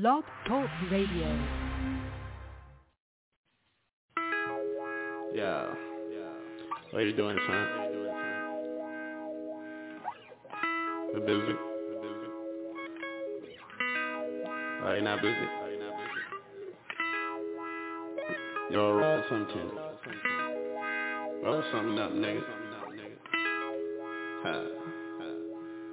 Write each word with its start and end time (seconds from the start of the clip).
Blog 0.00 0.24
Talk 0.48 0.68
Radio. 0.90 1.38
Yeah. 5.32 5.72
Yeah. 6.10 6.34
What 6.90 7.02
are 7.02 7.06
you 7.06 7.14
doing, 7.14 7.38
son? 7.46 7.68
You 11.14 11.20
busy? 11.20 11.54
Are 14.82 14.96
you 14.96 15.02
not 15.02 15.22
busy? 15.22 15.36
Yo, 18.72 18.92
roll 18.94 19.22
something. 19.28 19.70
Roll 21.44 21.62
something 21.70 21.98
up, 22.00 22.10
nigga. 22.10 22.42
Ha. 24.42 24.64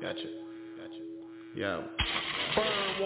Gotcha. 0.02 0.28
Gotcha. 0.80 1.02
Yo. 1.54 1.84
I 2.92 2.98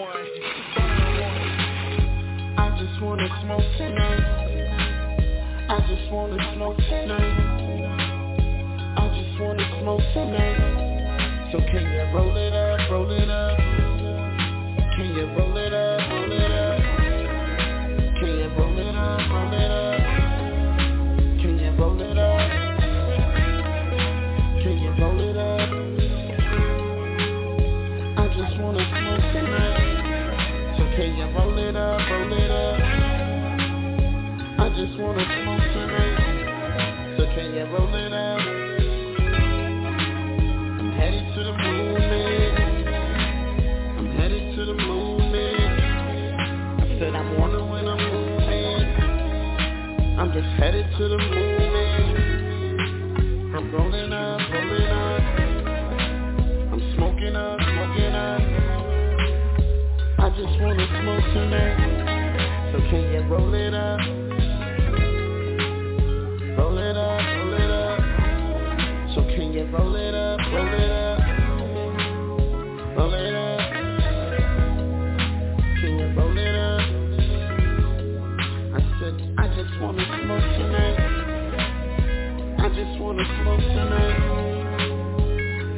just 2.76 3.00
wanna 3.00 3.28
smoke 3.42 3.62
tonight. 3.78 4.20
I 5.68 5.78
just 5.88 6.10
wanna 6.10 6.54
smoke 6.56 6.76
tonight. 6.76 7.38
I 8.96 9.08
just 9.14 9.40
wanna 9.40 9.62
smoke 9.80 10.02
tonight. 10.12 11.52
So 11.52 11.58
can 11.70 11.84
you 11.86 12.02
roll 12.12 12.36
it 12.36 12.52
up, 12.52 12.90
roll 12.90 13.10
it 13.12 13.30
up? 13.30 13.58
Can 14.96 15.14
you 15.14 15.26
roll 15.38 15.56
it 15.56 15.62
up, 15.62 15.65
tonight. 37.68 37.72
So 37.72 37.72
can 37.72 37.72
you 37.72 37.72
roll 37.72 37.94
it 37.94 38.12
up? 38.12 38.40
I'm 40.78 40.92
headed 40.92 41.34
to 41.34 41.40
the 41.44 41.52
moon, 41.52 41.94
man. 41.94 42.52
I'm 43.98 44.06
headed 44.16 44.56
to 44.56 44.64
the 44.64 44.74
moon, 44.74 45.32
man. 45.32 45.70
I 46.80 46.82
said 46.98 47.14
I'm 47.14 47.38
wondering 47.38 47.68
when 47.70 47.88
I'm 47.88 47.98
moving. 47.98 48.86
I'm 50.18 50.32
just 50.32 50.48
headed 50.58 50.86
to 50.98 51.08
the 51.08 51.18
moon, 51.18 51.58
man. 51.72 52.16
I'm 53.56 53.72
rolling 53.72 54.12
up, 54.12 54.40
rolling 54.52 54.90
up. 54.90 55.22
I'm 56.72 56.80
smoking 56.94 57.36
up, 57.36 57.60
smoking 57.60 58.14
up. 58.14 58.40
I 60.18 60.28
just 60.30 60.60
wanna 60.60 60.86
smoke 61.02 61.24
tonight. 61.32 61.76
So 62.72 62.78
can 62.90 63.02
you 63.12 63.20
roll 63.28 63.54
it 63.54 63.74
up? 63.74 64.15
Tonight. 83.54 84.18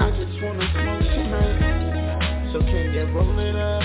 I 0.00 0.11
just 0.11 0.42
wanna 0.42 0.66
smoke 0.72 1.05
tonight. 1.12 2.52
So 2.52 2.60
can 2.60 2.94
you 2.94 3.05
roll 3.12 3.38
it 3.38 3.56
up, 3.56 3.78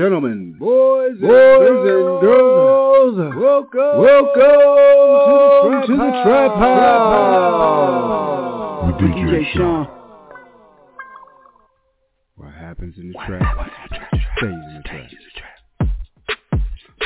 gentlemen, 0.00 0.56
ladies 0.58 1.20
and 1.20 1.28
boys, 1.28 1.84
and 1.84 2.20
girls, 2.22 3.16
welcome, 3.36 4.00
welcome 4.00 5.82
to 5.86 5.92
the 5.92 6.10
Trap 6.24 6.52
House 6.56 7.76
With 8.86 8.96
DJ 8.96 9.52
Sean. 9.52 9.84
What 12.36 12.54
happens 12.54 12.94
in 12.96 13.08
the 13.08 13.18
trap 13.26 13.42
stays 14.38 14.48
in 14.48 14.74
the 14.74 14.82
trap. 14.88 15.10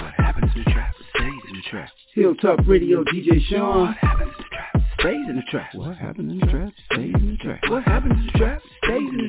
What 0.00 0.14
happens 0.16 0.52
in 0.54 0.62
the 0.62 0.70
trap 0.70 0.94
stays 1.16 1.42
in 1.48 1.54
the 1.56 1.62
trap. 1.68 1.90
Hilltop 2.14 2.60
Radio, 2.68 3.02
DJ 3.02 3.40
Sean. 3.48 3.86
What 3.88 3.96
happens 3.96 4.32
in 4.38 4.46
the 4.46 4.52
trap 4.52 4.72
stays 5.02 5.26
in 5.28 5.34
the 5.34 5.42
trap. 5.50 5.74
What 5.74 5.96
happens 5.96 6.30
in 6.30 6.38
the 6.38 6.46
trap 6.46 6.72
stays 6.92 7.14
in 7.16 7.30
the 7.32 7.36
trap. 7.38 7.60
What 7.68 7.82
happens 7.82 8.14
in 8.20 8.26
the 8.26 8.32
trap 8.38 8.62
stays 8.62 8.70
in 8.70 8.70
the 8.70 8.73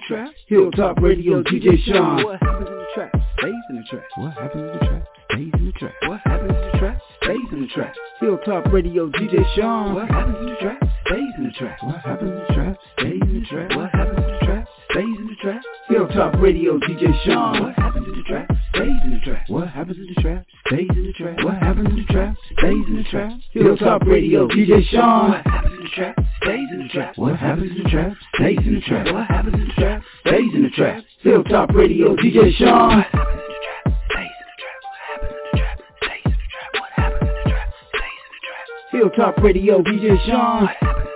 trap. 0.07 0.31
Hilltop 0.47 0.97
Radio, 1.01 1.41
DJ 1.43 1.83
Sean. 1.85 2.23
What 2.23 2.41
happens 2.41 2.67
in 2.69 2.75
the 2.75 2.85
trap 2.93 3.11
stays 3.39 3.53
in 3.69 3.75
the 3.75 3.83
trap. 3.89 4.03
What 4.15 4.33
happens 4.33 4.61
in 4.61 4.67
the 4.67 4.85
trap 4.85 5.07
stays 5.31 5.51
in 5.53 5.65
the 5.65 5.71
trap. 5.73 5.93
What 6.07 6.21
happens 6.25 6.51
in 6.51 6.71
the 6.71 6.77
trap 6.79 7.01
stays 7.23 7.51
in 7.51 7.61
the 7.61 7.67
trap. 7.67 7.95
Hilltop 8.19 8.65
Radio, 8.73 9.09
DJ 9.09 9.55
Sean. 9.55 9.95
What 9.95 10.09
happens 10.09 10.37
in 10.39 10.45
the 10.45 10.55
trap 10.61 10.83
stays 11.05 11.33
in 11.37 11.43
the 11.43 11.51
trap. 11.51 11.77
What 11.83 12.01
happens 12.01 12.31
in 12.31 12.37
the 12.37 12.53
trap 12.53 12.77
stays 12.99 13.21
in 13.21 13.39
the 13.39 13.45
trap. 13.45 13.77
What 13.77 13.89
happens 13.91 14.14
Hilltop 15.87 16.41
Radio, 16.41 16.79
DJ 16.79 17.13
Sean. 17.23 17.61
What 17.61 17.75
happens 17.75 18.07
in 18.07 18.15
the 18.15 18.23
trap 18.23 18.49
stays 18.73 18.89
in 19.03 19.11
the 19.11 19.19
trap. 19.23 19.49
What 19.49 19.67
happens 19.67 19.97
in 19.97 20.07
the 20.07 20.21
trap 20.21 20.45
stays 20.65 20.89
in 20.89 21.05
the 21.05 21.13
trap. 21.13 21.43
What 21.43 21.57
happens 21.57 21.89
in 21.89 21.95
the 21.97 22.03
trap 22.05 22.35
stays 22.57 22.85
in 22.87 22.95
the 22.97 23.03
trap. 23.03 23.31
Hilltop 23.51 24.01
Radio, 24.07 24.47
DJ 24.47 24.83
Sean. 24.89 25.29
What 25.29 25.45
happens 25.45 25.77
in 25.77 25.83
the 25.83 25.89
trap 25.89 26.15
stays 26.41 26.69
in 26.71 26.79
the 26.79 26.89
trap. 26.89 27.17
What 27.17 27.35
happens 27.37 27.71
in 27.71 27.83
the 27.83 27.89
trap 27.89 28.13
stays 28.33 28.57
in 28.65 28.73
the 28.73 28.81
trap. 28.81 29.13
What 29.13 29.27
happens 29.27 29.53
in 29.53 29.67
the 29.67 29.73
trap 29.73 30.01
stays 30.25 30.53
in 30.55 30.63
the 30.63 30.69
trap. 30.71 31.03
Hilltop 31.21 31.69
Radio, 31.75 32.15
DJ 32.15 32.51
Sean. 32.57 32.97
What 32.97 33.13
happens 33.13 33.43
in 33.45 33.45
the 33.45 33.59
trap 33.61 33.85
stays 34.09 34.33
in 34.35 34.47
the 34.49 34.57
trap. 34.57 34.81
What 34.81 35.05
happens 35.05 35.37
in 35.37 35.45
the 35.45 35.59
trap 35.59 35.77
stays 36.01 36.25
in 36.25 36.31
the 36.33 36.49
trap. 36.49 36.73
What 36.73 36.91
happens 36.97 37.29
in 37.29 37.45
the 37.45 37.51
trap 37.51 37.69
stays 37.93 38.21
in 38.25 38.31
the 38.33 38.41
trap. 38.41 38.65
Hilltop 38.89 39.37
Radio, 39.37 39.83
DJ 39.83 40.17
Sean. 40.25 40.63
What 40.63 40.73
happens 40.81 41.14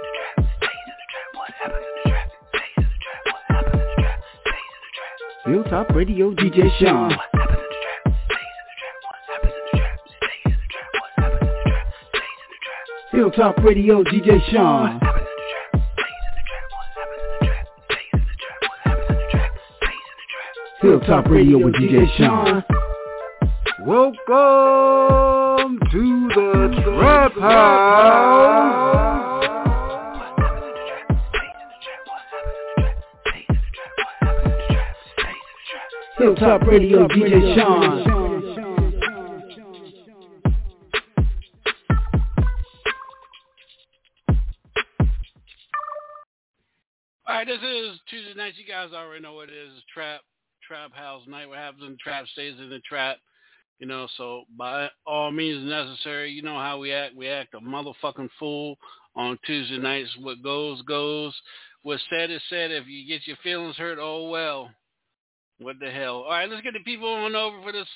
the 9.42 9.78
trap 9.78 10.00
stays 10.18 10.46
in 10.46 10.52
the 10.52 10.68
trap. 10.70 11.88
Hilltop 13.12 13.58
Radio, 13.64 14.04
DJ 14.04 14.40
Sean. 14.52 15.00
What 15.00 15.08
happens 15.08 15.24
in 15.24 15.38
the 15.40 15.80
trap 15.80 15.88
stays 15.88 16.22
in 16.24 16.36
the 16.36 16.44
trap. 16.44 16.68
What 16.72 16.90
happens 17.00 17.22
in 17.22 17.38
the 17.38 17.58
trap 17.58 17.80
stays 17.88 18.12
in 18.14 18.20
the 18.20 18.36
trap. 18.36 18.60
What 18.68 18.80
happens 18.84 19.10
in 19.10 19.16
the 19.16 19.28
trap 19.32 19.52
stays 19.78 20.06
in 20.12 20.18
the 20.20 20.28
trap. 20.30 20.52
Hilltop 20.82 21.24
Radio 21.32 21.58
with 21.64 21.76
DJ 21.76 21.96
Sean. 22.18 22.64
Welcome 23.86 25.80
to 25.92 26.04
the 26.36 26.52
Trap 26.84 27.34
House. 27.40 29.19
Hilltop 36.20 36.64
Radio, 36.64 37.08
DJ 37.08 37.56
Sean. 37.56 38.12
All 47.26 47.36
right, 47.36 47.48
this 47.48 47.62
is 47.62 47.98
Tuesday 48.10 48.34
night. 48.36 48.56
You 48.58 48.66
guys 48.68 48.90
already 48.94 49.24
know 49.24 49.32
what 49.32 49.48
it 49.48 49.54
is. 49.54 49.72
Trap, 49.94 50.20
trap 50.68 50.92
house 50.94 51.22
night. 51.26 51.48
What 51.48 51.58
happens 51.58 51.84
in 51.86 51.92
the 51.92 51.98
trap 51.98 52.28
stays 52.34 52.56
in 52.60 52.70
the 52.70 52.80
trap. 52.80 53.16
You 53.80 53.88
know, 53.88 54.06
so 54.18 54.44
by 54.58 54.90
all 55.08 55.32
means 55.32 55.66
necessary, 55.70 56.32
you 56.34 56.42
know 56.42 56.60
how 56.60 56.80
we 56.80 56.92
act. 56.92 57.16
We 57.16 57.30
act 57.30 57.54
a 57.54 57.62
motherfucking 57.62 58.30
fool 58.38 58.76
on 59.16 59.40
Tuesday 59.46 59.78
nights. 59.78 60.10
What 60.20 60.44
goes, 60.44 60.82
goes. 60.82 61.34
What's 61.84 62.04
said 62.10 62.30
is 62.30 62.42
said. 62.50 62.72
If 62.72 62.88
you 62.88 63.08
get 63.08 63.26
your 63.26 63.38
feelings 63.42 63.78
hurt, 63.78 64.00
oh 64.02 64.28
well. 64.28 64.70
What 65.60 65.80
the 65.80 65.92
hell? 65.92 66.24
All 66.24 66.30
right, 66.30 66.50
let's 66.50 66.64
get 66.64 66.74
the 66.74 66.84
people 66.86 67.10
on 67.10 67.36
over 67.36 67.62
for 67.62 67.72
this 67.72 67.88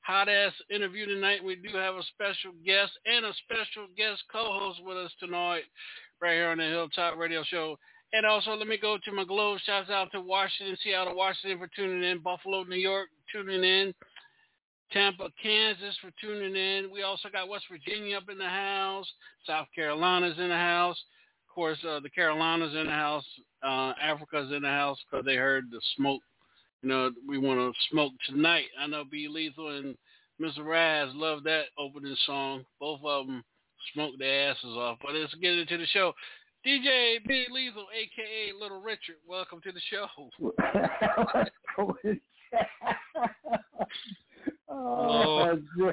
hot 0.00 0.28
ass 0.28 0.52
interview 0.70 1.06
tonight. 1.06 1.42
We 1.42 1.56
do 1.56 1.76
have 1.76 1.94
a 1.94 2.02
special 2.14 2.52
guest 2.64 2.92
and 3.06 3.24
a 3.24 3.32
special 3.44 3.88
guest 3.96 4.22
co-host 4.30 4.80
with 4.84 4.96
us 4.96 5.12
tonight, 5.18 5.62
right 6.20 6.34
here 6.34 6.48
on 6.48 6.58
the 6.58 6.64
Hilltop 6.64 7.16
Radio 7.16 7.42
Show. 7.44 7.76
And 8.12 8.24
also, 8.24 8.52
let 8.52 8.66
me 8.66 8.78
go 8.80 8.98
to 9.02 9.12
my 9.12 9.24
globe. 9.24 9.58
Shouts 9.64 9.90
out 9.90 10.12
to 10.12 10.20
Washington, 10.20 10.76
Seattle, 10.82 11.16
Washington 11.16 11.58
for 11.58 11.68
tuning 11.74 12.02
in. 12.02 12.20
Buffalo, 12.20 12.64
New 12.64 12.76
York, 12.76 13.08
tuning 13.32 13.64
in. 13.64 13.94
Tampa, 14.92 15.28
Kansas 15.42 15.96
for 16.00 16.10
tuning 16.20 16.56
in. 16.56 16.90
We 16.90 17.02
also 17.02 17.28
got 17.30 17.48
West 17.48 17.66
Virginia 17.70 18.16
up 18.16 18.30
in 18.30 18.38
the 18.38 18.48
house. 18.48 19.06
South 19.46 19.66
Carolina's 19.74 20.38
in 20.38 20.48
the 20.48 20.54
house. 20.54 20.96
Of 21.48 21.54
course, 21.54 21.78
uh, 21.86 22.00
the 22.00 22.08
Carolinas 22.08 22.74
in 22.74 22.86
the 22.86 22.92
house. 22.92 23.24
Uh, 23.62 23.92
Africa's 24.02 24.50
in 24.52 24.62
the 24.62 24.68
house 24.68 24.98
because 25.10 25.26
they 25.26 25.36
heard 25.36 25.64
the 25.70 25.80
smoke. 25.96 26.22
You 26.82 26.88
know, 26.88 27.10
we 27.26 27.38
want 27.38 27.58
to 27.58 27.72
smoke 27.90 28.12
tonight. 28.28 28.66
I 28.80 28.86
know 28.86 29.02
B 29.10 29.26
Lethal 29.28 29.76
and 29.76 29.96
Mr. 30.40 30.64
Raz 30.64 31.08
love 31.12 31.42
that 31.42 31.64
opening 31.76 32.14
song. 32.24 32.64
Both 32.78 33.00
of 33.04 33.26
them 33.26 33.42
smoked 33.92 34.20
their 34.20 34.50
asses 34.50 34.76
off. 34.76 34.98
But 35.02 35.14
let's 35.14 35.34
get 35.34 35.58
into 35.58 35.76
the 35.76 35.86
show. 35.86 36.12
DJ 36.64 37.16
B 37.26 37.46
Lethal, 37.50 37.88
aka 37.92 38.52
Little 38.60 38.80
Richard, 38.80 39.16
welcome 39.26 39.60
to 39.62 39.72
the 39.72 39.80
show. 39.90 40.06
oh, 44.70 45.58
you, 45.76 45.92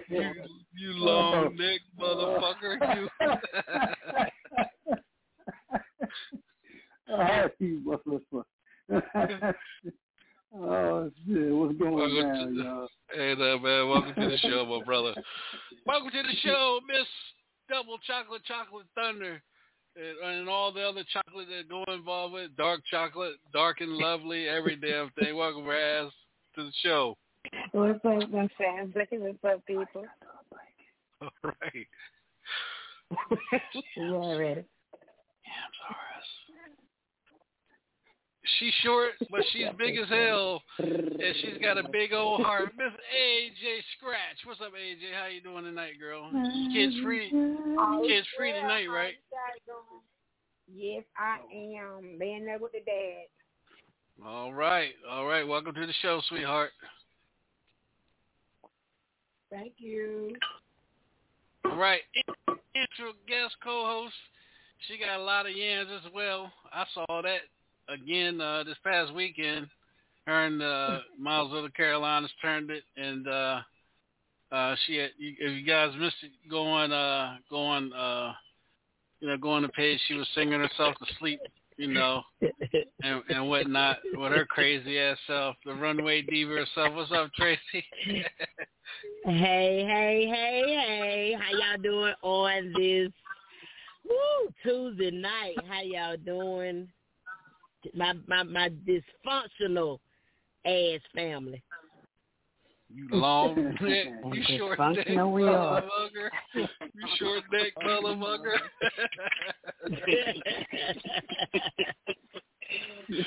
you 0.78 0.94
long 0.94 1.56
neck 1.56 1.82
motherfucker, 2.00 2.96
you. 2.96 3.10
oh 8.92 8.92
Oh, 10.58 11.12
shit, 11.28 11.52
what's 11.54 11.78
going 11.78 11.94
on, 11.94 12.48
to, 12.48 12.64
y'all? 12.64 12.88
Hey 13.14 13.36
there, 13.36 13.60
man. 13.60 13.90
Welcome 13.90 14.14
to 14.16 14.30
the 14.30 14.38
show, 14.38 14.66
my 14.66 14.86
brother. 14.86 15.14
Welcome 15.86 16.12
to 16.12 16.24
the 16.24 16.36
show, 16.44 16.80
Miss 16.88 17.06
Double 17.70 17.98
Chocolate 18.08 18.44
Chocolate 18.46 18.86
Thunder. 18.96 19.42
And, 19.98 20.32
and 20.40 20.50
all 20.50 20.72
the 20.72 20.82
other 20.82 21.04
chocolate 21.12 21.48
that 21.50 21.68
go 21.68 21.84
involved 21.94 22.36
with 22.36 22.56
dark 22.56 22.80
chocolate, 22.90 23.36
dark 23.52 23.82
and 23.82 23.92
lovely, 23.92 24.48
every 24.48 24.78
damn 24.78 25.10
thing. 25.20 25.36
Welcome, 25.36 25.66
Raz, 25.66 26.10
to 26.56 26.64
the 26.64 26.72
show. 26.82 27.18
What's 27.74 28.00
up, 28.06 28.30
my 28.32 28.48
family? 28.58 28.94
What's 29.12 29.44
up, 29.44 29.66
people? 29.66 30.06
All 31.22 31.30
right. 31.44 31.88
you 33.98 34.16
all 34.16 34.40
ready? 34.40 34.64
Yeah, 35.44 35.64
I'm 35.66 35.74
sorry. 35.82 36.15
She's 38.60 38.74
short, 38.84 39.14
but 39.32 39.42
she's 39.52 39.66
big 39.78 39.98
as 39.98 40.08
hell, 40.08 40.62
and 40.78 41.36
she's 41.42 41.58
got 41.62 41.78
a 41.78 41.90
big 41.90 42.14
old 42.14 42.42
heart. 42.42 42.72
Miss 42.78 42.92
AJ 42.92 43.82
Scratch, 43.98 44.46
what's 44.46 44.62
up, 44.62 44.74
AJ? 44.74 45.14
How 45.20 45.28
you 45.28 45.42
doing 45.42 45.64
tonight, 45.64 45.94
girl? 46.00 46.30
Kids 46.72 46.96
free, 47.04 47.30
kids 48.08 48.28
free 48.38 48.52
tonight, 48.52 48.88
right? 48.88 49.16
Yes, 50.74 51.04
I 51.18 51.40
am. 51.54 52.18
Being 52.20 52.46
there 52.46 52.60
with 52.60 52.74
the 52.74 52.80
dad. 52.86 53.28
All 54.26 54.54
right, 54.54 54.94
all 55.10 55.26
right. 55.26 55.48
Welcome 55.48 55.74
to 55.74 55.86
the 55.86 55.94
show, 56.02 56.22
sweetheart. 56.30 56.72
Thank 59.50 59.74
you. 59.78 60.36
All 61.66 61.78
right, 61.78 62.02
intro 62.48 63.14
guest 63.28 63.56
co-host. 63.64 64.14
She 64.88 64.98
got 64.98 65.20
a 65.20 65.24
lot 65.24 65.48
of 65.48 65.56
yams 65.56 65.90
as 66.06 66.12
well. 66.14 66.52
I 66.72 66.86
saw 66.94 67.22
that 67.22 67.40
again 67.90 68.42
uh, 68.42 68.64
this 68.64 68.78
past 68.84 69.14
weekend. 69.14 69.68
Her 70.26 70.46
and 70.46 70.62
uh, 70.62 71.00
Miles 71.20 71.54
of 71.54 71.64
the 71.64 71.70
Carolinas 71.70 72.32
turned 72.42 72.72
it, 72.72 72.84
and 72.98 73.28
uh, 73.28 73.62
uh, 74.52 74.76
she 74.86 74.98
had. 74.98 75.12
If 75.20 75.60
you 75.60 75.66
guys 75.66 75.92
missed 76.00 76.16
it, 76.24 76.32
go 76.50 76.66
on, 76.66 76.92
uh, 76.92 77.38
go 77.50 77.58
on, 77.58 77.94
uh, 77.94 78.34
you 79.20 79.28
know, 79.28 79.38
go 79.38 79.52
on 79.52 79.62
the 79.62 79.70
page. 79.70 80.00
She 80.08 80.16
was 80.16 80.28
singing 80.36 80.60
herself 80.60 80.96
to 81.00 81.14
sleep, 81.20 81.40
you 81.78 81.88
know, 81.88 82.22
and, 83.04 83.22
and 83.30 83.50
whatnot 83.50 83.98
with 84.14 84.32
her 84.32 84.46
crazy 84.46 85.00
ass 85.00 85.18
self, 85.28 85.56
the 85.66 85.74
runway 85.74 86.22
diva 86.22 86.52
herself. 86.52 86.96
What's 86.96 87.12
up, 87.12 87.32
Tracy? 87.34 87.86
hey, 88.06 88.24
hey, 89.26 90.28
hey, 90.28 90.64
hey! 90.68 91.38
How 91.40 91.52
y'all 91.52 91.82
doing 91.82 92.14
on 92.22 92.74
this 92.78 93.12
woo, 94.08 94.54
Tuesday 94.64 95.12
night? 95.12 95.56
How 95.68 95.82
y'all 95.82 96.18
doing? 96.18 96.88
My 97.94 98.14
my 98.28 98.44
my 98.44 98.70
dysfunctional 98.88 100.00
ass 100.66 101.02
family. 101.14 101.62
You 102.94 103.08
long 103.12 103.56
neck, 103.82 104.08
you 104.34 104.58
short 104.58 104.80
neck 104.80 105.08
motherfucker. 105.08 106.30
You 106.54 106.68
short 107.18 107.44
neck 107.52 107.74
motherfucker. 107.84 108.58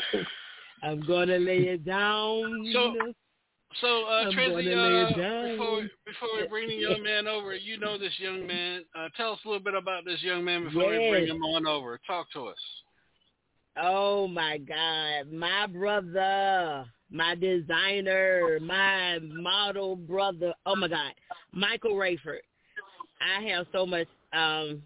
I'm 0.83 1.01
gonna 1.07 1.39
lay 1.39 1.59
it 1.59 1.85
down. 1.85 2.43
So, 2.73 2.93
you 2.93 2.99
know? 2.99 3.13
so 3.81 4.05
uh, 4.05 4.31
Tracy, 4.31 4.73
uh, 4.73 5.09
before 5.09 5.83
before 6.07 6.29
we 6.41 6.47
bring 6.49 6.69
the 6.69 6.75
young 6.75 7.03
man 7.03 7.27
over, 7.27 7.55
you 7.55 7.79
know 7.79 7.99
this 7.99 8.15
young 8.19 8.47
man. 8.47 8.85
Uh, 8.97 9.09
tell 9.17 9.33
us 9.33 9.41
a 9.45 9.49
little 9.49 9.63
bit 9.63 9.75
about 9.75 10.05
this 10.05 10.23
young 10.23 10.45
man 10.45 10.65
before 10.65 10.89
we 10.91 11.11
bring 11.11 11.27
him 11.27 11.43
on 11.43 11.67
over. 11.67 11.99
Talk 12.07 12.31
to 12.33 12.47
us. 12.47 12.59
Oh 13.81 14.27
my 14.27 14.59
God, 14.59 15.33
my 15.33 15.67
brother, 15.67 16.85
my 17.11 17.35
designer, 17.35 18.59
my 18.61 19.19
model 19.21 19.97
brother. 19.97 20.53
Oh 20.67 20.77
my 20.77 20.89
God, 20.89 21.13
Michael 21.53 21.95
Rayford. 21.95 22.41
I 23.21 23.43
have 23.49 23.67
so 23.73 23.87
much 23.87 24.09
um 24.33 24.83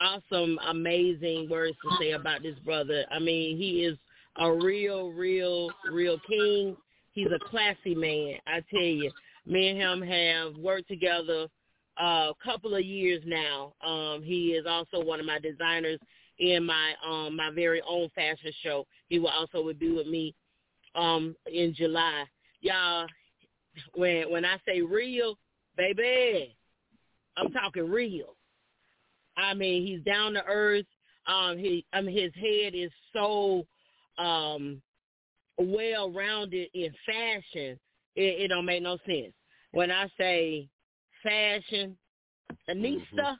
awesome, 0.00 0.58
amazing 0.68 1.48
words 1.50 1.76
to 1.82 1.96
say 1.98 2.12
about 2.12 2.42
this 2.42 2.58
brother. 2.64 3.04
I 3.10 3.18
mean, 3.18 3.56
he 3.56 3.84
is 3.84 3.96
a 4.36 4.50
real, 4.50 5.10
real, 5.10 5.70
real 5.90 6.18
king. 6.28 6.76
He's 7.12 7.28
a 7.28 7.50
classy 7.50 7.94
man. 7.94 8.34
I 8.46 8.62
tell 8.70 8.80
you, 8.80 9.10
me 9.46 9.68
and 9.68 9.78
him 9.78 10.02
have 10.02 10.56
worked 10.56 10.88
together 10.88 11.46
a 11.98 12.32
couple 12.44 12.74
of 12.74 12.84
years 12.84 13.22
now. 13.26 13.74
Um, 13.84 14.22
he 14.22 14.48
is 14.48 14.66
also 14.66 15.04
one 15.04 15.20
of 15.20 15.26
my 15.26 15.38
designers 15.38 15.98
in 16.40 16.64
my 16.64 16.94
um 17.06 17.36
my 17.36 17.50
very 17.50 17.82
own 17.88 18.08
fashion 18.14 18.52
show. 18.62 18.86
He 19.08 19.18
will 19.18 19.28
also 19.28 19.62
would 19.62 19.78
be 19.78 19.92
with 19.92 20.06
me 20.06 20.34
um 20.94 21.36
in 21.46 21.74
July. 21.74 22.24
Y'all 22.60 23.06
when 23.94 24.30
when 24.30 24.44
I 24.44 24.56
say 24.66 24.80
real, 24.80 25.38
baby, 25.76 26.56
I'm 27.36 27.52
talking 27.52 27.88
real. 27.88 28.36
I 29.36 29.54
mean, 29.54 29.86
he's 29.86 30.02
down 30.02 30.32
to 30.34 30.44
earth. 30.44 30.86
Um 31.26 31.58
he 31.58 31.84
I 31.92 32.00
mean 32.00 32.16
his 32.16 32.34
head 32.34 32.74
is 32.74 32.90
so 33.12 33.66
um 34.18 34.82
well 35.58 36.10
rounded 36.10 36.68
in 36.74 36.90
fashion. 37.06 37.78
It, 38.16 38.40
it 38.42 38.48
don't 38.48 38.64
make 38.64 38.82
no 38.82 38.96
sense. 39.06 39.32
When 39.72 39.90
I 39.90 40.08
say 40.18 40.68
fashion, 41.22 41.96
Anissa, 42.68 43.36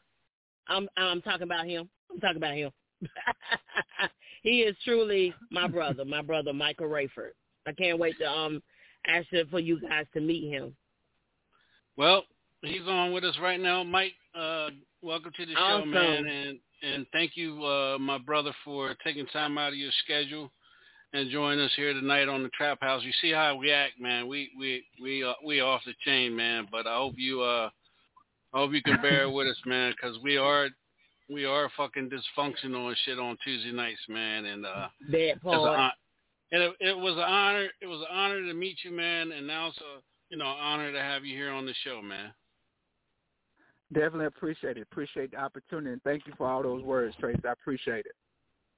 I'm 0.69 0.87
I'm 0.97 1.23
talking 1.23 1.43
about 1.43 1.67
him. 1.67 1.89
I'm 2.13 2.21
talking 2.21 2.37
about 2.37 2.55
him. 2.55 2.71
he 4.43 4.61
is 4.61 4.77
truly 4.85 5.35
my 5.51 5.67
brother, 5.67 6.05
my 6.05 6.23
brother 6.23 6.53
Michael 6.53 6.89
Rayford. 6.89 7.33
I 7.67 7.73
can't 7.73 7.99
wait 7.99 8.19
to 8.19 8.29
um 8.29 8.63
actually 9.07 9.45
for 9.51 9.61
you 9.61 9.81
guys 9.81 10.07
to 10.15 10.21
meet 10.21 10.51
him. 10.51 10.75
Well, 11.97 12.25
he's 12.63 12.87
on 12.87 13.13
with 13.13 13.25
us 13.25 13.37
right 13.41 13.61
now, 13.61 13.83
Mike. 13.83 14.13
Uh, 14.35 14.71
welcome 15.03 15.33
to 15.37 15.47
the 15.47 15.53
show, 15.53 15.59
Awesome. 15.59 15.91
man, 15.91 16.27
and 16.27 16.59
and 16.83 17.07
thank 17.13 17.37
you, 17.37 17.65
uh, 17.65 17.99
my 17.99 18.19
brother, 18.19 18.53
for 18.65 18.95
taking 19.05 19.27
time 19.27 19.59
out 19.59 19.73
of 19.73 19.79
your 19.79 19.91
schedule 20.05 20.51
and 21.13 21.31
joining 21.31 21.61
us 21.61 21.73
here 21.77 21.93
tonight 21.93 22.29
on 22.29 22.43
the 22.43 22.49
Trap 22.51 22.79
House. 22.81 23.03
You 23.05 23.13
see 23.21 23.33
how 23.33 23.57
we 23.57 23.71
act, 23.71 24.01
man. 24.01 24.29
We 24.29 24.51
we 24.59 24.85
we 25.03 25.25
uh, 25.25 25.35
we 25.45 25.61
off 25.61 25.83
the 25.85 25.95
chain, 26.05 26.35
man. 26.35 26.69
But 26.71 26.87
I 26.87 26.97
hope 26.97 27.15
you 27.17 27.43
uh 27.43 27.69
I 28.53 28.59
hope 28.59 28.73
you 28.73 28.83
can 28.83 29.01
bear 29.03 29.31
with 29.31 29.47
us, 29.47 29.61
man, 29.67 29.93
because 29.93 30.19
we 30.23 30.37
are 30.37 30.69
we 31.31 31.45
are 31.45 31.71
fucking 31.77 32.11
dysfunctional 32.11 32.89
and 32.89 32.97
shit 33.05 33.19
on 33.19 33.37
Tuesday 33.45 33.73
nights, 33.73 34.01
man. 34.09 34.47
And 34.47 34.67
uh, 34.67 34.89
That 35.11 35.21
it's 35.21 35.41
a 35.45 35.49
part. 35.49 35.93
and 36.53 36.63
it, 36.63 36.73
it 36.81 36.97
was 36.97 37.15
an 37.15 37.21
honor. 37.21 37.69
It 37.81 37.87
was 37.87 38.01
an 38.01 38.15
honor 38.17 38.43
to 38.45 38.55
meet 38.55 38.79
you, 38.85 38.91
man, 38.91 39.33
and 39.33 39.47
now 39.47 39.69
it's 39.69 39.79
a 39.79 40.01
you 40.31 40.37
know 40.37 40.47
honor 40.47 40.93
to 40.93 41.01
have 41.01 41.25
you 41.25 41.37
here 41.37 41.51
on 41.53 41.67
the 41.67 41.75
show, 41.85 42.03
man. 42.03 42.33
Definitely 43.93 44.27
appreciate 44.27 44.77
it. 44.77 44.83
Appreciate 44.83 45.33
the 45.33 45.39
opportunity, 45.39 45.93
and 45.93 46.03
thank 46.03 46.27
you 46.27 46.33
for 46.39 46.47
all 46.49 46.63
those 46.63 46.83
words, 46.83 47.15
Trace. 47.19 47.37
I 47.45 47.53
appreciate 47.53 48.07
it. 48.07 48.13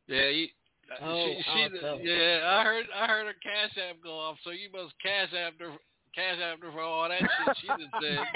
Yeah, 0.09 0.29
you, 0.29 0.47
uh, 0.91 1.05
Oh, 1.05 1.27
she, 1.27 1.43
she, 1.43 1.77
awesome. 1.77 2.01
yeah. 2.03 2.59
I 2.59 2.65
heard, 2.65 2.87
I 2.95 3.07
heard 3.07 3.27
her 3.27 3.35
cash 3.43 3.77
app 3.77 3.97
go 4.03 4.19
off. 4.19 4.39
So 4.43 4.51
you 4.51 4.69
must 4.73 4.95
cash 5.03 5.29
after, 5.39 5.71
cash 6.15 6.39
after 6.41 6.73
for 6.73 6.81
all 6.81 7.09
that 7.09 7.21
shit 7.21 7.57
she 7.61 7.67
just 7.69 7.91
said. 8.01 8.19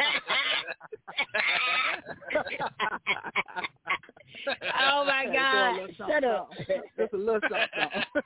oh 4.80 5.04
my 5.04 5.26
God! 5.32 5.90
Shut 5.96 6.24
up. 6.24 6.50
Just 6.96 7.12
a 7.12 7.16
little 7.16 7.40
something. 7.42 7.68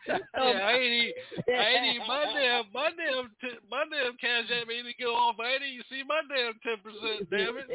something. 0.06 0.26
yeah, 0.36 0.40
I 0.40 0.72
ain't 0.72 0.92
even, 0.92 1.12
I 1.48 1.68
ain't 1.68 1.94
even 1.96 2.06
my 2.06 2.24
damn, 2.34 2.64
my 2.72 2.90
damn, 2.96 3.30
t- 3.40 3.58
my 3.70 3.84
damn 3.90 4.16
cash 4.16 4.50
app 4.50 4.70
ain't 4.70 4.86
even 4.86 4.94
go 5.00 5.14
off. 5.14 5.40
I 5.40 5.52
ain't 5.54 5.62
even 5.62 5.84
see 5.90 6.02
my 6.06 6.20
damn 6.28 6.52
ten 6.62 6.78
percent. 6.82 7.30
Damn 7.30 7.58
it. 7.58 7.70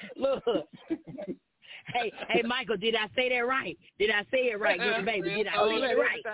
Look, 0.16 0.44
hey, 1.86 2.12
hey, 2.28 2.42
Michael, 2.42 2.76
did 2.76 2.94
I 2.94 3.06
say 3.16 3.28
that 3.30 3.46
right? 3.46 3.78
Did 3.98 4.10
I 4.10 4.22
say 4.30 4.50
it 4.50 4.60
right, 4.60 4.78
good 4.96 5.04
baby? 5.04 5.30
Did 5.30 5.46
I 5.46 5.56
Oh, 5.58 5.68
say 5.68 5.80
yeah, 5.80 5.90
it 5.90 5.98
right? 5.98 6.24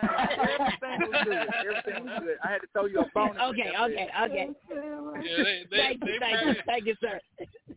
everything 0.83 1.11
was 1.11 1.25
good. 1.25 1.49
Everything 1.67 2.05
was 2.05 2.21
good. 2.23 2.39
I 2.45 2.51
had 2.53 2.61
to 2.63 2.67
throw 2.73 2.87
you 2.87 3.01
a 3.01 3.07
bonus. 3.15 3.43
Okay, 3.43 3.73
okay, 3.79 4.09
okay. 4.25 4.49
Yeah, 4.71 5.43
they, 5.43 5.65
they, 5.71 5.77
Thank 5.77 6.01
they 6.01 6.13
you, 6.13 6.21
thank 6.21 6.47
you, 6.47 6.55
thank 6.67 6.87
you, 6.87 6.95
sir. 7.01 7.21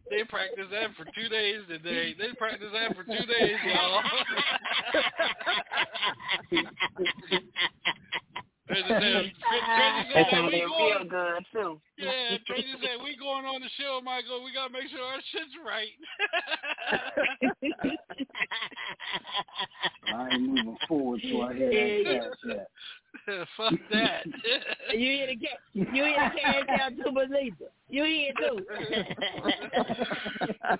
they 0.09 0.23
practice 0.23 0.67
that 0.71 0.95
for 0.97 1.05
two 1.15 1.29
days 1.29 1.61
today. 1.67 2.13
They 2.17 2.33
practice 2.37 2.69
that 2.73 2.95
for 2.95 3.03
two 3.03 3.25
days, 3.25 3.57
y'all. 3.65 4.01
Tracy 8.69 8.87
said, 8.87 9.01
Tracy 9.01 9.33
said, 10.13 10.25
sounded 10.29 10.53
we 10.53 10.59
real 10.59 10.69
going, 10.69 11.07
good 11.09 11.43
too. 11.51 11.81
yeah, 11.97 12.37
Tracy 12.45 12.67
said, 12.81 13.01
we 13.03 13.17
going 13.17 13.45
on 13.45 13.61
the 13.61 13.69
show, 13.79 13.99
Michael. 14.03 14.43
We 14.43 14.53
got 14.53 14.67
to 14.67 14.73
make 14.73 14.89
sure 14.89 15.01
our 15.01 15.19
shit's 15.31 15.55
right. 15.65 15.89
I 20.13 20.29
ain't 20.33 20.43
moving 20.43 20.77
forward 20.87 21.21
till 21.21 21.41
I 21.41 21.53
hear 21.55 22.03
that 22.03 22.21
cash 22.43 22.57
app. 22.59 23.47
Fuck 23.57 23.73
that. 23.91 24.25
you 24.93 24.99
hear 24.99 25.27
the 25.27 25.37
cat? 25.37 25.59
You 25.73 25.85
hear 25.91 26.05
the 26.05 26.39
cash 26.39 26.79
out 26.79 26.91
too, 26.95 27.11
Lisa? 27.11 27.71
You 27.89 28.03
hear 28.05 28.33
too? 28.37 28.65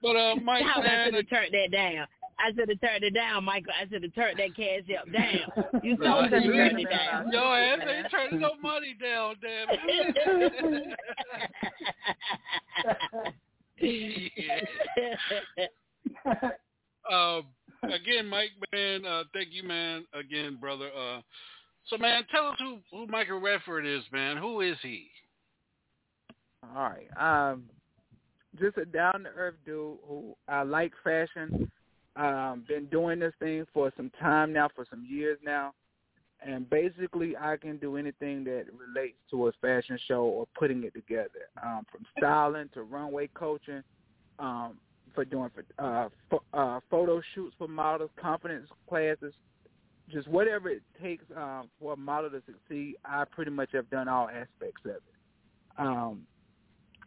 but 0.00 0.16
uh, 0.16 0.36
Mike, 0.36 0.64
I 0.64 0.80
man, 0.80 1.06
should 1.06 1.14
have 1.14 1.28
turned 1.28 1.54
that 1.54 1.72
down. 1.72 2.06
I 2.38 2.52
should 2.54 2.68
have 2.68 2.80
turned 2.80 3.04
it 3.04 3.14
down, 3.14 3.44
Michael. 3.44 3.72
I 3.80 3.88
should 3.88 4.02
have 4.02 4.14
turned 4.14 4.38
that 4.38 4.54
cash 4.56 4.82
up 4.98 5.10
down. 5.12 5.82
You 5.82 5.96
No, 5.98 6.04
told 6.20 6.24
me 6.32 6.38
to 6.40 6.44
you 6.44 6.52
turn 6.52 6.70
ain't- 6.78 6.80
it 6.80 6.90
down. 6.90 7.32
Yo, 7.32 7.40
ass 7.52 7.78
ain't 7.88 8.10
turning 8.10 8.40
no 8.40 8.52
money 8.62 8.94
down, 9.00 9.36
damn 9.40 9.68
it. 9.70 10.98
yeah. 16.26 16.50
Um, 17.12 17.44
again, 17.82 18.26
Mike, 18.26 18.50
man, 18.72 19.04
uh, 19.04 19.24
thank 19.32 19.48
you, 19.52 19.62
man. 19.62 20.06
Again, 20.18 20.56
brother. 20.60 20.88
Uh, 20.96 21.20
so, 21.86 21.98
man, 21.98 22.22
tell 22.30 22.48
us 22.48 22.56
who 22.58 22.78
who 22.90 23.06
Michael 23.08 23.40
Rayford 23.40 23.84
is, 23.86 24.02
man. 24.12 24.36
Who 24.38 24.60
is 24.62 24.76
he? 24.82 25.08
All 26.74 26.90
right. 26.90 27.08
Um, 27.52 27.64
just 28.58 28.78
a 28.78 28.84
down 28.86 29.24
to 29.24 29.28
earth 29.36 29.56
dude 29.66 29.98
who 30.08 30.34
I 30.48 30.62
like 30.62 30.92
fashion. 31.02 31.70
Um, 32.16 32.64
been 32.68 32.86
doing 32.86 33.18
this 33.18 33.34
thing 33.40 33.66
for 33.74 33.92
some 33.96 34.10
time 34.20 34.52
now, 34.52 34.68
for 34.74 34.86
some 34.88 35.04
years 35.08 35.38
now, 35.44 35.72
and 36.46 36.68
basically 36.70 37.36
I 37.36 37.56
can 37.56 37.78
do 37.78 37.96
anything 37.96 38.44
that 38.44 38.66
relates 38.78 39.16
to 39.30 39.48
a 39.48 39.52
fashion 39.60 39.98
show 40.06 40.22
or 40.22 40.46
putting 40.56 40.84
it 40.84 40.94
together, 40.94 41.48
um, 41.62 41.84
from 41.90 42.04
styling 42.16 42.68
to 42.74 42.82
runway 42.82 43.28
coaching, 43.34 43.82
um, 44.38 44.78
for 45.14 45.24
doing 45.24 45.50
for 45.54 45.64
uh, 45.84 46.08
pho- 46.30 46.42
uh, 46.52 46.80
photo 46.90 47.20
shoots 47.34 47.54
for 47.58 47.68
models, 47.68 48.10
confidence 48.20 48.68
classes, 48.88 49.32
just 50.10 50.28
whatever 50.28 50.68
it 50.68 50.82
takes 51.00 51.24
um, 51.36 51.70
for 51.80 51.94
a 51.94 51.96
model 51.96 52.30
to 52.30 52.42
succeed. 52.46 52.96
I 53.04 53.24
pretty 53.24 53.50
much 53.50 53.70
have 53.72 53.88
done 53.90 54.08
all 54.08 54.28
aspects 54.28 54.82
of 54.84 54.90
it. 54.90 55.02
Um, 55.78 56.26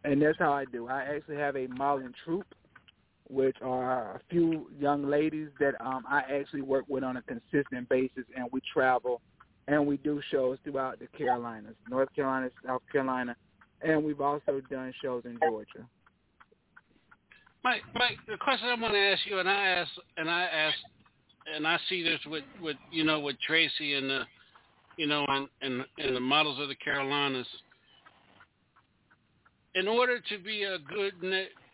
and 0.04 0.20
that's 0.20 0.38
how 0.38 0.52
I 0.52 0.64
do. 0.64 0.88
I 0.88 1.02
actually 1.02 1.36
have 1.36 1.56
a 1.56 1.66
modeling 1.68 2.14
troupe, 2.24 2.54
which 3.28 3.56
are 3.62 4.16
a 4.16 4.20
few 4.30 4.70
young 4.78 5.08
ladies 5.08 5.48
that 5.60 5.74
um, 5.80 6.04
I 6.08 6.22
actually 6.32 6.62
work 6.62 6.84
with 6.88 7.04
on 7.04 7.16
a 7.16 7.22
consistent 7.22 7.88
basis, 7.88 8.24
and 8.36 8.48
we 8.52 8.60
travel 8.72 9.20
and 9.68 9.86
we 9.86 9.98
do 9.98 10.20
shows 10.30 10.58
throughout 10.64 10.98
the 10.98 11.06
Carolinas, 11.16 11.74
North 11.90 12.08
Carolina, 12.16 12.48
South 12.66 12.80
Carolina, 12.90 13.36
and 13.82 14.02
we've 14.02 14.20
also 14.20 14.62
done 14.70 14.92
shows 15.02 15.22
in 15.26 15.38
Georgia. 15.46 15.86
Mike, 17.62 17.82
Mike, 17.94 18.16
the 18.26 18.38
question 18.38 18.68
I'm 18.68 18.80
going 18.80 18.92
to 18.92 18.98
ask 18.98 19.20
you, 19.26 19.38
and 19.38 19.48
I 19.48 19.66
ask, 19.66 19.90
and 20.16 20.30
I 20.30 20.42
ask, 20.44 20.76
and 21.54 21.66
I 21.66 21.78
see 21.88 22.02
this 22.02 22.18
with, 22.26 22.44
with 22.62 22.76
you 22.90 23.04
know, 23.04 23.20
with 23.20 23.36
Tracy 23.46 23.94
and 23.94 24.08
the, 24.08 24.22
you 24.96 25.06
know, 25.06 25.24
and 25.28 25.48
and, 25.60 25.84
and 25.98 26.16
the 26.16 26.20
models 26.20 26.58
of 26.60 26.68
the 26.68 26.74
Carolinas. 26.76 27.46
In 29.74 29.86
order 29.86 30.18
to 30.18 30.38
be 30.38 30.64
a 30.64 30.78
good 30.78 31.12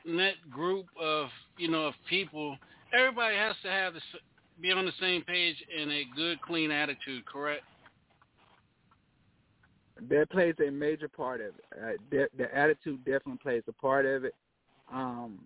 net 0.04 0.34
group 0.50 0.86
of 1.00 1.28
you 1.58 1.70
know 1.70 1.86
of 1.86 1.94
people, 2.08 2.56
everybody 2.96 3.36
has 3.36 3.56
to 3.62 3.70
have 3.70 3.94
the 3.94 4.00
s- 4.00 4.20
be 4.60 4.70
on 4.70 4.84
the 4.84 4.92
same 5.00 5.22
page 5.22 5.56
and 5.78 5.90
a 5.90 6.04
good, 6.16 6.40
clean 6.42 6.70
attitude. 6.70 7.24
Correct? 7.26 7.62
that 10.08 10.30
plays 10.30 10.54
a 10.66 10.70
major 10.70 11.08
part 11.08 11.40
of 11.40 11.48
it. 11.48 11.64
Uh, 11.72 11.92
de- 12.10 12.36
the 12.36 12.54
attitude 12.56 12.98
definitely 13.04 13.38
plays 13.42 13.62
a 13.68 13.72
part 13.72 14.06
of 14.06 14.24
it. 14.24 14.34
Um, 14.92 15.38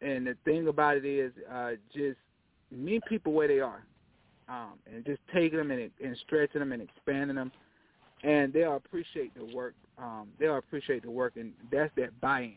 and 0.00 0.26
the 0.26 0.36
thing 0.44 0.68
about 0.68 0.96
it 0.96 1.04
is, 1.04 1.32
uh, 1.50 1.72
just 1.94 2.18
meet 2.70 3.04
people 3.08 3.32
where 3.32 3.48
they 3.48 3.60
are, 3.60 3.84
um, 4.48 4.72
and 4.92 5.04
just 5.04 5.20
taking 5.32 5.58
them 5.58 5.70
and, 5.70 5.90
and 6.02 6.16
stretching 6.26 6.58
them 6.58 6.72
and 6.72 6.82
expanding 6.82 7.36
them, 7.36 7.52
and 8.24 8.52
they'll 8.52 8.76
appreciate 8.76 9.32
the 9.34 9.44
work. 9.54 9.74
Um, 9.98 10.28
they'll 10.38 10.56
appreciate 10.58 11.02
the 11.02 11.10
work, 11.10 11.34
and 11.36 11.52
that's 11.70 11.94
that 11.96 12.18
buy-in. 12.20 12.56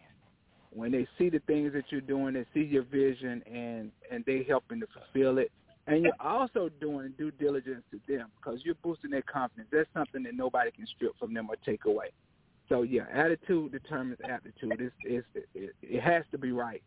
When 0.76 0.92
they 0.92 1.08
see 1.18 1.30
the 1.30 1.40
things 1.48 1.72
that 1.74 1.86
you're 1.90 2.02
doing, 2.02 2.34
they 2.34 2.46
see 2.54 2.68
your 2.68 2.84
vision, 2.84 3.42
and 3.52 3.92
and 4.12 4.26
they 4.26 4.46
helping 4.48 4.82
to 4.82 4.88
fulfill 4.88 5.38
it. 5.38 5.52
And 5.88 6.04
you're 6.04 6.14
also 6.20 6.70
doing 6.82 7.14
due 7.18 7.32
diligence 7.32 7.84
to 7.92 8.00
them 8.12 8.30
because 8.38 8.60
you're 8.64 8.76
boosting 8.84 9.12
their 9.12 9.22
confidence. 9.22 9.70
That's 9.72 9.90
something 9.94 10.24
that 10.24 10.36
nobody 10.36 10.72
can 10.72 10.86
strip 10.88 11.18
from 11.20 11.34
them 11.34 11.48
or 11.50 11.56
take 11.66 11.86
away. 11.86 12.08
So 12.70 12.82
yeah, 12.82 13.04
attitude 13.14 13.72
determines 13.72 14.20
aptitude. 14.28 14.74
It's, 14.80 14.96
it's, 15.04 15.48
it, 15.54 15.76
it 15.82 16.02
has 16.02 16.24
to 16.32 16.38
be 16.38 16.52
right. 16.52 16.82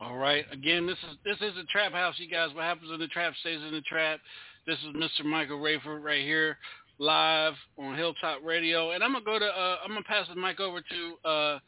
All 0.00 0.16
right. 0.16 0.44
Again, 0.50 0.86
this 0.86 0.96
is 1.10 1.16
this 1.24 1.36
is 1.36 1.54
the 1.54 1.64
Trap 1.70 1.92
House, 1.92 2.14
you 2.18 2.28
guys. 2.28 2.48
What 2.54 2.64
happens 2.64 2.90
in 2.92 2.98
the 2.98 3.06
trap 3.08 3.34
stays 3.40 3.60
in 3.60 3.72
the 3.72 3.82
trap. 3.82 4.18
This 4.66 4.78
is 4.78 4.96
Mr. 4.96 5.24
Michael 5.24 5.58
Rayford 5.58 6.02
right 6.02 6.22
here, 6.22 6.56
live 6.98 7.54
on 7.78 7.96
Hilltop 7.96 8.38
Radio, 8.42 8.92
and 8.92 9.04
I'm 9.04 9.12
gonna 9.12 9.24
go 9.24 9.38
to 9.38 9.44
uh, 9.44 9.76
I'm 9.84 9.90
gonna 9.90 10.02
pass 10.02 10.26
the 10.28 10.40
mic 10.40 10.58
over 10.58 10.80
to 10.80 11.28
uh, 11.28 11.58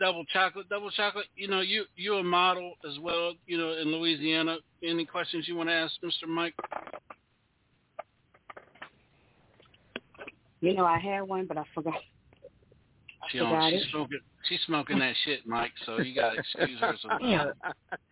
Double 0.00 0.24
Chocolate. 0.26 0.68
Double 0.68 0.90
Chocolate, 0.90 1.26
you 1.36 1.48
know 1.48 1.60
you 1.60 1.84
you're 1.96 2.20
a 2.20 2.24
model 2.24 2.74
as 2.88 2.98
well, 3.00 3.32
you 3.46 3.56
know 3.56 3.72
in 3.72 3.88
Louisiana. 3.88 4.56
Any 4.82 5.04
questions 5.06 5.46
you 5.48 5.56
want 5.56 5.68
to 5.68 5.74
ask 5.74 5.94
Mr. 6.04 6.28
Mike? 6.28 6.54
You 10.60 10.74
know, 10.74 10.84
I 10.84 10.98
had 10.98 11.22
one, 11.22 11.46
but 11.46 11.58
I 11.58 11.64
forgot. 11.74 11.94
I 11.94 13.26
She 13.30 13.38
forgot 13.38 13.54
on, 13.54 13.72
it. 13.74 13.82
she's 13.82 13.90
smoking 13.90 14.18
she's 14.48 14.60
smoking 14.66 14.98
that 14.98 15.14
shit, 15.24 15.46
Mike. 15.46 15.72
So 15.86 15.98
you 16.00 16.14
gotta 16.14 16.38
excuse 16.38 16.80
her. 16.80 16.94
Some 17.00 17.18
Yeah. 17.20 17.46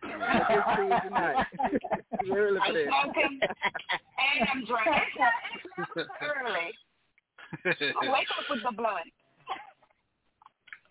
I 0.03 0.55
just 0.55 0.77
see 0.77 0.95
it 0.95 1.01
tonight. 1.03 1.45
Too 2.25 2.33
early 2.33 2.59
for 2.59 2.65
I'm 2.65 2.73
that. 2.73 2.87
smoking 3.03 3.39
and 3.41 4.49
I'm 4.53 4.65
drinking 4.65 5.03
early. 6.21 6.73
Wake 8.11 8.27
up 8.37 8.45
with 8.49 8.63
the 8.63 8.71
blunt. 8.75 9.11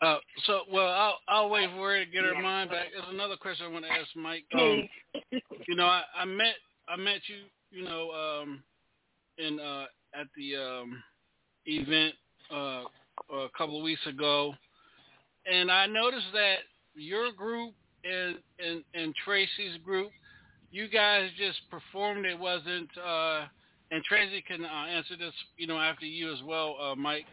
Uh, 0.02 0.16
so, 0.47 0.62
well, 0.71 0.88
I'll 0.88 1.18
I'll 1.28 1.50
wait 1.50 1.71
for 1.71 1.92
her 1.92 2.04
to 2.04 2.11
get 2.11 2.25
her 2.25 2.35
mind 2.42 2.71
back. 2.71 2.87
There's 2.92 3.14
another 3.14 3.37
question 3.37 3.66
I 3.66 3.68
want 3.68 3.85
to 3.85 3.92
ask 3.92 4.09
Mike. 4.16 4.44
Um, 4.52 4.88
you 5.68 5.76
know, 5.76 5.87
I, 5.87 6.02
I 6.18 6.25
met 6.25 6.54
I 6.88 6.97
met 6.97 7.21
you, 7.28 7.37
you 7.71 7.85
know, 7.85 8.11
um, 8.11 8.64
in 9.38 9.61
uh, 9.61 9.85
at 10.12 10.26
the 10.37 10.56
um, 10.56 11.02
event 11.66 12.14
uh, 12.52 12.82
a 13.32 13.49
couple 13.56 13.78
of 13.78 13.85
weeks 13.85 14.04
ago, 14.09 14.54
and 15.47 15.71
I 15.71 15.87
noticed 15.87 16.32
that 16.32 16.56
your 16.97 17.30
group 17.30 17.73
and 18.04 18.38
and 18.59 18.82
and 18.94 19.14
Tracy's 19.25 19.78
group, 19.85 20.11
you 20.73 20.88
guys 20.88 21.30
just 21.38 21.61
performed. 21.71 22.26
It 22.26 22.37
wasn't, 22.37 22.90
uh, 22.99 23.44
and 23.92 24.02
Tracy 24.02 24.42
can 24.49 24.64
uh, 24.64 24.87
answer 24.90 25.16
this, 25.16 25.32
you 25.56 25.68
know, 25.68 25.78
after 25.78 26.06
you 26.06 26.32
as 26.32 26.42
well, 26.44 26.76
uh, 26.82 26.97
Mike. 26.97 27.25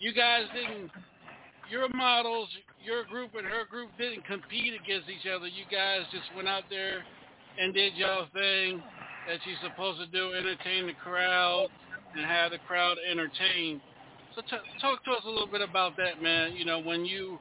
You 0.00 0.12
guys 0.12 0.44
didn't 0.54 0.90
your 1.70 1.88
models, 1.90 2.48
your 2.84 3.04
group 3.04 3.34
and 3.36 3.46
her 3.46 3.64
group 3.70 3.90
didn't 3.98 4.24
compete 4.26 4.74
against 4.74 5.08
each 5.08 5.26
other. 5.28 5.46
You 5.46 5.64
guys 5.70 6.02
just 6.10 6.24
went 6.34 6.48
out 6.48 6.64
there 6.70 7.04
and 7.58 7.74
did 7.74 7.94
y'all 7.94 8.26
thing 8.32 8.82
that 9.26 9.38
you're 9.44 9.70
supposed 9.70 10.00
to 10.00 10.06
do, 10.06 10.32
entertain 10.32 10.86
the 10.86 10.94
crowd 10.94 11.68
and 12.16 12.24
have 12.24 12.52
the 12.52 12.58
crowd 12.66 12.96
entertained. 13.10 13.80
So 14.34 14.42
t- 14.42 14.80
talk 14.80 15.04
to 15.04 15.10
us 15.12 15.22
a 15.26 15.30
little 15.30 15.46
bit 15.46 15.60
about 15.62 15.96
that, 15.96 16.22
man. 16.22 16.54
You 16.54 16.64
know, 16.64 16.80
when 16.80 17.04
you 17.04 17.38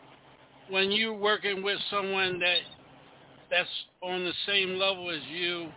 when 0.69 0.91
you 0.91 1.13
working 1.13 1.63
with 1.63 1.77
someone 1.89 2.39
that 2.39 2.57
that's 3.50 3.69
on 4.03 4.25
the 4.25 4.34
same 4.46 4.77
level 4.77 5.10
as 5.10 5.22
you, 5.31 5.69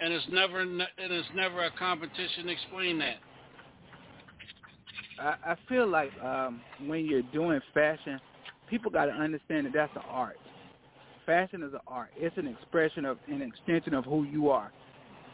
and 0.00 0.12
it's 0.12 0.26
never 0.30 0.60
and 0.60 0.82
it's 0.98 1.28
never 1.34 1.64
a 1.64 1.70
competition. 1.72 2.48
Explain 2.48 2.98
that. 3.00 3.16
I, 5.18 5.34
I 5.44 5.56
feel 5.68 5.86
like 5.86 6.10
um, 6.22 6.60
when 6.86 7.06
you're 7.06 7.22
doing 7.22 7.60
fashion, 7.72 8.20
people 8.68 8.90
got 8.90 9.06
to 9.06 9.12
understand 9.12 9.66
that 9.66 9.72
that's 9.72 9.94
an 9.96 10.02
art. 10.08 10.38
Fashion 11.26 11.62
is 11.62 11.72
an 11.72 11.80
art. 11.86 12.10
It's 12.16 12.36
an 12.36 12.46
expression 12.46 13.04
of 13.04 13.18
an 13.28 13.42
extension 13.42 13.94
of 13.94 14.04
who 14.04 14.24
you 14.24 14.50
are, 14.50 14.70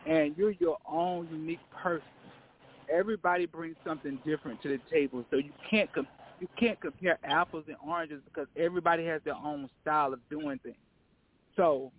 and 0.06 0.37
you're 0.37 0.52
your 0.52 0.78
own 0.88 1.28
unique 1.32 1.60
person. 1.70 2.06
Everybody 2.92 3.46
brings 3.46 3.76
something 3.84 4.18
different 4.25 4.62
to 4.62 4.68
the 4.68 4.80
table, 4.90 5.25
so 5.30 5.37
you 5.37 5.52
can't 5.68 5.92
com- 5.92 6.06
you 6.40 6.49
can't 6.58 6.80
compare 6.80 7.18
apples 7.25 7.64
and 7.66 7.76
oranges 7.87 8.22
because 8.25 8.46
everybody 8.56 9.04
has 9.06 9.20
their 9.25 9.34
own 9.34 9.68
style 9.82 10.12
of 10.12 10.20
doing 10.30 10.58
things. 10.62 10.76
So 11.56 11.92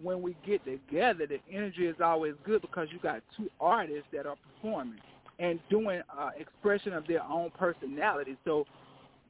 when 0.00 0.22
we 0.22 0.36
get 0.46 0.64
together, 0.64 1.26
the 1.26 1.38
energy 1.52 1.86
is 1.86 1.96
always 2.02 2.34
good 2.44 2.62
because 2.62 2.88
you 2.90 2.98
got 2.98 3.22
two 3.36 3.50
artists 3.60 4.06
that 4.12 4.26
are 4.26 4.36
performing 4.36 5.00
and 5.38 5.58
doing 5.68 6.02
uh, 6.16 6.30
expression 6.38 6.92
of 6.92 7.06
their 7.06 7.22
own 7.22 7.50
personality. 7.58 8.36
So 8.44 8.66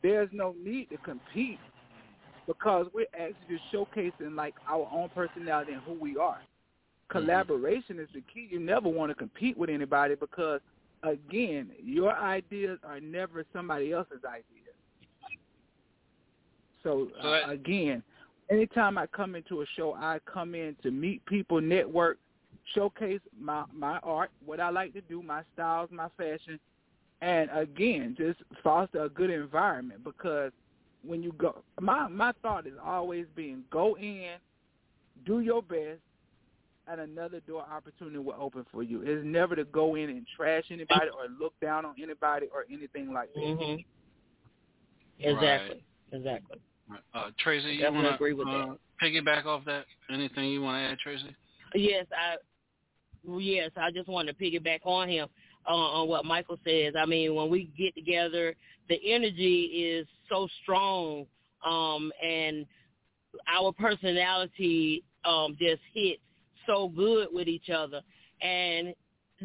there's 0.03 0.29
no 0.33 0.55
need 0.63 0.91
to 0.91 0.99
compete 0.99 1.59
because 2.47 2.87
we're 2.93 3.07
actually 3.15 3.57
just 3.57 3.63
showcasing 3.73 4.35
like 4.35 4.55
our 4.69 4.89
own 4.93 5.09
personality 5.15 5.73
and 5.73 5.83
who 5.83 5.95
we 5.95 6.17
are. 6.17 6.41
Collaboration 7.09 7.99
is 7.99 8.09
the 8.15 8.23
key. 8.33 8.49
You 8.51 8.61
never 8.61 8.89
want 8.89 9.11
to 9.11 9.15
compete 9.15 9.57
with 9.57 9.71
anybody 9.71 10.15
because 10.15 10.61
again, 11.03 11.71
your 11.83 12.13
ideas 12.13 12.79
are 12.85 13.01
never 13.01 13.45
somebody 13.53 13.93
else's 13.93 14.25
ideas. 14.27 14.45
So, 16.83 17.09
So 17.23 17.29
uh, 17.29 17.51
again, 17.51 18.03
anytime 18.51 18.99
I 18.99 19.07
come 19.07 19.35
into 19.35 19.63
a 19.63 19.65
show, 19.77 19.95
I 19.95 20.19
come 20.31 20.55
in 20.55 20.77
to 20.83 20.91
meet 20.91 21.25
people, 21.27 21.61
network, 21.61 22.19
showcase 22.75 23.21
my 23.39 23.65
my 23.73 23.99
art, 23.99 24.31
what 24.45 24.61
I 24.61 24.71
like 24.71 24.93
to 24.95 25.01
do, 25.03 25.23
my 25.23 25.43
styles, 25.55 25.91
my 25.93 26.09
fashion, 26.17 26.59
and 27.21 27.51
again, 27.53 28.15
just 28.19 28.41
foster 28.63 29.05
a 29.05 29.09
good 29.09 29.31
environment 29.31 30.05
because 30.05 30.53
when 31.07 31.23
you 31.23 31.33
go, 31.33 31.63
my 31.81 32.09
my 32.09 32.33
thought 32.43 32.67
is 32.67 32.75
always 32.83 33.27
being 33.35 33.65
go 33.71 33.97
in, 33.97 34.35
do 35.27 35.41
your 35.41 35.63
best, 35.63 36.01
and 36.87 37.01
another 37.01 37.41
door 37.41 37.65
opportunity 37.71 38.19
will 38.19 38.37
open 38.39 38.65
for 38.73 38.83
you. 38.83 39.03
It's 39.03 39.25
never 39.25 39.57
to 39.57 39.65
go 39.65 39.95
in 39.95 40.11
and 40.11 40.27
trash 40.37 40.65
anybody 40.71 41.11
or 41.17 41.29
look 41.39 41.59
down 41.61 41.85
on 41.85 41.95
anybody 42.03 42.47
or 42.53 42.65
anything 42.71 43.13
like 43.13 43.33
that. 43.35 43.43
hmm 43.43 43.75
Exactly. 45.21 45.83
Exactly. 46.13 46.59
Uh, 47.15 47.31
Tracy, 47.39 47.71
you 47.71 47.85
want 47.85 48.07
to 48.07 48.15
agree 48.15 48.35
with 48.35 48.47
uh, 48.47 48.75
piggyback 49.03 49.47
off 49.47 49.65
that? 49.65 49.85
Anything 50.11 50.51
you 50.51 50.61
want 50.61 50.77
to 50.77 50.93
add, 50.93 50.99
Tracy? 50.99 51.35
Yes, 51.75 52.07
I. 52.13 52.37
Yes, 53.27 53.71
I 53.77 53.91
just 53.91 54.09
want 54.09 54.29
to 54.29 54.35
piggyback 54.35 54.81
on 54.85 55.09
him 55.09 55.29
uh, 55.67 55.73
on 55.73 56.09
what 56.09 56.25
Michael 56.25 56.59
says. 56.65 56.95
I 56.99 57.07
mean, 57.07 57.35
when 57.35 57.51
we 57.51 57.71
get 57.77 57.95
together, 57.95 58.55
the 58.89 58.99
energy 59.05 59.63
is 59.63 60.07
so 60.29 60.49
strong, 60.63 61.27
um, 61.65 62.13
and 62.23 62.67
our 63.49 63.73
personality 63.73 65.03
um, 65.25 65.57
just 65.59 65.81
hits 65.93 66.21
so 66.67 66.89
good 66.89 67.29
with 67.33 67.49
each 67.49 67.71
other, 67.71 68.03
and 68.43 68.95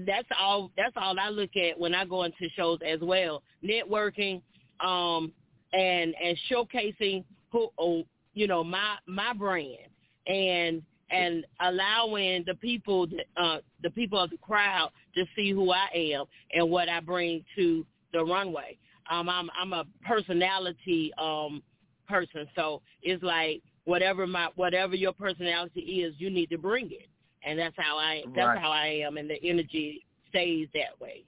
that's 0.05 0.27
all. 0.37 0.71
That's 0.77 0.93
all 0.95 1.17
I 1.19 1.29
look 1.29 1.51
at 1.55 1.79
when 1.79 1.95
I 1.95 2.05
go 2.05 2.23
into 2.23 2.49
shows 2.55 2.79
as 2.85 2.99
well. 3.01 3.43
Networking, 3.63 4.41
um, 4.81 5.31
and 5.73 6.13
and 6.21 6.37
showcasing 6.51 7.23
who, 7.51 7.69
oh, 7.77 8.03
you 8.33 8.47
know, 8.47 8.63
my 8.63 8.95
my 9.07 9.33
brand, 9.33 9.89
and 10.27 10.81
and 11.11 11.45
allowing 11.61 12.43
the 12.45 12.55
people, 12.55 13.07
uh, 13.37 13.57
the 13.83 13.89
people 13.91 14.19
of 14.19 14.29
the 14.29 14.37
crowd, 14.37 14.91
to 15.15 15.25
see 15.35 15.51
who 15.51 15.71
I 15.71 15.87
am 15.93 16.25
and 16.53 16.69
what 16.69 16.89
I 16.89 16.99
bring 16.99 17.43
to 17.55 17.85
the 18.13 18.23
runway. 18.23 18.77
Um, 19.09 19.27
I'm 19.27 19.49
I'm 19.59 19.73
a 19.73 19.85
personality 20.05 21.11
um, 21.17 21.63
person, 22.07 22.47
so 22.55 22.81
it's 23.01 23.23
like 23.23 23.61
whatever 23.85 24.27
my 24.27 24.49
whatever 24.55 24.95
your 24.95 25.13
personality 25.13 25.79
is, 25.79 26.13
you 26.17 26.29
need 26.29 26.49
to 26.51 26.57
bring 26.57 26.91
it, 26.91 27.07
and 27.43 27.57
that's 27.57 27.75
how 27.77 27.97
I 27.97 28.23
that's 28.35 28.49
Right. 28.49 28.59
how 28.59 28.71
I 28.71 29.01
am, 29.05 29.17
and 29.17 29.29
the 29.29 29.43
energy 29.43 30.05
stays 30.29 30.67
that 30.73 30.99
way. 31.01 31.23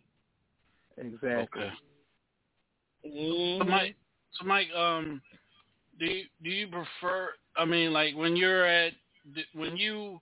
Exactly. 0.97 1.63
Okay. 1.63 1.71
So 3.03 3.09
Mhm. 3.09 3.67
Mike, 3.67 3.95
so 4.33 4.45
Mike, 4.45 4.71
um, 4.73 5.21
do 5.97 6.05
you, 6.05 6.25
do 6.43 6.49
you 6.49 6.67
prefer? 6.67 7.33
I 7.55 7.65
mean, 7.65 7.91
like 7.93 8.15
when 8.15 8.35
you're 8.35 8.65
at 8.65 8.93
when 9.53 9.77
you 9.77 10.19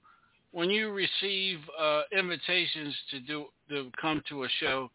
when 0.51 0.69
you 0.69 0.91
receive 0.91 1.59
uh, 1.79 2.01
invitations 2.11 2.95
to 3.11 3.19
do 3.19 3.45
to 3.69 3.91
come 3.99 4.21
to 4.29 4.43
a 4.43 4.47
show, 4.59 4.89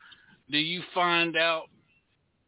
do 0.51 0.59
you 0.59 0.83
find 0.93 1.37
out 1.37 1.65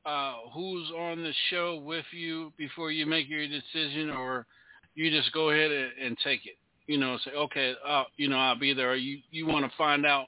uh, 0.05 0.35
who's 0.53 0.91
on 0.97 1.23
the 1.23 1.33
show 1.51 1.81
with 1.85 2.05
you 2.13 2.53
before 2.57 2.91
you 2.91 3.07
make 3.07 3.29
your 3.29 3.47
decision, 3.47 4.11
or 4.11 4.47
you 4.95 5.11
just 5.11 5.33
go 5.33 5.51
ahead 5.51 5.71
and, 5.71 5.91
and 6.03 6.19
take 6.25 6.47
it? 6.47 6.57
You 6.87 6.99
know, 6.99 7.19
say 7.25 7.33
okay, 7.33 7.75
uh, 7.87 8.05
you 8.17 8.29
know, 8.29 8.39
I'll 8.39 8.59
be 8.59 8.75
there. 8.75 8.91
Or 8.93 8.97
you 8.97 9.19
you 9.31 9.47
want 9.47 9.71
to 9.71 9.77
find 9.77 10.05
out 10.05 10.27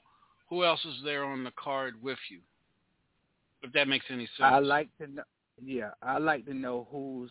who 0.49 0.63
else 0.63 0.83
is 0.85 0.95
there 1.03 1.23
on 1.23 1.43
the 1.43 1.51
card 1.61 1.95
with 2.01 2.17
you? 2.29 2.39
If 3.61 3.73
that 3.73 3.87
makes 3.87 4.05
any 4.09 4.25
sense. 4.37 4.41
I 4.41 4.59
like 4.59 4.89
to 4.99 5.07
know. 5.07 5.23
Yeah, 5.63 5.89
I 6.01 6.17
like 6.17 6.45
to 6.45 6.53
know 6.53 6.87
who's 6.89 7.29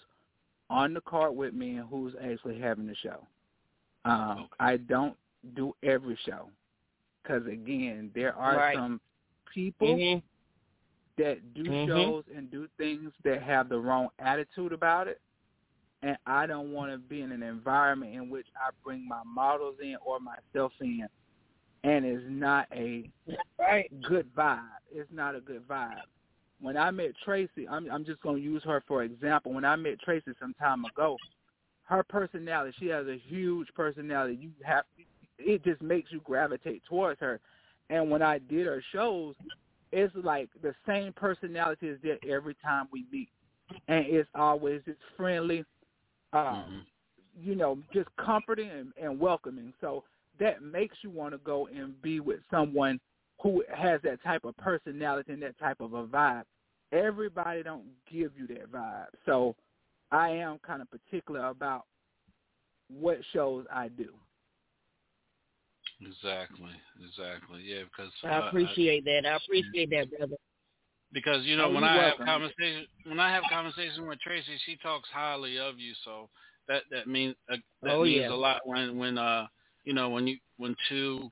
on 0.68 0.92
the 0.92 1.01
card 1.01 1.35
with 1.35 1.55
me 1.55 1.77
and 1.77 1.88
who's 1.88 2.12
actually 2.23 2.61
having 2.61 2.87
the 2.87 2.94
show. 2.94 3.27
Um, 4.09 4.49
I 4.59 4.77
don't 4.79 5.16
do 5.55 5.75
every 5.83 6.18
show 6.25 6.51
because 7.23 7.47
again, 7.47 8.11
there 8.14 8.35
are 8.35 8.57
Right. 8.57 8.77
some 8.77 9.01
people 9.53 9.99
Mhm. 9.99 10.23
that 11.16 11.55
do 11.55 11.64
Mhm. 11.64 11.87
shows 11.87 12.25
and 12.29 12.51
do 12.51 12.68
things 12.79 13.12
that 13.25 13.42
have 13.42 13.68
the 13.68 13.79
wrong 13.79 14.11
attitude 14.18 14.73
about 14.73 15.09
it. 15.09 15.21
And 16.03 16.16
I 16.27 16.47
don't 16.47 16.73
want 16.73 16.92
to 16.92 16.99
be 16.99 17.23
in 17.23 17.33
an 17.33 17.42
environment 17.42 18.14
in 18.14 18.31
which 18.31 18.47
I 18.57 18.71
bring 18.85 19.07
my 19.07 19.23
models 19.25 19.81
in 19.81 19.97
or 19.97 20.21
myself 20.21 20.73
in, 20.81 21.09
and 21.83 22.05
it's 22.05 22.25
not 22.29 22.68
a 22.73 23.11
right. 23.59 23.90
good 24.03 24.33
vibe. 24.35 24.79
It's 24.90 25.11
not 25.12 25.35
a 25.35 25.40
good 25.40 25.66
vibe. 25.66 26.07
When 26.61 26.77
I 26.77 26.90
met 26.92 27.16
Tracy, 27.25 27.68
I'm 27.68 27.90
I'm 27.90 28.05
just 28.05 28.21
going 28.21 28.37
to 28.37 28.42
use 28.42 28.62
her 28.64 28.81
for 28.87 29.03
example. 29.03 29.53
When 29.53 29.64
I 29.64 29.77
met 29.77 29.99
Tracy 30.01 30.33
some 30.38 30.55
time 30.55 30.85
ago, 30.85 31.21
her 31.88 32.03
personality, 32.03 32.74
she 32.79 32.87
has 32.88 33.07
a 33.07 33.18
huge 33.27 33.68
personality. 33.74 34.38
You 34.40 34.51
have 34.64 34.85
it 35.38 35.64
just 35.64 35.81
makes 35.81 36.12
you 36.12 36.20
gravitate 36.20 36.83
towards 36.85 37.20
her. 37.20 37.40
And 37.90 38.11
when 38.11 38.22
I 38.22 38.38
did 38.38 38.66
her 38.66 38.83
shows, 38.92 39.35
it's 39.90 40.14
like 40.22 40.51
the 40.62 40.74
same 40.87 41.12
personality 41.14 41.88
is 41.88 41.98
there 42.03 42.18
every 42.29 42.55
time 42.62 42.88
we 42.92 43.07
meet, 43.11 43.31
and 43.88 44.05
it's 44.07 44.29
always 44.35 44.83
just 44.85 44.98
friendly, 45.16 45.64
um, 46.35 46.85
you 47.40 47.55
know, 47.55 47.79
just 47.94 48.09
comforting 48.22 48.68
and, 48.68 48.92
and 49.01 49.18
welcoming. 49.18 49.72
So 49.81 50.05
that 50.38 50.62
makes 50.62 50.96
you 51.03 51.09
want 51.09 51.33
to 51.33 51.38
go 51.38 51.68
and 51.68 52.01
be 52.03 52.20
with 52.20 52.40
someone 52.51 53.01
who 53.40 53.64
has 53.74 54.01
that 54.03 54.22
type 54.22 54.44
of 54.44 54.55
personality 54.59 55.33
and 55.33 55.42
that 55.42 55.59
type 55.59 55.81
of 55.81 55.94
a 55.94 56.05
vibe. 56.05 56.42
Everybody 56.92 57.62
don't 57.62 57.87
give 58.11 58.33
you 58.37 58.46
that 58.48 58.70
vibe. 58.70 59.07
So 59.24 59.55
I 60.11 60.31
am 60.31 60.59
kind 60.66 60.83
of 60.83 60.88
particular 60.90 61.47
about 61.47 61.85
what 62.88 63.18
shows 63.33 63.66
I 63.73 63.88
do. 63.88 64.14
Exactly, 66.01 66.71
exactly. 67.05 67.62
Yeah, 67.64 67.83
because 67.85 68.12
I 68.25 68.38
uh, 68.38 68.49
appreciate 68.49 69.05
that. 69.05 69.27
I 69.27 69.37
appreciate 69.37 69.90
that, 69.90 70.11
brother. 70.16 70.37
because 71.12 71.44
you 71.44 71.57
know 71.57 71.68
Oh, 71.68 71.75
when 71.75 71.85
I 71.85 71.97
welcome. 71.97 72.25
have 72.27 72.27
conversation 72.27 72.87
when 73.05 73.21
I 73.21 73.33
have 73.33 73.44
conversation 73.51 74.07
with 74.07 74.21
Tracy, 74.21 74.59
she 74.64 74.77
talks 74.77 75.09
highly 75.12 75.59
of 75.59 75.79
you. 75.79 75.92
So 76.05 76.29
that 76.68 76.83
that 76.90 77.07
means 77.09 77.35
uh, 77.53 77.57
that 77.83 77.94
Oh, 77.94 78.05
means 78.05 78.23
yeah. 78.23 78.33
a 78.33 78.35
lot 78.37 78.61
when 78.64 78.97
when 78.99 79.18
uh 79.18 79.47
you 79.85 79.92
know 79.92 80.11
when 80.11 80.27
you 80.27 80.37
when 80.57 80.77
two 80.88 81.31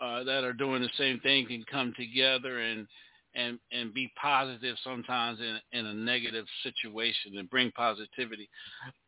uh 0.00 0.22
that 0.24 0.44
are 0.44 0.52
doing 0.52 0.82
the 0.82 0.90
same 0.98 1.18
thing 1.20 1.46
can 1.46 1.64
come 1.70 1.92
together 1.96 2.60
and 2.60 2.86
and 3.34 3.58
and 3.72 3.94
be 3.94 4.10
positive 4.20 4.76
sometimes 4.82 5.38
in 5.40 5.58
in 5.78 5.86
a 5.86 5.94
negative 5.94 6.46
situation 6.62 7.38
and 7.38 7.50
bring 7.50 7.70
positivity. 7.72 8.48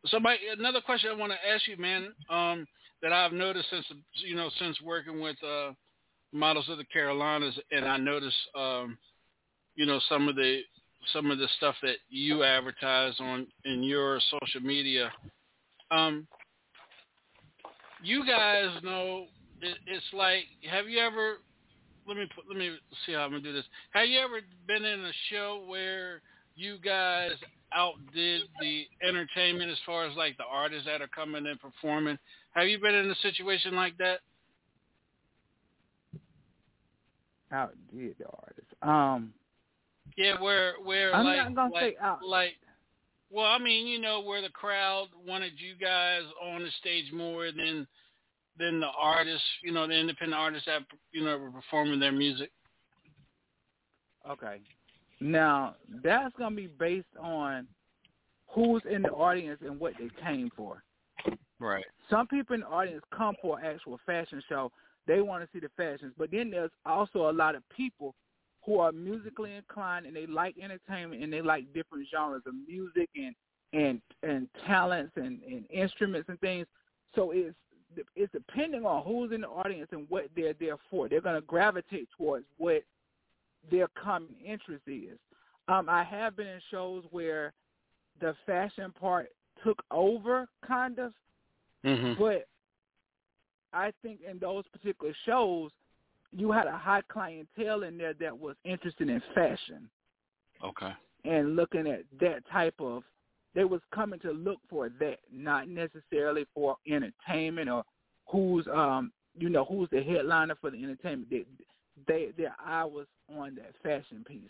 So 0.07 0.19
my 0.19 0.37
another 0.57 0.81
question 0.81 1.11
I 1.11 1.15
want 1.15 1.31
to 1.31 1.49
ask 1.49 1.67
you, 1.67 1.77
man, 1.77 2.13
um, 2.29 2.65
that 3.01 3.13
I've 3.13 3.33
noticed 3.33 3.69
since 3.69 3.85
you 4.25 4.35
know 4.35 4.49
since 4.59 4.81
working 4.81 5.19
with 5.19 5.35
uh, 5.43 5.71
models 6.31 6.69
of 6.69 6.77
the 6.77 6.85
Carolinas, 6.85 7.57
and 7.71 7.85
I 7.85 7.97
noticed 7.97 8.37
um, 8.55 8.97
you 9.75 9.85
know 9.85 9.99
some 10.09 10.27
of 10.27 10.35
the 10.35 10.61
some 11.11 11.31
of 11.31 11.37
the 11.37 11.47
stuff 11.57 11.75
that 11.81 11.97
you 12.09 12.43
advertise 12.43 13.13
on 13.19 13.47
in 13.65 13.83
your 13.83 14.19
social 14.29 14.61
media. 14.61 15.11
Um, 15.91 16.27
you 18.01 18.25
guys 18.25 18.69
know 18.83 19.25
it, 19.61 19.77
it's 19.87 20.05
like 20.13 20.43
have 20.69 20.87
you 20.87 20.99
ever 20.99 21.37
let 22.07 22.17
me 22.17 22.27
put, 22.33 22.45
let 22.47 22.57
me 22.57 22.75
see 23.05 23.13
how 23.13 23.19
I'm 23.19 23.31
gonna 23.31 23.41
do 23.41 23.53
this. 23.53 23.65
Have 23.91 24.07
you 24.07 24.19
ever 24.19 24.41
been 24.67 24.85
in 24.85 24.99
a 24.99 25.11
show 25.29 25.63
where 25.67 26.21
you 26.55 26.77
guys 26.83 27.31
outdid 27.73 28.43
the 28.59 28.85
entertainment 29.07 29.71
as 29.71 29.77
far 29.85 30.05
as 30.05 30.15
like 30.15 30.37
the 30.37 30.43
artists 30.49 30.85
that 30.85 31.01
are 31.01 31.07
coming 31.07 31.45
and 31.47 31.59
performing? 31.59 32.17
Have 32.51 32.67
you 32.67 32.79
been 32.79 32.95
in 32.95 33.09
a 33.09 33.15
situation 33.15 33.75
like 33.75 33.97
that? 33.97 34.19
Outdid 37.51 38.15
the 38.19 38.25
artists. 38.25 38.73
Um, 38.81 39.33
Yeah, 40.17 40.41
where 40.41 40.73
where 40.83 41.15
I'm 41.15 41.25
like 41.25 41.37
not 41.37 41.55
gonna 41.55 41.73
like, 41.73 41.83
say 41.83 41.95
out. 42.01 42.19
like 42.25 42.53
well, 43.33 43.47
I 43.47 43.57
mean, 43.57 43.87
you 43.87 43.99
know, 43.99 44.21
where 44.21 44.43
the 44.43 44.49
crowd 44.49 45.07
wanted 45.27 45.53
you 45.57 45.73
guys 45.83 46.21
on 46.43 46.61
the 46.61 46.69
stage 46.79 47.11
more 47.11 47.51
than 47.51 47.87
than 48.57 48.79
the 48.79 48.89
artists, 48.97 49.45
you 49.63 49.71
know, 49.71 49.87
the 49.87 49.93
independent 49.93 50.39
artists 50.39 50.67
that 50.67 50.81
you 51.11 51.23
know 51.23 51.37
were 51.37 51.51
performing 51.51 51.99
their 51.99 52.11
music. 52.11 52.51
Okay. 54.29 54.59
Now 55.19 55.75
that's 56.03 56.33
gonna 56.37 56.55
be 56.55 56.67
based 56.67 57.05
on 57.19 57.67
who's 58.47 58.81
in 58.89 59.01
the 59.01 59.09
audience 59.09 59.59
and 59.65 59.79
what 59.79 59.93
they 59.99 60.09
came 60.23 60.49
for. 60.55 60.83
Right. 61.59 61.85
Some 62.09 62.27
people 62.27 62.55
in 62.55 62.61
the 62.61 62.67
audience 62.67 63.03
come 63.15 63.35
for 63.41 63.59
an 63.59 63.65
actual 63.65 63.99
fashion 64.05 64.41
show. 64.49 64.71
They 65.07 65.21
want 65.21 65.43
to 65.43 65.49
see 65.51 65.59
the 65.59 65.69
fashions, 65.75 66.13
but 66.17 66.31
then 66.31 66.49
there's 66.49 66.71
also 66.85 67.29
a 67.29 67.31
lot 67.31 67.55
of 67.55 67.63
people 67.75 68.15
who 68.65 68.79
are 68.79 68.91
musically 68.91 69.53
inclined 69.55 70.05
and 70.05 70.15
they 70.15 70.25
like 70.25 70.55
entertainment 70.61 71.23
and 71.23 71.31
they 71.31 71.41
like 71.41 71.73
different 71.73 72.07
genres 72.09 72.43
of 72.45 72.53
music 72.67 73.09
and 73.15 73.35
and 73.73 74.01
and 74.21 74.47
talents 74.65 75.11
and, 75.15 75.41
and 75.43 75.65
instruments 75.71 76.29
and 76.29 76.39
things. 76.39 76.67
So 77.15 77.31
it's 77.31 77.55
it's 78.15 78.31
depending 78.31 78.85
on 78.85 79.03
who's 79.03 79.31
in 79.31 79.41
the 79.41 79.47
audience 79.47 79.89
and 79.91 80.09
what 80.09 80.27
they're 80.35 80.53
there 80.53 80.77
for. 80.89 81.07
They're 81.09 81.21
going 81.21 81.39
to 81.39 81.47
gravitate 81.47 82.07
towards 82.17 82.45
what 82.57 82.83
their 83.71 83.87
common 84.01 84.35
interest 84.43 84.83
is. 84.87 85.17
Um, 85.67 85.87
I 85.89 86.03
have 86.03 86.35
been 86.35 86.47
in 86.47 86.61
shows 86.69 87.03
where 87.11 87.53
the 88.19 88.35
fashion 88.45 88.91
part 88.99 89.29
took 89.63 89.81
over, 89.91 90.47
kind 90.65 90.99
of, 90.99 91.13
Mhm. 91.83 92.17
but 92.17 92.47
I 93.71 93.91
think 94.01 94.21
in 94.21 94.37
those 94.39 94.67
particular 94.67 95.13
shows, 95.25 95.71
you 96.31 96.51
had 96.51 96.67
a 96.67 96.77
high 96.77 97.01
clientele 97.01 97.83
in 97.83 97.97
there 97.97 98.13
that 98.15 98.37
was 98.37 98.55
interested 98.63 99.09
in 99.09 99.19
fashion 99.33 99.89
Okay. 100.63 100.93
and 101.25 101.55
looking 101.55 101.87
at 101.87 102.03
that 102.19 102.45
type 102.47 102.79
of 102.81 103.03
they 103.55 103.63
was 103.63 103.81
coming 103.93 104.19
to 104.21 104.31
look 104.31 104.59
for 104.69 104.89
that, 104.99 105.19
not 105.31 105.67
necessarily 105.67 106.45
for 106.53 106.77
entertainment 106.87 107.69
or 107.69 107.83
who's 108.27 108.65
um 108.73 109.11
you 109.37 109.49
know 109.49 109.65
who's 109.65 109.89
the 109.91 110.01
headliner 110.03 110.55
for 110.59 110.71
the 110.71 110.83
entertainment. 110.83 111.29
They, 111.29 111.45
they 112.07 112.31
their 112.37 112.55
eye 112.63 112.85
was 112.85 113.07
on 113.29 113.55
that 113.55 113.73
fashion 113.83 114.23
piece. 114.27 114.49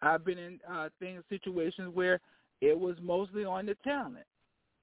I've 0.00 0.24
been 0.24 0.38
in 0.38 0.60
uh 0.70 0.88
things 0.98 1.22
situations 1.28 1.94
where 1.94 2.20
it 2.60 2.78
was 2.78 2.96
mostly 3.00 3.44
on 3.44 3.66
the 3.66 3.76
talent. 3.84 4.26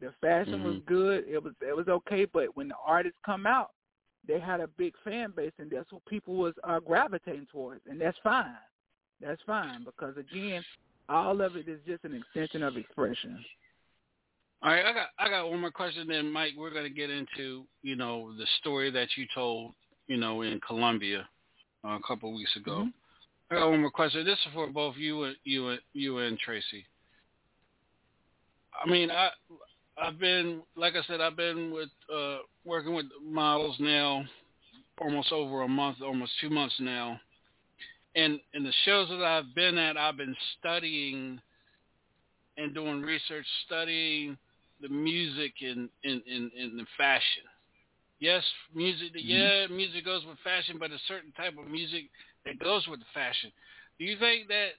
The 0.01 0.13
fashion 0.21 0.63
was 0.63 0.75
Mhm. 0.75 0.85
good. 0.85 1.25
It 1.27 1.43
was 1.43 1.53
it 1.61 1.75
was 1.75 1.87
okay, 1.87 2.25
but 2.25 2.55
when 2.55 2.69
the 2.69 2.75
artists 2.85 3.19
come 3.25 3.45
out, 3.45 3.71
they 4.27 4.39
had 4.39 4.61
a 4.61 4.67
big 4.67 4.93
fan 5.03 5.31
base, 5.31 5.51
and 5.59 5.69
that's 5.69 5.91
what 5.91 6.05
people 6.05 6.35
was 6.35 6.53
uh, 6.63 6.79
gravitating 6.79 7.47
towards, 7.51 7.81
and 7.89 7.99
that's 7.99 8.17
fine. 8.23 8.55
That's 9.21 9.41
fine 9.45 9.83
because 9.83 10.15
again, 10.17 10.63
all 11.09 11.41
of 11.41 11.55
it 11.55 11.67
is 11.67 11.79
just 11.85 12.03
an 12.03 12.15
extension 12.15 12.63
of 12.63 12.77
expression. 12.77 13.43
All 14.61 14.71
right, 14.71 14.85
I 14.85 14.93
got 14.93 15.07
I 15.17 15.29
got 15.29 15.49
one 15.49 15.61
more 15.61 15.71
question. 15.71 16.07
Then, 16.07 16.31
Mike, 16.31 16.53
we're 16.57 16.71
going 16.71 16.83
to 16.83 16.89
get 16.89 17.09
into 17.09 17.65
you 17.81 17.95
know 17.95 18.31
the 18.37 18.45
story 18.59 18.91
that 18.91 19.07
you 19.15 19.25
told 19.33 19.71
you 20.07 20.17
know 20.17 20.41
in 20.41 20.59
Columbia 20.65 21.27
uh, 21.85 21.89
a 21.89 21.99
couple 22.05 22.29
of 22.29 22.35
weeks 22.35 22.55
ago. 22.55 22.87
I 23.49 23.55
got 23.55 23.69
one 23.69 23.81
more 23.81 23.91
question. 23.91 24.25
This 24.25 24.33
is 24.33 24.53
for 24.53 24.67
both 24.67 24.95
you 24.97 25.23
and 25.23 25.35
you 25.43 25.69
and 25.69 25.79
you 25.93 26.17
and 26.19 26.37
Tracy. 26.37 26.85
I 28.83 28.89
mean, 28.89 29.09
I 29.09 29.29
I've 29.97 30.19
been 30.19 30.61
like 30.75 30.95
I 30.95 31.03
said, 31.07 31.21
I've 31.21 31.37
been 31.37 31.71
with 31.71 31.89
uh, 32.13 32.39
working 32.65 32.93
with 32.93 33.05
models 33.25 33.77
now 33.79 34.23
almost 35.01 35.31
over 35.31 35.61
a 35.61 35.67
month, 35.67 35.97
almost 36.03 36.33
two 36.41 36.49
months 36.49 36.75
now. 36.79 37.19
And 38.15 38.39
in 38.53 38.63
the 38.63 38.73
shows 38.85 39.07
that 39.09 39.23
I've 39.23 39.53
been 39.53 39.77
at, 39.77 39.97
I've 39.97 40.17
been 40.17 40.35
studying 40.57 41.39
and 42.57 42.73
doing 42.73 43.01
research, 43.01 43.45
studying 43.65 44.37
the 44.81 44.89
music 44.89 45.53
and 45.61 45.89
in, 46.03 46.21
in, 46.25 46.51
in, 46.57 46.77
the 46.77 46.85
fashion. 46.97 47.43
Yes, 48.19 48.43
music. 48.73 49.09
Mm-hmm. 49.15 49.27
Yeah, 49.27 49.67
music 49.67 50.05
goes 50.05 50.25
with 50.25 50.37
fashion, 50.43 50.77
but 50.79 50.91
a 50.91 50.99
certain 51.07 51.31
type 51.33 51.53
of 51.57 51.69
music 51.69 52.05
that 52.45 52.59
goes 52.59 52.87
with 52.87 52.99
the 52.99 53.05
fashion. 53.13 53.51
Do 53.97 54.05
you 54.05 54.17
think 54.19 54.47
that 54.47 54.71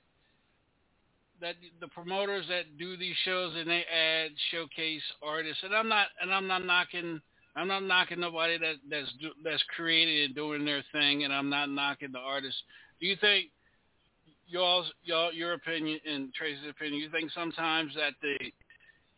that 1.41 1.55
the 1.81 1.89
promoters 1.89 2.45
that 2.49 2.77
do 2.79 2.99
these 2.99 3.17
shows 3.25 3.55
and 3.57 3.69
they 3.69 3.85
add 3.85 4.31
showcase 4.51 5.03
artists, 5.23 5.63
and 5.63 5.75
I'm 5.75 5.89
not 5.89 6.09
and 6.21 6.33
I'm 6.33 6.47
not 6.47 6.65
knocking 6.65 7.21
I'm 7.57 7.69
not 7.69 7.83
knocking 7.83 8.21
nobody 8.21 8.59
that 8.59 8.77
that's 8.89 9.13
do, 9.21 9.31
that's 9.43 9.63
created 9.75 10.27
and 10.27 10.35
doing 10.35 10.65
their 10.65 10.85
thing, 10.93 11.25
and 11.25 11.33
I'm 11.33 11.51
not 11.51 11.69
knocking 11.69 12.13
the 12.13 12.19
artists. 12.19 12.61
Do 13.01 13.07
you 13.07 13.17
think 13.21 13.47
y'all's 14.47 14.91
y'all 15.03 15.33
your 15.33 15.55
opinion 15.55 16.01
and 16.07 16.33
Tracy's 16.35 16.69
opinion? 16.69 17.01
You 17.01 17.11
think 17.11 17.31
sometimes 17.33 17.93
that 17.95 18.13
the 18.21 18.37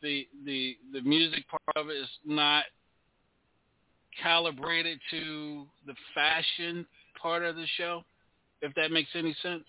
the 0.02 0.28
the 0.44 0.76
the 0.92 1.00
music 1.02 1.44
part 1.48 1.76
of 1.76 1.90
it 1.90 1.96
is 1.96 2.08
not 2.24 2.64
calibrated 4.22 4.98
to 5.10 5.66
the 5.86 5.94
fashion 6.14 6.86
part 7.20 7.42
of 7.42 7.56
the 7.56 7.66
show, 7.76 8.04
if 8.60 8.74
that 8.74 8.90
makes 8.90 9.10
any 9.14 9.34
sense. 9.42 9.64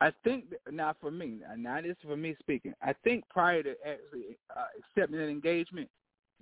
I 0.00 0.12
think 0.24 0.44
now 0.70 0.94
for 1.00 1.10
me, 1.10 1.38
now 1.56 1.80
this 1.80 1.92
is 1.92 1.96
for 2.02 2.16
me 2.16 2.36
speaking. 2.38 2.74
I 2.82 2.92
think 3.04 3.26
prior 3.30 3.62
to 3.62 3.70
actually 3.86 4.36
uh, 4.54 4.64
accepting 4.78 5.18
an 5.18 5.30
engagement, 5.30 5.88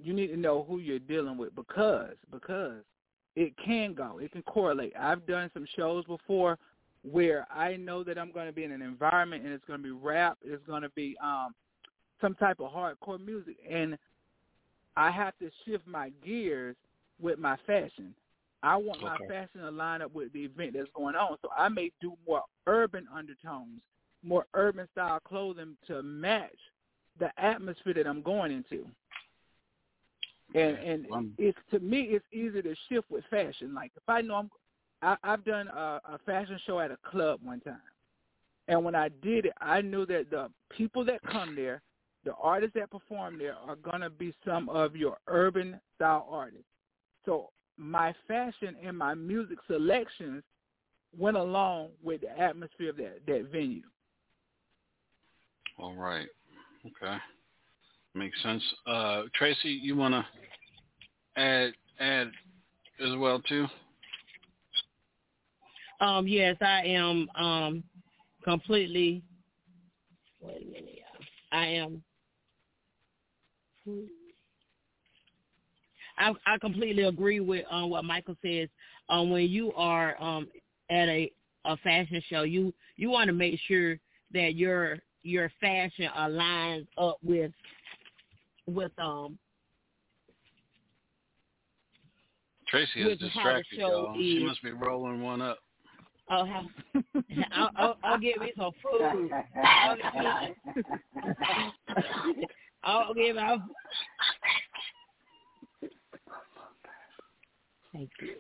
you 0.03 0.13
need 0.13 0.29
to 0.29 0.37
know 0.37 0.67
who 0.69 0.81
you're 0.81 0.99
dealing 0.99 1.37
with 1.37 1.55
because 1.55 2.17
because 2.33 2.83
it 3.37 3.53
can 3.65 3.95
go, 3.95 4.19
it 4.19 4.33
can 4.33 4.43
correlate. 4.43 4.93
I've 4.99 5.27
done 5.27 5.51
some 5.55 5.67
shows 5.77 6.05
before 6.05 6.59
where 7.03 7.47
I 7.55 7.77
know 7.77 8.03
that 8.05 8.19
I'm 8.19 8.33
going 8.33 8.47
to 8.47 8.53
be 8.53 8.65
in 8.65 8.73
an 8.73 8.83
environment 8.83 9.45
and 9.45 9.53
it's 9.53 9.65
going 9.67 9.81
to 9.81 9.85
be 9.85 9.91
rap, 9.91 10.39
it's 10.43 10.65
going 10.67 10.83
to 10.83 10.91
be 10.91 11.17
um 11.23 11.55
some 12.21 12.35
type 12.37 12.61
of 12.61 12.73
hardcore 12.73 13.25
music, 13.25 13.57
and 13.71 13.99
I 14.97 15.11
have 15.11 15.37
to 15.41 15.51
shift 15.65 15.87
my 15.87 16.11
gears 16.25 16.77
with 17.21 17.39
my 17.39 17.57
fashion. 17.67 18.15
I 18.63 18.77
want 18.77 19.03
my 19.03 19.17
fashion 19.29 19.61
to 19.61 19.71
line 19.71 20.01
up 20.01 20.15
with 20.15 20.33
the 20.33 20.45
event 20.45 20.73
that's 20.75 20.89
going 20.95 21.17
on. 21.17 21.37
So 21.43 21.51
I 21.55 21.69
may 21.69 21.91
do 22.01 22.15
more 22.27 22.43
urban 22.67 23.07
undertones, 23.15 23.81
more 24.23 24.47
urban 24.55 24.89
style 24.93 25.21
clothing 25.21 25.77
to 25.87 26.03
match 26.03 26.57
the 27.19 27.29
atmosphere 27.37 27.95
that 27.95 28.07
I'm 28.07 28.23
going 28.23 28.53
into. 28.53 28.87
And 30.55 30.77
and 30.79 31.07
Um, 31.13 31.35
it's 31.39 31.59
to 31.73 31.81
me 31.81 32.03
it's 32.03 32.25
easy 32.33 32.63
to 32.63 32.75
shift 32.89 33.11
with 33.11 33.25
fashion. 33.31 33.75
Like 33.75 33.93
if 33.97 34.09
I 34.09 34.21
know 34.21 34.37
I'm 34.37 34.51
I, 35.03 35.17
I've 35.25 35.45
done 35.45 35.69
a, 35.69 36.01
a 36.05 36.19
fashion 36.25 36.59
show 36.67 36.81
at 36.81 36.91
a 36.91 36.99
club 37.05 37.41
one 37.43 37.61
time. 37.61 37.77
And 38.69 38.83
when 38.85 38.95
I 38.95 39.09
did 39.09 39.47
it, 39.47 39.53
I 39.61 39.83
knew 39.83 40.07
that 40.07 40.31
the 40.31 40.51
people 40.71 41.05
that 41.05 41.21
come 41.23 41.55
there, 41.55 41.83
the 42.25 42.33
artists 42.41 42.75
that 42.77 42.91
perform 42.91 43.39
there 43.39 43.57
are 43.57 43.77
gonna 43.77 44.09
be 44.09 44.33
some 44.45 44.69
of 44.69 44.97
your 44.97 45.19
urban 45.27 45.81
style 45.97 46.27
artists. 46.31 46.65
So 47.27 47.51
my 47.77 48.15
fashion 48.29 48.77
and 48.83 48.97
my 48.97 49.15
music 49.15 49.59
selections 49.67 50.43
went 51.17 51.37
along 51.37 51.91
with 52.03 52.23
the 52.23 52.39
atmosphere 52.39 52.91
of 52.91 52.97
that, 52.97 53.19
that 53.27 53.51
venue. 53.53 53.83
All 55.79 55.95
right. 55.95 56.29
Okay. 56.87 57.17
Makes 58.15 58.41
sense. 58.43 58.63
Uh, 58.87 59.23
Tracy, 59.35 59.81
you 59.83 59.97
want 59.97 60.15
to 60.15 60.25
add 61.41 61.73
add 61.99 62.29
as 63.05 63.17
well 63.17 63.41
too? 63.41 63.67
Um, 66.01 66.27
yes, 66.27 66.57
I 66.61 66.83
am 66.87 67.29
um 67.35 67.85
completely 68.45 69.23
wait 70.41 70.63
a 70.63 70.65
minute. 70.67 70.99
I 71.51 71.67
am 71.67 72.03
I 76.19 76.33
I 76.47 76.59
completely 76.59 77.05
agree 77.05 77.41
with 77.41 77.65
um 77.71 77.91
what 77.91 78.05
Michael 78.05 78.37
says. 78.45 78.69
Um 79.09 79.31
when 79.31 79.49
you 79.49 79.73
are 79.73 80.21
um 80.23 80.49
at 80.91 81.09
a 81.09 81.33
a 81.65 81.77
fashion 81.79 82.23
show, 82.29 82.43
you 82.43 82.73
you 82.97 83.11
want 83.11 83.27
to 83.27 83.33
make 83.33 83.59
sure 83.67 83.99
that 84.33 84.55
your 84.55 84.99
your 85.23 85.51
fashion 85.61 86.09
aligns 86.17 86.87
up 86.99 87.19
with 87.23 87.51
with 88.67 88.93
um 88.99 89.39
Tracy 92.69 93.01
is 93.01 93.07
With 93.07 93.13
how 93.13 93.19
the 93.19 93.27
distracted, 93.27 93.79
y'all. 93.81 94.17
She 94.17 94.45
must 94.45 94.63
be 94.63 94.73
rolling 94.73 95.23
one 95.23 95.43
up. 95.43 95.59
I'll 96.29 96.47
have 96.47 96.65
I'll, 97.53 97.71
I'll, 97.77 97.99
I'll 98.03 98.19
give 98.19 98.39
me 98.39 98.53
some 98.57 98.73
food. 98.83 99.31
I'll 99.65 99.97
give, 99.97 100.85
I'll 102.85 103.15
give 103.15 103.37
I'll, 103.37 103.63
Thank 107.93 108.11
you. 108.21 108.35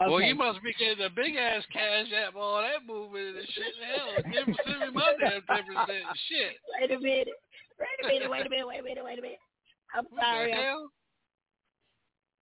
Well, 0.00 0.20
you 0.20 0.34
must 0.34 0.62
be 0.62 0.72
getting 0.78 1.04
a 1.04 1.10
big 1.10 1.34
ass 1.34 1.64
cash 1.72 2.06
app 2.12 2.36
all 2.36 2.62
that 2.62 2.86
movement 2.86 3.36
and 3.36 3.46
shit. 3.48 3.74
Hell, 3.94 4.22
give 4.32 4.48
me 4.48 4.54
send 4.64 4.80
me 4.80 4.90
my 4.92 5.12
damn 5.18 5.42
ten 5.42 5.64
percent 5.66 6.04
shit. 6.28 6.56
Wait 6.80 6.90
a 6.90 7.00
minute. 7.00 7.28
Wait 7.78 7.88
a 8.02 8.06
minute. 8.06 8.30
Wait 8.30 8.46
a 8.46 8.50
minute. 8.50 8.66
Wait 8.66 8.78
a 8.78 8.82
minute. 8.82 9.04
Wait 9.04 9.18
a 9.18 9.22
minute. 9.22 9.38
I'm 9.94 10.04
What 10.10 10.22
sorry. 10.22 10.52
I'm, 10.52 10.58
hell? 10.58 10.90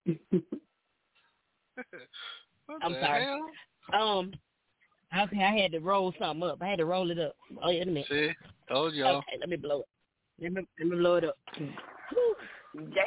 What 2.66 2.78
I'm 2.82 2.92
the 2.92 3.00
sorry. 3.00 3.24
hell? 3.24 3.50
Um. 4.00 4.32
Okay, 5.16 5.42
I 5.42 5.56
had 5.56 5.72
to 5.72 5.78
roll 5.78 6.12
something 6.18 6.48
up. 6.48 6.60
I 6.60 6.66
had 6.66 6.78
to 6.78 6.84
roll 6.84 7.10
it 7.10 7.18
up. 7.18 7.36
Oh, 7.62 7.68
wait 7.68 7.82
a 7.82 7.86
minute. 7.86 8.06
See, 8.10 8.30
told 8.68 8.94
y'all. 8.94 9.18
Okay, 9.18 9.38
let 9.38 9.48
me 9.48 9.56
blow 9.56 9.80
it. 9.80 9.86
Let 10.42 10.52
me 10.52 10.66
let 10.78 10.88
me 10.88 10.96
blow 10.96 11.14
it 11.14 11.24
up. 11.24 11.38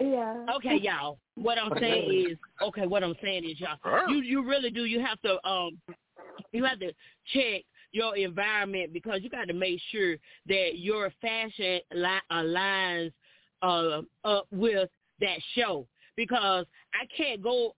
Yeah. 0.01 0.45
Okay, 0.55 0.77
y'all. 0.81 1.19
What 1.35 1.57
I'm 1.57 1.71
saying 1.79 2.27
is, 2.31 2.37
okay, 2.61 2.87
what 2.87 3.03
I'm 3.03 3.15
saying 3.21 3.45
is, 3.45 3.59
y'all, 3.59 4.09
you 4.09 4.21
you 4.21 4.47
really 4.47 4.69
do. 4.69 4.85
You 4.85 4.99
have 4.99 5.21
to 5.21 5.45
um, 5.47 5.79
you 6.51 6.63
have 6.65 6.79
to 6.79 6.91
check 7.33 7.63
your 7.91 8.15
environment 8.15 8.93
because 8.93 9.21
you 9.21 9.29
got 9.29 9.47
to 9.47 9.53
make 9.53 9.79
sure 9.91 10.15
that 10.47 10.77
your 10.77 11.11
fashion 11.21 11.79
li- 11.93 12.27
aligns 12.31 13.11
uh, 13.61 14.01
up 14.23 14.47
with 14.51 14.89
that 15.19 15.39
show 15.55 15.87
because 16.15 16.65
I 16.93 17.05
can't 17.15 17.41
go. 17.41 17.75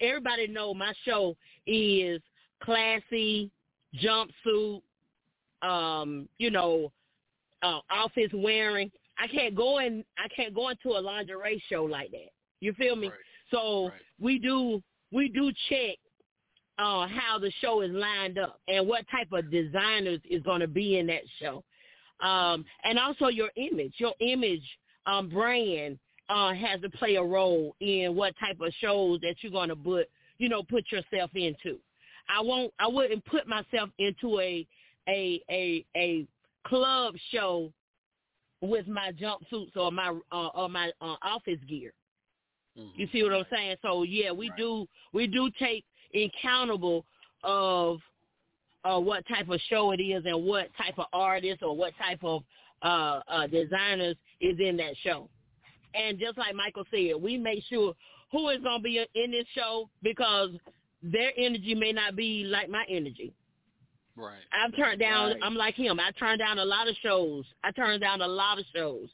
Everybody 0.00 0.46
know 0.46 0.74
my 0.74 0.92
show 1.04 1.36
is 1.66 2.20
classy 2.62 3.50
jumpsuit, 4.02 4.82
um, 5.62 6.28
you 6.38 6.50
know, 6.50 6.92
uh, 7.62 7.80
office 7.90 8.30
wearing. 8.34 8.90
I 9.20 9.26
can't 9.26 9.54
go 9.54 9.78
in. 9.78 10.04
I 10.18 10.28
can't 10.34 10.54
go 10.54 10.70
into 10.70 10.90
a 10.90 11.00
lingerie 11.00 11.62
show 11.68 11.84
like 11.84 12.10
that. 12.12 12.30
You 12.60 12.72
feel 12.74 12.96
me? 12.96 13.10
So 13.50 13.90
we 14.20 14.38
do 14.38 14.82
we 15.12 15.28
do 15.28 15.52
check 15.68 15.96
uh, 16.78 17.06
how 17.06 17.38
the 17.38 17.52
show 17.60 17.82
is 17.82 17.90
lined 17.92 18.38
up 18.38 18.60
and 18.68 18.86
what 18.88 19.04
type 19.10 19.28
of 19.32 19.50
designers 19.50 20.20
is 20.28 20.42
going 20.42 20.60
to 20.60 20.68
be 20.68 20.98
in 20.98 21.06
that 21.08 21.22
show, 21.40 21.62
um, 22.26 22.64
and 22.84 22.98
also 22.98 23.26
your 23.26 23.50
image. 23.56 23.94
Your 23.98 24.14
image 24.20 24.62
um, 25.06 25.28
brand 25.28 25.98
uh, 26.28 26.54
has 26.54 26.80
to 26.80 26.90
play 26.90 27.16
a 27.16 27.22
role 27.22 27.74
in 27.80 28.14
what 28.14 28.34
type 28.38 28.60
of 28.60 28.72
shows 28.80 29.20
that 29.20 29.36
you're 29.40 29.52
going 29.52 29.68
to 29.68 29.76
put 29.76 30.08
you 30.38 30.48
know 30.48 30.62
put 30.62 30.84
yourself 30.90 31.30
into. 31.34 31.78
I 32.34 32.40
won't. 32.40 32.72
I 32.78 32.86
wouldn't 32.86 33.24
put 33.26 33.46
myself 33.46 33.90
into 33.98 34.40
a 34.40 34.66
a 35.08 35.42
a 35.50 35.84
a 35.96 36.26
club 36.66 37.14
show 37.32 37.72
with 38.60 38.86
my 38.86 39.12
jumpsuits 39.12 39.76
or 39.76 39.90
my 39.90 40.14
uh, 40.32 40.46
or 40.48 40.68
my 40.68 40.90
uh, 41.00 41.16
office 41.22 41.58
gear. 41.68 41.92
You 42.94 43.08
see 43.12 43.22
what 43.22 43.32
I'm 43.32 43.44
saying? 43.50 43.76
So 43.82 44.04
yeah, 44.04 44.30
we 44.32 44.52
do 44.56 44.86
we 45.12 45.26
do 45.26 45.50
take 45.58 45.84
accountable 46.14 47.04
of 47.42 47.98
uh, 48.84 48.98
what 48.98 49.26
type 49.28 49.48
of 49.48 49.60
show 49.68 49.92
it 49.92 50.00
is 50.00 50.24
and 50.24 50.44
what 50.44 50.68
type 50.76 50.98
of 50.98 51.06
artist 51.12 51.62
or 51.62 51.76
what 51.76 51.92
type 51.98 52.20
of 52.22 52.42
uh, 52.82 53.20
uh, 53.28 53.46
designers 53.46 54.16
is 54.40 54.56
in 54.58 54.76
that 54.78 54.94
show. 55.02 55.28
And 55.94 56.18
just 56.18 56.38
like 56.38 56.54
Michael 56.54 56.84
said, 56.90 57.20
we 57.20 57.36
make 57.36 57.64
sure 57.68 57.94
who 58.32 58.48
is 58.50 58.62
going 58.62 58.78
to 58.78 58.82
be 58.82 59.04
in 59.14 59.30
this 59.32 59.46
show 59.54 59.90
because 60.02 60.50
their 61.02 61.32
energy 61.36 61.74
may 61.74 61.92
not 61.92 62.16
be 62.16 62.44
like 62.44 62.70
my 62.70 62.84
energy. 62.88 63.32
Right. 64.20 64.38
I've 64.52 64.74
turned 64.76 65.00
down. 65.00 65.30
Right. 65.30 65.40
I'm 65.42 65.54
like 65.54 65.74
him. 65.74 65.98
I 65.98 66.10
turned 66.12 66.38
down 66.38 66.58
a 66.58 66.64
lot 66.64 66.88
of 66.88 66.96
shows. 67.02 67.44
I 67.64 67.70
turned 67.72 68.00
down 68.00 68.20
a 68.20 68.28
lot 68.28 68.58
of 68.58 68.64
shows. 68.74 69.08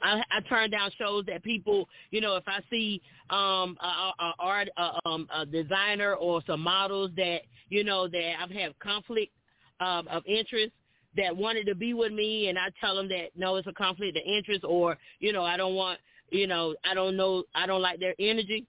I, 0.00 0.22
I 0.30 0.40
turn 0.48 0.70
down 0.70 0.90
shows 0.98 1.24
that 1.26 1.44
people, 1.44 1.88
you 2.10 2.20
know, 2.20 2.36
if 2.36 2.44
I 2.46 2.60
see 2.70 3.00
um 3.30 3.76
a, 3.80 3.86
a, 3.86 4.12
a 4.20 4.32
art, 4.38 4.68
a, 4.76 5.08
um, 5.08 5.28
a 5.34 5.46
designer 5.46 6.14
or 6.14 6.42
some 6.46 6.60
models 6.60 7.10
that 7.16 7.42
you 7.68 7.84
know 7.84 8.08
that 8.08 8.32
I've 8.40 8.50
had 8.50 8.78
conflict 8.80 9.32
um, 9.80 10.08
of 10.08 10.24
interest 10.26 10.72
that 11.16 11.36
wanted 11.36 11.66
to 11.66 11.74
be 11.74 11.94
with 11.94 12.12
me, 12.12 12.48
and 12.48 12.58
I 12.58 12.68
tell 12.80 12.96
them 12.96 13.08
that 13.08 13.28
no, 13.36 13.56
it's 13.56 13.68
a 13.68 13.72
conflict 13.72 14.16
of 14.16 14.22
interest, 14.26 14.64
or 14.64 14.96
you 15.20 15.32
know, 15.32 15.44
I 15.44 15.56
don't 15.56 15.74
want, 15.74 16.00
you 16.30 16.46
know, 16.46 16.74
I 16.84 16.94
don't 16.94 17.16
know, 17.16 17.44
I 17.54 17.66
don't 17.66 17.82
like 17.82 18.00
their 18.00 18.14
energy. 18.18 18.66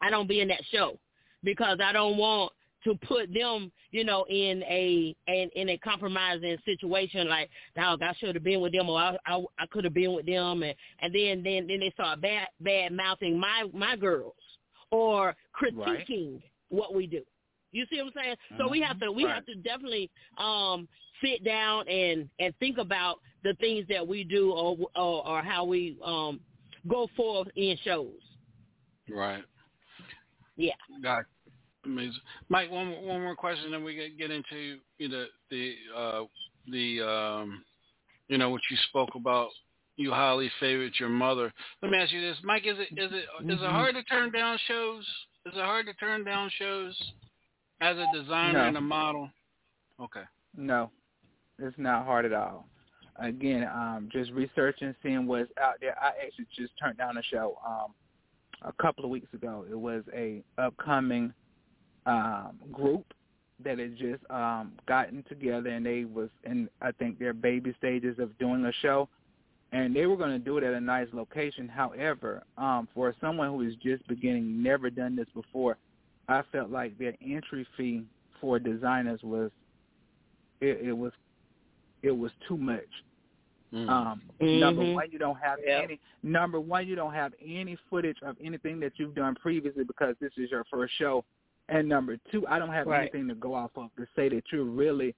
I 0.00 0.10
don't 0.10 0.28
be 0.28 0.40
in 0.40 0.48
that 0.48 0.62
show 0.70 0.98
because 1.42 1.78
I 1.82 1.92
don't 1.92 2.18
want 2.18 2.52
to 2.86 2.94
put 3.06 3.32
them, 3.34 3.70
you 3.90 4.04
know, 4.04 4.24
in 4.30 4.62
a 4.62 5.14
in, 5.26 5.50
in 5.54 5.70
a 5.70 5.78
compromising 5.78 6.56
situation. 6.64 7.28
Like, 7.28 7.50
dog, 7.76 8.02
I 8.02 8.14
should 8.14 8.34
have 8.36 8.44
been 8.44 8.60
with 8.60 8.72
them, 8.72 8.88
or 8.88 8.98
I 8.98 9.16
I, 9.26 9.44
I 9.58 9.66
could 9.70 9.84
have 9.84 9.94
been 9.94 10.14
with 10.14 10.26
them, 10.26 10.62
and 10.62 10.74
and 11.00 11.14
then 11.14 11.42
then 11.42 11.66
then 11.66 11.80
they 11.80 11.90
start 11.90 12.20
bad 12.22 12.48
bad 12.60 12.92
mouthing 12.92 13.38
my 13.38 13.64
my 13.74 13.96
girls 13.96 14.34
or 14.90 15.34
critiquing 15.60 16.40
what 16.70 16.94
we 16.94 17.06
do. 17.06 17.22
You 17.72 17.84
see 17.90 17.98
what 18.00 18.12
I'm 18.16 18.22
saying? 18.24 18.36
So 18.58 18.68
we 18.70 18.80
have 18.80 18.98
to 19.00 19.10
we 19.12 19.24
Right. 19.24 19.34
have 19.34 19.46
to 19.46 19.54
definitely 19.56 20.10
um 20.38 20.88
sit 21.22 21.44
down 21.44 21.88
and 21.88 22.28
and 22.38 22.54
think 22.58 22.78
about 22.78 23.16
the 23.42 23.54
things 23.54 23.86
that 23.88 24.06
we 24.06 24.24
do 24.24 24.52
or 24.52 24.76
or, 24.94 25.26
or 25.28 25.42
how 25.42 25.64
we 25.64 25.98
um 26.04 26.40
go 26.88 27.08
forth 27.16 27.48
in 27.56 27.76
shows. 27.84 28.12
Right. 29.10 29.42
Yeah. 30.56 30.72
Got 31.02 31.24
amazing. 31.86 32.20
Mike, 32.48 32.70
one 32.70 32.88
more- 32.88 33.02
one 33.02 33.22
more 33.22 33.36
question, 33.36 33.70
then 33.70 33.82
we 33.84 33.94
get 33.94 34.18
get 34.18 34.30
into 34.30 34.78
you 34.98 35.08
know 35.08 35.26
the 35.50 35.74
uh, 35.96 36.22
the 36.70 37.00
um, 37.02 37.64
you 38.28 38.38
know 38.38 38.50
what 38.50 38.60
you 38.70 38.76
spoke 38.88 39.14
about. 39.14 39.48
You 39.98 40.10
highly 40.10 40.50
favorite 40.60 41.00
your 41.00 41.08
mother. 41.08 41.52
Let 41.80 41.90
me 41.90 41.96
ask 41.98 42.12
you 42.12 42.20
this, 42.20 42.36
Mike. 42.44 42.66
Is 42.66 42.76
it 42.78 42.98
is 42.98 43.10
it 43.12 43.24
is 43.50 43.60
it 43.60 43.64
Mhm. 43.64 43.70
hard 43.70 43.94
to 43.94 44.02
turn 44.04 44.30
down 44.30 44.58
shows? 44.68 45.04
Is 45.46 45.54
it 45.56 45.60
hard 45.64 45.86
to 45.86 45.94
turn 45.94 46.22
down 46.24 46.50
shows 46.58 47.12
as 47.80 47.96
a 47.96 48.06
designer 48.12 48.58
No. 48.60 48.64
and 48.68 48.76
a 48.76 48.80
model? 48.80 49.30
Okay. 50.00 50.24
No, 50.54 50.90
it's 51.58 51.78
not 51.78 52.04
hard 52.04 52.24
at 52.26 52.32
all. 52.34 52.68
Again, 53.18 53.64
um, 53.72 54.10
just 54.12 54.30
researching, 54.32 54.94
seeing 55.02 55.26
what's 55.26 55.50
out 55.58 55.76
there. 55.80 55.96
I 56.02 56.08
actually 56.26 56.46
just 56.54 56.72
turned 56.78 56.98
down 56.98 57.16
a 57.16 57.22
show 57.22 57.58
um, 57.66 57.94
a 58.62 58.72
couple 58.74 59.04
of 59.04 59.10
weeks 59.10 59.32
ago. 59.32 59.64
It 59.70 59.74
was 59.78 60.04
a 60.14 60.42
upcoming 60.58 61.32
um, 62.06 62.58
group 62.72 63.04
that 63.64 63.78
had 63.78 63.96
just 63.96 64.22
um, 64.30 64.72
gotten 64.86 65.22
together, 65.28 65.70
and 65.70 65.84
they 65.84 66.04
was 66.04 66.28
in 66.44 66.68
I 66.80 66.92
think 66.92 67.18
their 67.18 67.32
baby 67.32 67.74
stages 67.78 68.18
of 68.18 68.36
doing 68.38 68.64
a 68.64 68.72
show, 68.82 69.08
and 69.72 69.94
they 69.94 70.06
were 70.06 70.16
going 70.16 70.30
to 70.32 70.38
do 70.38 70.58
it 70.58 70.64
at 70.64 70.74
a 70.74 70.80
nice 70.80 71.08
location. 71.12 71.68
However, 71.68 72.42
um, 72.58 72.88
for 72.94 73.14
someone 73.20 73.48
who 73.50 73.62
is 73.62 73.74
just 73.82 74.06
beginning, 74.08 74.62
never 74.62 74.90
done 74.90 75.16
this 75.16 75.28
before, 75.34 75.78
I 76.28 76.42
felt 76.52 76.70
like 76.70 76.96
their 76.98 77.14
entry 77.26 77.66
fee 77.76 78.04
for 78.40 78.58
designers 78.58 79.20
was 79.22 79.50
it, 80.60 80.80
it 80.88 80.92
was 80.92 81.12
it 82.02 82.12
was 82.12 82.30
too 82.46 82.56
much. 82.56 82.84
Um, 83.72 84.22
Number 84.40 84.82
Mhm. 84.82 84.94
one, 84.94 85.10
you 85.10 85.18
don't 85.18 85.38
have 85.38 85.58
Yeah. 85.64 85.80
any. 85.80 86.00
Number 86.22 86.60
one, 86.60 86.86
you 86.86 86.94
don't 86.94 87.12
have 87.12 87.34
any 87.40 87.76
footage 87.90 88.18
of 88.22 88.36
anything 88.40 88.80
that 88.80 88.98
you've 88.98 89.14
done 89.14 89.34
previously 89.34 89.84
because 89.84 90.16
this 90.18 90.32
is 90.36 90.50
your 90.50 90.64
first 90.64 90.94
show. 90.94 91.24
And 91.68 91.88
number 91.88 92.16
two, 92.30 92.46
I 92.46 92.58
don't 92.58 92.72
have 92.72 92.86
Right. 92.86 93.02
anything 93.12 93.28
to 93.28 93.34
go 93.34 93.54
off 93.54 93.72
of 93.76 93.94
to 93.96 94.06
say 94.14 94.28
that 94.28 94.44
you're 94.52 94.64
really 94.64 95.14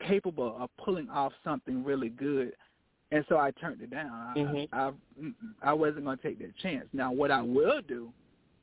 capable 0.00 0.56
of 0.58 0.70
pulling 0.76 1.08
off 1.10 1.32
something 1.44 1.84
really 1.84 2.08
good. 2.08 2.52
And 3.10 3.24
so 3.28 3.38
I 3.38 3.50
turned 3.52 3.80
it 3.80 3.90
down. 3.90 4.10
I, 4.12 4.34
Mhm. 4.38 4.68
I, 4.72 4.88
I, 4.88 5.70
I 5.70 5.72
wasn't 5.72 6.04
going 6.04 6.18
to 6.18 6.22
take 6.22 6.38
that 6.40 6.56
chance. 6.56 6.88
Now, 6.92 7.12
what 7.12 7.30
I 7.30 7.40
will 7.42 7.80
do 7.82 8.12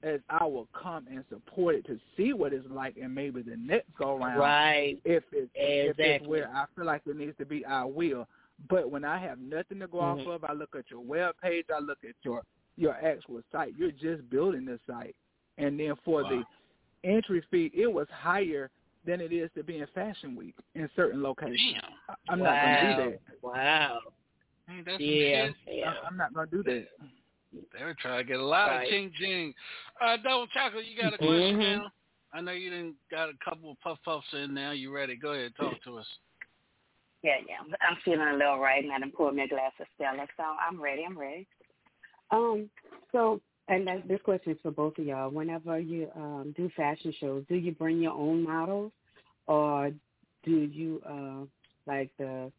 is 0.03 0.21
I 0.29 0.45
will 0.45 0.67
come 0.73 1.07
and 1.07 1.23
support 1.29 1.75
it 1.75 1.85
to 1.85 1.99
see 2.15 2.33
what 2.33 2.53
it's 2.53 2.67
like, 2.69 2.97
and 2.97 3.15
maybe 3.15 3.41
the 3.41 3.57
next 3.57 3.95
go 3.95 4.17
round, 4.17 4.39
Right. 4.39 4.99
if 5.03 5.23
it's 5.31 5.49
if 5.55 5.97
it's 5.97 6.27
where 6.27 6.49
I 6.49 6.65
feel 6.75 6.85
like 6.85 7.01
it 7.07 7.15
needs 7.15 7.37
to 7.37 7.45
be, 7.45 7.65
I 7.65 7.85
will. 7.85 8.27
But 8.69 8.91
when 8.91 9.03
I 9.03 9.17
have 9.17 9.39
nothing 9.39 9.79
to 9.79 9.87
go 9.87 9.99
off 9.99 10.19
Mhm. 10.19 10.27
of, 10.27 10.43
I 10.43 10.53
look 10.53 10.75
at 10.75 10.91
your 10.91 10.99
web 11.01 11.35
page, 11.41 11.65
I 11.71 11.79
look 11.79 12.03
at 12.03 12.15
your 12.23 12.43
your 12.77 12.93
actual 12.93 13.41
site. 13.51 13.73
You're 13.77 13.91
just 13.91 14.29
building 14.29 14.65
the 14.65 14.79
site, 14.85 15.15
and 15.57 15.79
then 15.79 15.95
for 16.03 16.23
the 16.23 16.43
entry 17.05 17.43
fee, 17.51 17.71
it 17.73 17.91
was 17.91 18.07
higher 18.11 18.69
than 19.05 19.21
it 19.21 19.31
is 19.31 19.49
to 19.55 19.63
be 19.63 19.79
in 19.79 19.87
Fashion 19.93 20.35
Week 20.35 20.55
in 20.73 20.89
certain 20.95 21.21
locations. 21.21 21.75
I- 22.09 22.15
I'm 22.29 22.39
not 22.39 22.61
going 22.61 22.73
to 22.75 23.05
do 23.05 23.11
that. 23.11 23.19
Wow. 23.41 23.99
Ain't 24.69 24.85
that 24.85 24.99
Yeah. 24.99 25.49
Yeah. 25.67 25.91
I- 25.91 26.07
I'm 26.07 26.17
not 26.17 26.33
going 26.33 26.49
to 26.49 26.55
do 26.57 26.63
that. 26.63 26.87
They 27.77 27.83
were 27.83 27.93
trying 27.93 28.17
to 28.17 28.23
get 28.23 28.39
a 28.39 28.43
lot 28.43 28.69
Right. 28.69 28.83
of 28.83 28.89
ching 28.89 29.11
ching. 29.13 29.53
Uh, 30.01 30.17
Double 30.17 30.47
Chocolate, 30.47 30.85
you 30.85 30.97
got 30.97 31.13
a 31.13 31.17
question 31.17 31.57
Mhm. 31.57 31.77
now? 31.77 31.91
I 32.33 32.41
know 32.41 32.51
you 32.51 32.69
didn't 32.69 32.97
got 33.09 33.29
a 33.29 33.33
couple 33.37 33.71
of 33.71 33.79
puff 33.79 34.01
puffs 34.03 34.33
in 34.33 34.53
now. 34.53 34.71
You 34.71 34.91
ready? 34.93 35.15
Go 35.15 35.31
ahead, 35.31 35.55
talk 35.55 35.81
to 35.83 35.99
us. 35.99 36.19
Yeah, 37.21 37.37
yeah. 37.47 37.61
I'm 37.81 37.95
feeling 38.03 38.27
a 38.27 38.33
little 38.33 38.59
right, 38.59 38.83
and 38.83 38.91
I 38.91 38.99
done 38.99 39.11
poured 39.11 39.35
me 39.35 39.43
a 39.43 39.47
glass 39.47 39.71
of 39.79 39.87
Stella, 39.95 40.27
so 40.35 40.43
I'm 40.43 40.81
ready. 40.81 41.05
I'm 41.05 41.17
ready. 41.17 41.47
Um, 42.31 42.69
so, 43.11 43.41
and 43.67 43.87
that, 43.87 44.07
this 44.07 44.19
question 44.23 44.53
is 44.53 44.59
for 44.61 44.71
both 44.71 44.97
of 44.97 45.05
y'all. 45.05 45.29
Whenever 45.29 45.79
you 45.79 46.09
um, 46.15 46.53
do 46.55 46.69
fashion 46.75 47.13
shows, 47.19 47.43
do 47.49 47.55
you 47.55 47.71
bring 47.71 47.99
your 47.99 48.13
own 48.13 48.43
models, 48.43 48.91
or 49.47 49.91
do 50.43 50.51
you 50.51 51.01
uh, 51.07 51.45
like 51.87 52.11
the 52.19 52.51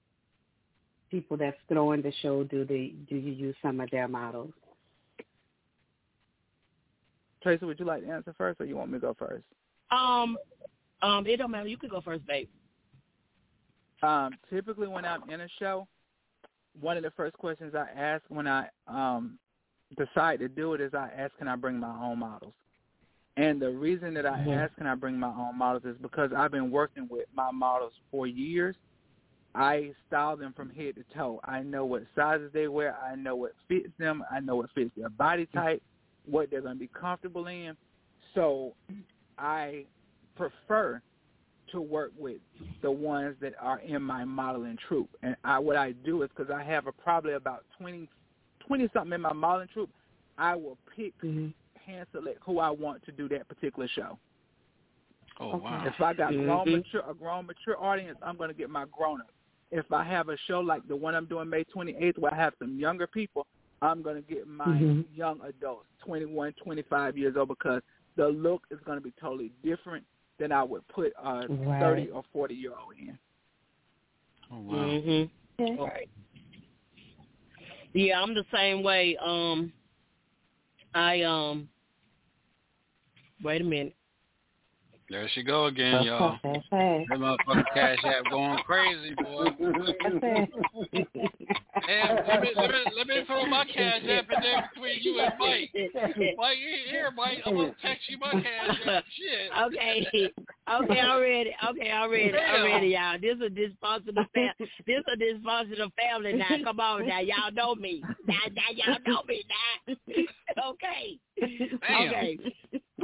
people 1.11 1.37
that's 1.37 1.57
throwing 1.69 2.03
the 2.03 2.13
show? 2.23 2.45
Do 2.45 2.65
they 2.65 2.95
do 3.09 3.17
you 3.17 3.33
use 3.33 3.57
some 3.63 3.81
of 3.81 3.91
their 3.91 4.09
models? 4.09 4.53
Tracy, 7.43 7.65
would 7.65 7.79
you 7.79 7.87
like 7.87 8.05
to 8.05 8.11
answer 8.11 8.35
first, 8.37 8.61
or 8.61 8.65
you 8.65 8.77
want 8.77 8.91
me 8.91 8.99
to 8.99 9.03
go 9.03 9.17
first? 9.17 9.45
Um, 9.93 10.37
um, 11.03 11.25
it 11.27 11.37
don't 11.37 11.53
matter. 11.53 11.69
You 11.69 11.77
can 11.77 11.89
go 11.89 12.01
first, 12.01 12.27
babe. 12.27 12.49
Um, 14.03 14.33
typically, 14.51 14.89
when 14.89 15.05
I'm 15.05 15.29
in 15.31 15.43
a 15.43 15.49
show, 15.61 15.87
one 16.81 16.97
of 16.97 17.05
the 17.05 17.13
first 17.13 17.37
questions 17.39 17.75
I 17.77 17.87
ask 17.99 18.25
when 18.29 18.49
I 18.49 18.69
um, 18.89 19.39
decide 19.97 20.41
to 20.41 20.49
do 20.49 20.75
it 20.75 20.81
is 20.81 20.95
I 20.95 21.11
ask, 21.17 21.37
"Can 21.39 21.49
I 21.49 21.57
bring 21.57 21.79
my 21.79 21.95
own 22.03 22.19
models?" 22.19 22.55
And 23.37 23.61
the 23.61 23.71
reason 23.71 24.15
that 24.15 24.27
I 24.27 24.41
ask, 24.51 24.75
"Can 24.77 24.87
I 24.87 24.95
bring 24.95 25.19
my 25.19 25.29
own 25.29 25.57
models?" 25.57 25.85
is 25.85 25.97
because 25.99 26.33
I've 26.33 26.51
been 26.51 26.71
working 26.71 27.07
with 27.09 27.27
my 27.35 27.51
models 27.51 27.93
for 28.11 28.27
years. 28.27 28.77
I 29.55 29.95
style 30.07 30.37
them 30.37 30.53
from 30.53 30.71
head 30.71 30.97
to 30.97 31.05
toe. 31.15 31.41
I 31.45 31.63
know 31.63 31.87
what 31.87 32.03
sizes 32.15 32.53
they 32.53 32.69
wear. 32.69 32.97
I 32.99 33.15
know 33.15 33.37
what 33.37 33.53
fits 33.69 33.89
them. 33.99 34.23
I 34.31 34.41
know 34.41 34.57
what 34.57 34.71
fits 34.73 34.91
their 34.97 35.09
body 35.09 35.47
type, 35.47 35.83
what 36.27 36.51
they're 36.51 36.61
going 36.61 36.75
to 36.75 36.81
be 36.81 36.89
comfortable 36.89 37.47
in. 37.47 37.77
So 38.35 38.75
I 39.39 39.87
prefer 40.35 41.01
to 41.73 41.81
work 41.81 42.13
with 42.19 42.37
the 42.83 42.91
ones 42.91 43.35
that 43.41 43.55
are 43.61 43.81
in 43.81 44.03
my 44.03 44.25
modeling 44.25 44.77
troupe. 44.87 45.11
And 45.23 45.37
I, 45.43 45.59
what 45.59 45.77
I 45.77 45.93
do 45.93 46.23
is 46.23 46.31
because 46.37 46.53
I 46.53 46.63
have 46.63 46.87
a, 46.87 46.93
probably 46.93 47.33
about 47.33 47.65
20, 47.79 48.09
20 48.67 48.89
something 48.93 49.13
in 49.13 49.21
my 49.21 49.33
modeling 49.33 49.69
troupe, 49.73 49.91
I 50.39 50.55
will 50.55 50.79
pick 50.95 51.15
Mm-hmm. 51.23 51.49
hand 51.85 52.07
select 52.13 52.39
who 52.45 52.59
I 52.59 52.71
want 52.71 53.05
to 53.05 53.13
do 53.13 53.29
that 53.29 53.49
particular 53.49 53.89
show. 53.89 54.19
Oh 55.41 55.57
wow. 55.59 55.85
If 55.87 56.01
I 56.01 56.15
got 56.15 56.33
grown 56.33 56.67
Mhm. 56.67 56.73
mature 56.73 57.03
a 57.09 57.15
grown 57.15 57.47
mature 57.47 57.83
audience, 57.83 58.19
I'm 58.23 58.37
going 58.37 58.49
to 58.51 58.55
get 58.55 58.71
my 58.71 58.87
grown 58.91 59.21
ups. 59.21 59.33
If 59.71 59.91
I 59.93 60.05
have 60.05 60.29
a 60.29 60.37
show 60.47 60.61
like 60.61 60.87
the 60.89 60.97
one 60.97 61.15
I'm 61.15 61.27
doing 61.27 61.49
May 61.51 61.65
28th 61.65 62.19
where 62.19 62.33
I 62.33 62.37
have 62.37 62.55
some 62.59 62.79
younger 62.79 63.07
people, 63.07 63.47
I'm 63.83 64.03
going 64.03 64.17
to 64.17 64.23
get 64.23 64.47
my 64.47 64.79
Mhm. 64.79 65.05
young 65.15 65.41
adults, 65.43 65.89
21, 66.05 66.55
25 66.55 67.19
years 67.19 67.37
old, 67.37 67.49
because 67.49 67.83
the 68.17 68.29
look 68.29 68.63
is 68.71 68.81
going 68.85 68.97
to 68.97 69.03
be 69.03 69.13
totally 69.21 69.53
different 69.63 70.05
than 70.39 70.53
I 70.53 70.63
would 70.63 70.87
put 70.89 71.13
a 71.23 71.49
Right. 71.49 71.81
30 71.81 72.11
or 72.11 72.23
40 72.33 72.55
year 72.55 72.73
old 72.73 72.95
in. 72.99 73.19
Oh 74.51 74.61
wow. 74.61 74.75
Mm-hmm. 74.77 75.83
Right. 75.83 76.09
Yeah, 77.97 78.21
I'm 78.21 78.35
the 78.35 78.45
same 78.53 78.83
way. 78.83 79.17
Um, 79.25 79.73
I 80.95 81.23
um. 81.23 81.69
Wait 83.43 83.63
a 83.63 83.65
minute. 83.65 83.95
There 85.09 85.29
she 85.35 85.43
go 85.45 85.67
again, 85.67 86.03
y'all. 86.03 86.39
That's 86.43 86.67
fast. 86.69 87.07
That 87.09 87.19
motherfucking 87.19 87.65
cash 87.75 87.99
app 88.05 88.31
going 88.31 88.59
crazy, 88.67 89.15
boy. 89.15 89.45
Damn, 91.87 92.17
let 92.27 92.43
me, 92.43 92.51
let 92.57 92.71
me 92.71 92.79
let 92.97 93.07
me 93.07 93.23
throw 93.27 93.47
my 93.47 93.65
cash 93.67 94.03
app 94.09 94.27
in 94.33 94.41
there 94.43 94.69
between 94.75 94.99
you 95.03 95.21
and 95.21 95.33
Mike. 95.39 95.71
Mike, 96.37 96.59
you 96.59 96.91
here, 96.91 97.11
Mike? 97.15 97.39
I'm 97.47 97.55
gonna 97.55 97.75
text 97.81 98.09
you 98.09 98.19
my 98.19 98.33
cash 98.33 98.81
app. 98.87 99.05
Shit. 99.17 99.53
Okay, 99.67 100.33
okay, 100.69 101.01
I'm 101.01 101.21
ready. 101.21 101.55
Okay, 101.71 101.91
I'm 101.93 102.11
ready. 102.11 102.37
I'm 102.37 102.65
ready, 102.65 102.89
y'all. 102.89 103.19
This 103.21 103.37
is 103.37 103.43
a 103.43 103.51
dysfunctional 103.51 104.27
fam- 104.35 104.55
This 104.59 104.99
is 104.99 105.05
a 105.07 105.17
dysfunctional 105.17 105.93
family 105.95 106.33
now. 106.33 106.57
Come 106.65 106.81
on 106.81 107.07
now, 107.07 107.21
y'all 107.21 107.53
know 107.53 107.77
me. 107.77 108.03
Now, 108.27 108.35
now 108.53 108.71
y'all 108.75 108.99
know 109.07 109.23
me 109.29 109.45
now. 109.87 109.95
okay. 110.71 111.19
Damn. 111.39 112.09
Okay. 112.09 112.39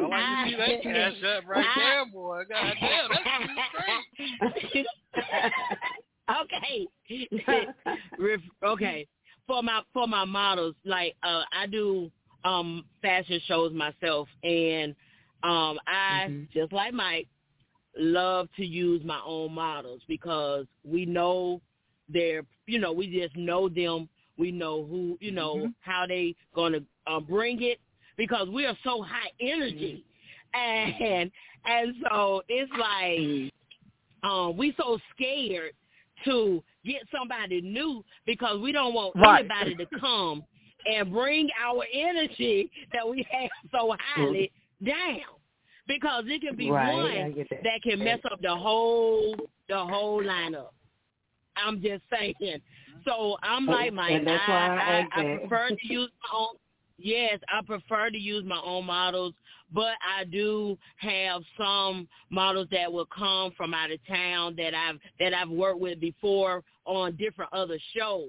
I 0.03 0.09
like 0.09 0.45
to 0.45 0.51
see 0.51 0.57
that 0.57 0.83
cash 0.83 1.15
app 1.25 1.49
right 1.49 1.67
there, 1.77 2.07
boy. 2.07 2.43
God 2.49 2.75
damn, 2.81 3.09
that's 3.57 4.63
great. 4.71 4.87
okay. 6.43 6.87
Okay. 8.65 9.07
For 9.47 9.63
my 9.63 9.83
for 9.93 10.07
my 10.07 10.25
models, 10.25 10.75
like 10.85 11.15
uh 11.23 11.43
I 11.53 11.67
do 11.67 12.11
um 12.45 12.85
fashion 13.03 13.41
shows 13.47 13.73
myself 13.73 14.29
and 14.43 14.95
um 15.43 15.79
I 15.87 16.27
just 16.55 16.73
like 16.73 16.95
Mike 16.95 17.29
love 17.99 18.49
to 18.57 18.65
use 18.65 19.03
my 19.05 19.21
own 19.27 19.53
models 19.53 20.01
because 20.09 20.67
we 20.85 21.05
know 21.05 21.61
they're 22.09 22.45
you 22.67 22.79
know, 22.79 22.93
we 22.93 23.09
just 23.09 23.37
know 23.37 23.69
them. 23.69 24.09
We 24.39 24.51
know 24.53 24.85
who 24.85 25.19
you 25.21 25.33
know 25.33 25.57
how 25.81 26.07
they 26.07 26.35
gonna 26.55 26.81
uh, 27.07 27.21
bring 27.21 27.63
it 27.63 27.79
because 28.23 28.49
we 28.51 28.65
are 28.67 28.79
so 28.85 29.03
high 29.03 29.33
energy. 29.41 30.05
And 30.55 31.29
and 31.65 31.95
so 32.09 32.43
it's 32.49 32.71
like 32.79 33.53
um 34.23 34.57
we 34.57 34.73
so 34.79 34.97
scared 35.13 35.73
to 36.25 36.63
get 36.85 37.03
somebody 37.13 37.61
new 37.61 38.05
because 38.25 38.61
we 38.61 38.71
don't 38.71 38.95
want 38.95 39.17
Right. 39.17 39.41
anybody 39.41 39.75
to 39.75 39.99
come 39.99 40.45
and 40.87 41.13
bring 41.13 41.49
our 41.61 41.85
energy 41.93 42.71
that 42.93 43.09
we 43.09 43.27
have 43.29 43.51
so 43.73 43.97
highly 43.99 44.53
down. 44.85 45.35
Because 45.89 46.23
it 46.29 46.43
can 46.43 46.55
be 46.55 46.71
Right, 46.71 46.95
one 46.95 47.35
that. 47.51 47.65
that 47.65 47.83
can 47.83 47.99
mess 47.99 48.21
up 48.31 48.41
the 48.41 48.55
whole 48.55 49.35
the 49.69 49.85
whole 49.85 50.23
lineup. 50.23 50.71
I'm 51.57 51.83
just 51.83 52.05
saying. 52.09 52.63
So 53.05 53.37
I'm 53.43 53.67
like 53.67 53.93
Mike. 53.93 54.13
And 54.13 54.27
that's 54.29 54.47
why 54.47 54.69
I 54.69 54.81
I, 54.81 55.23
I, 55.23 55.35
I 55.35 55.39
prefer 55.39 55.69
to 55.71 55.87
use 55.89 56.11
my 56.23 56.39
own 56.39 56.57
Yes, 57.03 57.41
I 57.49 57.63
prefer 57.67 58.11
to 58.11 58.19
use 58.19 58.45
my 58.45 58.61
own 58.65 58.87
models, 58.87 59.35
but 59.73 59.95
I 60.07 60.25
do 60.25 60.79
have 60.99 61.43
some 61.59 62.07
models 62.31 62.69
that 62.71 62.93
will 62.93 63.07
come 63.07 63.53
from 63.57 63.75
out 63.75 63.91
of 63.91 63.99
town 64.07 64.55
that 64.57 64.73
I've 64.73 64.99
that 65.19 65.35
I've 65.35 65.51
worked 65.51 65.81
with 65.81 66.01
before 66.01 66.63
on 66.85 67.17
different 67.17 67.53
other 67.53 67.79
shows. 67.97 68.29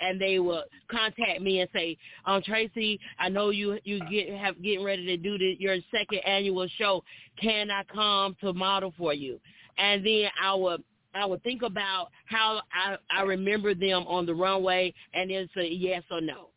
And 0.00 0.20
they 0.20 0.38
will 0.38 0.64
contact 0.90 1.40
me 1.40 1.60
and 1.60 1.70
say, 1.72 1.98
"Um, 2.24 2.42
Tracy, 2.42 2.98
I 3.18 3.28
know 3.28 3.50
you 3.50 3.78
you 3.84 4.00
get 4.10 4.30
have 4.30 4.60
getting 4.62 4.84
ready 4.84 5.04
to 5.06 5.16
do 5.18 5.36
the, 5.36 5.56
your 5.58 5.76
second 5.90 6.20
annual 6.20 6.66
show. 6.78 7.04
Can 7.40 7.70
I 7.70 7.84
come 7.84 8.36
to 8.40 8.52
model 8.54 8.94
for 8.96 9.12
you?" 9.12 9.38
And 9.76 10.04
then 10.04 10.30
I 10.42 10.54
will 10.54 10.78
I 11.14 11.26
would 11.26 11.42
think 11.42 11.62
about 11.62 12.08
how 12.24 12.62
I 12.72 12.96
I 13.10 13.22
remember 13.22 13.74
them 13.74 14.04
on 14.06 14.24
the 14.24 14.34
runway, 14.34 14.94
and 15.12 15.30
then 15.30 15.48
say 15.54 15.68
yes 15.68 16.02
or 16.10 16.22
no. 16.22 16.48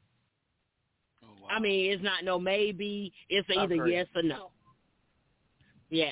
I 1.52 1.60
mean, 1.60 1.92
it's 1.92 2.04
not 2.04 2.24
no 2.24 2.40
maybe. 2.40 3.12
It's 3.30 3.48
either 3.56 3.88
yes 3.88 4.08
or 4.16 4.24
no. 4.24 4.52
Yeah. 5.90 6.12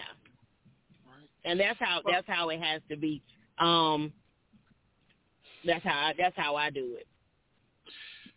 And 1.45 1.59
that's 1.59 1.79
how 1.79 2.01
that's 2.05 2.27
how 2.27 2.49
it 2.49 2.61
has 2.61 2.81
to 2.89 2.97
be. 2.97 3.21
Um. 3.57 4.13
That's 5.65 5.83
how 5.83 5.91
I, 5.91 6.13
that's 6.17 6.37
how 6.37 6.55
I 6.55 6.69
do 6.69 6.95
it. 6.97 7.07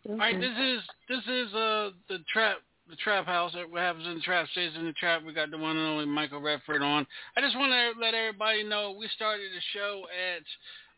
All 0.09 0.17
right, 0.17 0.37
this 0.37 0.51
is 0.59 0.81
this 1.07 1.23
is 1.25 1.53
uh 1.53 1.91
the 2.09 2.19
trap 2.31 2.57
the 2.89 2.97
trap 2.97 3.25
house 3.25 3.53
that 3.53 3.69
what 3.69 3.81
happens 3.81 4.05
in 4.05 4.15
the 4.15 4.21
trap 4.21 4.47
stays 4.51 4.71
in 4.77 4.85
the 4.85 4.91
trap. 4.93 5.23
We 5.25 5.33
got 5.33 5.49
the 5.49 5.57
one 5.57 5.77
and 5.77 5.87
only 5.87 6.05
Michael 6.05 6.41
Rayford 6.41 6.81
on. 6.81 7.07
I 7.37 7.41
just 7.41 7.55
want 7.55 7.71
to 7.71 8.01
let 8.01 8.13
everybody 8.13 8.63
know 8.63 8.95
we 8.97 9.07
started 9.15 9.45
the 9.55 9.61
show 9.73 10.03
at 10.11 10.43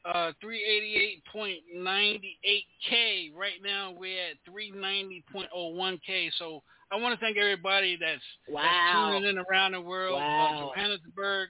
uh 0.05 0.31
388.98k. 0.43 3.33
Right 3.35 3.61
now 3.63 3.93
we're 3.97 4.17
at 4.31 4.37
390.01k. 4.49 6.29
So 6.37 6.61
I 6.91 6.95
want 6.97 7.19
to 7.19 7.25
thank 7.25 7.37
everybody 7.37 7.97
that's, 7.99 8.21
Wow. 8.47 8.61
that's 8.63 8.95
tuning 9.17 9.29
in 9.29 9.37
around 9.49 9.71
the 9.73 9.81
world. 9.81 10.19
Wow. 10.19 10.47
Uh, 10.47 10.59
Johannesburg, 10.75 11.49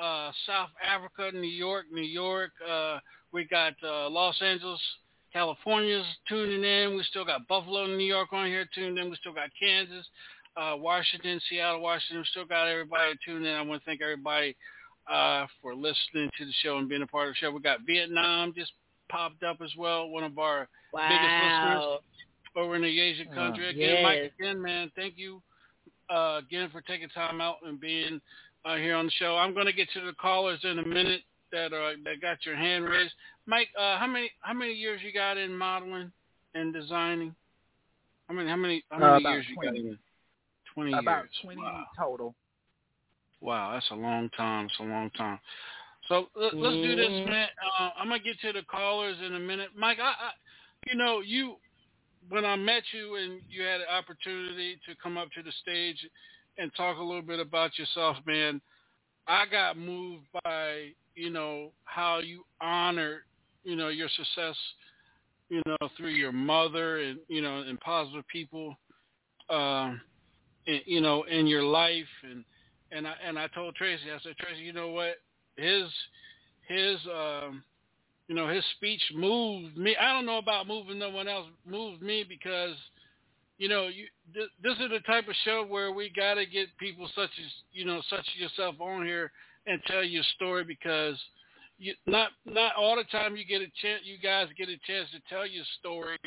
uh, 0.00 0.30
South 0.46 0.70
Africa, 0.86 1.30
New 1.36 1.48
York, 1.48 1.86
New 1.92 2.02
York. 2.02 2.52
Uh, 2.68 2.98
we 3.32 3.44
got 3.44 3.74
uh, 3.84 4.08
Los 4.08 4.40
Angeles, 4.42 4.80
California's 5.32 6.06
tuning 6.28 6.64
in. 6.64 6.96
We 6.96 7.02
still 7.04 7.24
got 7.24 7.46
Buffalo, 7.48 7.86
New 7.86 8.04
York 8.04 8.32
on 8.32 8.46
here 8.46 8.66
tuned 8.74 8.98
in. 8.98 9.10
We 9.10 9.16
still 9.16 9.32
got 9.34 9.50
Kansas, 9.60 10.06
uh, 10.56 10.74
Washington, 10.76 11.40
Seattle, 11.48 11.80
Washington. 11.80 12.18
We 12.18 12.24
still 12.30 12.44
got 12.44 12.66
everybody 12.68 13.14
tuned 13.24 13.46
in. 13.46 13.54
I 13.54 13.62
want 13.62 13.82
to 13.82 13.86
thank 13.86 14.00
everybody 14.02 14.56
uh, 15.10 15.46
for 15.60 15.74
listening 15.74 16.30
to 16.38 16.44
the 16.46 16.52
show 16.62 16.78
and 16.78 16.88
being 16.88 17.02
a 17.02 17.06
part 17.06 17.28
of 17.28 17.34
the 17.34 17.38
show. 17.38 17.50
We 17.50 17.60
got 17.60 17.80
Vietnam 17.86 18.52
just 18.56 18.72
popped 19.10 19.42
up 19.42 19.60
as 19.62 19.72
well, 19.76 20.08
one 20.08 20.24
of 20.24 20.38
our 20.38 20.68
biggest 20.94 21.34
listeners 21.42 22.00
over 22.56 22.76
in 22.76 22.82
the 22.82 23.00
Asian 23.00 23.28
Oh, 23.32 23.34
country. 23.34 23.68
Again, 23.70 24.02
Mike, 24.02 24.32
again, 24.38 24.60
man, 24.62 24.90
thank 24.96 25.14
you 25.16 25.42
uh, 26.08 26.38
again 26.38 26.68
for 26.70 26.80
taking 26.82 27.08
time 27.10 27.40
out 27.40 27.56
and 27.64 27.80
being 27.80 28.20
uh, 28.64 28.76
here 28.76 28.94
on 28.94 29.06
the 29.06 29.12
show. 29.12 29.36
I'm 29.36 29.54
going 29.54 29.66
to 29.66 29.72
get 29.72 29.88
to 29.94 30.00
the 30.04 30.12
callers 30.14 30.60
in 30.64 30.78
a 30.78 30.86
minute 30.86 31.22
that 31.52 31.72
uh, 31.72 31.92
that 32.04 32.20
got 32.20 32.44
your 32.44 32.56
hand 32.56 32.84
raised. 32.84 33.12
Mike, 33.46 33.68
uh, 33.78 33.98
how 33.98 34.06
many 34.06 34.30
how 34.40 34.52
many 34.54 34.72
years 34.72 35.00
you 35.04 35.12
got 35.12 35.36
in 35.38 35.56
modeling 35.56 36.12
and 36.54 36.72
designing? 36.72 37.34
How 38.28 38.34
many 38.34 38.48
how 38.48 38.56
many 38.56 38.84
how 38.90 38.96
Uh, 38.96 39.00
many 39.00 39.22
about 39.22 39.32
years 39.32 39.46
you 39.48 39.56
got 39.56 39.74
in? 39.76 39.98
Twenty 40.74 40.92
About 40.94 41.22
years. 41.22 41.30
20 41.42 41.60
Wow. 41.60 41.84
total. 41.98 42.34
Wow, 43.40 43.72
that's 43.72 43.90
a 43.90 43.94
long 43.94 44.28
time. 44.30 44.66
It's 44.66 44.78
a 44.80 44.84
long 44.84 45.10
time. 45.10 45.38
So 46.08 46.28
let, 46.34 46.58
let's 46.58 46.82
do 46.82 46.96
this, 46.96 47.12
Mhm. 47.12 47.26
man. 47.26 47.48
Uh, 47.78 47.90
I'm 47.96 48.08
gonna 48.08 48.20
get 48.20 48.40
to 48.40 48.52
the 48.52 48.62
callers 48.62 49.20
in 49.20 49.34
a 49.34 49.38
minute. 49.38 49.70
Mike, 49.76 49.98
I, 50.00 50.10
I, 50.10 50.32
you 50.86 50.96
know, 50.96 51.20
you 51.20 51.56
when 52.28 52.44
I 52.44 52.56
met 52.56 52.82
you 52.92 53.16
and 53.16 53.40
you 53.48 53.62
had 53.62 53.80
an 53.80 53.88
opportunity 53.88 54.78
to 54.86 54.94
come 54.96 55.16
up 55.16 55.30
to 55.32 55.42
the 55.42 55.52
stage 55.52 56.06
and 56.58 56.74
talk 56.74 56.98
a 56.98 57.02
little 57.02 57.22
bit 57.22 57.40
about 57.40 57.78
yourself, 57.78 58.16
man, 58.26 58.60
I 59.26 59.46
got 59.46 59.78
moved 59.78 60.26
by 60.44 60.92
you 61.14 61.30
know 61.30 61.72
how 61.84 62.18
you 62.18 62.44
honored 62.60 63.22
you 63.62 63.76
know 63.76 63.88
your 63.88 64.08
success, 64.08 64.56
you 65.48 65.62
know 65.66 65.88
through 65.96 66.10
your 66.10 66.32
mother 66.32 66.98
and 67.00 67.20
you 67.28 67.40
know 67.40 67.58
and 67.58 67.78
positive 67.80 68.26
people, 68.28 68.76
um, 69.48 70.00
and, 70.66 70.82
you 70.86 71.00
know 71.00 71.22
in 71.24 71.46
your 71.46 71.62
life 71.62 72.08
and 72.24 72.44
and 72.92 73.06
I 73.06 73.14
and 73.26 73.38
I 73.38 73.46
told 73.48 73.74
Tracy, 73.74 74.04
I 74.14 74.18
said 74.22 74.36
Tracy, 74.38 74.62
you 74.62 74.72
know 74.72 74.88
what 74.88 75.16
his 75.56 75.84
his 76.68 76.98
um 77.12 77.62
you 78.28 78.34
know 78.34 78.48
his 78.48 78.64
speech 78.76 79.02
moved 79.14 79.76
me. 79.76 79.96
I 79.96 80.12
don't 80.12 80.26
know 80.26 80.38
about 80.38 80.66
moving 80.66 80.98
no 80.98 81.10
one 81.10 81.28
else. 81.28 81.46
Moved 81.66 82.02
me 82.02 82.24
because 82.28 82.76
you 83.58 83.68
know 83.68 83.88
you 83.88 84.06
th- 84.34 84.50
this 84.62 84.74
is 84.74 84.90
the 84.90 85.00
type 85.06 85.28
of 85.28 85.34
show 85.44 85.64
where 85.68 85.92
we 85.92 86.10
got 86.14 86.34
to 86.34 86.46
get 86.46 86.68
people 86.78 87.08
such 87.14 87.30
as 87.38 87.52
you 87.72 87.84
know 87.84 88.00
such 88.08 88.20
as 88.20 88.40
yourself 88.40 88.76
on 88.80 89.04
here 89.04 89.30
and 89.66 89.82
tell 89.86 90.02
your 90.02 90.22
story 90.34 90.64
because 90.64 91.16
you 91.78 91.94
not 92.06 92.30
not 92.44 92.74
all 92.76 92.96
the 92.96 93.04
time 93.04 93.36
you 93.36 93.44
get 93.44 93.60
a 93.60 93.70
chance 93.82 94.02
you 94.04 94.16
guys 94.22 94.46
get 94.56 94.68
a 94.68 94.78
chance 94.86 95.08
to 95.10 95.20
tell 95.28 95.46
your 95.46 95.64
story 95.78 96.18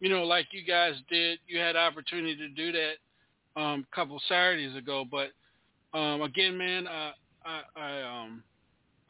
you 0.00 0.08
know 0.08 0.24
like 0.24 0.46
you 0.52 0.64
guys 0.64 0.94
did 1.10 1.38
you 1.46 1.58
had 1.58 1.76
opportunity 1.76 2.36
to 2.36 2.48
do 2.48 2.72
that 2.72 3.60
um 3.60 3.86
a 3.90 3.94
couple 3.94 4.20
Saturdays 4.28 4.76
ago 4.76 5.04
but 5.08 5.28
um 5.94 6.22
again 6.22 6.56
man 6.56 6.86
uh, 6.86 7.12
I 7.44 7.62
I 7.76 8.02
um 8.02 8.42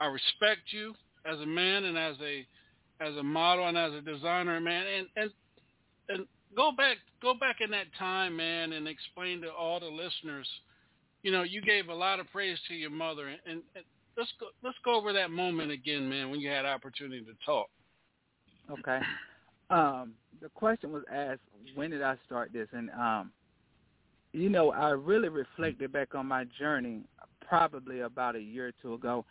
I 0.01 0.07
respect 0.07 0.61
you 0.71 0.95
as 1.25 1.41
a 1.41 1.47
man 1.47 1.85
and 1.85 1.99
as 1.99 2.17
a 2.23 2.47
as 3.01 3.17
a 3.17 3.23
model 3.23 3.67
and 3.69 3.79
as 3.79 3.93
a 3.93 4.01
designer, 4.01 4.61
man. 4.61 4.85
And 4.87 5.07
and 5.17 5.31
and 6.09 6.27
go 6.57 6.73
back 6.73 6.99
go 7.23 7.35
back 7.35 7.61
in 7.61 7.71
that 7.71 7.87
time, 7.99 8.37
man, 8.37 8.73
and 8.73 8.89
explain 8.89 9.41
to 9.43 9.53
all 9.53 9.81
the 9.81 9.87
listeners. 9.87 10.49
You 11.23 11.33
know, 11.33 11.43
you 11.43 11.61
gave 11.61 11.89
a 11.89 11.95
lot 11.95 12.21
of 12.21 12.31
praise 12.31 12.59
to 12.69 12.75
your 12.75 12.91
mother, 12.91 13.27
and, 13.29 13.41
and, 13.45 13.63
and 13.75 13.85
let's 14.17 14.33
go 14.39 14.47
let's 14.63 14.79
go 14.85 14.95
over 14.95 15.13
that 15.13 15.31
moment 15.31 15.71
again, 15.71 16.09
man, 16.09 16.31
when 16.31 16.41
you 16.41 16.49
had 16.49 16.65
opportunity 16.65 17.23
to 17.23 17.33
talk. 17.45 17.69
Okay. 18.71 19.01
Um, 19.71 20.15
the 20.41 20.49
question 20.51 20.93
was 20.93 21.03
asked, 21.13 21.41
when 21.75 21.91
did 21.91 22.03
I 22.03 22.17
start 22.27 22.53
this? 22.53 22.69
And 22.73 22.91
um, 22.91 23.33
you 24.33 24.49
know, 24.49 24.73
I 24.73 24.91
really 24.91 25.29
reflected 25.29 25.93
back 25.93 26.15
on 26.15 26.27
my 26.27 26.45
journey 26.59 27.03
probably 27.47 28.01
about 28.01 28.37
a 28.37 28.41
year 28.41 28.69
or 28.69 28.73
two 28.83 28.95
ago, 28.95 29.25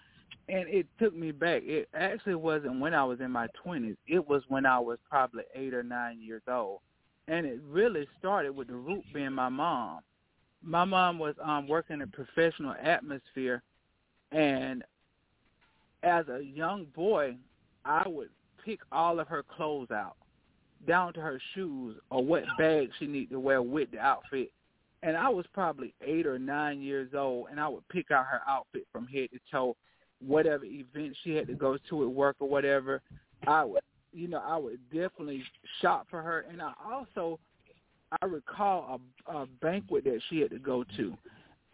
and 0.49 0.67
it 0.67 0.87
took 0.99 1.15
me 1.15 1.31
back. 1.31 1.61
It 1.63 1.89
actually 1.93 2.35
wasn't 2.35 2.79
when 2.79 2.93
I 2.93 3.03
was 3.03 3.19
in 3.19 3.31
my 3.31 3.47
twenties. 3.63 3.95
It 4.07 4.27
was 4.27 4.41
when 4.47 4.65
I 4.65 4.79
was 4.79 4.97
probably 5.09 5.43
eight 5.55 5.73
or 5.73 5.83
nine 5.83 6.19
years 6.21 6.41
old, 6.47 6.79
and 7.27 7.45
it 7.45 7.59
really 7.69 8.07
started 8.17 8.55
with 8.55 8.67
the 8.67 8.75
root 8.75 9.03
being 9.13 9.33
my 9.33 9.49
mom. 9.49 9.99
My 10.63 10.85
mom 10.85 11.19
was 11.19 11.35
um, 11.43 11.67
working 11.67 11.95
in 11.95 12.01
a 12.01 12.07
professional 12.07 12.75
atmosphere, 12.81 13.61
and 14.31 14.83
as 16.03 16.27
a 16.27 16.43
young 16.43 16.85
boy, 16.95 17.35
I 17.85 18.07
would 18.07 18.29
pick 18.65 18.79
all 18.91 19.19
of 19.19 19.27
her 19.27 19.43
clothes 19.43 19.91
out, 19.91 20.15
down 20.87 21.13
to 21.13 21.21
her 21.21 21.39
shoes 21.53 21.95
or 22.09 22.23
what 22.23 22.43
bag 22.57 22.89
she 22.99 23.05
needed 23.07 23.31
to 23.31 23.39
wear 23.39 23.61
with 23.61 23.91
the 23.91 23.99
outfit. 23.99 24.51
And 25.03 25.15
I 25.15 25.29
was 25.29 25.45
probably 25.53 25.93
eight 26.01 26.25
or 26.25 26.39
nine 26.39 26.81
years 26.81 27.11
old, 27.15 27.47
and 27.51 27.59
I 27.59 27.67
would 27.67 27.87
pick 27.89 28.11
out 28.11 28.25
her 28.25 28.41
outfit 28.47 28.87
from 28.91 29.05
head 29.05 29.29
to 29.31 29.39
toe, 29.51 29.75
whatever 30.25 30.65
event 30.65 31.15
she 31.23 31.35
had 31.35 31.47
to 31.47 31.53
go 31.53 31.77
to 31.89 32.03
at 32.03 32.09
work 32.09 32.37
or 32.39 32.49
whatever. 32.49 33.01
I 33.45 33.63
would, 33.63 33.81
you 34.11 34.27
know, 34.27 34.41
I 34.43 34.57
would 34.57 34.79
definitely 34.89 35.43
shop 35.81 36.07
for 36.09 36.21
her, 36.21 36.45
and 36.49 36.61
I 36.61 36.73
also, 36.83 37.39
I 38.21 38.25
recall 38.25 38.99
a, 39.27 39.37
a 39.37 39.45
banquet 39.61 40.03
that 40.05 40.19
she 40.29 40.39
had 40.39 40.49
to 40.49 40.59
go 40.59 40.83
to, 40.95 41.15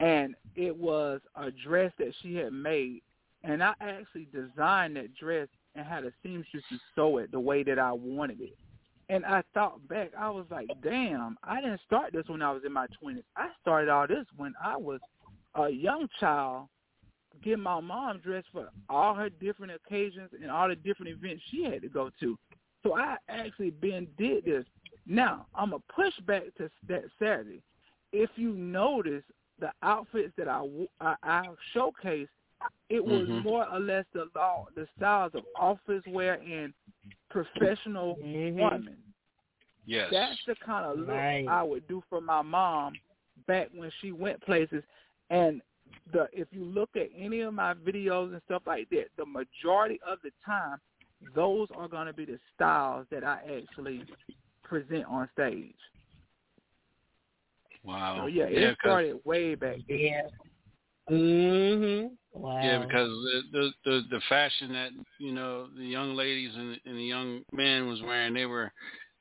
and 0.01 0.35
it 0.55 0.75
was 0.75 1.21
a 1.35 1.49
dress 1.65 1.93
that 1.99 2.13
she 2.21 2.35
had 2.35 2.51
made, 2.51 3.01
and 3.45 3.63
I 3.63 3.73
actually 3.79 4.27
designed 4.33 4.97
that 4.97 5.15
dress 5.15 5.47
and 5.75 5.85
had 5.85 6.03
a 6.03 6.11
seamstress 6.21 6.63
sew 6.93 7.17
it 7.19 7.31
the 7.31 7.39
way 7.39 7.63
that 7.63 7.79
I 7.79 7.93
wanted 7.93 8.41
it. 8.41 8.57
And 9.09 9.25
I 9.25 9.43
thought 9.53 9.85
back, 9.87 10.11
I 10.17 10.29
was 10.29 10.45
like, 10.49 10.69
damn, 10.81 11.37
I 11.43 11.61
didn't 11.61 11.81
start 11.85 12.13
this 12.13 12.27
when 12.27 12.41
I 12.41 12.51
was 12.51 12.63
in 12.65 12.73
my 12.73 12.87
20s. 13.03 13.23
I 13.35 13.49
started 13.61 13.89
all 13.89 14.07
this 14.07 14.25
when 14.37 14.53
I 14.63 14.77
was 14.77 15.01
a 15.55 15.69
young 15.69 16.07
child 16.19 16.67
getting 17.43 17.63
my 17.63 17.79
mom 17.79 18.19
dressed 18.19 18.47
for 18.51 18.69
all 18.89 19.13
her 19.13 19.29
different 19.29 19.73
occasions 19.73 20.29
and 20.41 20.49
all 20.49 20.69
the 20.69 20.75
different 20.75 21.11
events 21.11 21.43
she 21.51 21.63
had 21.63 21.81
to 21.81 21.89
go 21.89 22.09
to. 22.19 22.37
So 22.83 22.95
I 22.95 23.17
actually 23.29 23.71
been 23.71 24.07
did 24.17 24.45
this. 24.45 24.65
Now, 25.05 25.47
I'm 25.53 25.71
to 25.71 25.79
push 25.93 26.13
back 26.25 26.43
to 26.57 26.69
that 26.87 27.03
Saturday. 27.19 27.61
If 28.13 28.29
you 28.35 28.53
notice 28.53 29.23
the 29.59 29.71
outfits 29.81 30.33
that 30.37 30.47
I, 30.47 30.65
I, 31.01 31.15
I 31.23 31.47
showcased, 31.75 32.29
it 32.89 33.03
was 33.03 33.27
Mm-hmm. 33.27 33.43
more 33.43 33.67
or 33.69 33.79
less 33.79 34.05
the 34.13 34.27
law, 34.35 34.67
the 34.75 34.87
styles 34.97 35.33
of 35.35 35.43
office 35.59 36.03
wear 36.07 36.35
and 36.35 36.73
professional 37.33 38.15
mm-hmm. 38.23 38.59
women. 38.59 38.97
Yes. 39.85 40.09
That's 40.11 40.39
the 40.47 40.55
kind 40.65 40.85
of 40.85 40.99
look 40.99 41.09
Right. 41.09 41.45
I 41.47 41.63
would 41.63 41.87
do 41.87 42.01
for 42.09 42.21
my 42.21 42.41
mom 42.41 42.93
back 43.47 43.69
when 43.75 43.91
she 43.99 44.11
went 44.11 44.41
places. 44.41 44.83
And 45.29 45.61
the 46.13 46.27
if 46.31 46.47
you 46.51 46.63
look 46.63 46.91
at 46.95 47.09
any 47.17 47.41
of 47.41 47.53
my 47.53 47.73
videos 47.73 48.31
and 48.31 48.41
stuff 48.45 48.61
like 48.65 48.89
that, 48.91 49.07
the 49.17 49.25
majority 49.25 49.99
of 50.07 50.19
the 50.23 50.31
time, 50.45 50.77
those 51.35 51.67
are 51.75 51.87
going 51.87 52.07
to 52.07 52.13
be 52.13 52.25
the 52.25 52.39
styles 52.55 53.05
that 53.11 53.23
I 53.23 53.39
actually 53.57 54.03
present 54.63 55.05
on 55.05 55.27
stage. 55.33 55.75
Wow. 57.83 58.19
So 58.21 58.27
yeah, 58.27 58.47
yeah, 58.47 58.69
it 58.69 58.77
started 58.79 59.19
way 59.25 59.55
back. 59.55 59.77
then. 59.87 59.99
Yeah. 59.99 60.21
Mhm. 61.09 62.11
Wow. 62.33 62.61
Yeah, 62.63 62.79
because 62.79 63.09
the, 63.09 63.41
the 63.51 63.71
the 63.85 64.01
the 64.09 64.21
fashion 64.29 64.73
that 64.73 64.91
you 65.19 65.33
know 65.33 65.67
the 65.77 65.85
young 65.85 66.15
ladies 66.15 66.51
and, 66.55 66.79
and 66.85 66.97
the 66.97 67.03
young 67.03 67.41
men 67.51 67.87
was 67.87 68.01
wearing, 68.01 68.33
they 68.33 68.45
were 68.45 68.71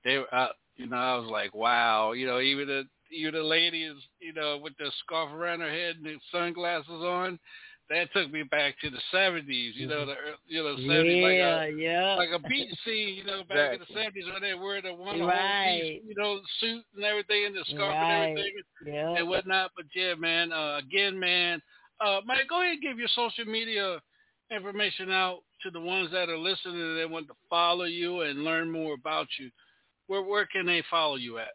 they 0.05 0.19
were 0.19 0.35
uh, 0.35 0.49
you 0.77 0.87
know 0.87 0.97
I 0.97 1.17
was 1.17 1.29
like 1.31 1.55
wow, 1.55 2.13
you 2.13 2.27
know 2.27 2.41
even 2.41 2.69
the 2.69 2.85
even 3.11 3.35
the 3.35 3.43
ladies 3.43 3.95
you 4.21 4.33
know 4.33 4.59
with 4.63 4.77
the 4.79 4.91
scarf 5.05 5.31
around 5.33 5.61
her 5.61 5.71
head 5.71 5.97
and 5.97 6.07
the 6.07 6.17
sunglasses 6.31 6.89
on, 6.91 7.39
that 7.93 8.13
took 8.13 8.33
me 8.33 8.43
back 8.43 8.75
to 8.81 8.91
the 8.91 9.01
seventies, 9.11 9.75
you 9.77 9.87
know 9.87 10.07
the 10.07 10.15
you 10.47 10.63
know 10.63 10.77
seventies 10.77 11.23
like 11.23 11.35
a 11.35 11.73
yeah. 11.77 12.15
like 12.17 12.31
a 12.35 12.39
beach 12.49 12.75
scene, 12.85 13.15
you 13.15 13.25
know 13.25 13.43
back 13.49 13.75
in 13.75 13.81
the 13.81 13.87
seventies 13.95 14.25
when 14.33 14.43
they 14.43 14.55
wear 14.55 14.81
the 14.81 14.95
one 14.95 15.19
whole 15.19 15.29
Right. 15.29 16.01
piece, 16.01 16.03
you 16.07 16.15
know 16.17 16.41
suit 16.61 16.85
and 16.97 17.05
everything 17.05 17.47
and 17.47 17.55
the 17.55 17.65
scarf 17.67 17.95
Right. 17.95 18.25
and 18.27 18.39
everything 18.39 18.63
Yeah. 18.87 19.17
and 19.17 19.29
whatnot. 19.29 19.73
But 19.77 19.87
yeah, 19.95 20.15
man, 20.15 20.53
uh, 20.53 20.79
again, 20.79 21.19
man, 21.19 21.61
uh, 22.01 22.21
Mike, 22.25 22.49
go 22.49 22.61
ahead 22.63 22.75
and 22.75 22.83
give 22.83 22.99
your 22.99 23.09
social 23.09 23.45
media 23.45 24.01
information 24.51 25.11
out 25.11 25.41
to 25.63 25.71
the 25.71 25.81
ones 25.81 26.11
that 26.13 26.29
are 26.29 26.39
listening 26.39 26.81
and 26.81 26.99
they 26.99 27.07
want 27.07 27.27
to 27.29 27.35
follow 27.49 27.85
you 27.85 28.23
and 28.23 28.45
learn 28.45 28.71
more 28.71 28.95
about 28.95 29.29
you. 29.39 29.51
Where 30.07 30.23
where 30.23 30.47
can 30.47 30.67
they 30.67 30.83
follow 30.91 31.17
you 31.17 31.39
at? 31.39 31.53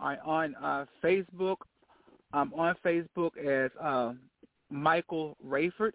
I 0.00 0.16
on 0.18 0.54
uh, 0.56 0.84
Facebook. 1.02 1.56
I'm 2.32 2.52
on 2.54 2.74
Facebook 2.84 3.36
as 3.38 3.70
uh, 3.82 4.12
Michael 4.70 5.36
Rayford. 5.46 5.92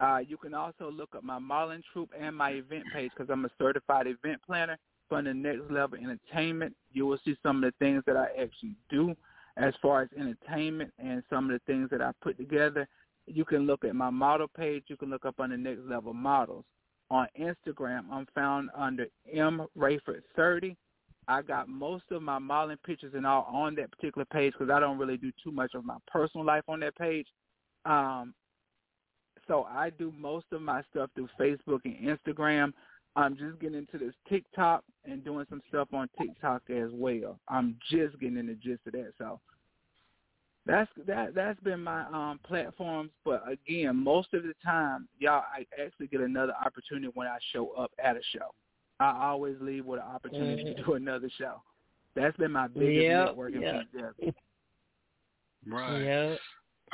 Uh, 0.00 0.18
you 0.26 0.36
can 0.36 0.54
also 0.54 0.90
look 0.90 1.14
up 1.14 1.22
my 1.22 1.38
modeling 1.38 1.82
troupe 1.92 2.10
and 2.18 2.36
my 2.36 2.50
event 2.50 2.84
page 2.92 3.10
because 3.16 3.30
I'm 3.30 3.44
a 3.44 3.50
certified 3.58 4.06
event 4.06 4.40
planner 4.44 4.76
for 5.08 5.22
the 5.22 5.32
Next 5.32 5.70
Level 5.70 5.98
Entertainment. 5.98 6.74
You 6.92 7.06
will 7.06 7.18
see 7.24 7.36
some 7.42 7.62
of 7.62 7.70
the 7.70 7.84
things 7.84 8.02
that 8.06 8.16
I 8.16 8.26
actually 8.40 8.74
do 8.90 9.14
as 9.56 9.72
far 9.80 10.02
as 10.02 10.08
entertainment 10.18 10.92
and 10.98 11.22
some 11.30 11.48
of 11.48 11.52
the 11.52 11.72
things 11.72 11.88
that 11.90 12.02
I 12.02 12.10
put 12.22 12.36
together. 12.36 12.88
You 13.26 13.44
can 13.44 13.66
look 13.66 13.84
at 13.84 13.94
my 13.94 14.10
model 14.10 14.48
page. 14.48 14.84
You 14.88 14.96
can 14.96 15.10
look 15.10 15.24
up 15.24 15.38
on 15.38 15.50
the 15.50 15.56
Next 15.56 15.82
Level 15.86 16.12
Models. 16.12 16.64
On 17.10 17.26
Instagram, 17.38 18.04
I'm 18.10 18.26
found 18.34 18.70
under 18.76 19.06
M 19.32 19.66
Rayford 19.78 20.22
30. 20.34 20.76
I 21.28 21.42
got 21.42 21.68
most 21.68 22.04
of 22.10 22.22
my 22.22 22.38
modeling 22.38 22.78
pictures 22.84 23.12
and 23.14 23.26
all 23.26 23.48
on 23.50 23.74
that 23.76 23.90
particular 23.92 24.24
page 24.26 24.52
because 24.52 24.72
I 24.72 24.80
don't 24.80 24.98
really 24.98 25.16
do 25.16 25.30
too 25.42 25.52
much 25.52 25.74
of 25.74 25.84
my 25.84 25.96
personal 26.06 26.44
life 26.44 26.64
on 26.68 26.80
that 26.80 26.96
page. 26.96 27.26
Um, 27.84 28.34
so 29.46 29.64
I 29.64 29.90
do 29.90 30.12
most 30.18 30.46
of 30.52 30.62
my 30.62 30.82
stuff 30.90 31.10
through 31.14 31.28
Facebook 31.38 31.80
and 31.84 32.18
Instagram. 32.18 32.72
I'm 33.16 33.36
just 33.36 33.60
getting 33.60 33.78
into 33.78 33.98
this 33.98 34.14
TikTok 34.28 34.82
and 35.04 35.24
doing 35.24 35.46
some 35.48 35.62
stuff 35.68 35.88
on 35.92 36.08
TikTok 36.18 36.62
as 36.70 36.90
well. 36.92 37.38
I'm 37.48 37.76
just 37.90 38.18
getting 38.18 38.38
in 38.38 38.46
the 38.46 38.54
gist 38.54 38.80
of 38.86 38.92
that. 38.92 39.12
So 39.18 39.40
that's 40.66 40.90
that 41.06 41.34
that's 41.34 41.60
been 41.60 41.82
my 41.82 42.04
um 42.06 42.40
platforms. 42.46 43.10
But 43.24 43.44
again, 43.50 43.96
most 43.96 44.32
of 44.32 44.42
the 44.42 44.54
time, 44.64 45.08
y'all, 45.18 45.44
I 45.54 45.66
actually 45.80 46.06
get 46.08 46.20
another 46.20 46.54
opportunity 46.64 47.10
when 47.14 47.26
I 47.26 47.38
show 47.52 47.70
up 47.70 47.92
at 48.02 48.16
a 48.16 48.20
show. 48.32 48.54
I 49.00 49.28
always 49.28 49.56
leave 49.60 49.84
with 49.84 50.00
an 50.00 50.06
opportunity 50.06 50.74
to 50.74 50.82
do 50.82 50.94
another 50.94 51.28
show. 51.38 51.60
That's 52.16 52.36
been 52.36 52.52
my 52.52 52.68
biggest 52.68 53.08
Yep, 53.08 53.36
networking 53.36 53.84
yep. 53.92 54.34
Right. 55.66 56.02
Yep. 56.02 56.38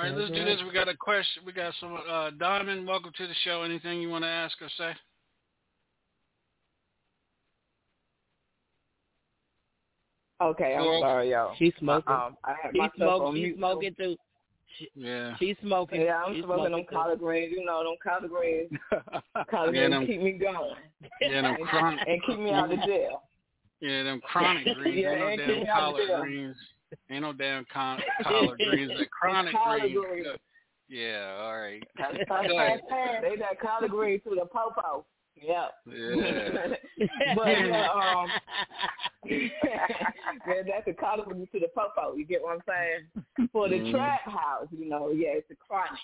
All 0.00 0.06
right, 0.06 0.16
let's 0.16 0.30
do 0.32 0.44
this. 0.46 0.58
We 0.66 0.72
got 0.72 0.88
a 0.88 0.96
question. 0.96 1.42
We 1.44 1.52
got 1.52 1.74
some. 1.78 1.94
Uh, 2.08 2.30
Diamond, 2.38 2.86
welcome 2.86 3.12
to 3.18 3.26
the 3.26 3.34
show. 3.44 3.64
Anything 3.64 4.00
you 4.00 4.08
want 4.08 4.24
to 4.24 4.28
ask 4.28 4.56
or 4.62 4.68
say? 4.78 4.92
Okay, 10.42 10.74
I'm 10.74 10.86
Well, 10.86 11.00
sorry, 11.02 11.30
y'all. 11.32 11.54
She's 11.58 11.72
smoking. 11.78 12.12
Um, 12.14 12.36
I 12.44 12.54
had 12.62 12.72
She's 12.72 12.80
smoking. 12.96 13.26
on 13.26 13.34
She's 13.36 13.54
smoking 13.56 13.94
too. 13.98 14.16
Yeah. 14.94 15.36
She's 15.38 15.56
smoking. 15.60 16.00
Yeah, 16.00 16.22
I'm 16.24 16.34
She's 16.34 16.44
smoking 16.44 16.72
them 16.72 16.80
too. 16.88 16.94
collard 16.94 17.18
greens. 17.18 17.52
You 17.54 17.64
know, 17.66 17.84
them 17.84 17.96
collard 18.02 18.30
greens. 18.30 18.70
collard 19.50 19.74
Yeah, 19.74 19.88
greens 19.88 19.90
them- 19.92 20.06
keep 20.06 20.22
me 20.22 20.32
going. 20.32 20.74
Yeah, 21.20 21.42
them 21.42 21.56
chronic. 21.62 22.00
and 22.08 22.22
keep 22.24 22.38
me 22.38 22.52
out 22.52 22.72
of 22.72 22.78
jail. 22.86 23.22
Yeah, 23.80 24.02
them 24.04 24.20
chronic 24.22 24.64
greens. 24.76 24.96
Yeah, 25.02 25.10
Ain't 25.10 25.20
no 25.20 25.26
and 25.28 25.38
damn 25.38 25.48
keep 25.48 25.62
me 25.64 25.68
out 25.68 26.00
of 26.00 26.06
jail. 26.06 26.20
greens. 26.22 26.56
Ain't 27.10 27.22
no 27.22 27.32
damn 27.32 27.64
con- 27.72 28.00
collard 28.22 28.58
greens. 28.58 28.92
The 28.98 29.06
chronic 29.06 29.54
greens. 29.64 29.98
greens. 30.08 30.26
Yeah, 30.88 31.38
all 31.40 31.58
right. 31.60 31.82
That's 31.96 32.16
Go 32.18 32.24
fine. 32.28 32.50
ahead. 32.50 32.80
they 33.22 33.36
got 33.36 33.58
collard 33.60 33.90
greens 33.90 34.22
to 34.24 34.30
the 34.34 34.46
popo. 34.46 35.04
Yep. 35.40 35.72
Yeah. 35.86 36.66
but 37.36 37.46
yeah, 37.48 37.88
um, 37.94 38.28
yeah, 39.30 40.62
that's 40.66 40.88
a 40.88 40.92
collard 40.92 41.26
greens 41.28 41.48
to 41.52 41.60
the 41.60 41.68
popo. 41.68 42.14
You 42.16 42.26
get 42.26 42.42
what 42.42 42.56
I'm 42.56 42.62
saying? 42.66 43.48
For 43.52 43.68
the 43.68 43.76
Mhm. 43.76 43.92
trap 43.92 44.22
house, 44.22 44.66
you 44.70 44.88
know, 44.88 45.10
yeah, 45.10 45.30
it's 45.30 45.50
a 45.50 45.54
chronic. 45.56 45.98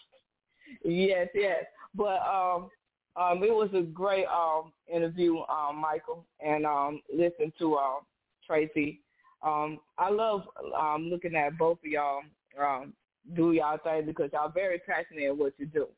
Yes, 0.84 1.28
yes. 1.34 1.64
But 1.94 2.20
um, 2.22 2.70
um, 3.16 3.42
it 3.42 3.52
was 3.54 3.70
a 3.74 3.82
great 3.82 4.26
um 4.26 4.72
interview, 4.92 5.38
um, 5.48 5.76
Michael, 5.76 6.24
and 6.40 6.64
um, 6.66 7.02
listen 7.12 7.52
to 7.58 7.76
um 7.76 8.00
Tracy. 8.46 9.00
Um, 9.42 9.78
I 9.98 10.10
love 10.10 10.42
um 10.78 11.08
looking 11.08 11.36
at 11.36 11.58
both 11.58 11.78
of 11.78 11.90
y'all 11.90 12.22
um 12.60 12.92
do 13.34 13.52
y'all 13.52 13.78
thing 13.78 14.06
because 14.06 14.30
y'all 14.32 14.50
very 14.50 14.78
passionate 14.78 15.26
at 15.26 15.36
what 15.36 15.52
you 15.58 15.66
do. 15.66 15.88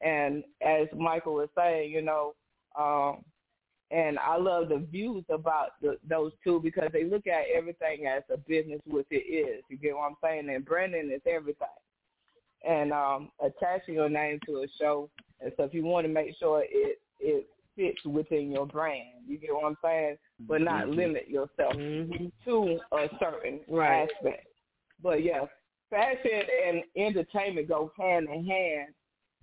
And 0.00 0.42
as 0.62 0.88
Michael 0.96 1.34
was 1.34 1.48
saying, 1.56 1.90
you 1.90 2.00
know, 2.00 2.34
um, 2.78 3.22
and 3.90 4.18
I 4.18 4.36
love 4.36 4.68
the 4.68 4.78
views 4.78 5.24
about 5.28 5.80
the, 5.82 5.98
those 6.08 6.32
two 6.44 6.60
because 6.60 6.90
they 6.92 7.04
look 7.04 7.26
at 7.26 7.44
everything 7.54 8.06
as 8.06 8.22
a 8.32 8.38
business, 8.38 8.80
which 8.86 9.06
it 9.10 9.16
is. 9.16 9.64
You 9.68 9.76
get 9.76 9.96
what 9.96 10.04
I'm 10.04 10.16
saying? 10.22 10.48
And 10.48 10.64
branding 10.64 11.10
is 11.12 11.20
everything. 11.26 11.66
And 12.66 12.92
um, 12.92 13.30
attaching 13.44 13.94
your 13.94 14.08
name 14.08 14.38
to 14.46 14.62
a 14.62 14.66
show, 14.78 15.08
and 15.40 15.50
so 15.56 15.64
if 15.64 15.72
you 15.72 15.82
want 15.82 16.06
to 16.06 16.12
make 16.12 16.36
sure 16.38 16.62
it 16.68 17.00
it 17.18 17.46
fits 17.76 18.04
within 18.04 18.50
your 18.50 18.66
brand, 18.66 19.24
you 19.26 19.38
get 19.38 19.54
what 19.54 19.64
I'm 19.64 19.76
saying, 19.82 20.18
but 20.48 20.60
not 20.62 20.88
Mhm. 20.88 20.96
limit 20.96 21.28
yourself 21.28 21.74
to 22.44 22.80
a 22.92 23.08
certain 23.18 23.60
Right. 23.68 24.10
aspect. 24.10 24.46
But 25.02 25.22
yeah, 25.22 25.46
fashion 25.88 26.42
and 26.66 26.82
entertainment 26.96 27.68
go 27.68 27.92
hand 27.96 28.28
in 28.28 28.44
hand 28.44 28.94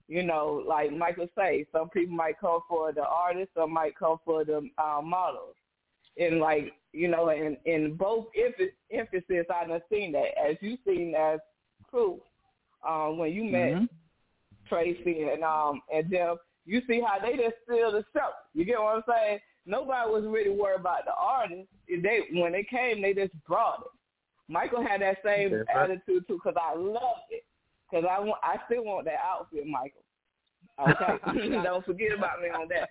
you 0.08 0.24
know, 0.24 0.64
like 0.66 0.92
Michael 0.92 1.28
say, 1.38 1.66
some 1.72 1.90
people 1.90 2.16
might 2.16 2.40
come 2.40 2.62
for 2.70 2.94
the 2.94 3.06
artist, 3.06 3.52
some 3.56 3.74
might 3.74 3.98
come 3.98 4.18
for 4.24 4.46
the 4.46 4.70
uh, 4.78 5.02
models. 5.02 5.56
And 6.18 6.40
like, 6.40 6.74
you 6.94 7.08
know, 7.10 7.30
in 7.30 7.58
in 7.66 7.96
both 7.96 8.28
emph- 8.40 8.72
emphasis, 8.92 9.46
I 9.54 9.68
done 9.68 9.82
seen 9.92 10.14
that 10.14 10.30
as 10.40 10.56
you 10.62 10.78
seen 10.86 11.14
as 11.14 11.40
proof 11.90 12.20
um, 12.88 13.18
when 13.18 13.32
you 13.34 13.44
met 13.44 13.74
Mhm. 13.74 13.90
Tracy 14.70 15.24
and 15.24 15.44
um 15.44 15.82
and 15.94 16.10
them, 16.10 16.38
you 16.68 16.82
see 16.88 17.02
how 17.02 17.18
they 17.20 17.38
just 17.38 17.56
steal 17.64 17.92
the 17.92 18.04
show. 18.14 18.30
You 18.54 18.66
get 18.66 18.80
what 18.80 18.98
I'm 18.98 19.04
saying? 19.08 19.40
Nobody 19.66 20.12
was 20.12 20.24
really 20.28 20.50
worried 20.50 20.82
about 20.82 21.06
the 21.06 21.14
artist. 21.18 21.68
They 21.88 22.20
when 22.34 22.52
they 22.52 22.64
came, 22.70 23.02
they 23.02 23.14
just 23.14 23.34
brought 23.48 23.80
it. 23.80 24.52
Michael 24.52 24.86
had 24.86 25.02
that 25.02 25.18
same 25.26 25.52
That's 25.52 25.68
right. 25.74 25.92
attitude 25.92 26.28
too, 26.28 26.40
because 26.44 26.56
I 26.62 26.76
loved 26.76 27.32
it. 27.32 27.44
Because 27.90 28.06
I 28.10 28.20
want, 28.20 28.40
I 28.44 28.58
still 28.66 28.84
want 28.84 29.06
that 29.06 29.20
outfit, 29.26 29.66
Michael. 29.66 30.04
Okay, 30.80 31.50
don't 31.64 31.86
forget 31.86 32.18
about 32.18 32.42
me 32.42 32.50
on 32.50 32.68
that. 32.70 32.90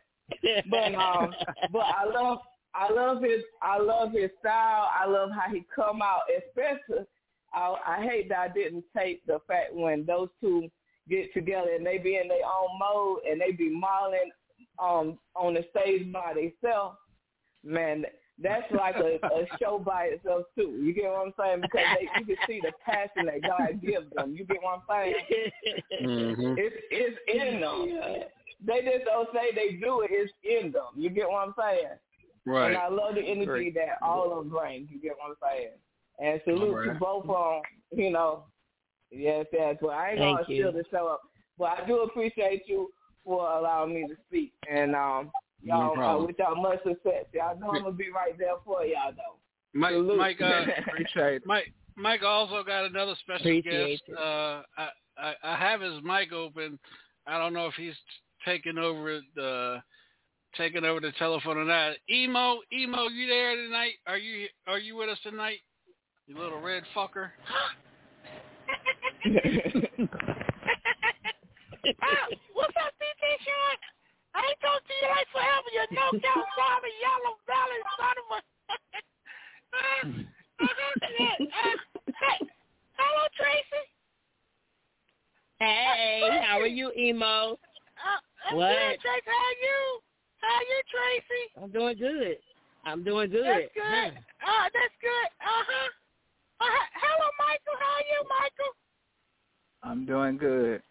But 0.71 0.95
um, 0.95 1.35
but 1.71 1.85
I 1.85 2.05
love, 2.05 2.39
I 2.75 2.93
love 2.93 3.23
his, 3.23 3.43
I 3.63 3.79
love 3.79 4.13
his 4.13 4.31
style. 4.41 4.89
I 4.99 5.07
love 5.07 5.31
how 5.31 5.53
he 5.53 5.65
come 5.75 6.01
out, 6.03 6.23
especially. 6.37 7.05
I, 7.55 7.77
I 7.87 8.03
hate 8.05 8.29
that 8.31 8.39
I 8.39 8.49
didn't 8.49 8.85
take 8.97 9.25
the 9.27 9.39
fact 9.47 9.75
when 9.75 10.05
those 10.05 10.29
two 10.41 10.71
get 11.09 11.33
together 11.35 11.71
and 11.75 11.87
they 11.87 11.99
be 11.99 12.17
in 12.17 12.29
their 12.29 12.45
own 12.45 12.79
mode 12.79 13.21
and 13.29 13.41
they 13.41 13.53
be 13.53 13.69
modeling 13.71 14.31
um 14.79 15.19
on 15.35 15.55
the 15.55 15.65
stage 15.71 16.13
by 16.13 16.35
themselves. 16.35 16.97
Man, 17.65 18.05
that's 18.43 18.71
like 18.73 18.97
a, 18.97 19.19
a 19.27 19.47
show 19.61 19.79
by 19.79 20.05
itself 20.05 20.45
too. 20.57 20.79
You 20.83 20.93
get 20.93 21.05
what 21.11 21.27
I'm 21.27 21.35
saying? 21.39 21.63
Because 21.63 21.87
they, 21.99 22.21
you 22.21 22.27
can 22.27 22.37
see 22.47 22.61
the 22.61 22.73
passion 22.85 23.27
that 23.27 23.43
God 23.47 23.81
gives 23.81 24.13
them. 24.15 24.35
You 24.37 24.45
get 24.45 24.63
what 24.63 24.81
I'm 24.81 24.83
saying? 24.89 25.15
Mhm. 26.03 26.57
It's 26.59 26.77
it's 26.91 27.19
in 27.33 27.61
them. 27.61 28.25
They 28.67 28.81
just 28.83 29.05
don't 29.05 29.29
say 29.33 29.55
they 29.55 29.77
do 29.77 30.01
it. 30.01 30.11
It's 30.13 30.33
in 30.43 30.73
them. 30.73 30.89
You 30.97 31.11
get 31.11 31.29
what 31.29 31.47
I'm 31.47 31.55
saying? 31.59 31.99
Right. 32.47 32.69
And 32.69 32.77
I 32.77 32.89
love 32.89 33.15
the 33.15 33.23
energy 33.23 33.45
Great. 33.45 33.75
that 33.75 33.99
all 34.03 34.31
of 34.31 34.39
them 34.39 34.49
bring. 34.49 34.89
You 34.91 35.01
get 35.01 35.13
what 35.19 35.31
I'm 35.31 35.37
saying? 35.43 35.71
And 36.19 36.41
salute 36.45 36.77
All 36.77 36.85
to 36.85 36.99
both 36.99 37.29
of 37.29 37.63
them. 37.91 37.99
You 37.99 38.11
know, 38.11 38.45
yes, 39.11 39.47
yes. 39.53 39.77
Well, 39.81 39.93
I 39.93 40.11
ain't 40.11 40.19
Thank 40.19 40.39
gonna 40.39 40.49
you. 40.49 40.63
steal 40.63 40.73
the 40.73 40.85
show 40.91 41.07
up, 41.09 41.23
but 41.59 41.79
I 41.79 41.87
do 41.87 42.01
appreciate 42.01 42.63
you 42.67 42.91
for 43.25 43.51
allowing 43.51 43.95
me 43.95 44.07
to 44.09 44.15
speak. 44.29 44.53
And 44.71 44.95
um, 44.95 45.31
y'all, 45.63 45.99
uh, 45.99 46.25
with 46.25 46.37
y'all 46.39 46.61
much 46.61 46.79
success. 46.85 47.25
Y'all 47.35 47.59
know 47.59 47.71
I'm 47.71 47.83
gonna 47.83 47.93
be 47.93 48.11
right 48.11 48.37
there 48.39 48.57
for 48.65 48.85
y'all 48.85 49.13
though. 49.13 49.39
Mike, 49.75 49.93
Salute. 49.93 50.19
Mike, 50.19 50.41
uh, 50.41 50.63
Appreciate. 50.87 51.43
Mike, 51.45 51.73
Mike 51.97 52.23
also 52.23 52.63
got 52.65 52.87
another 52.87 53.15
special 53.21 53.47
Appreciate 53.47 54.01
guest. 54.07 54.19
Uh, 54.19 54.63
I, 54.79 54.89
I, 55.19 55.35
I 55.43 55.57
have 55.57 55.81
his 55.81 56.03
mic 56.03 56.33
open. 56.33 56.79
I 57.27 57.39
don't 57.39 57.53
know 57.53 57.67
if 57.67 57.75
he's 57.75 57.95
taking 58.45 58.79
over 58.79 59.21
the 59.35 59.83
taking 60.57 60.85
over 60.85 61.01
the 61.01 61.13
telephone 61.19 61.59
or 61.59 61.65
not. 61.65 61.97
Emo, 62.11 62.61
Emo, 62.73 63.09
you 63.09 63.27
there 63.27 63.57
tonight? 63.57 63.95
Are 64.07 64.19
you 64.19 64.47
are 64.67 64.79
you 64.79 64.97
with 64.97 65.09
us 65.09 65.19
tonight? 65.23 65.59
You 66.27 66.39
little 66.39 66.61
red 66.61 66.83
fucker. 66.95 67.31
What's 69.27 69.43
up, 72.79 72.95
DJ 72.95 73.25
Sean? 73.43 73.77
I 74.35 74.47
ain't 74.47 74.61
talked 74.63 74.87
to 74.87 74.95
you 75.03 75.09
like 75.11 75.27
forever, 75.35 75.67
you 75.75 75.83
no 75.99 76.15
zombie, 76.15 76.95
yellow 77.03 77.35
valley 77.43 77.83
son 77.99 78.15
of 78.23 78.31
a. 78.31 78.41
uh, 79.75 80.07
uh, 80.63 80.71
hey, 81.19 82.39
hello, 82.95 83.27
Tracy. 83.35 83.83
Hey, 85.59 86.23
how 86.47 86.61
are 86.61 86.69
you, 86.71 86.93
emo? 86.97 87.59
Uh, 87.99 88.55
What? 88.55 88.71
good, 88.71 89.01
Tracy. 89.03 89.27
How 89.27 89.43
are 89.43 89.59
you? 89.59 89.99
How 90.39 90.55
are 90.55 90.63
you, 90.63 90.79
Tracy? 90.87 91.51
I'm 91.61 91.71
doing 91.75 91.99
good. 91.99 92.39
I'm 92.85 93.03
doing 93.03 93.31
good. 93.31 93.43
That's 93.43 93.75
good. 93.75 94.23
Uh, 94.47 94.71
that's 94.71 94.95
good. 95.03 95.29
Uh-huh. 95.43 95.91
Uh, 96.61 96.85
hello, 96.95 97.27
Michael. 97.43 97.75
How 97.83 97.91
are 97.99 98.07
you, 98.07 98.23
Michael? 98.31 98.71
I'm 99.87 100.03
doing 100.03 100.35
good. 100.37 100.83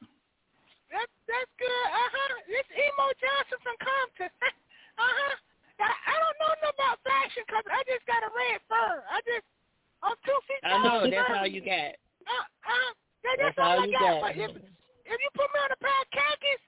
That's 0.87 1.11
that's 1.27 1.51
good. 1.59 1.87
Uh 1.91 2.09
huh. 2.15 2.35
It's 2.47 2.71
Emo 2.71 3.05
Johnson 3.19 3.59
from 3.59 3.75
Compton. 3.83 4.31
uh 4.31 5.03
huh. 5.03 5.35
I, 5.83 5.91
I 5.91 6.15
don't 6.23 6.37
know 6.39 6.51
nothing 6.63 6.71
about 6.79 7.03
fashion 7.03 7.43
'cause 7.51 7.67
I 7.67 7.83
just 7.83 8.07
got 8.07 8.23
a 8.23 8.31
red 8.31 8.63
fur. 8.71 9.03
I 9.11 9.19
just 9.27 9.43
I'm 9.99 10.15
two 10.23 10.39
feet 10.47 10.63
I 10.63 10.79
know 10.79 11.03
that's 11.03 11.27
furry. 11.27 11.35
all 11.43 11.49
you 11.51 11.59
got. 11.59 11.99
Uh, 12.23 12.45
uh, 12.63 12.91
that, 13.27 13.35
that's, 13.35 13.55
That's 13.55 13.59
all 13.59 13.75
all 13.75 13.83
I 13.83 13.91
you 13.91 13.95
got. 13.99 14.23
got. 14.23 14.23
But 14.23 14.33
if 14.39 14.51
if 15.11 15.17
you 15.19 15.29
put 15.35 15.51
me 15.51 15.59
on 15.59 15.75
a 15.75 15.79
pair 15.83 15.99
of 15.99 16.07
khakis 16.15 16.61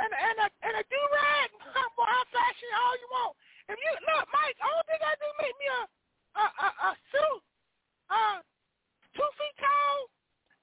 and 0.00 0.08
and 0.08 0.36
a 0.40 0.48
and 0.64 0.74
a 0.80 0.84
do 0.88 1.00
rag, 1.12 1.48
boy, 2.00 2.08
I'll 2.08 2.28
fashion 2.32 2.70
all 2.80 2.96
you 2.96 3.08
want. 3.12 3.36
If 3.68 3.76
you 3.76 3.92
look, 4.08 4.24
Mike, 4.32 4.56
all 4.64 4.80
thing 4.88 5.02
I 5.04 5.14
do 5.20 5.28
make 5.44 5.56
me 5.60 5.68
a 5.68 5.80
a 6.40 6.44
a, 6.48 6.68
a 6.88 6.90
suit, 7.12 7.40
uh, 8.08 8.38
two 9.12 9.28
feet 9.36 9.56
tall, 9.60 10.08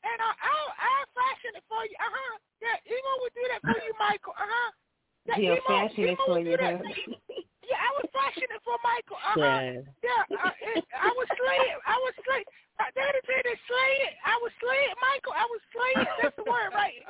and 0.06 0.18
uh, 0.22 0.36
I'll 0.38 0.72
I'll 0.78 1.08
fashion 1.18 1.52
it 1.58 1.66
for 1.66 1.82
you. 1.86 1.98
Uh 1.98 2.14
huh. 2.14 2.34
Yeah, 2.62 2.78
Emo 2.94 3.12
would 3.26 3.34
do 3.34 3.44
that 3.50 3.62
for 3.66 3.78
you, 3.82 3.94
Michael. 4.06 4.38
Uh 4.38 4.46
huh. 4.46 4.70
Yeah, 5.26 5.36
He'll 5.42 5.60
Emo- 5.60 5.70
fashion 5.70 6.06
it 6.14 6.20
for 6.22 6.38
you, 6.40 6.54
huh? 6.56 6.80
Yeah, 7.66 7.82
I 7.82 7.90
was 7.98 8.06
fashion 8.14 8.46
it 8.50 8.62
for 8.62 8.78
Michael. 8.86 9.18
Uh 9.26 9.42
huh. 9.42 9.42
Yeah. 9.42 9.82
Yeah, 10.06 10.22
uh, 10.38 10.54
it, 10.62 10.86
I 10.94 11.10
was 11.18 11.28
slayed. 11.34 11.74
I 11.90 11.98
was 12.06 12.14
slayed. 12.22 12.46
My 12.78 12.92
daddy 12.94 13.18
said 13.26 13.42
to 13.42 13.56
slay 13.66 13.94
it. 14.06 14.14
I 14.22 14.36
was 14.44 14.54
slayed, 14.62 14.94
Michael. 15.02 15.34
I 15.34 15.46
was 15.50 15.62
slayed. 15.74 16.06
That's 16.22 16.36
the 16.38 16.46
word, 16.46 16.70
right? 16.78 17.02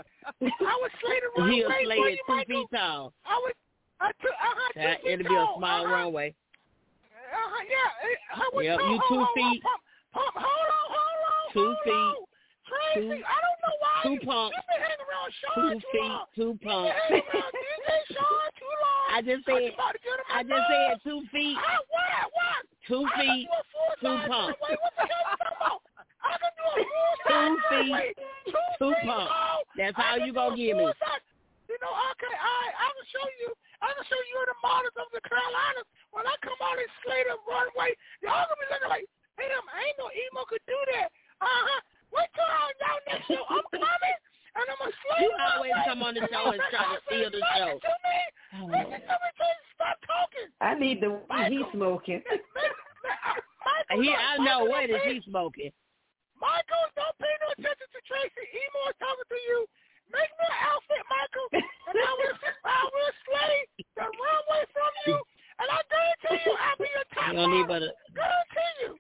I 0.64 0.76
was 0.80 0.92
slayed 1.04 1.24
the 1.28 1.32
wrong 1.36 1.52
He'll 1.52 1.68
slay 1.84 2.00
for 2.00 2.08
it 2.08 2.16
you, 2.16 2.24
two 2.24 2.36
Michael. 2.40 2.56
feet 2.56 2.70
tall. 2.72 3.14
I 3.26 3.36
was. 3.44 3.54
Uh, 4.00 4.12
two, 4.22 4.30
uh-huh, 4.32 4.72
two 4.72 4.80
That, 4.80 5.02
feet 5.04 5.12
it'll 5.12 5.28
be 5.28 5.36
a 5.36 5.44
tall. 5.44 5.58
small 5.60 5.82
uh-huh. 5.84 5.92
runway. 5.92 6.28
Uh-huh, 6.32 7.64
yeah. 7.68 7.90
Uh, 8.00 8.40
how 8.40 8.48
was, 8.54 8.64
Yep, 8.64 8.80
hold, 8.80 8.92
you 8.92 8.98
two 9.10 9.24
hold, 9.26 9.36
feet. 9.36 9.60
Pump, 9.66 9.82
pump, 10.14 10.34
hold 10.40 10.70
on, 10.72 10.86
hold 10.96 11.20
on, 11.26 11.44
Two 11.52 11.66
hold 11.66 11.78
feet. 11.84 12.16
on. 12.16 12.35
Tracy, 12.66 13.22
Two- 13.22 13.24
I 13.26 13.38
don't 13.46 13.60
know 13.62 13.76
why 13.80 13.96
two 14.04 14.16
you, 14.18 14.26
you've 14.54 14.68
been 14.70 14.82
hanging 14.82 15.04
around 15.06 15.30
Sean 15.38 15.54
Two 15.56 15.70
too 15.80 15.90
feet, 15.94 16.10
long. 16.10 16.26
two 16.36 16.52
You've 16.52 16.60
been 16.62 16.90
hanging 16.90 17.22
around 17.30 17.52
DJ 17.54 17.90
Sean 18.14 18.46
too 18.58 18.74
long. 18.82 19.06
I 19.14 19.18
just 19.22 19.42
said, 19.46 19.62
about 19.74 19.94
to 19.94 20.00
get 20.02 20.18
on 20.18 20.26
my 20.26 20.36
I 20.36 20.42
just 20.44 20.66
said 20.66 20.92
two 21.06 21.20
feet, 21.32 21.58
Ah, 21.62 21.80
what? 21.94 22.26
What? 22.34 22.62
two 22.90 23.04
I 23.06 23.14
feet, 23.22 23.46
do 23.46 23.54
a 23.54 23.94
two 24.02 24.16
size 24.18 24.30
pumps. 24.30 24.58
runway. 24.60 24.74
What 24.82 24.94
the 24.98 25.06
hell 25.06 25.24
you 25.26 25.38
talking 25.38 25.58
about? 25.62 25.80
I 26.26 26.34
can 26.42 26.54
do 26.58 26.66
a 26.66 26.76
Two 27.26 27.54
feet. 27.70 28.18
Two, 28.50 28.92
feet 28.94 29.06
pumps. 29.06 29.32
That's 29.78 29.96
I 29.98 30.18
can 30.18 30.26
you 30.26 30.34
gonna 30.34 30.58
give 30.58 30.76
me. 30.78 30.86
You 31.66 31.78
know, 31.82 31.94
okay, 32.14 32.34
I 32.38 32.58
I 32.78 32.88
can 32.94 33.06
show 33.10 33.26
you. 33.42 33.50
I 33.84 33.90
can 33.94 34.06
show 34.08 34.22
you 34.32 34.38
the 34.48 34.58
models 34.64 34.96
of 35.02 35.10
the 35.12 35.20
Carolinas. 35.28 35.86
When 36.16 36.24
I 36.30 36.34
come 36.46 36.56
out 36.64 36.78
and 36.80 36.88
slay 37.04 37.26
the 37.28 37.36
runway, 37.50 37.92
y'all 38.24 38.46
gonna 38.48 38.56
be 38.62 38.68
looking 38.72 38.88
like, 38.94 39.06
damn, 39.36 39.66
I 39.68 39.90
ain't 39.92 39.98
no 40.00 40.08
emo 40.14 40.46
could 40.48 40.64
do 40.70 40.78
that. 40.96 41.10
Uh 41.44 41.50
huh. 41.50 41.82
Wait 42.16 42.30
till 42.34 42.48
I 42.48 42.72
y'all 42.80 43.02
next 43.12 43.28
show. 43.28 43.44
I'm 43.52 43.66
coming. 43.76 44.18
And 44.56 44.64
I'm 44.72 44.80
gonna 44.80 44.96
slay 45.04 45.20
You 45.20 45.32
always 45.36 45.76
runway. 45.76 45.88
come 45.92 46.00
on 46.04 46.14
the 46.16 46.24
And 46.24 46.32
show 46.32 46.48
and 46.48 46.60
y'all 46.64 46.72
try 46.72 46.80
to 46.80 46.88
gonna 46.88 47.06
steal 47.12 47.30
the 47.36 47.42
listen 47.44 47.60
show. 47.60 47.76
to 47.84 47.94
me. 48.08 48.18
Oh. 48.56 48.66
Listen 48.72 49.00
to 49.04 49.16
me 49.20 49.30
till 49.36 49.52
you 49.52 49.66
stop 49.76 49.98
talking. 50.08 50.48
I 50.64 50.72
need 50.80 50.98
the 51.04 51.12
weed 51.12 51.52
he's 51.52 51.68
smoking. 51.76 52.22
Michael, 53.06 54.02
He, 54.02 54.10
I 54.16 54.38
know 54.40 54.64
Michael, 54.66 54.72
what 54.72 54.88
pay- 55.04 55.14
he 55.20 55.22
smoking. 55.28 55.72
Michael, 56.40 56.86
don't 56.96 57.16
pay 57.20 57.32
no 57.44 57.48
attention 57.56 57.88
to 57.92 58.00
Tracy. 58.08 58.44
Emo 58.48 58.80
is 58.92 58.98
talking 59.00 59.28
to 59.28 59.40
you. 59.52 59.60
Make 60.14 60.32
me 60.40 60.46
an 60.48 60.60
outfit, 60.72 61.04
Michael, 61.10 61.48
and 61.52 61.98
I 61.98 62.12
will, 62.16 62.36
I 62.64 62.80
will 62.94 63.14
slay 63.26 63.56
the 63.98 64.06
runway 64.06 64.64
from 64.72 64.92
you. 65.10 65.18
And 65.58 65.68
I 65.72 65.80
guarantee 65.90 66.44
you, 66.46 66.54
I'll 66.56 66.78
be 66.78 66.88
your 66.94 67.08
top 67.16 67.28
You 67.32 67.34
don't 67.42 67.52
need 67.52 67.68
but 67.68 67.82
a, 67.84 67.90
Guarantee 68.14 68.74
you. 68.86 68.92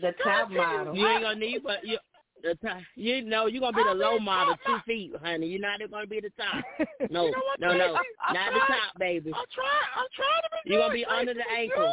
The 0.00 0.12
top 0.24 0.48
model. 0.50 0.96
you 0.96 1.06
ain't 1.06 1.22
gonna 1.22 1.38
need 1.38 1.60
but 1.62 1.84
you. 1.84 1.98
The 2.42 2.54
top, 2.58 2.78
you 2.96 3.22
know 3.22 3.46
you're 3.46 3.60
gonna 3.60 3.76
be 3.76 3.84
the 3.86 3.94
low 3.94 4.18
model, 4.18 4.56
two 4.66 4.78
feet, 4.84 5.12
honey. 5.22 5.46
You're 5.46 5.60
not 5.60 5.78
gonna 5.78 6.06
be 6.06 6.18
the 6.20 6.30
top. 6.36 6.58
No, 7.10 7.26
You 7.26 7.30
know 7.32 7.38
what, 7.46 7.60
no, 7.60 7.68
no, 7.76 7.94
I'm 8.22 8.34
not 8.34 8.52
the 8.52 8.60
top, 8.66 8.98
baby. 8.98 9.30
I'm 9.34 9.46
trying. 9.54 9.90
I'm 9.94 10.10
trying 10.14 10.42
to 10.42 10.50
be. 10.50 10.70
You're 10.70 10.80
gonna 10.82 10.90
good, 10.94 11.02
be 11.02 11.04
under 11.06 11.34
the 11.34 11.46
ankle. 11.50 11.86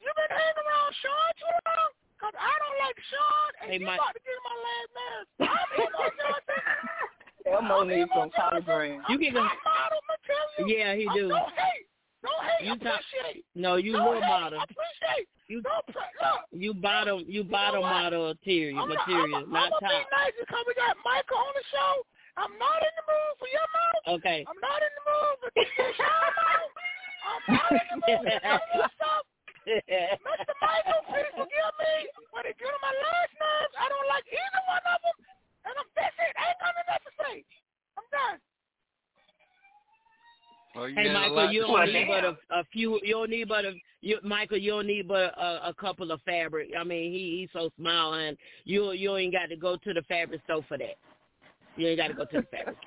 You, 0.00 0.08
you've 0.08 0.16
been 0.16 0.32
hanging 0.32 0.60
around 0.64 0.92
Sean 1.04 1.28
too 1.40 1.56
long. 1.68 1.90
Cause 2.16 2.32
I 2.40 2.52
don't 2.56 2.78
like 2.80 2.96
Sean, 3.12 3.48
and 3.60 3.68
Hey, 3.72 3.78
you 3.80 3.84
Mike. 3.84 4.00
about 4.00 4.16
to 4.16 4.20
get 4.24 4.32
on 4.32 4.44
my 4.48 4.56
last 4.64 4.90
nerve. 4.96 5.26
I'm 5.52 5.68
Emo 5.76 6.04
Johnson. 6.16 6.64
Elmo 7.44 7.84
needs 7.84 8.10
some 8.16 8.30
collard 8.32 8.64
greens. 8.64 9.02
You 9.08 9.18
can 9.20 9.32
go. 9.36 9.44
Model 9.44 10.00
material. 10.08 10.72
Yeah, 10.72 10.94
he 10.96 11.04
uh, 11.08 11.12
do. 11.14 11.28
Don't 11.28 11.52
hate. 11.52 11.86
Don't 12.24 12.42
hate. 12.48 12.64
You 12.64 12.74
talk- 12.80 13.00
appreciate. 13.04 13.44
No, 13.54 13.76
you 13.76 13.92
Don't 13.92 14.04
little 14.08 14.20
model. 14.24 14.58
Appreciate. 14.64 15.28
You 15.48 15.60
Don't 15.60 15.84
pre- 15.92 16.00
look. 16.24 16.45
You 16.60 16.74
bottom 16.74 17.24
you 17.28 17.44
know 17.44 17.50
bottom 17.50 17.82
model 17.82 18.34
material 18.34 18.80
I'm 18.82 18.88
material, 18.88 19.44
I'm, 19.44 19.52
not 19.52 19.70
I'm 19.70 19.80
gonna 19.80 19.92
top. 19.92 20.04
be 20.04 20.16
nice 20.16 20.34
because 20.40 20.64
we 20.66 20.74
got 20.74 20.96
Michael 21.04 21.38
on 21.38 21.54
the 21.54 21.66
show. 21.70 21.92
I'm 22.36 22.52
not 22.60 22.80
in 22.84 22.92
the 22.96 23.04
mood 23.08 23.32
for 23.40 23.48
your 23.48 23.68
mouth. 23.72 24.02
Okay. 24.20 24.44
I'm 24.44 24.60
not 24.60 24.80
in 24.84 24.92
the 24.92 25.04
mood 25.08 25.34
for 25.40 25.48
DJ 25.56 25.80
Sean 25.96 26.28
mouth. 26.36 26.72
I'm 27.26 27.44
not 27.56 27.70
in 27.72 27.86
the 27.92 27.98
mood 28.04 28.20
for 28.24 28.36
some 28.44 28.60
of 28.60 28.70
your 28.76 28.90
stuff. 28.96 29.24
Mr. 29.66 30.54
Michael, 30.62 31.02
please 31.10 31.32
forgive 31.34 31.72
me. 31.80 31.94
When 32.30 32.44
it 32.46 32.54
get 32.60 32.70
on 32.70 32.80
my 32.84 32.92
last 32.92 33.32
nerves, 33.34 33.74
I 33.80 33.86
don't 33.88 34.08
like 34.12 34.26
either 34.28 34.62
one 34.68 34.84
of 34.84 34.98
them. 35.02 35.16
And 35.66 35.74
I'm 35.74 35.88
that's 35.96 36.14
it. 36.22 36.34
I 36.38 36.44
ain't 36.54 36.60
got 36.62 36.70
nothing 36.76 36.92
else 36.92 37.04
to 37.08 37.12
say. 37.18 37.34
I'm 37.98 38.06
done. 38.14 38.38
Well, 40.76 40.88
you 40.92 40.96
Hey 41.00 41.08
Michael, 41.10 41.50
you 41.50 41.60
to 41.62 41.66
don't 41.66 41.86
say. 41.88 41.92
need 41.98 42.08
but 42.08 42.24
a, 42.24 42.32
a 42.52 42.62
few. 42.70 43.00
You 43.02 43.24
don't 43.24 43.30
need 43.32 43.48
but 43.48 43.64
a 43.64 43.72
you, 44.06 44.18
Michael. 44.22 44.58
You 44.58 44.70
don't 44.70 44.86
need 44.86 45.08
but 45.08 45.34
a, 45.36 45.68
a 45.68 45.74
couple 45.74 46.12
of 46.12 46.22
fabric. 46.22 46.70
I 46.78 46.84
mean, 46.84 47.12
he 47.12 47.40
he's 47.40 47.50
so 47.52 47.70
small, 47.76 48.14
and 48.14 48.36
you 48.64 48.92
you 48.92 49.16
ain't 49.16 49.34
got 49.34 49.50
to 49.50 49.56
go 49.56 49.76
to 49.76 49.92
the 49.92 50.02
fabric 50.02 50.40
store 50.44 50.64
for 50.68 50.78
that. 50.78 50.94
You 51.76 51.88
ain't 51.88 51.98
got 51.98 52.08
to 52.08 52.14
go 52.14 52.24
to 52.24 52.40
the 52.40 52.46
fabric. 52.54 52.78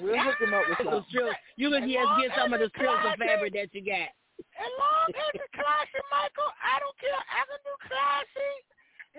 We'll 0.00 0.16
hook 0.18 0.40
him 0.40 0.56
up 0.56 0.64
with 0.66 0.80
Some 0.80 1.04
strips. 1.12 1.36
You 1.60 1.68
can 1.68 1.84
just 1.84 2.12
get 2.16 2.32
some 2.32 2.56
of 2.56 2.58
the 2.64 2.72
strips 2.72 3.04
of 3.04 3.20
fabric 3.20 3.52
that 3.52 3.68
you 3.76 3.84
got. 3.84 4.08
As 4.56 4.72
long 4.80 5.12
as 5.12 5.36
it's 5.36 5.52
classy, 5.52 6.00
Michael, 6.08 6.50
I 6.64 6.80
don't 6.80 6.96
care. 6.96 7.12
I 7.12 7.44
can 7.44 7.60
do 7.60 7.74
classy. 7.84 8.52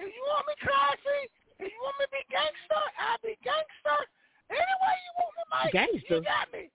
If 0.01 0.09
you 0.09 0.23
want 0.27 0.49
me 0.49 0.55
classy, 0.59 1.21
if 1.61 1.69
you 1.71 1.79
want 1.85 1.95
me 2.01 2.09
to 2.09 2.13
be 2.17 2.23
gangster, 2.27 2.83
I'll 2.99 3.21
be 3.21 3.37
gangster. 3.45 3.99
Any 4.49 4.75
way 4.81 4.95
you 4.97 5.11
want 5.15 5.33
me, 5.37 5.43
Mike, 5.53 5.71
Gangster? 5.71 6.19
you 6.19 6.25
got 6.25 6.49
me. 6.51 6.73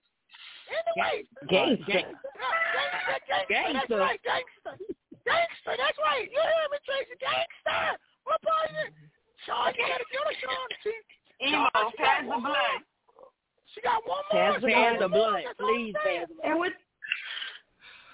Anyway. 0.71 1.27
Gangster. 1.51 1.85
Gangster, 1.85 2.20
gangster. 3.51 3.99
That's 3.99 4.07
right, 4.07 4.21
gangster. 4.23 4.73
Gangster, 5.27 5.73
that's 5.75 5.99
right. 5.99 6.25
You 6.31 6.39
hear 6.39 6.67
me, 6.71 6.79
Tracy? 6.87 7.15
Gangster. 7.19 7.99
What 8.23 8.39
part 8.41 8.71
of 8.71 8.75
it? 8.87 8.93
Sean, 9.45 9.73
you 9.75 9.83
gotta 9.85 10.07
get 10.07 10.23
her, 10.23 10.35
Sean. 10.39 10.67
She, 10.81 10.93
Emo, 11.51 11.67
Sean, 11.75 11.91
pass 11.99 12.21
the 12.23 12.29
one 12.31 12.43
more. 12.43 12.55
blood. 12.55 12.79
She 13.73 13.81
got 13.81 14.01
one 14.07 14.23
more. 14.31 14.55
Pass 14.55 14.63
pass 14.63 14.95
the 14.99 15.09
blood, 15.09 15.43
That's 15.45 15.59
all 15.59 15.67
please 15.67 15.93
saying. 16.05 16.19
pass 16.19 16.29
the 16.29 16.35
blood. 16.35 16.47
And 16.47 16.55
what 16.59 16.71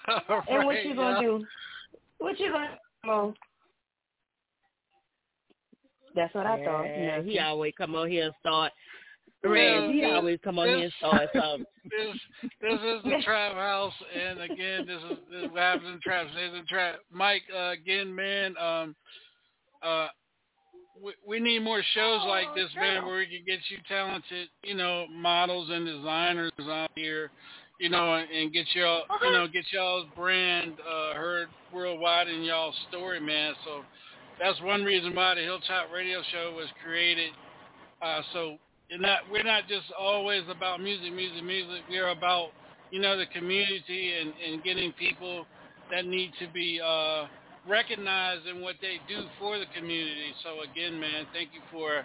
All 0.28 0.42
and 0.48 0.66
what 0.66 0.84
you 0.84 0.94
gonna 0.94 1.20
yeah. 1.20 1.28
do? 1.28 1.44
What 2.18 2.40
you 2.40 2.50
gonna 2.52 2.78
do? 3.04 3.34
That's 6.14 6.34
what 6.34 6.46
I 6.46 6.64
thought. 6.64 6.84
Yeah, 6.84 7.22
he 7.22 7.38
always 7.38 7.74
come 7.76 7.94
on 7.94 8.08
here 8.10 8.26
and 8.26 8.34
start. 8.40 8.72
Well, 9.44 9.52
Reg, 9.52 9.94
he 9.94 10.04
always 10.04 10.38
come 10.42 10.58
on 10.58 10.66
here 10.66 10.78
and 10.78 10.92
start 10.98 11.28
something. 11.34 11.64
this 12.42 12.50
this 12.60 12.80
is 12.80 13.02
the 13.04 13.20
trap 13.24 13.54
house, 13.54 13.94
and 14.14 14.40
again, 14.40 14.86
this 14.86 15.02
is 15.10 15.18
this 15.30 15.44
is 15.44 15.50
what 15.50 15.60
happens 15.60 15.88
in 15.88 16.00
trap. 16.00 16.26
Stays 16.32 16.52
in 16.58 16.66
trap. 16.66 16.96
Mike, 17.10 17.42
uh, 17.54 17.70
again, 17.70 18.14
man, 18.14 18.54
um, 18.58 18.96
uh, 19.82 20.08
we, 21.02 21.12
we 21.26 21.40
need 21.40 21.60
more 21.60 21.82
shows 21.94 22.20
like 22.26 22.54
this, 22.54 22.68
man, 22.76 23.04
where 23.06 23.18
we 23.18 23.26
can 23.26 23.44
get 23.46 23.60
you 23.68 23.78
talented, 23.88 24.48
you 24.64 24.74
know, 24.74 25.06
models 25.12 25.68
and 25.70 25.86
designers 25.86 26.52
out 26.60 26.90
here, 26.94 27.30
you 27.80 27.88
know, 27.88 28.14
and, 28.14 28.30
and 28.30 28.52
get 28.52 28.66
y'all, 28.74 29.02
you 29.22 29.32
know, 29.32 29.46
get 29.46 29.64
y'all's 29.72 30.06
brand 30.16 30.72
uh, 30.80 31.14
heard 31.14 31.48
worldwide 31.72 32.28
in 32.28 32.42
y'all's 32.42 32.74
story, 32.88 33.20
man. 33.20 33.54
So 33.64 33.82
that's 34.40 34.60
one 34.62 34.84
reason 34.84 35.14
why 35.14 35.34
the 35.34 35.42
Hilltop 35.42 35.92
Radio 35.92 36.22
Show 36.32 36.52
was 36.56 36.68
created. 36.84 37.30
Uh, 38.02 38.20
so 38.32 38.58
not, 38.96 39.20
we're 39.30 39.42
not 39.42 39.68
just 39.68 39.86
always 39.98 40.42
about 40.50 40.80
music, 40.80 41.12
music, 41.12 41.44
music. 41.44 41.84
We're 41.90 42.08
about, 42.08 42.48
you 42.90 43.00
know, 43.00 43.18
the 43.18 43.26
community 43.26 44.14
and, 44.20 44.32
and 44.46 44.64
getting 44.64 44.92
people 44.92 45.44
that 45.90 46.06
need 46.06 46.32
to 46.38 46.48
be 46.48 46.80
uh, 46.80 47.26
recognized 47.68 48.46
in 48.46 48.62
what 48.62 48.76
they 48.80 48.96
do 49.08 49.24
for 49.38 49.58
the 49.58 49.66
community. 49.76 50.32
So 50.42 50.62
again, 50.62 50.98
man, 50.98 51.26
thank 51.34 51.50
you 51.52 51.60
for 51.70 52.04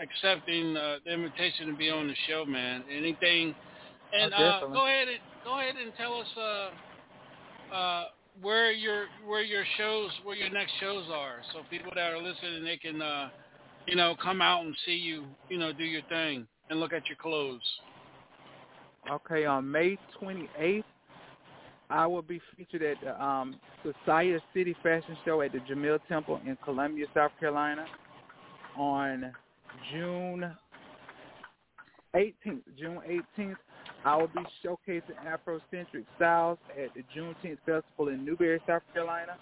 accepting 0.00 0.76
uh, 0.76 0.96
the 1.04 1.12
invitation 1.12 1.66
to 1.68 1.76
be 1.76 1.90
on 1.90 2.08
the 2.08 2.14
show, 2.28 2.44
man. 2.44 2.84
Anything, 2.90 3.54
and 4.12 4.32
Oh, 4.36 4.44
uh, 4.44 4.60
go 4.72 4.86
ahead 4.86 5.08
and 5.08 5.18
go 5.44 5.58
ahead 5.60 5.74
and 5.76 5.92
tell 5.96 6.14
us 6.14 6.26
uh, 6.36 7.74
uh, 7.74 8.04
where 8.42 8.72
your 8.72 9.06
where 9.26 9.42
your 9.42 9.64
shows 9.76 10.10
where 10.24 10.36
your 10.36 10.50
next 10.50 10.72
shows 10.80 11.04
are, 11.12 11.42
so 11.52 11.60
people 11.70 11.92
that 11.94 12.12
are 12.12 12.18
listening 12.18 12.64
they 12.64 12.76
can 12.76 13.00
uh, 13.00 13.28
you 13.86 13.96
know 13.96 14.14
come 14.22 14.40
out 14.42 14.64
and 14.64 14.74
see 14.86 14.92
you, 14.92 15.24
you 15.48 15.58
know, 15.58 15.72
do 15.72 15.84
your 15.84 16.02
thing 16.08 16.46
and 16.68 16.80
look 16.80 16.92
at 16.92 17.06
your 17.08 17.16
clothes. 17.16 17.60
Okay, 19.10 19.44
on 19.46 19.70
May 19.70 19.98
28th, 20.22 20.84
I 21.88 22.06
will 22.06 22.22
be 22.22 22.40
featured 22.56 22.82
at 22.82 23.00
the 23.02 23.22
um, 23.22 23.56
Society 23.82 24.34
of 24.34 24.42
City 24.54 24.76
Fashion 24.82 25.16
Show 25.24 25.40
at 25.42 25.52
the 25.52 25.58
Jamil 25.58 25.98
Temple 26.08 26.40
in 26.46 26.56
Columbia, 26.62 27.06
South 27.14 27.32
Carolina. 27.40 27.86
On 28.76 29.32
June 29.92 30.54
18th, 32.14 32.62
June 32.78 33.00
18th, 33.38 33.56
I 34.04 34.16
will 34.16 34.28
be 34.28 34.40
showcasing 34.64 35.02
Afrocentric 35.26 36.04
styles 36.16 36.58
at 36.80 36.94
the 36.94 37.02
Juneteenth 37.14 37.58
Festival 37.66 38.08
in 38.08 38.24
Newberry, 38.24 38.60
South 38.66 38.82
Carolina. 38.94 39.36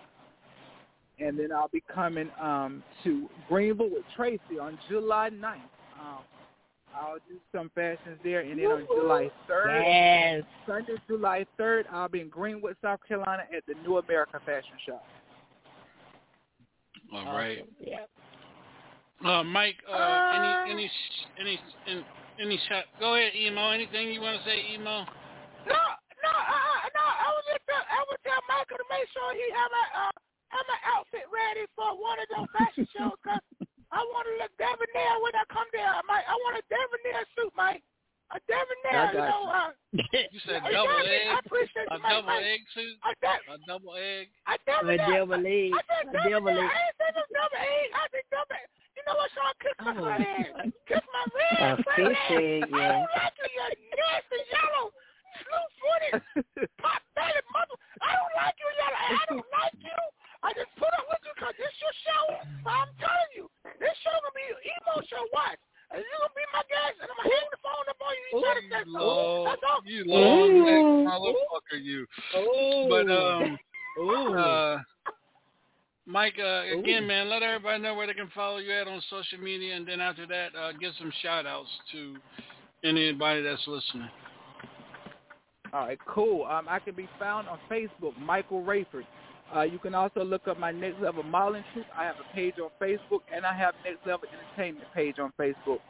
And 1.20 1.38
then 1.38 1.50
I'll 1.52 1.68
be 1.68 1.82
coming 1.92 2.30
um, 2.40 2.82
to 3.04 3.28
Greenville 3.48 3.90
with 3.90 4.04
Tracy 4.14 4.58
on 4.60 4.78
July 4.88 5.30
9th. 5.30 5.54
Um, 6.00 6.18
I'll 6.94 7.18
do 7.28 7.36
some 7.52 7.70
fashions 7.74 8.18
there, 8.24 8.40
and 8.40 8.58
then 8.58 8.66
on 8.66 8.86
July 8.86 9.30
3rd, 9.48 9.84
Yes. 9.84 10.42
Sunday, 10.66 10.94
July 11.06 11.46
3rd, 11.58 11.84
I'll 11.92 12.08
be 12.08 12.20
in 12.20 12.28
Greenwood, 12.28 12.76
South 12.82 13.00
Carolina 13.06 13.42
at 13.56 13.64
the 13.66 13.74
New 13.86 13.98
America 13.98 14.40
Fashion 14.44 14.72
Show. 14.86 15.00
All 17.12 17.32
right. 17.34 17.66
Yeah. 17.80 18.04
Uh, 19.24 19.42
Mike, 19.42 19.76
uh, 19.90 20.32
any 20.36 20.72
any 20.72 20.90
any 21.40 21.60
any 21.88 22.04
any 22.38 22.60
shot? 22.68 22.84
Go 23.00 23.14
ahead, 23.14 23.32
emo. 23.34 23.70
Anything 23.70 24.12
you 24.12 24.20
want 24.20 24.38
to 24.38 24.44
say, 24.48 24.62
emo? 24.74 24.84
No, 24.84 24.94
no, 25.66 26.30
uh, 26.30 26.78
no. 26.94 27.02
I 27.02 27.28
was 27.34 27.44
just 27.50 27.64
tell, 27.66 27.82
I 27.82 28.04
would 28.06 28.20
tell 28.22 28.38
Michael 28.46 28.78
to 28.78 28.86
make 28.86 29.08
sure 29.10 29.26
he 29.34 29.42
have 29.56 29.70
my 29.74 29.86
uh 30.06 30.10
have 30.50 30.66
my 30.68 30.80
outfit 30.96 31.24
ready 31.32 31.64
for 31.76 31.92
one 32.00 32.18
of 32.20 32.28
those 32.32 32.48
fashion 32.56 32.86
shows 32.96 33.16
'cause 33.24 33.42
I 33.92 34.00
want 34.12 34.28
to 34.28 34.34
look 34.40 34.52
debonair 34.60 35.12
when 35.24 35.32
I 35.36 35.44
come 35.48 35.68
there. 35.72 35.88
I 35.88 36.02
might, 36.04 36.24
I 36.28 36.36
want 36.44 36.60
a 36.60 36.64
debonair 36.68 37.24
suit, 37.36 37.52
Mike. 37.56 37.80
A 38.28 38.38
debonair, 38.44 39.00
I 39.00 39.08
you 39.08 39.16
got 39.16 39.28
know. 39.32 39.42
Uh, 39.48 39.70
You 40.36 40.40
said 40.44 40.60
you 40.68 40.72
double 40.76 40.92
got 40.92 41.08
egg, 41.08 41.24
I 41.32 41.38
appreciate 41.40 41.88
a 41.88 41.96
you, 41.96 42.02
Mike. 42.04 42.12
double 42.12 42.28
Mike. 42.28 42.44
egg 42.44 42.60
suit, 42.76 42.94
A, 43.00 43.12
de- 43.24 43.44
a 43.48 43.56
double 43.64 43.94
egg. 43.96 44.26
a 44.44 44.52
A 44.52 44.56
debonair. 44.68 45.08
devil 45.08 45.40
egg. 45.48 45.72
I 45.72 45.80
said 45.88 46.04
A 46.04 46.12
devil 46.12 46.52
debonair. 46.52 46.68
egg. 46.68 46.76
I 46.76 46.92
said 47.00 47.12
no 47.16 47.24
double 47.32 47.60
egg. 47.64 47.88
I 47.96 48.02
said 48.12 48.24
double. 48.28 48.60
You 48.92 49.02
know 49.08 49.16
what, 49.16 49.30
Sean? 49.32 49.52
Kiss 49.64 49.76
my 49.80 49.92
Oh. 49.96 50.04
front 50.04 50.20
end. 50.28 50.72
Kiss 50.84 51.04
my 51.08 51.24
red 51.32 51.56
A 51.56 51.82
front 51.88 51.96
fish 51.96 52.24
end. 52.28 52.68
egg, 52.68 52.76
I 52.76 52.84
don't 52.92 53.08
like 53.16 53.36
you, 53.40 53.48
you 53.48 53.96
nasty 53.96 54.40
yellow, 54.52 54.86
slew-footed, 55.40 56.12
pot-bellied 56.76 57.48
mother. 57.56 57.76
I 58.04 58.10
don't 58.12 58.34
like 58.36 58.56
you, 58.60 58.68
yellow. 58.76 59.00
I 59.00 59.24
don't 59.32 59.48
like 59.56 59.76
you. 59.80 59.98
I 60.44 60.48
just 60.54 60.70
put 60.78 60.92
up 61.00 61.06
with 61.10 61.22
you 61.26 61.32
because 61.34 61.56
this 61.58 61.72
your 61.80 61.94
show. 62.06 62.24
But 62.62 62.74
I'm 62.76 62.92
telling 63.00 63.32
you, 63.34 63.44
this 63.80 63.96
show 64.04 64.12
gonna 64.20 64.36
be 64.36 64.44
an 64.52 64.60
emo 64.68 65.00
show. 65.08 65.24
Watch. 65.34 65.58
And 65.90 66.04
you 66.04 66.14
gonna 66.20 66.36
be 66.36 66.44
my 66.52 66.62
guest, 66.68 67.00
and 67.00 67.08
I'm 67.10 67.16
gonna 67.16 67.32
hang 67.32 67.48
the 67.50 67.60
phone 67.64 67.86
up 67.88 67.96
on 67.98 68.12
you. 68.12 68.24
You 68.28 68.44
try 68.44 68.54
to 68.54 68.64
say 68.68 68.82
something. 68.86 68.92
Long, 68.92 69.48
That's 69.48 69.64
all. 69.66 69.80
You 70.04 70.12
long 70.12 70.64
neck 70.64 71.12
motherfucker, 71.12 71.82
you. 71.82 72.06
Oh. 72.34 72.86
But 72.88 73.10
um, 73.10 73.58
Ooh. 73.98 74.34
uh, 74.34 74.78
Mike, 76.06 76.34
uh, 76.42 76.78
again, 76.78 77.06
man, 77.06 77.28
let 77.28 77.42
everybody 77.42 77.82
know 77.82 77.94
where 77.94 78.06
they 78.06 78.14
can 78.14 78.30
follow 78.34 78.58
you 78.58 78.72
at 78.72 78.88
on 78.88 79.02
social 79.10 79.38
media, 79.38 79.76
and 79.76 79.86
then 79.86 80.00
after 80.00 80.26
that, 80.26 80.48
uh, 80.58 80.72
give 80.72 80.92
some 80.98 81.12
shout 81.22 81.46
outs 81.46 81.68
to 81.92 82.16
anybody 82.82 83.42
that's 83.42 83.66
listening. 83.66 84.08
All 85.72 85.80
right, 85.80 85.98
cool. 86.08 86.46
Um, 86.46 86.66
I 86.66 86.78
can 86.78 86.94
be 86.94 87.08
found 87.18 87.46
on 87.46 87.58
Facebook, 87.70 88.18
Michael 88.18 88.62
Rayford. 88.62 89.04
Uh, 89.54 89.62
you 89.62 89.78
can 89.78 89.94
also 89.94 90.24
look 90.24 90.48
up 90.48 90.58
my 90.58 90.70
Next 90.70 91.00
Level 91.00 91.22
Modeling 91.22 91.64
Troupe. 91.72 91.86
I 91.96 92.04
have 92.04 92.16
a 92.16 92.34
page 92.34 92.54
on 92.62 92.70
Facebook, 92.80 93.20
and 93.34 93.44
I 93.44 93.54
have 93.54 93.74
Next 93.84 94.06
Level 94.06 94.28
Entertainment 94.32 94.86
page 94.94 95.18
on 95.18 95.32
Facebook. 95.38 95.80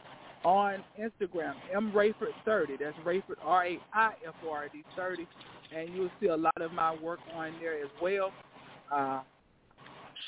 On 0.44 0.84
Instagram, 0.98 1.54
M 1.74 1.92
Rayford 1.92 2.32
30. 2.44 2.76
That's 2.78 2.96
Rayford 3.04 3.36
R 3.42 3.66
A 3.66 3.78
I 3.92 4.12
F 4.26 4.34
O 4.44 4.50
R 4.50 4.68
D 4.72 4.84
30, 4.96 5.26
and 5.76 5.94
you'll 5.94 6.10
see 6.20 6.28
a 6.28 6.36
lot 6.36 6.60
of 6.60 6.72
my 6.72 6.94
work 6.96 7.18
on 7.34 7.54
there 7.60 7.82
as 7.82 7.90
well. 8.00 8.32
Uh, 8.92 9.20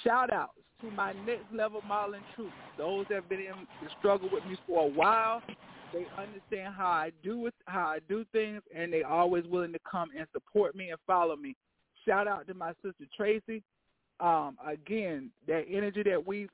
shout 0.03 0.33
outs 0.33 0.53
to 0.81 0.91
my 0.91 1.13
Next 1.27 1.45
Level 1.55 1.81
Modeling 1.87 2.23
Troupe. 2.35 2.51
Those 2.77 3.07
that 3.09 3.17
have 3.17 3.29
been 3.29 3.41
in 3.41 3.55
the 3.83 3.91
struggle 3.99 4.29
with 4.33 4.45
me 4.47 4.57
for 4.67 4.85
a 4.85 4.91
while. 4.91 5.43
They 5.93 6.07
understand 6.17 6.75
how 6.75 6.87
I 6.87 7.11
do 7.23 7.51
how 7.67 7.87
I 7.89 7.99
do 8.09 8.25
things, 8.33 8.63
and 8.75 8.93
they 8.93 9.03
always 9.03 9.45
willing 9.47 9.73
to 9.73 9.79
come 9.91 10.11
and 10.17 10.27
support 10.33 10.75
me 10.75 10.91
and 10.91 10.99
follow 11.07 11.37
me. 11.37 11.57
Shout 12.07 12.29
out 12.29 12.47
to 12.49 12.55
my 12.55 12.73
sister 12.83 13.05
Tracy. 13.17 13.63
Um, 14.21 14.57
again, 14.67 15.31
that 15.47 15.65
energy 15.71 16.03
that 16.05 16.27
we 16.27 16.49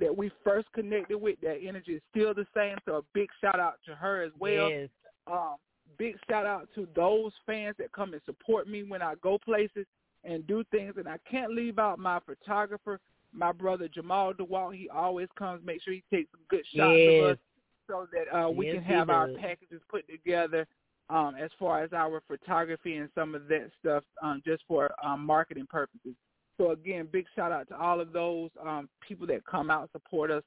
that 0.00 0.16
we 0.16 0.30
first 0.42 0.66
connected 0.72 1.18
with, 1.18 1.40
that 1.42 1.58
energy 1.62 1.92
is 1.94 2.02
still 2.10 2.34
the 2.34 2.46
same. 2.54 2.76
So 2.86 2.96
a 2.96 3.02
big 3.12 3.28
shout 3.40 3.60
out 3.60 3.74
to 3.86 3.94
her 3.94 4.22
as 4.22 4.32
well. 4.38 4.70
Yes. 4.70 4.88
Um, 5.26 5.56
big 5.98 6.16
shout 6.28 6.46
out 6.46 6.68
to 6.74 6.88
those 6.94 7.32
fans 7.46 7.76
that 7.78 7.92
come 7.92 8.12
and 8.12 8.22
support 8.24 8.68
me 8.68 8.82
when 8.82 9.02
I 9.02 9.14
go 9.22 9.38
places 9.38 9.86
and 10.24 10.46
do 10.46 10.64
things. 10.70 10.94
And 10.96 11.08
I 11.08 11.18
can't 11.30 11.52
leave 11.52 11.78
out 11.78 11.98
my 11.98 12.18
photographer, 12.24 12.98
my 13.32 13.52
brother 13.52 13.88
Jamal 13.88 14.32
DeWalt. 14.32 14.74
He 14.74 14.88
always 14.88 15.28
comes, 15.38 15.64
make 15.64 15.82
sure 15.82 15.92
he 15.92 16.02
takes 16.12 16.30
some 16.32 16.40
good 16.48 16.64
shots 16.74 16.94
Yes. 16.96 17.20
of 17.20 17.30
us 17.32 17.38
so 17.86 18.08
that 18.12 18.36
uh, 18.36 18.48
we 18.48 18.66
Yes, 18.66 18.76
can 18.76 18.84
have 18.84 19.10
our 19.10 19.28
packages 19.28 19.82
put 19.90 20.08
together 20.08 20.66
um, 21.10 21.34
as 21.38 21.50
far 21.58 21.82
as 21.82 21.92
our 21.92 22.22
photography 22.26 22.96
and 22.96 23.10
some 23.14 23.34
of 23.34 23.46
that 23.48 23.70
stuff 23.78 24.02
um, 24.22 24.40
just 24.44 24.62
for 24.66 24.90
um, 25.04 25.24
marketing 25.24 25.66
purposes. 25.68 26.14
So 26.56 26.70
again, 26.70 27.08
big 27.10 27.26
shout 27.34 27.52
out 27.52 27.68
to 27.68 27.76
all 27.76 28.00
of 28.00 28.12
those 28.12 28.50
um, 28.64 28.88
people 29.06 29.26
that 29.28 29.44
come 29.44 29.70
out 29.70 29.82
and 29.82 29.90
support 29.92 30.30
us, 30.30 30.42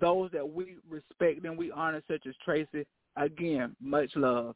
those 0.00 0.30
that 0.32 0.48
we 0.48 0.76
respect 0.88 1.44
and 1.44 1.58
we 1.58 1.70
honor, 1.72 2.02
such 2.08 2.26
as 2.26 2.34
Tracy. 2.44 2.86
Again, 3.16 3.74
much 3.80 4.10
love. 4.14 4.54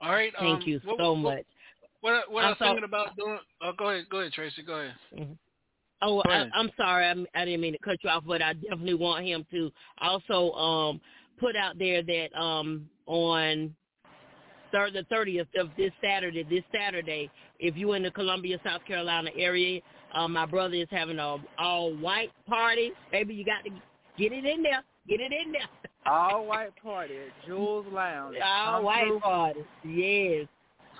All 0.00 0.10
right. 0.10 0.32
Thank 0.38 0.62
um, 0.62 0.68
you 0.68 0.80
what- 0.84 0.98
so 0.98 1.12
what- 1.12 1.18
much. 1.36 1.44
What 2.00 2.32
what 2.32 2.44
I 2.44 2.48
was 2.48 2.58
thinking 2.58 2.82
about 2.82 3.14
doing? 3.16 3.38
Oh, 3.60 3.72
go 3.78 3.90
ahead, 3.90 4.08
go 4.10 4.18
ahead, 4.20 4.32
Tracy. 4.32 4.62
Go 4.62 4.74
ahead. 4.80 4.94
Mhm. 5.16 5.38
Oh, 6.00 6.20
Go 6.20 6.30
I, 6.30 6.34
ahead. 6.34 6.50
I'm 6.52 6.70
sorry. 6.76 7.06
I'm, 7.06 7.28
I 7.32 7.44
didn't 7.44 7.60
mean 7.60 7.74
to 7.74 7.78
cut 7.78 8.02
you 8.02 8.10
off, 8.10 8.24
but 8.26 8.42
I 8.42 8.54
definitely 8.54 8.94
want 8.94 9.24
him 9.24 9.46
to 9.52 9.70
also 9.98 10.50
um, 10.54 11.00
put 11.38 11.54
out 11.54 11.78
there 11.78 12.02
that 12.02 12.36
um, 12.36 12.88
on 13.06 13.72
third, 14.72 14.94
the 14.94 15.04
30th 15.14 15.46
of 15.58 15.70
this 15.76 15.92
Saturday, 16.02 16.42
this 16.42 16.64
Saturday, 16.74 17.30
if 17.60 17.76
you're 17.76 17.94
in 17.96 18.02
the 18.02 18.10
Columbia, 18.10 18.58
South 18.64 18.84
Carolina 18.86 19.30
area, 19.36 19.80
um, 20.14 20.32
my 20.32 20.46
brother 20.46 20.74
is 20.74 20.88
having 20.90 21.18
a 21.18 21.36
all 21.58 21.94
white 21.96 22.30
party. 22.48 22.92
Maybe 23.12 23.34
you 23.34 23.44
got 23.44 23.62
to 23.64 23.70
get 24.18 24.32
it 24.32 24.44
in 24.44 24.62
there. 24.62 24.82
Get 25.08 25.20
it 25.20 25.32
in 25.32 25.52
there. 25.52 25.68
All 26.06 26.46
white 26.46 26.70
party 26.82 27.14
at 27.16 27.46
Jules 27.46 27.86
Lounge. 27.92 28.36
All 28.44 28.74
Come 28.76 28.84
white 28.84 29.06
through. 29.06 29.20
party. 29.20 29.60
Yes. 29.84 30.46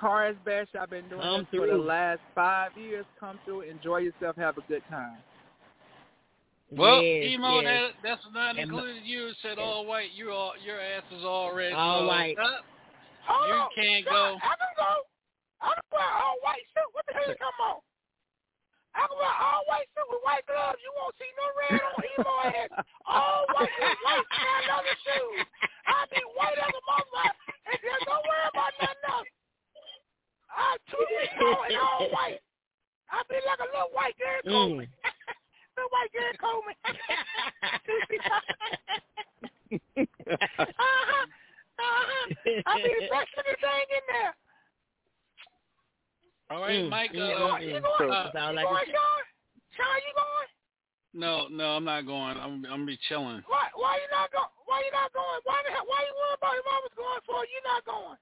Taurus 0.01 0.37
Bash. 0.45 0.67
I've 0.81 0.91
been 0.91 1.09
doing 1.09 1.21
Come 1.21 1.47
this 1.51 1.61
for 1.61 1.67
the 1.67 1.77
last 1.77 2.21
five 2.35 2.71
years. 2.77 3.05
Come 3.21 3.39
through, 3.45 3.63
enjoy 3.63 3.99
yourself, 3.99 4.37
have 4.37 4.59
a 4.59 4.63
good 4.69 4.83
time. 4.91 5.17
Well, 6.71 7.03
yes, 7.03 7.27
emo, 7.33 7.61
yes. 7.61 7.93
that, 8.03 8.09
that's 8.09 8.23
not 8.35 8.59
And 8.59 8.71
my- 8.71 8.79
included. 8.79 9.03
You 9.05 9.31
said 9.43 9.59
all 9.59 9.85
white. 9.87 10.09
You 10.15 10.31
all 10.31 10.55
your 10.65 10.81
ass 10.81 11.03
is 11.17 11.23
all 11.25 11.55
red. 11.55 11.73
All 11.73 12.01
so, 12.01 12.07
white. 12.07 12.37
Uh, 13.29 13.47
you 13.47 13.59
can't 13.77 14.05
go. 14.07 14.37
I 14.41 14.55
can 14.59 14.73
go. 14.77 14.93
I 15.63 15.71
can 15.79 15.87
wear 15.95 16.11
all 16.11 16.37
white 16.43 16.67
suit. 16.75 16.91
What 16.93 17.05
the 17.07 17.15
hell 17.15 17.35
come 17.39 17.59
on? 17.63 17.79
I 18.93 19.09
can 19.09 19.17
wear 19.17 19.33
all 19.33 19.63
white 19.71 19.89
suit 19.95 20.09
with 20.11 20.23
white 20.27 20.45
gloves. 20.45 20.79
You 20.83 20.93
won't 20.99 21.15
see 21.17 21.31
no 21.39 21.47
red 21.57 21.81
on 21.81 21.97
emo 22.03 22.35
ass. 22.51 22.71
All 23.09 23.47
white 23.57 23.73
with 23.73 24.01
white 24.05 24.27
sand 24.37 24.65
leather 24.69 24.97
shoes. 25.07 25.47
I'll 25.87 26.11
be 26.11 26.23
white 26.37 26.59
as 26.59 26.73
a 26.75 26.83
motherfucker. 26.85 27.35
And 27.73 27.79
just 27.81 28.03
don't 28.05 28.25
worry 28.27 28.47
about 28.53 28.73
nothing 28.83 29.07
else. 29.09 29.31
I'm 30.53 30.79
two 30.93 31.01
feet 31.09 31.33
tall 31.41 31.65
and 31.65 31.79
all 31.81 32.11
white. 32.13 32.41
I'll 33.09 33.25
be 33.29 33.41
like 33.45 33.61
a 33.61 33.69
little 33.73 33.93
white 33.93 34.17
Coleman. 34.45 34.89
Mm. 34.89 34.93
little 35.77 35.93
white 35.93 36.13
Gary 36.13 36.37
Coleman. 36.37 36.77
two 37.87 38.01
feet 38.09 38.21
tall. 38.27 38.45
uh-huh. 39.97 41.27
Uh-huh. 41.83 42.63
I'll 42.67 42.77
be 42.79 42.95
the 42.95 43.11
best 43.11 43.33
of 43.39 43.45
the 43.45 43.57
thing 43.59 43.87
in 43.91 44.05
there. 44.15 44.35
All 46.51 46.61
right, 46.63 46.85
Mm, 46.85 46.91
Mike. 46.91 47.13
mm, 47.13 47.19
Uh, 47.19 47.59
mm, 47.59 47.67
You 47.67 47.75
mm. 47.81 47.83
going? 47.83 48.11
uh, 48.13 48.33
Sound 48.33 48.55
you 48.55 48.57
like 48.63 48.69
going, 48.71 48.83
a- 48.87 48.93
Sean? 48.93 49.23
Sean, 49.75 49.99
you 50.07 50.13
going? 50.15 50.49
no, 51.15 51.49
no, 51.49 51.67
I'm 51.77 51.85
not 51.85 52.07
going. 52.07 52.37
I'm 52.39 52.65
I'm 52.67 52.87
be 52.87 52.99
chilling. 53.09 53.43
Why? 53.47 53.69
Why 53.75 53.97
you 53.97 54.09
not 54.11 54.31
going? 54.33 54.53
Why 54.67 54.83
you 54.85 54.93
not 54.93 55.13
going? 55.13 55.41
Why 55.45 55.61
the 55.67 55.73
hell? 55.73 55.85
Why 55.87 56.05
you 56.07 56.13
worried 56.15 56.39
about 56.39 56.55
if 56.61 56.67
I 56.67 56.79
was 56.85 56.95
going 56.97 57.21
for? 57.27 57.41
You 57.45 57.61
not 57.65 57.85
going? 57.85 58.19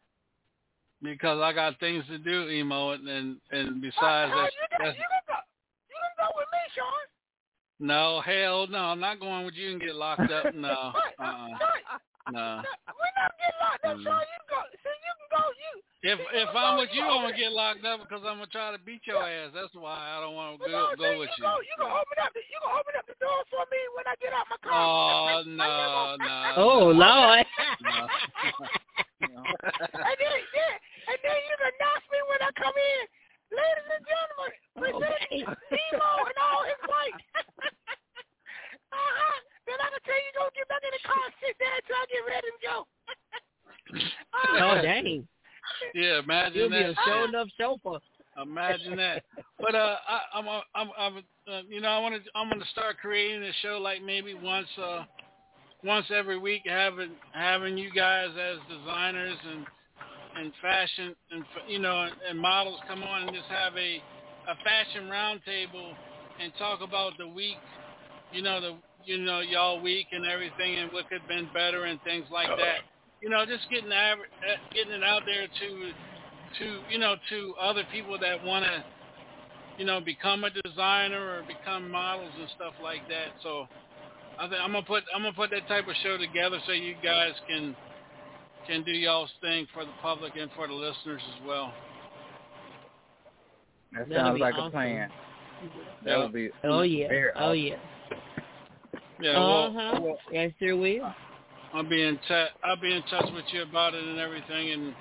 because 1.03 1.41
I 1.41 1.53
got 1.55 1.81
things 1.81 2.05
to 2.09 2.19
do, 2.19 2.49
emo, 2.51 2.91
and 2.91 3.09
and, 3.09 3.41
and 3.51 3.81
besides 3.81 4.31
hell, 4.31 4.43
that's, 4.45 4.55
you, 4.55 4.67
got, 4.71 4.79
that's 4.85 4.97
you 4.99 5.05
can 5.09 5.25
go. 5.27 5.39
You 5.89 5.97
can 5.97 6.15
go 6.19 6.29
with 6.37 6.49
me, 6.53 6.63
Sean. 6.77 7.03
no 7.81 8.21
hell 8.21 8.67
no, 8.69 8.79
I'm 8.79 9.01
not 9.01 9.19
going 9.19 9.45
with 9.47 9.55
you 9.55 9.71
and 9.73 9.81
get 9.81 9.95
locked 9.95 10.31
up. 10.31 10.55
No, 10.55 10.93
Right, 10.95 11.15
uh, 11.19 11.57
right. 11.59 11.85
No. 12.29 12.61
We're 12.93 13.17
not 13.17 13.33
getting 13.41 13.61
locked 13.61 13.85
up, 13.89 13.97
Mm. 13.97 14.05
Sean. 14.05 14.21
You 14.21 14.41
go. 14.53 14.61
See, 14.85 14.93
you 14.93 15.13
can 15.17 15.29
go. 15.33 15.43
You. 15.57 15.73
If 16.01 16.17
See, 16.21 16.37
if 16.37 16.49
you 16.53 16.61
I'm 16.61 16.77
go, 16.77 16.81
with 16.85 16.93
you 16.93 17.05
you, 17.05 17.09
I'm 17.09 17.25
gonna 17.25 17.37
get 17.37 17.53
locked 17.53 17.85
up 17.85 17.99
because 18.05 18.23
I'm 18.25 18.41
gonna 18.41 18.53
try 18.53 18.73
to 18.73 18.81
beat 18.81 19.05
your 19.09 19.21
ass. 19.21 19.53
That's 19.57 19.73
why 19.77 19.97
I 19.97 20.21
don't 20.21 20.37
want 20.37 20.61
to 20.61 20.69
go 20.69 20.97
go 20.97 21.13
see, 21.13 21.21
with 21.21 21.33
you 21.37 21.45
you. 21.45 21.49
Go, 21.49 21.61
you 21.65 21.75
gonna 21.81 21.97
open 21.97 22.19
up 22.21 22.33
the 22.37 22.41
you 22.45 22.57
gonna 22.61 22.81
open 22.81 22.95
up 22.97 23.07
the 23.09 23.17
door 23.21 23.41
for 23.53 23.65
me 23.73 23.81
when 23.97 24.05
I 24.09 24.17
get 24.21 24.33
out 24.33 24.49
my 24.49 24.61
car. 24.61 24.73
Oh 24.81 25.45
no, 25.45 26.17
no. 26.21 26.37
Oh, 26.57 26.93
Lord. 26.93 27.45
no. 27.45 28.09
and 29.21 30.17
then, 30.21 30.37
then, 30.57 30.75
and 31.09 31.19
then 31.25 31.37
you 31.49 31.55
can 31.57 31.69
announce 31.73 32.05
me 32.13 32.19
when 32.29 32.41
I 32.45 32.51
come 32.57 32.77
in. 32.77 33.03
Ladies 33.51 33.89
and 33.91 34.05
gentlemen, 34.07 34.53
presenting 34.79 35.43
Emo 35.43 36.11
and 36.23 36.39
all 36.39 36.63
his 36.65 36.81
white. 36.87 37.19
uh-huh. 38.95 39.39
Then 39.71 39.79
I 39.79 39.87
can 39.95 40.03
tell 40.03 40.19
you 40.19 40.31
go 40.35 40.51
get 40.51 40.67
back 40.67 40.83
in 40.83 40.91
the 40.91 41.03
car 41.07 41.23
and 41.23 41.35
sit 41.39 41.55
there 41.63 41.71
until 41.79 41.95
I 41.95 42.05
get 42.11 42.23
ready 42.27 42.51
to 42.51 42.61
go. 42.67 42.77
Oh, 44.61 44.79
dang. 44.83 45.27
Yeah, 45.95 46.21
imagine 46.23 46.59
You'll 46.59 46.71
be 46.71 46.77
a 46.77 46.95
show 47.07 47.25
enough 47.25 47.49
chauffeur. 47.59 47.99
Imagine 48.41 48.97
that. 48.97 49.25
But 49.59 49.75
uh, 49.75 49.97
I, 50.09 50.21
I'm, 50.35 50.47
a, 50.47 50.63
I'm, 50.75 50.89
I'm, 50.97 51.17
uh, 51.19 51.63
you 51.69 51.81
know, 51.81 51.89
I 51.89 51.99
want 51.99 52.15
to, 52.15 52.31
I'm 52.35 52.49
going 52.49 52.61
to 52.61 52.69
start 52.69 52.99
creating 52.99 53.43
a 53.43 53.53
show 53.63 53.79
like 53.83 54.03
maybe 54.03 54.35
once, 54.35 54.69
uh, 54.81 55.05
once 55.85 56.07
every 56.15 56.39
week, 56.39 56.63
having, 56.67 57.11
having 57.33 57.77
you 57.77 57.91
guys 57.91 58.29
as 58.31 58.59
designers 58.69 59.37
and, 59.53 59.67
and 60.39 60.53
fashion 60.63 61.15
and 61.33 61.45
you 61.69 61.81
know, 61.81 62.03
and, 62.03 62.15
and 62.31 62.39
models 62.39 62.79
come 62.89 63.03
on 63.03 63.23
and 63.23 63.33
just 63.33 63.49
have 63.49 63.77
a, 63.77 63.97
a 64.49 64.55
fashion 64.65 65.09
roundtable 65.11 65.93
and 66.41 66.53
talk 66.59 66.81
about 66.81 67.19
the 67.19 67.27
week, 67.27 67.59
you 68.33 68.43
know, 68.43 68.61
the, 68.61 68.77
you 69.05 69.19
know, 69.19 69.41
y'all 69.41 69.81
week 69.81 70.07
and 70.13 70.27
everything 70.27 70.79
and 70.79 70.93
what 70.93 71.09
could 71.09 71.21
have 71.21 71.29
been 71.29 71.49
better 71.55 71.85
and 71.85 72.01
things 72.03 72.27
like 72.31 72.49
that. 72.49 72.81
You 73.21 73.29
know, 73.29 73.45
just 73.45 73.69
getting 73.71 73.93
aver- 73.93 74.31
uh, 74.49 74.61
getting 74.73 74.93
it 74.93 75.05
out 75.05 75.23
there 75.27 75.47
to 75.47 75.93
to 76.59 76.81
you 76.91 76.99
know 76.99 77.17
to 77.29 77.55
other 77.61 77.85
people 77.93 78.19
that 78.19 78.45
want 78.45 78.65
to 78.65 78.85
you 79.79 79.85
know 79.85 80.01
become 80.01 80.45
a 80.45 80.51
designer 80.65 81.39
or 81.39 81.43
become 81.47 81.91
models 81.91 82.33
and 82.39 82.49
stuff 82.57 82.75
like 82.83 83.07
that. 83.09 83.29
So 83.43 83.67
I 84.39 84.49
think 84.49 84.61
I'm 84.63 84.73
gonna 84.73 84.87
put 84.87 85.05
I'm 85.15 85.23
gonna 85.23 85.35
put 85.35 85.51
that 85.51 85.69
type 85.69 85.87
of 85.89 85.95
show 86.03 86.17
together 86.17 86.59
so 86.67 86.73
you 86.73 86.95
guys 87.03 87.33
can 87.49 87.77
can 88.67 88.83
do 88.85 88.93
y'all's 88.93 89.31
thing 89.41 89.67
for 89.75 89.85
the 89.85 89.93
public 90.01 90.37
and 90.37 90.51
for 90.57 90.67
the 90.67 90.75
listeners 90.75 91.23
as 91.37 91.47
well. 91.47 91.73
That 93.93 94.07
sounds 94.15 94.41
like 94.41 94.55
awesome. 94.55 94.69
a 94.69 94.71
plan. 94.71 95.13
That 96.05 96.11
Yeah. 96.11 96.17
would 96.19 96.33
be 96.33 96.51
Oh, 96.65 96.83
yeah. 96.83 97.09
very 97.09 97.31
Oh, 97.37 97.51
awesome. 97.51 97.59
yeah. 97.59 97.77
Yeah, 99.21 99.39
well, 99.39 99.65
Uh-huh. 99.67 100.01
well, 100.01 100.19
Yes, 100.31 100.53
sure 100.59 100.77
will. 100.77 101.15
I'll 101.73 101.85
be 101.85 102.03
in 102.03 102.19
touch. 102.27 102.51
I'll 102.65 102.77
be 102.77 102.93
in 102.93 103.03
touch 103.05 103.31
with 103.33 103.45
you 103.53 103.63
about 103.63 103.95
it 103.95 104.03
and 104.03 104.19
everything, 104.19 104.71
and 104.71 104.95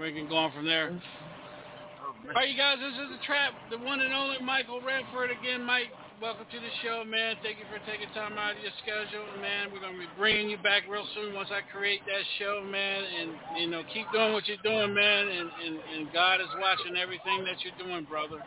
we 0.00 0.12
can 0.12 0.26
go 0.28 0.36
on 0.36 0.52
from 0.52 0.64
there. 0.64 0.88
All 0.88 2.32
right, 2.34 2.48
you 2.48 2.56
guys, 2.56 2.78
this 2.80 2.94
is 2.94 3.10
the 3.10 3.22
trap, 3.26 3.52
the 3.70 3.76
one 3.78 4.00
and 4.00 4.14
only 4.14 4.40
Michael 4.40 4.80
Rayford 4.80 5.28
again. 5.28 5.62
Mike, 5.62 5.92
welcome 6.22 6.46
to 6.50 6.58
the 6.58 6.72
show, 6.82 7.04
man. 7.04 7.36
Thank 7.42 7.58
you 7.58 7.66
for 7.68 7.78
taking 7.84 8.08
time 8.14 8.38
out 8.38 8.56
of 8.56 8.62
your 8.64 8.72
schedule, 8.80 9.28
man. 9.42 9.68
We're 9.70 9.80
gonna 9.80 9.98
be 9.98 10.08
bringing 10.16 10.48
you 10.48 10.56
back 10.56 10.88
real 10.88 11.04
soon 11.14 11.34
once 11.34 11.50
I 11.52 11.60
create 11.70 12.00
that 12.06 12.24
show, 12.38 12.64
man. 12.64 13.04
And 13.04 13.60
you 13.60 13.68
know, 13.68 13.82
keep 13.92 14.10
doing 14.10 14.32
what 14.32 14.48
you're 14.48 14.64
doing, 14.64 14.94
man. 14.94 15.28
And 15.28 15.50
and, 15.52 15.76
and 15.76 16.12
God 16.12 16.40
is 16.40 16.48
watching 16.58 16.96
everything 16.96 17.44
that 17.44 17.60
you're 17.60 17.76
doing, 17.76 18.04
brother. 18.04 18.40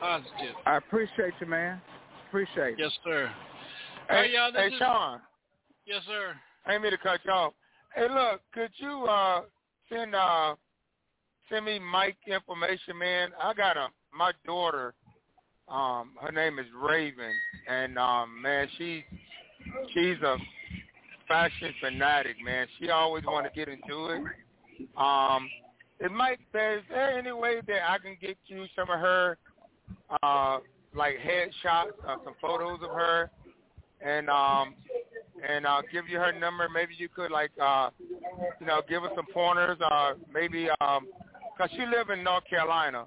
Positive. 0.00 0.56
I 0.64 0.76
appreciate 0.76 1.34
you, 1.40 1.46
man. 1.46 1.82
Appreciate 2.28 2.74
it. 2.74 2.80
Yes, 2.80 2.92
sir. 3.04 3.30
Hey, 4.08 4.14
right, 4.14 4.30
y'all. 4.30 4.52
This 4.52 4.62
hey 4.62 4.74
is, 4.74 4.78
Sean. 4.78 5.20
Yes, 5.86 6.02
sir. 6.06 6.34
I 6.66 6.74
ain't 6.74 6.82
mean 6.82 6.92
to 6.92 6.98
cut 6.98 7.20
you 7.24 7.30
off. 7.30 7.52
Hey, 7.94 8.08
look, 8.08 8.40
could 8.54 8.70
you 8.76 9.04
uh 9.04 9.42
send 9.92 10.14
uh 10.14 10.54
send 11.50 11.66
me 11.66 11.78
Mike 11.78 12.16
information, 12.26 12.98
man? 12.98 13.30
I 13.42 13.52
got 13.52 13.76
a 13.76 13.88
my 14.16 14.32
daughter. 14.46 14.94
Um, 15.68 16.12
her 16.22 16.32
name 16.32 16.58
is 16.58 16.64
Raven, 16.74 17.34
and 17.68 17.98
um, 17.98 18.40
man, 18.40 18.66
she 18.78 19.04
she's 19.92 20.16
a 20.22 20.38
fashion 21.26 21.74
fanatic, 21.82 22.36
man. 22.42 22.66
She 22.80 22.88
always 22.88 23.24
want 23.24 23.46
to 23.46 23.52
get 23.52 23.68
into 23.68 24.06
it. 24.06 24.22
Um, 24.96 25.50
it 26.00 26.10
might. 26.10 26.38
Is 26.54 26.82
there 26.88 27.18
any 27.18 27.32
way 27.32 27.60
that 27.66 27.90
I 27.90 27.98
can 27.98 28.16
get 28.18 28.38
you 28.46 28.64
some 28.74 28.88
of 28.88 28.98
her, 28.98 29.36
uh, 30.22 30.60
like 30.94 31.16
headshots, 31.18 31.92
uh, 32.06 32.16
some 32.24 32.34
photos 32.40 32.78
of 32.82 32.90
her, 32.90 33.30
and 34.04 34.28
um, 34.28 34.74
and 35.48 35.66
I'll 35.66 35.82
give 35.92 36.08
you 36.08 36.18
her 36.18 36.32
number. 36.32 36.68
Maybe 36.68 36.94
you 36.96 37.08
could 37.08 37.30
like, 37.30 37.50
uh, 37.60 37.90
you 38.60 38.66
know, 38.66 38.82
give 38.88 39.04
us 39.04 39.10
some 39.14 39.26
pointers. 39.32 39.78
Uh, 39.80 40.14
maybe 40.32 40.68
um, 40.80 41.06
cause 41.56 41.70
she 41.72 41.86
live 41.86 42.10
in 42.10 42.24
North 42.24 42.44
Carolina, 42.48 43.06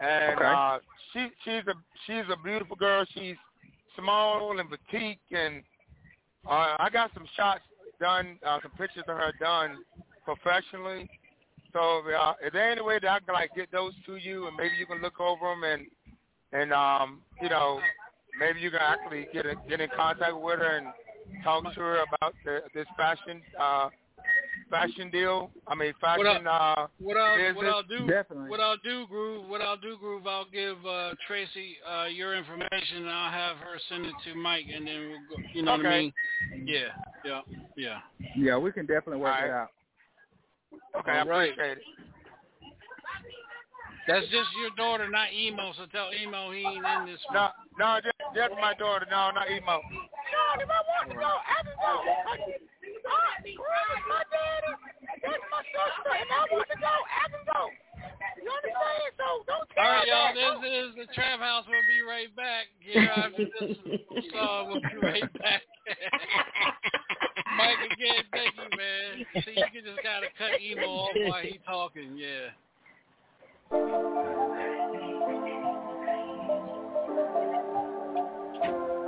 and 0.00 0.38
Okay. 0.38 0.44
uh, 0.46 0.78
she 1.12 1.28
she's 1.44 1.66
a 1.66 1.74
she's 2.06 2.24
a 2.30 2.36
beautiful 2.42 2.76
girl. 2.76 3.04
She's 3.14 3.36
small 3.98 4.58
and 4.58 4.68
petite, 4.70 5.18
and 5.30 5.62
uh, 6.48 6.76
I 6.78 6.88
got 6.92 7.10
some 7.14 7.26
shots 7.36 7.62
done, 8.00 8.38
uh, 8.46 8.58
some 8.62 8.72
pictures 8.72 9.04
of 9.08 9.16
her 9.16 9.32
done 9.38 9.78
professionally. 10.24 11.08
So 11.72 12.02
uh, 12.08 12.34
is 12.44 12.52
there 12.52 12.70
any 12.70 12.82
way 12.82 12.98
that 13.00 13.08
I 13.08 13.20
can 13.20 13.34
like 13.34 13.54
get 13.54 13.70
those 13.70 13.92
to 14.06 14.16
you, 14.16 14.46
and 14.48 14.56
maybe 14.56 14.74
you 14.76 14.86
can 14.86 15.00
look 15.00 15.20
over 15.20 15.50
them 15.50 15.64
and 15.64 15.86
and 16.52 16.72
um, 16.72 17.20
you 17.40 17.48
know 17.48 17.80
maybe 18.40 18.60
you 18.60 18.70
can 18.70 18.80
actually 18.82 19.28
get 19.32 19.46
a, 19.46 19.54
get 19.68 19.80
in 19.80 19.88
contact 19.94 20.34
with 20.34 20.58
her 20.58 20.78
and 20.78 20.86
talk 21.44 21.62
to 21.74 21.80
her 21.80 21.98
about 22.02 22.34
the, 22.44 22.62
this 22.74 22.86
fashion 22.96 23.42
uh, 23.60 23.90
fashion 24.70 25.10
deal. 25.10 25.50
I 25.68 25.74
mean 25.74 25.92
fashion. 26.00 26.24
What 26.24 26.46
I, 26.46 26.76
uh, 26.80 26.86
what 26.98 27.16
I'll 27.16 27.54
what 27.54 27.66
I'll 27.66 27.82
do 27.82 28.06
Definitely. 28.08 28.50
what 28.50 28.60
I'll 28.60 28.78
do 28.78 29.06
groove 29.06 29.48
what 29.48 29.60
I'll 29.60 29.76
do 29.76 29.96
groove 29.98 30.26
I'll 30.26 30.50
give 30.50 30.84
uh, 30.86 31.14
Tracy 31.28 31.76
uh, 31.88 32.06
your 32.06 32.34
information 32.36 32.96
and 32.96 33.10
I'll 33.10 33.32
have 33.32 33.56
her 33.58 33.78
send 33.88 34.06
it 34.06 34.14
to 34.24 34.34
Mike 34.34 34.66
and 34.74 34.86
then 34.86 35.10
we'll 35.10 35.38
go, 35.38 35.44
you 35.52 35.62
know 35.62 35.72
what 35.72 35.86
I 35.86 35.88
Okay. 35.88 36.00
mean? 36.00 36.12
Yeah, 36.66 36.88
yeah, 37.24 37.40
yeah. 37.76 37.98
Yeah, 38.36 38.56
we 38.56 38.72
can 38.72 38.86
definitely 38.86 39.18
work 39.18 39.34
All 39.38 39.44
it 39.44 39.50
out. 39.50 39.68
Okay, 40.98 41.12
I 41.12 41.20
All 41.20 41.26
right. 41.26 41.52
appreciate 41.52 41.78
it. 41.78 41.84
That's 44.08 44.26
just 44.26 44.48
your 44.58 44.70
daughter, 44.76 45.08
not 45.08 45.32
emo. 45.32 45.72
So 45.76 45.86
tell 45.86 46.10
emo 46.12 46.50
he 46.50 46.66
ain't 46.66 46.84
in 46.84 47.06
this. 47.06 47.20
No, 47.32 47.48
no, 47.80 47.96
just, 48.04 48.20
just 48.36 48.52
my 48.60 48.76
daughter. 48.76 49.08
No, 49.08 49.32
not 49.32 49.48
emo. 49.48 49.80
No, 49.80 50.42
if 50.60 50.68
I 50.68 50.80
want 50.84 51.08
to 51.08 51.16
go, 51.16 51.32
I 51.32 51.64
can 51.64 51.72
go. 51.80 51.94
I, 52.04 52.36
I, 52.36 53.40
my 54.04 54.20
daddy, 54.28 54.72
that's 55.24 55.44
my 55.48 55.62
sister. 55.64 56.12
If 56.12 56.28
I 56.28 56.44
want 56.52 56.68
to 56.68 56.76
go, 56.76 56.92
I 56.92 57.24
can 57.32 57.40
go. 57.48 57.72
You 58.36 58.52
understand? 58.52 59.16
So 59.16 59.48
don't 59.48 59.64
tell 59.72 59.80
All 59.80 59.96
right, 59.96 60.04
y'all. 60.04 60.36
that. 60.36 60.60
This 60.60 60.76
is 60.76 60.92
the 61.00 61.08
Trap 61.16 61.40
House. 61.40 61.64
We'll 61.64 61.88
be 61.88 62.04
right 62.04 62.28
back 62.36 62.68
here 62.84 63.08
after 63.16 63.48
this 63.48 63.80
song. 64.28 64.68
We'll 64.68 64.84
be 64.84 65.00
right 65.00 65.32
back. 65.40 65.64
Mike, 67.56 67.80
again, 67.92 68.28
thank 68.32 68.54
you, 68.60 68.68
man. 68.76 69.24
See, 69.44 69.56
you 69.56 69.68
can 69.72 69.84
just 69.88 70.04
gotta 70.04 70.28
cut 70.36 70.60
emo 70.60 70.84
off 70.84 71.16
while 71.16 71.42
he 71.42 71.58
talking. 71.64 72.16
Yeah. 72.16 72.52
Thank 77.20 78.64
you. 78.64 78.99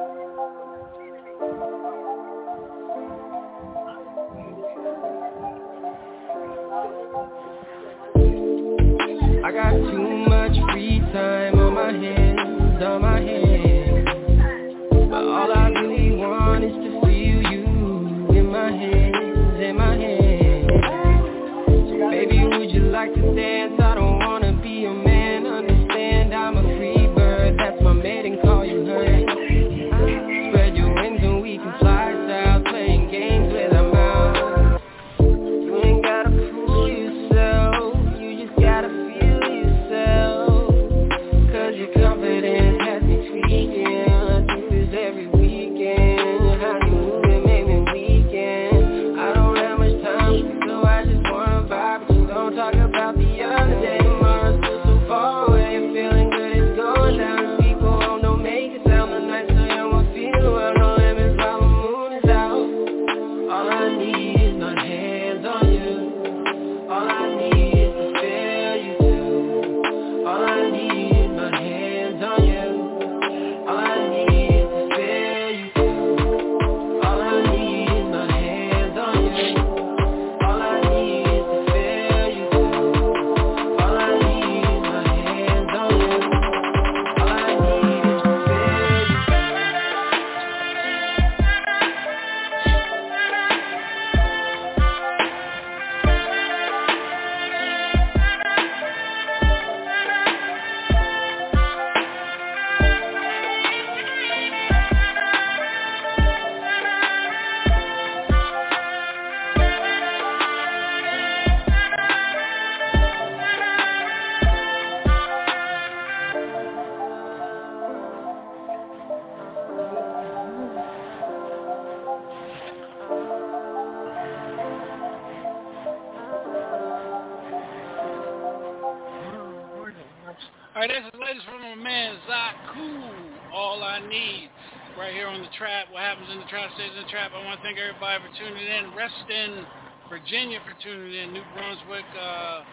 Want 137.52 137.60
to 137.60 137.68
thank 137.68 137.78
everybody 137.84 138.16
for 138.24 138.32
tuning 138.40 138.64
in. 138.64 138.96
Reston, 138.96 139.66
Virginia, 140.08 140.58
for 140.64 140.72
tuning 140.82 141.12
in. 141.12 141.34
New 141.34 141.44
Brunswick. 141.52 142.08
Uh, 142.16 142.64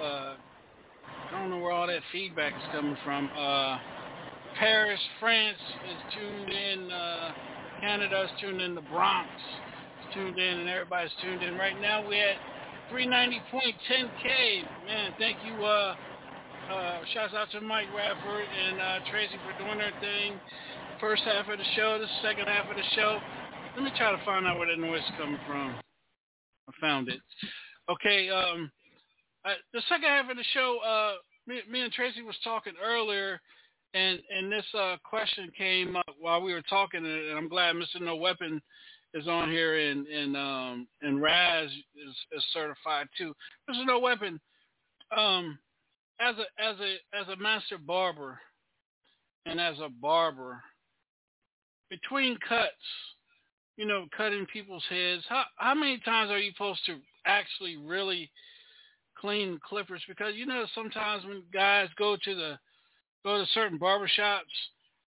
uh, 0.00 0.34
I 1.28 1.30
don't 1.32 1.50
know 1.50 1.58
where 1.58 1.72
all 1.72 1.86
that 1.86 2.00
feedback 2.10 2.54
is 2.56 2.62
coming 2.72 2.96
from. 3.04 3.28
Uh, 3.36 3.76
Paris, 4.58 4.98
France 5.20 5.60
is 5.84 6.14
tuned 6.16 6.48
in. 6.48 6.90
Uh, 6.90 7.32
Canada 7.82 8.24
is 8.24 8.30
tuned 8.40 8.62
in. 8.62 8.74
The 8.74 8.80
Bronx 8.80 9.28
is 9.28 10.14
tuned 10.14 10.38
in, 10.38 10.60
and 10.64 10.70
everybody's 10.70 11.12
tuned 11.20 11.42
in. 11.42 11.58
Right 11.58 11.78
now, 11.78 12.00
we're 12.08 12.30
at 12.30 12.38
390.10k. 12.90 14.86
Man, 14.86 15.12
thank 15.18 15.36
you. 15.44 15.52
Uh, 15.62 15.94
uh, 16.72 17.00
shouts 17.12 17.34
out 17.34 17.50
to 17.52 17.60
Mike 17.60 17.88
Rayford 17.92 18.46
and 18.48 18.80
uh, 18.80 19.10
Tracy 19.10 19.36
for 19.44 19.62
doing 19.62 19.76
their 19.76 19.92
thing. 20.00 20.40
First 20.98 21.24
half 21.24 21.46
of 21.50 21.58
the 21.58 21.64
show, 21.76 21.98
the 21.98 22.08
second 22.22 22.46
half 22.46 22.70
of 22.70 22.76
the 22.76 22.88
show. 22.96 23.20
Let 23.74 23.84
me 23.84 23.90
try 23.96 24.12
to 24.12 24.24
find 24.24 24.46
out 24.46 24.58
where 24.58 24.68
that 24.68 24.78
noise 24.78 25.00
is 25.00 25.14
coming 25.18 25.40
from. 25.46 25.74
I 26.68 26.72
found 26.80 27.08
it. 27.08 27.20
Okay, 27.88 28.28
um, 28.28 28.70
I, 29.44 29.54
the 29.72 29.80
second 29.88 30.08
half 30.08 30.30
of 30.30 30.36
the 30.36 30.44
show, 30.52 30.78
uh, 30.86 31.14
me, 31.46 31.60
me 31.70 31.80
and 31.80 31.92
Tracy 31.92 32.22
was 32.22 32.36
talking 32.44 32.74
earlier, 32.84 33.40
and 33.94 34.18
and 34.30 34.52
this 34.52 34.64
uh, 34.78 34.96
question 35.04 35.50
came 35.56 35.96
up 35.96 36.14
while 36.20 36.42
we 36.42 36.52
were 36.52 36.62
talking, 36.68 37.04
and 37.04 37.36
I'm 37.36 37.48
glad 37.48 37.74
Mr. 37.74 38.00
No 38.00 38.16
Weapon 38.16 38.60
is 39.14 39.26
on 39.26 39.50
here, 39.50 39.78
and 39.90 40.06
and 40.06 40.36
um, 40.36 40.86
and 41.00 41.22
Raz 41.22 41.70
is, 41.70 42.14
is 42.32 42.44
certified 42.52 43.06
too. 43.16 43.34
Mr. 43.70 43.86
No 43.86 43.98
Weapon, 43.98 44.38
um, 45.16 45.58
as 46.20 46.34
a 46.36 46.62
as 46.62 46.76
a 46.78 47.18
as 47.18 47.28
a 47.28 47.42
master 47.42 47.78
barber 47.78 48.38
and 49.46 49.58
as 49.60 49.76
a 49.80 49.88
barber 49.88 50.62
between 51.90 52.38
cuts 52.48 52.70
you 53.76 53.86
know 53.86 54.06
cutting 54.16 54.46
people's 54.52 54.84
heads. 54.88 55.22
How 55.28 55.44
how 55.56 55.74
many 55.74 55.98
times 56.00 56.30
are 56.30 56.38
you 56.38 56.52
supposed 56.52 56.80
to 56.86 56.96
actually 57.26 57.76
really 57.76 58.30
clean 59.18 59.58
clippers? 59.66 60.02
Because 60.08 60.34
you 60.34 60.46
know 60.46 60.66
sometimes 60.74 61.24
when 61.24 61.42
guys 61.52 61.88
go 61.98 62.16
to 62.22 62.34
the 62.34 62.58
go 63.24 63.38
to 63.38 63.46
certain 63.54 63.78
barbershops 63.78 64.42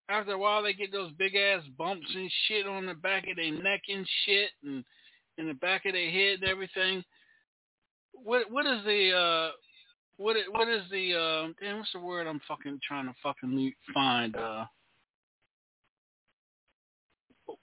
after 0.09 0.34
a 0.34 0.38
while 0.38 0.63
they 0.63 0.74
get 0.74 0.91
those 0.91 1.11
big 1.13 1.36
ass 1.36 1.61
bumps 1.78 2.07
and 2.13 2.32
shit 2.47 2.68
on 2.68 2.86
the 2.86 2.93
back 2.93 3.28
of 3.30 3.36
their 3.36 3.51
neck 3.51 3.82
and 3.89 4.07
shit 4.26 4.49
and 4.63 4.84
in 5.38 5.47
the 5.47 5.53
back 5.55 5.86
of 5.86 5.93
their 5.93 6.11
head 6.11 6.39
and 6.41 6.49
everything. 6.49 7.03
What 8.13 8.49
what 8.49 8.66
is 8.66 8.84
the 8.86 9.11
uh 9.11 9.51
what 10.18 10.38
what 10.51 10.68
is 10.68 10.84
the 10.91 11.13
uh 11.13 11.47
damn 11.61 11.78
what's 11.78 11.91
the 11.93 11.99
word 11.99 12.28
I'm 12.28 12.41
fucking 12.47 12.80
trying 12.88 13.07
to 13.07 13.13
fucking 13.22 13.74
find 13.93 14.36
uh 14.36 14.66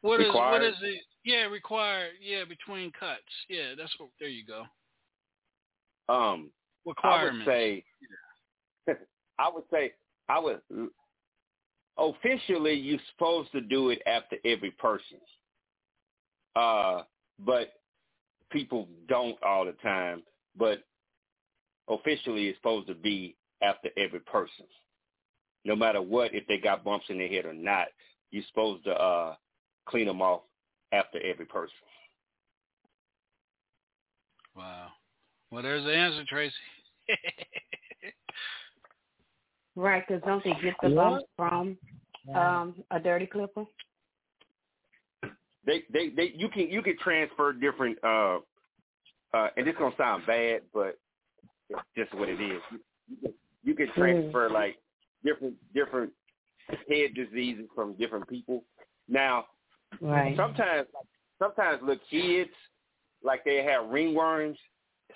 What 0.03 0.20
is 0.20 0.26
what 0.28 0.34
Required? 0.34 0.64
is 0.64 0.76
it? 0.82 1.00
Yeah, 1.24 1.44
required. 1.44 2.12
Yeah, 2.20 2.44
between 2.44 2.92
cuts. 2.98 3.20
Yeah, 3.48 3.74
that's 3.78 3.92
what. 3.98 4.11
There 4.20 4.28
you 4.28 4.44
go. 4.44 4.62
Um, 6.12 6.50
I 6.84 6.84
would 6.84 6.96
Requirements. 6.96 7.46
say, 7.46 7.84
I 9.38 9.48
would 9.48 9.64
say, 9.70 9.92
I 10.28 10.38
would 10.38 10.61
officially 11.98 12.74
you're 12.74 12.98
supposed 13.12 13.53
to 13.53 13.61
do 13.61 13.90
it 13.90 14.03
after 14.07 14.36
every 14.44 14.70
person. 14.72 15.18
Uh, 16.57 17.03
but 17.38 17.74
people 18.50 18.88
don't 19.09 19.40
all 19.42 19.64
the 19.64 19.72
time. 19.82 20.22
But 20.57 20.82
officially, 21.88 22.48
it's 22.48 22.59
supposed 22.59 22.88
to 22.88 22.94
be 22.94 23.36
after 23.62 23.88
every 23.96 24.20
person. 24.20 24.66
No 25.64 25.76
matter 25.76 26.03
what, 26.03 26.34
if 26.34 26.46
they 26.46 26.59
got 26.59 26.84
bumps 26.84 27.07
in 27.09 27.18
their 27.18 27.28
head 27.28 27.46
or 27.46 27.55
not, 27.55 27.86
you're 28.30 28.44
supposed 28.48 28.84
to 28.84 28.90
uh, 28.90 29.34
clean 29.87 30.07
them 30.07 30.22
off 30.22 30.43
after 30.93 31.20
every 31.22 31.47
person. 31.47 31.74
Wow. 34.57 34.89
Well, 35.51 35.62
there's 35.62 35.85
the 35.85 35.95
answer, 35.95 36.24
Tracy. 36.28 36.55
Right, 39.74 40.05
because 40.07 40.22
don't 40.26 40.45
they 40.45 40.53
get 40.62 40.74
the 40.83 40.91
What? 40.91 40.95
bumps 40.95 41.24
from 41.37 41.78
um 42.35 42.74
a 42.91 43.01
dirty 43.01 43.26
clipper? 43.26 43.64
they 45.64 45.83
they 45.93 46.11
they 46.11 46.33
you 46.37 46.49
can 46.49 46.68
you 46.68 46.83
can 46.83 46.97
transfer 46.99 47.53
different 47.53 47.99
uh 48.05 48.39
uh 49.35 49.49
and 49.57 49.66
this 49.66 49.72
is 49.72 49.78
gonna 49.78 49.95
sound 49.97 50.24
bad 50.26 50.62
but 50.74 50.99
it's 51.70 51.80
just 51.97 52.14
what 52.14 52.28
it 52.28 52.41
is 52.41 52.61
you, 52.70 52.80
you 53.09 53.16
can, 53.22 53.33
you 53.64 53.74
can 53.74 53.89
transfer 53.95 54.51
like 54.51 54.76
different 55.24 55.55
different 55.74 56.12
head 56.68 57.14
diseases 57.14 57.66
from 57.74 57.95
different 57.95 58.28
people 58.28 58.64
now 59.09 59.47
Right. 60.01 60.36
sometimes 60.36 60.88
sometimes 61.38 61.80
little 61.82 62.03
kids 62.11 62.51
like 63.22 63.45
they 63.45 63.62
have 63.64 63.84
ringworms 63.86 64.57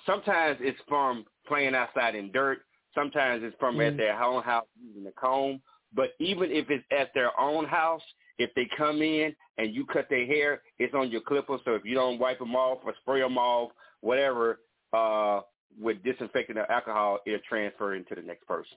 sometimes 0.04 0.58
it's 0.60 0.78
from 0.88 1.24
playing 1.46 1.74
outside 1.74 2.14
in 2.14 2.30
dirt 2.32 2.58
sometimes 2.94 3.42
it's 3.44 3.56
from 3.58 3.80
at 3.80 3.94
Mm. 3.94 3.96
their 3.96 4.22
own 4.22 4.42
house 4.42 4.66
using 4.84 5.06
a 5.06 5.12
comb 5.12 5.60
but 5.94 6.10
even 6.20 6.50
if 6.50 6.68
it's 6.70 6.84
at 6.90 7.12
their 7.14 7.38
own 7.40 7.64
house 7.66 8.02
if 8.38 8.52
they 8.54 8.68
come 8.76 9.00
in 9.02 9.34
and 9.58 9.74
you 9.74 9.86
cut 9.86 10.06
their 10.10 10.26
hair, 10.26 10.62
it's 10.78 10.94
on 10.94 11.10
your 11.10 11.22
clipper. 11.22 11.56
So 11.64 11.74
if 11.74 11.84
you 11.84 11.94
don't 11.94 12.18
wipe 12.18 12.38
them 12.38 12.54
off 12.54 12.80
or 12.84 12.94
spray 13.00 13.20
them 13.20 13.38
off, 13.38 13.72
whatever, 14.00 14.60
uh, 14.92 15.40
with 15.80 16.02
disinfectant 16.02 16.58
or 16.58 16.70
alcohol, 16.70 17.18
it'll 17.26 17.38
transfer 17.48 17.94
into 17.94 18.14
the 18.14 18.22
next 18.22 18.46
person. 18.46 18.76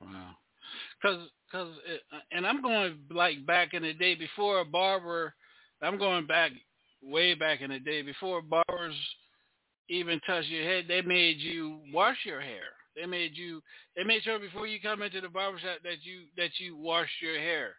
Wow. 0.00 0.30
Cause, 1.02 1.28
cause, 1.50 1.68
it, 1.86 2.02
and 2.32 2.46
I'm 2.46 2.62
going 2.62 2.98
like 3.10 3.44
back 3.46 3.74
in 3.74 3.82
the 3.82 3.92
day 3.94 4.14
before 4.14 4.60
a 4.60 4.64
barber. 4.64 5.34
I'm 5.82 5.98
going 5.98 6.26
back 6.26 6.52
way 7.02 7.34
back 7.34 7.60
in 7.60 7.70
the 7.70 7.78
day 7.78 8.02
before 8.02 8.42
barbers 8.42 8.94
even 9.88 10.20
touched 10.26 10.48
your 10.48 10.64
head. 10.64 10.86
They 10.88 11.02
made 11.02 11.38
you 11.38 11.80
wash 11.92 12.16
your 12.24 12.40
hair. 12.40 12.74
They 12.96 13.06
made 13.06 13.32
you. 13.36 13.60
They 13.94 14.04
made 14.04 14.22
sure 14.22 14.38
before 14.38 14.66
you 14.66 14.80
come 14.80 15.02
into 15.02 15.20
the 15.20 15.28
barbershop 15.28 15.78
that 15.84 16.02
you 16.02 16.22
that 16.36 16.50
you 16.58 16.76
wash 16.76 17.10
your 17.20 17.38
hair. 17.38 17.74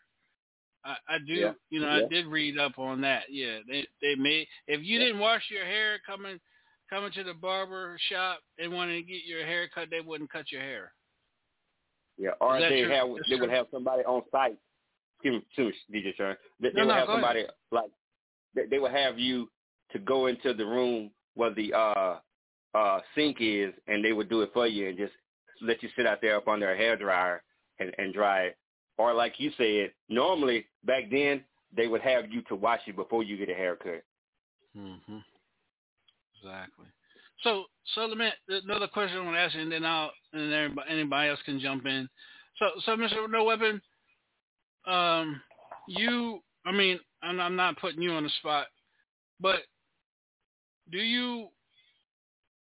I, 0.85 0.95
I 1.09 1.17
do. 1.25 1.33
Yeah. 1.33 1.53
You 1.69 1.81
know, 1.81 1.97
Yeah. 1.97 2.05
I 2.05 2.07
did 2.07 2.27
read 2.27 2.59
up 2.59 2.77
on 2.77 3.01
that. 3.01 3.23
Yeah, 3.29 3.59
they 3.67 3.85
they 4.01 4.15
made 4.15 4.47
if 4.67 4.83
you 4.83 4.99
didn't 4.99 5.19
wash 5.19 5.43
your 5.49 5.65
hair 5.65 5.97
coming 6.05 6.39
coming 6.89 7.11
to 7.13 7.23
the 7.23 7.33
barber 7.33 7.97
shop 8.09 8.39
and 8.59 8.71
wanting 8.71 9.03
to 9.03 9.11
get 9.11 9.25
your 9.25 9.45
hair 9.45 9.67
cut, 9.73 9.89
they 9.89 10.01
wouldn't 10.01 10.31
cut 10.31 10.51
your 10.51 10.61
hair. 10.61 10.93
Yeah, 12.17 12.31
or 12.41 12.59
they 12.59 12.83
true? 12.83 12.89
have 12.89 13.07
That's 13.15 13.29
they 13.29 13.35
would 13.35 13.49
have 13.49 13.67
somebody 13.71 14.03
on 14.03 14.23
site. 14.31 14.57
Excuse 15.23 15.43
me, 15.57 15.73
DJ 15.93 16.15
Sharon. 16.15 16.37
They, 16.59 16.69
they 16.69 16.75
No, 16.75 16.85
would 16.85 16.87
no, 16.89 16.93
have 16.95 17.07
go 17.07 17.13
ahead. 17.13 17.23
somebody 17.23 17.45
like 17.71 17.91
they, 18.55 18.65
they 18.65 18.79
would 18.79 18.91
have 18.91 19.19
you 19.19 19.49
to 19.91 19.99
go 19.99 20.27
into 20.27 20.53
the 20.53 20.65
room 20.65 21.11
where 21.35 21.53
the 21.53 21.73
uh 21.73 22.19
uh 22.75 22.99
sink 23.15 23.37
is, 23.39 23.73
and 23.87 24.03
they 24.03 24.13
would 24.13 24.29
do 24.29 24.41
it 24.41 24.51
for 24.53 24.67
you 24.67 24.89
and 24.89 24.97
just 24.97 25.13
let 25.61 25.81
you 25.83 25.89
sit 25.95 26.05
out 26.05 26.19
there 26.21 26.37
up 26.37 26.47
under 26.47 26.71
a 26.71 26.77
hair 26.77 26.95
dryer 26.95 27.43
and, 27.79 27.91
and 27.97 28.13
dry 28.13 28.43
it. 28.43 28.57
Or 28.97 29.13
like 29.13 29.39
you 29.39 29.51
said, 29.57 29.91
normally 30.09 30.65
back 30.83 31.03
then 31.11 31.43
they 31.75 31.87
would 31.87 32.01
have 32.01 32.31
you 32.31 32.41
to 32.43 32.55
wash 32.55 32.81
it 32.87 32.95
before 32.95 33.23
you 33.23 33.37
get 33.37 33.49
a 33.49 33.53
haircut. 33.53 34.03
Mm-hmm. 34.77 35.17
Exactly. 36.41 36.85
So, 37.43 37.65
so 37.93 38.01
let 38.01 38.17
me 38.17 38.29
another 38.49 38.87
question 38.87 39.17
I 39.17 39.23
want 39.23 39.35
to 39.35 39.41
ask 39.41 39.55
you, 39.55 39.61
and 39.61 39.71
then 39.71 39.85
I'll 39.85 40.11
and 40.33 40.51
then 40.51 40.53
everybody, 40.53 40.89
anybody 40.89 41.29
else 41.29 41.39
can 41.45 41.59
jump 41.59 41.85
in. 41.85 42.09
So, 42.57 42.65
so 42.85 42.91
Mr. 42.95 43.29
No 43.29 43.43
Weapon, 43.43 43.81
um, 44.87 45.39
you, 45.87 46.39
I 46.65 46.71
mean, 46.71 46.99
I'm, 47.21 47.39
I'm 47.39 47.55
not 47.55 47.77
putting 47.79 48.01
you 48.01 48.11
on 48.11 48.23
the 48.23 48.29
spot, 48.39 48.67
but 49.39 49.59
do 50.91 50.97
you 50.97 51.49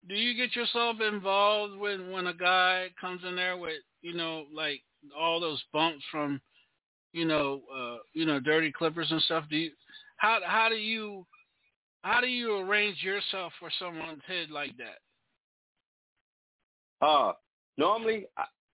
do 0.07 0.15
you 0.15 0.35
get 0.35 0.55
yourself 0.55 0.97
involved 1.01 1.75
when 1.77 2.11
when 2.11 2.27
a 2.27 2.33
guy 2.33 2.87
comes 2.99 3.21
in 3.27 3.35
there 3.35 3.57
with 3.57 3.81
you 4.01 4.13
know 4.13 4.45
like 4.53 4.81
all 5.17 5.39
those 5.39 5.61
bumps 5.73 6.03
from 6.11 6.39
you 7.13 7.25
know 7.25 7.61
uh 7.75 7.97
you 8.13 8.25
know 8.25 8.39
dirty 8.39 8.71
clippers 8.71 9.11
and 9.11 9.21
stuff 9.23 9.45
do 9.49 9.57
you 9.57 9.71
how 10.17 10.39
how 10.45 10.69
do 10.69 10.75
you 10.75 11.25
how 12.07 12.21
do 12.21 12.27
you 12.27 12.57
arrange 12.59 13.03
yourself 13.03 13.51
for 13.59 13.69
someone's 13.79 14.21
head 14.25 14.49
like 14.49 14.75
that 14.77 14.99
Uh, 17.05 17.33
normally, 17.77 18.25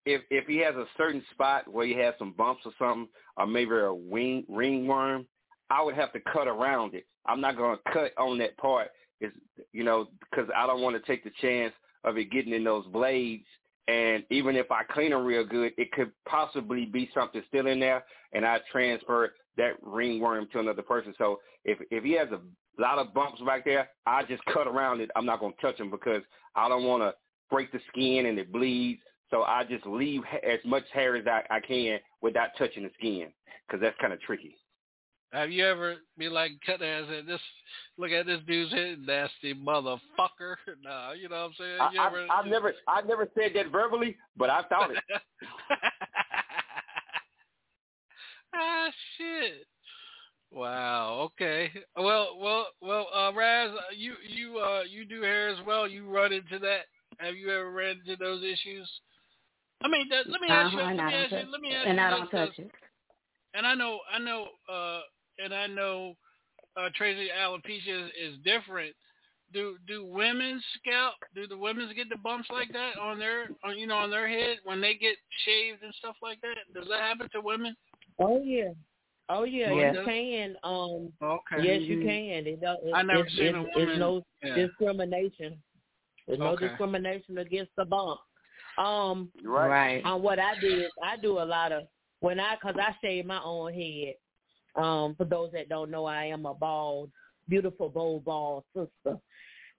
if 0.05 0.21
if 0.29 0.45
he 0.47 0.57
has 0.57 0.75
a 0.75 0.85
certain 0.97 1.23
spot 1.31 1.67
where 1.67 1.85
he 1.85 1.93
has 1.93 2.13
some 2.17 2.33
bumps 2.33 2.61
or 2.65 2.71
something, 2.79 3.07
or 3.37 3.47
maybe 3.47 3.71
a 3.75 3.93
wing 3.93 4.45
ringworm, 4.47 5.25
I 5.69 5.81
would 5.83 5.95
have 5.95 6.13
to 6.13 6.19
cut 6.31 6.47
around 6.47 6.93
it. 6.93 7.05
I'm 7.25 7.41
not 7.41 7.57
going 7.57 7.77
to 7.77 7.91
cut 7.91 8.11
on 8.17 8.37
that 8.37 8.55
part, 8.57 8.89
is 9.21 9.31
you 9.71 9.83
know, 9.83 10.07
because 10.29 10.49
I 10.55 10.67
don't 10.67 10.81
want 10.81 10.95
to 10.95 11.11
take 11.11 11.23
the 11.23 11.31
chance 11.41 11.73
of 12.03 12.17
it 12.17 12.31
getting 12.31 12.53
in 12.53 12.63
those 12.63 12.85
blades. 12.87 13.45
And 13.87 14.23
even 14.29 14.55
if 14.55 14.71
I 14.71 14.83
clean 14.83 15.11
them 15.11 15.25
real 15.25 15.45
good, 15.45 15.73
it 15.77 15.91
could 15.91 16.11
possibly 16.25 16.85
be 16.85 17.09
something 17.13 17.41
still 17.49 17.67
in 17.67 17.79
there, 17.79 18.05
and 18.31 18.45
I 18.45 18.59
transfer 18.71 19.33
that 19.57 19.73
ringworm 19.81 20.47
to 20.53 20.59
another 20.59 20.81
person. 20.81 21.13
So 21.17 21.39
if 21.65 21.77
if 21.91 22.03
he 22.03 22.13
has 22.13 22.29
a 22.31 22.39
lot 22.81 22.97
of 22.99 23.13
bumps 23.13 23.41
back 23.45 23.65
there, 23.65 23.89
I 24.05 24.23
just 24.23 24.43
cut 24.45 24.67
around 24.67 25.01
it. 25.01 25.09
I'm 25.15 25.25
not 25.25 25.39
going 25.39 25.53
to 25.53 25.61
touch 25.61 25.77
them 25.77 25.89
because 25.91 26.21
I 26.55 26.67
don't 26.69 26.83
want 26.85 27.03
to 27.03 27.13
break 27.49 27.71
the 27.71 27.79
skin 27.89 28.25
and 28.25 28.37
it 28.39 28.51
bleeds. 28.51 29.01
So 29.29 29.43
I 29.43 29.63
just 29.63 29.85
leave 29.85 30.21
ha- 30.29 30.47
as 30.47 30.59
much 30.65 30.83
hair 30.93 31.15
as 31.15 31.25
I, 31.27 31.43
I 31.49 31.59
can 31.59 31.99
without 32.21 32.49
touching 32.57 32.83
the 32.83 32.91
skin 32.97 33.27
because 33.67 33.81
that's 33.81 33.95
kind 33.99 34.13
of 34.13 34.21
tricky. 34.21 34.55
have 35.31 35.51
you 35.51 35.65
ever 35.65 35.95
be 36.17 36.29
like 36.29 36.51
cut 36.65 36.79
there 36.79 37.03
and 37.03 37.27
this 37.27 37.41
look 37.97 38.11
at 38.11 38.25
this 38.27 38.39
dude's 38.45 38.71
head 38.71 38.99
nasty 38.99 39.53
motherfucker 39.55 40.55
nah 40.83 41.13
you 41.13 41.27
know 41.29 41.35
what 41.35 41.45
i'm 41.45 41.53
saying 41.57 41.79
I, 41.79 42.07
ever, 42.07 42.27
I, 42.29 42.39
I've 42.39 42.45
never 42.45 42.73
I've 42.87 43.07
never 43.07 43.27
said 43.33 43.51
that 43.55 43.71
verbally, 43.71 44.15
but 44.37 44.49
I 44.51 44.61
thought 44.69 44.91
it. 44.91 44.97
ah 48.55 48.87
shit 49.17 49.65
wow 50.53 51.19
okay 51.23 51.71
well 51.97 52.37
well 52.39 52.67
well 52.81 53.07
uh 53.13 53.31
raz 53.33 53.71
uh, 53.71 53.81
you 53.95 54.13
you 54.27 54.57
uh 54.59 54.81
you 54.89 55.03
do 55.05 55.21
hair 55.21 55.49
as 55.49 55.57
well 55.65 55.87
you 55.87 56.07
run 56.09 56.31
into 56.31 56.59
that 56.59 56.81
have 57.17 57.35
you 57.35 57.49
ever 57.49 57.71
ran 57.71 57.99
into 58.05 58.15
those 58.17 58.43
issues 58.43 58.89
i 59.83 59.87
mean 59.87 60.07
that, 60.09 60.29
let 60.29 60.39
me 60.41 60.47
ask 60.49 60.71
you 60.73 60.79
Uh-huh, 60.79 60.87
let 60.87 60.91
and 60.91 60.97
me 60.97 61.03
I 61.03 61.11
don't 61.11 61.21
ask 61.21 61.31
you 61.31 61.37
touch- 61.37 61.47
let 61.51 61.61
me 61.61 61.71
ask 61.73 61.87
and 61.87 61.97
you 61.97 62.03
I 62.03 62.09
this, 62.09 62.19
don't 62.19 62.31
'cause- 62.31 62.49
touch 62.55 62.59
it. 62.59 62.71
and 63.55 63.67
I 63.67 63.75
know, 63.75 63.99
I 64.11 64.17
know, 64.19 64.47
uh, 64.67 65.01
and 65.39 65.53
I 65.53 65.67
know, 65.67 66.15
uh, 66.75 66.89
Tracy 66.95 67.29
alopecia 67.29 68.05
is, 68.05 68.11
is 68.19 68.39
different. 68.43 68.95
Do 69.53 69.77
do 69.87 70.03
women 70.05 70.59
scalp? 70.79 71.13
Do 71.35 71.45
the 71.45 71.55
women 71.57 71.87
get 71.95 72.09
the 72.09 72.17
bumps 72.17 72.49
like 72.49 72.71
that 72.73 72.97
on 72.97 73.19
their, 73.19 73.49
on, 73.63 73.77
you 73.77 73.85
know, 73.85 73.97
on 73.97 74.09
their 74.09 74.27
head 74.27 74.57
when 74.63 74.81
they 74.81 74.95
get 74.95 75.15
shaved 75.45 75.83
and 75.83 75.93
stuff 75.95 76.15
like 76.23 76.41
that? 76.41 76.57
Does 76.73 76.87
that 76.89 77.01
happen 77.01 77.29
to 77.33 77.41
women? 77.41 77.75
Oh 78.17 78.41
yeah. 78.43 78.71
Oh 79.29 79.43
yeah, 79.43 79.71
Yes. 79.73 79.95
you 79.95 80.03
can. 80.05 80.55
Um 80.63 81.13
Okay. 81.21 81.63
yes 81.63 81.81
you 81.83 82.01
can. 82.01 82.45
It, 82.47 82.61
don't- 82.61 82.79
it, 82.85 82.93
I 82.93 83.01
never 83.03 83.23
it's, 83.25 83.35
seen 83.35 83.55
a 83.55 83.61
it's, 83.63 83.75
woman- 83.75 83.89
it's 83.89 83.99
no 83.99 84.23
yeah. 84.43 84.55
discrimination. 84.55 85.61
There's 86.27 86.39
no 86.39 86.55
discrimination 86.55 87.37
against 87.37 87.71
the 87.77 87.85
bump. 87.85 88.19
Um 88.77 89.31
Right. 89.43 89.67
Right. 89.69 90.05
on 90.05 90.21
what 90.21 90.39
I 90.39 90.59
do 90.59 90.67
is 90.67 90.91
I 91.03 91.17
do 91.17 91.39
a 91.39 91.45
lot 91.45 91.71
of 91.71 91.83
when 92.19 92.39
I 92.39 92.55
cuz 92.57 92.75
I 92.77 92.95
shave 93.01 93.25
my 93.25 93.41
own 93.43 93.73
head. 93.73 94.15
Um 94.75 95.15
for 95.15 95.25
those 95.25 95.51
that 95.53 95.69
don't 95.69 95.91
know 95.91 96.05
I 96.05 96.25
am 96.25 96.45
a 96.45 96.53
bald 96.53 97.11
beautiful 97.49 97.89
bold 97.89 98.25
bald 98.25 98.63
sister. 98.75 99.19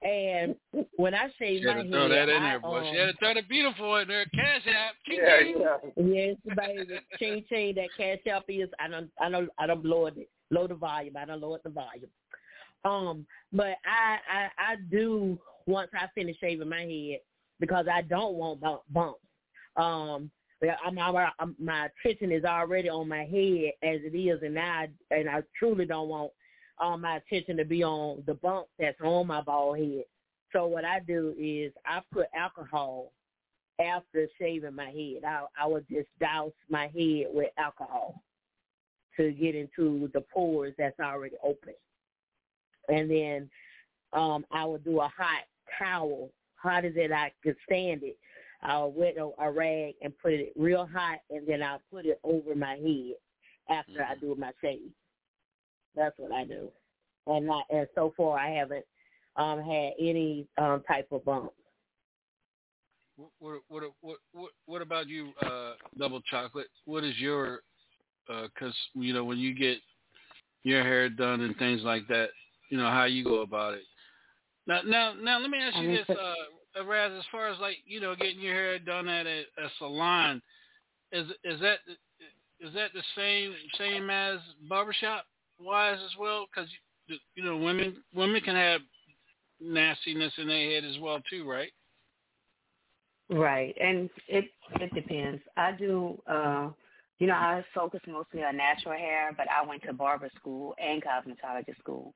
And 0.04 0.54
when 0.96 1.14
I 1.14 1.28
shave 1.38 1.60
She 1.60 1.66
my 1.66 1.72
had 1.72 1.76
head, 1.78 1.84
to 1.86 1.90
throw 1.90 2.08
that 2.10 2.28
in 2.28 2.42
I, 2.42 2.50
there, 2.50 2.60
boy. 2.60 2.78
um, 2.78 2.84
She 2.92 2.98
had 2.98 3.06
to 3.06 3.12
throw 3.14 3.34
the 3.34 3.42
beautiful 3.42 3.96
in 3.96 4.08
there. 4.08 4.26
Cash 4.26 4.62
app. 4.66 4.94
Ching, 5.06 5.18
Yeah, 5.22 5.38
ching. 5.40 5.60
yeah. 5.60 6.04
Yes, 6.04 6.56
baby. 6.56 7.00
Ching 7.18 7.44
ching. 7.48 7.74
That 7.76 7.88
cash 7.96 8.32
up 8.34 8.44
is. 8.48 8.68
I 8.78 8.88
don't. 8.88 9.10
I 9.20 9.30
don't. 9.30 9.48
I 9.58 9.66
don't 9.66 9.84
lower 9.84 10.08
it. 10.08 10.28
Low 10.50 10.66
the 10.66 10.74
volume. 10.74 11.16
I 11.16 11.24
don't 11.24 11.40
lower 11.40 11.58
the 11.64 11.70
volume. 11.70 12.10
Um, 12.84 13.26
but 13.50 13.76
I, 13.86 14.18
I, 14.30 14.72
I 14.72 14.76
do 14.90 15.38
once 15.66 15.90
I 15.94 16.06
finish 16.14 16.36
shaving 16.38 16.68
my 16.68 16.82
head 16.82 17.20
because 17.58 17.86
I 17.90 18.02
don't 18.02 18.34
want 18.34 18.60
bump, 18.60 18.82
bumps. 18.90 19.20
Um, 19.76 20.30
Well, 20.60 20.76
I'm, 20.84 20.98
I'm, 20.98 21.16
I'm, 21.38 21.56
my 21.58 21.88
attention 22.04 22.30
is 22.30 22.44
already 22.44 22.90
on 22.90 23.08
my 23.08 23.24
head 23.24 23.72
as 23.82 24.00
it 24.04 24.14
is, 24.16 24.42
and 24.42 24.58
I, 24.58 24.88
and 25.10 25.30
I 25.30 25.42
truly 25.58 25.86
don't 25.86 26.08
want 26.10 26.30
all 26.78 26.98
my 26.98 27.16
attention 27.16 27.56
to 27.56 27.64
be 27.64 27.82
on 27.84 28.22
the 28.26 28.34
bump 28.34 28.66
that's 28.78 29.00
on 29.00 29.26
my 29.26 29.40
bald 29.40 29.78
head. 29.78 30.04
So 30.52 30.66
what 30.66 30.84
I 30.84 31.00
do 31.00 31.34
is 31.38 31.72
I 31.84 32.00
put 32.12 32.26
alcohol 32.36 33.12
after 33.80 34.28
shaving 34.38 34.74
my 34.74 34.86
head. 34.86 35.24
I 35.26 35.44
I 35.60 35.66
would 35.66 35.86
just 35.88 36.08
douse 36.20 36.52
my 36.70 36.84
head 36.84 37.26
with 37.32 37.50
alcohol 37.58 38.22
to 39.16 39.32
get 39.32 39.54
into 39.54 40.10
the 40.12 40.20
pores 40.32 40.74
that's 40.78 40.98
already 41.00 41.36
open, 41.42 41.74
and 42.88 43.10
then 43.10 43.50
um 44.12 44.44
I 44.52 44.64
would 44.64 44.84
do 44.84 45.00
a 45.00 45.08
hot 45.08 45.44
towel, 45.78 46.30
hotter 46.56 46.92
than 46.92 47.12
I 47.12 47.32
could 47.42 47.56
stand 47.66 48.02
it. 48.02 48.16
I'll 48.62 48.92
wet 48.92 49.16
a, 49.18 49.30
a 49.38 49.50
rag 49.50 49.94
and 50.02 50.16
put 50.18 50.32
it 50.32 50.52
real 50.56 50.86
hot, 50.86 51.18
and 51.30 51.46
then 51.46 51.62
I'll 51.62 51.82
put 51.92 52.06
it 52.06 52.20
over 52.24 52.54
my 52.54 52.76
head 52.76 53.14
after 53.68 54.02
I 54.02 54.14
do 54.20 54.34
my 54.38 54.52
shave. 54.60 54.90
That's 55.96 56.18
what 56.18 56.32
I 56.32 56.44
do, 56.44 56.70
and 57.26 57.46
not 57.46 57.64
and 57.70 57.86
so 57.94 58.12
far 58.16 58.38
I 58.38 58.50
haven't 58.50 58.84
um 59.36 59.62
had 59.62 59.92
any 59.98 60.46
um 60.58 60.82
type 60.86 61.08
of 61.12 61.24
bumps. 61.24 61.54
What 63.16 63.60
what 63.68 63.82
what 64.00 64.16
what 64.32 64.50
what 64.66 64.82
about 64.82 65.08
you, 65.08 65.30
uh, 65.42 65.74
double 65.98 66.20
chocolate? 66.22 66.66
What 66.84 67.04
is 67.04 67.16
your 67.18 67.60
because 68.26 68.74
you 68.94 69.12
know 69.12 69.24
when 69.24 69.38
you 69.38 69.54
get 69.54 69.78
your 70.62 70.82
hair 70.82 71.08
done 71.08 71.42
and 71.42 71.56
things 71.56 71.82
like 71.82 72.08
that, 72.08 72.30
you 72.70 72.78
know 72.78 72.90
how 72.90 73.04
you 73.04 73.22
go 73.22 73.42
about 73.42 73.74
it. 73.74 73.82
Now 74.66 74.80
now 74.84 75.14
now 75.20 75.38
let 75.38 75.50
me 75.50 75.58
ask 75.58 75.76
you 75.76 75.92
this, 75.92 76.06
uh, 76.08 76.80
uh, 76.80 76.84
Raz, 76.84 77.12
as 77.16 77.24
far 77.30 77.48
as 77.48 77.58
like 77.60 77.76
you 77.86 78.00
know 78.00 78.16
getting 78.16 78.40
your 78.40 78.54
hair 78.54 78.78
done 78.78 79.08
at 79.08 79.26
a, 79.26 79.40
a 79.40 79.68
salon, 79.78 80.42
is 81.12 81.28
is 81.44 81.60
that 81.60 81.78
is 82.60 82.74
that 82.74 82.92
the 82.94 83.02
same 83.16 83.54
same 83.78 84.10
as 84.10 84.38
barbershop 84.68 85.26
wise 85.64 85.98
as 86.04 86.12
well? 86.18 86.46
Because 86.46 86.70
you 87.34 87.44
know 87.44 87.56
women 87.56 88.02
women 88.14 88.40
can 88.40 88.56
have 88.56 88.80
nastiness 89.60 90.32
in 90.38 90.48
their 90.48 90.70
head 90.70 90.84
as 90.84 90.98
well 90.98 91.20
too, 91.28 91.48
right? 91.48 91.70
Right, 93.30 93.74
and 93.80 94.10
it 94.28 94.44
it 94.80 94.94
depends. 94.94 95.42
I 95.56 95.72
do, 95.72 96.20
uh, 96.26 96.68
you 97.18 97.26
know, 97.26 97.34
I 97.34 97.64
focus 97.74 98.00
mostly 98.06 98.44
on 98.44 98.56
natural 98.56 98.98
hair, 98.98 99.32
but 99.36 99.46
I 99.50 99.66
went 99.66 99.82
to 99.84 99.94
barber 99.94 100.28
school 100.36 100.74
and 100.78 101.02
cosmetology 101.02 101.76
school. 101.78 102.12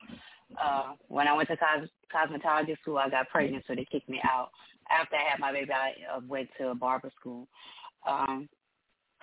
Uh, 0.62 0.92
when 1.08 1.26
I 1.26 1.32
went 1.32 1.48
to 1.48 1.56
cos- 1.56 1.88
cosmetology 2.14 2.78
school, 2.80 2.98
I 2.98 3.08
got 3.08 3.28
pregnant, 3.30 3.64
so 3.66 3.74
they 3.74 3.86
kicked 3.90 4.08
me 4.08 4.20
out. 4.22 4.50
After 4.90 5.16
I 5.16 5.30
had 5.30 5.40
my 5.40 5.52
baby, 5.52 5.72
I 5.72 5.92
uh, 6.14 6.20
went 6.26 6.50
to 6.58 6.68
a 6.68 6.74
barber 6.74 7.10
school. 7.18 7.48
Um, 8.06 8.48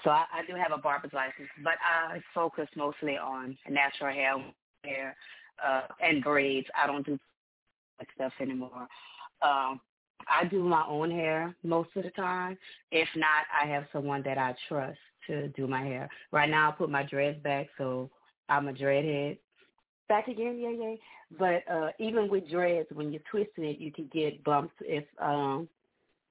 so 0.04 0.10
I, 0.10 0.26
I 0.34 0.46
do 0.46 0.56
have 0.56 0.72
a 0.72 0.82
barber's 0.82 1.14
license, 1.14 1.50
but 1.64 1.74
I 1.84 2.20
focus 2.34 2.68
mostly 2.76 3.18
on 3.18 3.58
natural 3.70 4.14
hair, 4.14 4.36
hair, 4.84 5.16
uh, 5.66 5.82
and 6.02 6.24
braids. 6.24 6.68
I 6.76 6.88
don't 6.88 7.06
do 7.06 7.18
that 8.00 8.08
stuff 8.16 8.34
anymore. 8.42 8.88
Um, 9.42 9.80
I 10.28 10.46
do 10.50 10.64
my 10.64 10.84
own 10.88 11.12
hair 11.12 11.56
most 11.64 11.90
of 11.96 12.04
the 12.04 12.10
time. 12.12 12.58
If 12.92 13.08
not, 13.16 13.46
I 13.62 13.68
have 13.68 13.86
someone 13.94 14.24
that 14.24 14.38
I 14.38 14.56
trust 14.68 14.98
to 15.28 15.50
do 15.50 15.68
my 15.68 15.82
hair. 15.84 16.10
Right 16.32 16.50
now, 16.50 16.70
I 16.70 16.72
put 16.74 16.90
my 16.90 17.04
dreads 17.04 17.42
back, 17.44 17.68
so 17.78 18.10
I'm 18.50 18.68
a 18.68 18.74
dreadhead. 18.74 19.38
Back 20.08 20.28
again, 20.28 20.60
yeah, 20.60 20.70
yeah. 20.70 20.96
But 21.38 21.74
uh, 21.74 21.90
even 22.00 22.30
with 22.30 22.50
dreads, 22.50 22.88
when 22.94 23.12
you're 23.12 23.22
twisting 23.30 23.66
it, 23.66 23.80
you 23.80 23.92
can 23.92 24.10
get 24.14 24.44
bumps 24.44 24.74
if 24.82 25.04
um, 25.20 25.68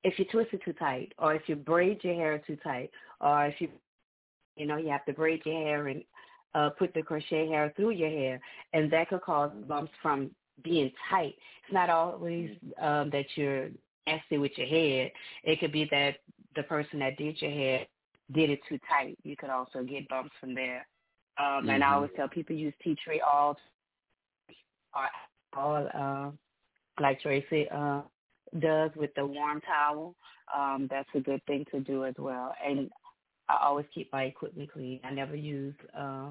if 0.05 0.19
you 0.19 0.27
twist 0.27 0.51
it 0.53 0.63
too 0.65 0.75
tight, 0.75 1.13
or 1.19 1.35
if 1.35 1.43
you 1.49 1.57
braid 1.57 2.05
your 2.05 2.15
hair 2.15 2.41
too 2.47 2.57
tight, 2.63 2.91
or 3.21 3.47
if 3.47 3.61
you 3.61 3.69
you 4.57 4.67
know 4.67 4.77
you 4.77 4.91
have 4.91 5.05
to 5.07 5.13
braid 5.13 5.43
your 5.45 5.57
hair 5.57 5.89
and 5.89 6.05
uh, 6.55 6.71
put 6.71 6.95
the 6.95 7.03
crochet 7.03 7.49
hair 7.49 7.73
through 7.75 7.91
your 7.91 8.11
hair, 8.11 8.41
and 8.73 8.91
that 8.93 9.09
could 9.09 9.23
cause 9.23 9.51
bumps 9.67 9.93
from 10.01 10.31
being 10.63 10.93
tight. 11.11 11.35
It's 11.65 11.73
not 11.73 11.91
always 11.91 12.51
um, 12.81 13.11
that 13.11 13.25
you're 13.35 13.71
nasty 14.07 14.39
with 14.39 14.53
your 14.57 14.69
hair. 14.69 15.11
It 15.43 15.59
could 15.59 15.73
be 15.73 15.89
that 15.91 16.17
the 16.55 16.63
person 16.63 17.01
that 17.01 17.17
did 17.17 17.41
your 17.41 17.51
hair 17.51 17.87
did 18.33 18.51
it 18.51 18.61
too 18.69 18.79
tight. 18.89 19.19
You 19.25 19.37
could 19.37 19.51
also 19.51 19.83
get 19.83 20.09
bumps 20.09 20.35
from 20.41 20.55
there. 20.55 20.87
Um, 21.39 21.45
mm-hmm. 21.47 21.71
And 21.71 21.85
I 21.85 21.95
always 21.95 22.11
tell 22.15 22.29
people 22.29 22.55
use 22.55 22.75
tea 22.83 22.97
tree 23.03 23.21
oil 23.23 23.57
or 24.95 25.09
all 25.57 25.89
uh, 25.93 27.03
like 27.03 27.21
Tracy 27.21 27.69
uh, 27.71 28.03
does 28.61 28.91
with 28.97 29.11
the 29.15 29.25
warm 29.25 29.61
towel. 29.63 30.15
Um, 30.55 30.89
that's 30.91 31.09
a 31.15 31.21
good 31.21 31.45
thing 31.47 31.65
to 31.73 31.81
do 31.81 32.05
as 32.05 32.15
well. 32.19 32.55
And 32.65 32.91
I 33.49 33.59
always 33.63 33.87
keep 33.95 34.13
my 34.13 34.25
equipment 34.25 34.73
clean. 34.73 35.01
I 35.05 35.11
never 35.11 35.37
use 35.37 35.75
uh, 35.99 36.31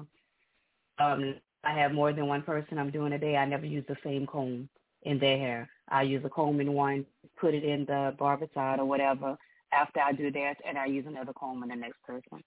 um, 0.98 1.34
I 1.64 1.72
have 1.78 1.92
more 1.92 2.12
than 2.12 2.26
one 2.26 2.42
person 2.42 2.78
I'm 2.78 2.90
doing 2.90 3.12
a 3.12 3.18
day, 3.18 3.36
I 3.36 3.46
never 3.46 3.66
use 3.66 3.84
the 3.88 3.96
same 4.04 4.26
comb 4.26 4.68
in 5.02 5.18
their 5.18 5.38
hair. 5.38 5.68
I 5.88 6.02
use 6.02 6.22
a 6.24 6.28
comb 6.28 6.60
in 6.60 6.72
one, 6.72 7.06
put 7.40 7.54
it 7.54 7.64
in 7.64 7.84
the 7.86 8.14
barbicide 8.18 8.78
or 8.78 8.84
whatever 8.84 9.36
after 9.72 10.00
I 10.00 10.12
do 10.12 10.30
that, 10.30 10.56
and 10.66 10.78
I 10.78 10.86
use 10.86 11.04
another 11.06 11.32
comb 11.32 11.62
in 11.62 11.68
the 11.70 11.76
next 11.76 12.02
person. 12.02 12.42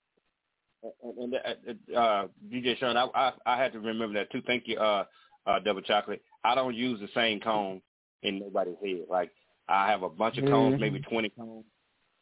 And 1.04 1.36
uh, 1.36 1.98
uh, 1.98 2.28
DJ 2.52 2.78
Sean, 2.78 2.96
I, 2.96 3.08
I 3.16 3.32
I 3.46 3.62
had 3.62 3.74
to 3.74 3.80
remember 3.80 4.14
that 4.20 4.32
too. 4.32 4.42
Thank 4.46 4.64
you, 4.68 4.78
uh, 4.78 5.06
uh, 5.46 5.60
Double 5.60 5.82
Chocolate. 5.82 6.22
I 6.44 6.56
don't 6.56 6.76
use 6.76 7.00
the 7.00 7.10
same 7.16 7.40
comb 7.40 7.82
in 8.22 8.40
nobody's 8.40 8.76
head. 8.84 9.06
Like 9.10 9.32
I 9.70 9.90
have 9.90 10.04
a 10.04 10.10
bunch 10.10 10.38
of 10.38 10.46
combs, 10.46 10.74
mm-hmm. 10.74 10.82
maybe 10.82 11.00
twenty 11.00 11.30
combs, 11.30 11.66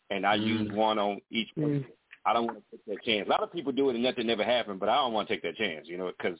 and 0.10 0.26
I 0.26 0.38
mm-hmm. 0.38 0.48
use 0.48 0.72
one 0.72 1.00
on 1.00 1.20
each 1.30 1.54
person. 1.56 1.82
Mm-hmm. 1.82 1.92
I 2.28 2.34
don't 2.34 2.48
want 2.48 2.58
to 2.58 2.78
take 2.78 2.86
that 2.88 3.04
chance. 3.04 3.28
A 3.28 3.30
lot 3.30 3.44
of 3.44 3.54
people 3.54 3.72
do 3.72 3.90
it 3.90 3.96
and 3.96 4.04
nothing 4.04 4.26
never 4.26 4.44
happened, 4.44 4.80
but 4.80 4.90
I 4.90 4.96
don't 4.96 5.14
want 5.14 5.28
to 5.28 5.34
take 5.34 5.44
that 5.44 5.56
chance, 5.58 5.88
you 5.88 5.98
know, 5.98 6.12
because 6.18 6.40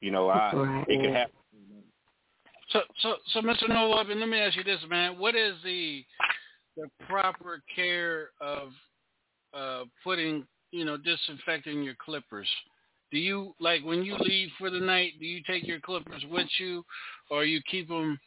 you 0.00 0.10
know, 0.10 0.28
I 0.28 0.54
right. 0.54 0.84
it 0.88 1.00
could 1.00 1.14
happen. 1.14 1.32
So, 2.70 2.80
so, 3.00 3.16
so, 3.32 3.40
Mr. 3.40 3.68
No 3.68 3.88
let 3.88 4.28
me 4.28 4.38
ask 4.38 4.56
you 4.56 4.64
this, 4.64 4.80
man. 4.90 5.18
What 5.18 5.34
is 5.34 5.54
the 5.64 6.04
the 6.76 6.88
proper 7.08 7.62
care 7.74 8.28
of 8.40 8.68
uh, 9.54 9.84
putting, 10.04 10.46
you 10.70 10.84
know, 10.84 10.96
disinfecting 10.96 11.82
your 11.82 11.94
clippers? 11.94 12.46
Do 13.10 13.18
you 13.18 13.54
like 13.58 13.82
when 13.84 14.04
you 14.04 14.16
leave 14.20 14.50
for 14.58 14.68
the 14.68 14.78
night? 14.78 15.12
Do 15.18 15.24
you 15.24 15.42
take 15.46 15.66
your 15.66 15.80
clippers 15.80 16.22
with 16.30 16.46
you, 16.58 16.84
or 17.30 17.44
you 17.44 17.60
keep 17.70 17.88
them 17.88 18.20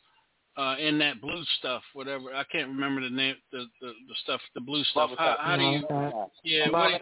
uh, 0.57 0.75
in 0.79 0.97
that 0.99 1.21
blue 1.21 1.43
stuff, 1.59 1.81
whatever? 1.93 2.33
I 2.35 2.43
can't 2.51 2.67
remember 2.67 3.01
the 3.01 3.09
name, 3.09 3.35
the 3.51 3.65
the, 3.81 3.87
the 3.87 4.15
stuff, 4.23 4.41
the 4.55 4.61
blue 4.61 4.83
stuff. 4.85 5.11
How, 5.17 5.37
how 5.39 5.57
do 5.57 5.63
you? 5.63 5.83
Yeah, 6.43 6.69
what, 6.69 7.01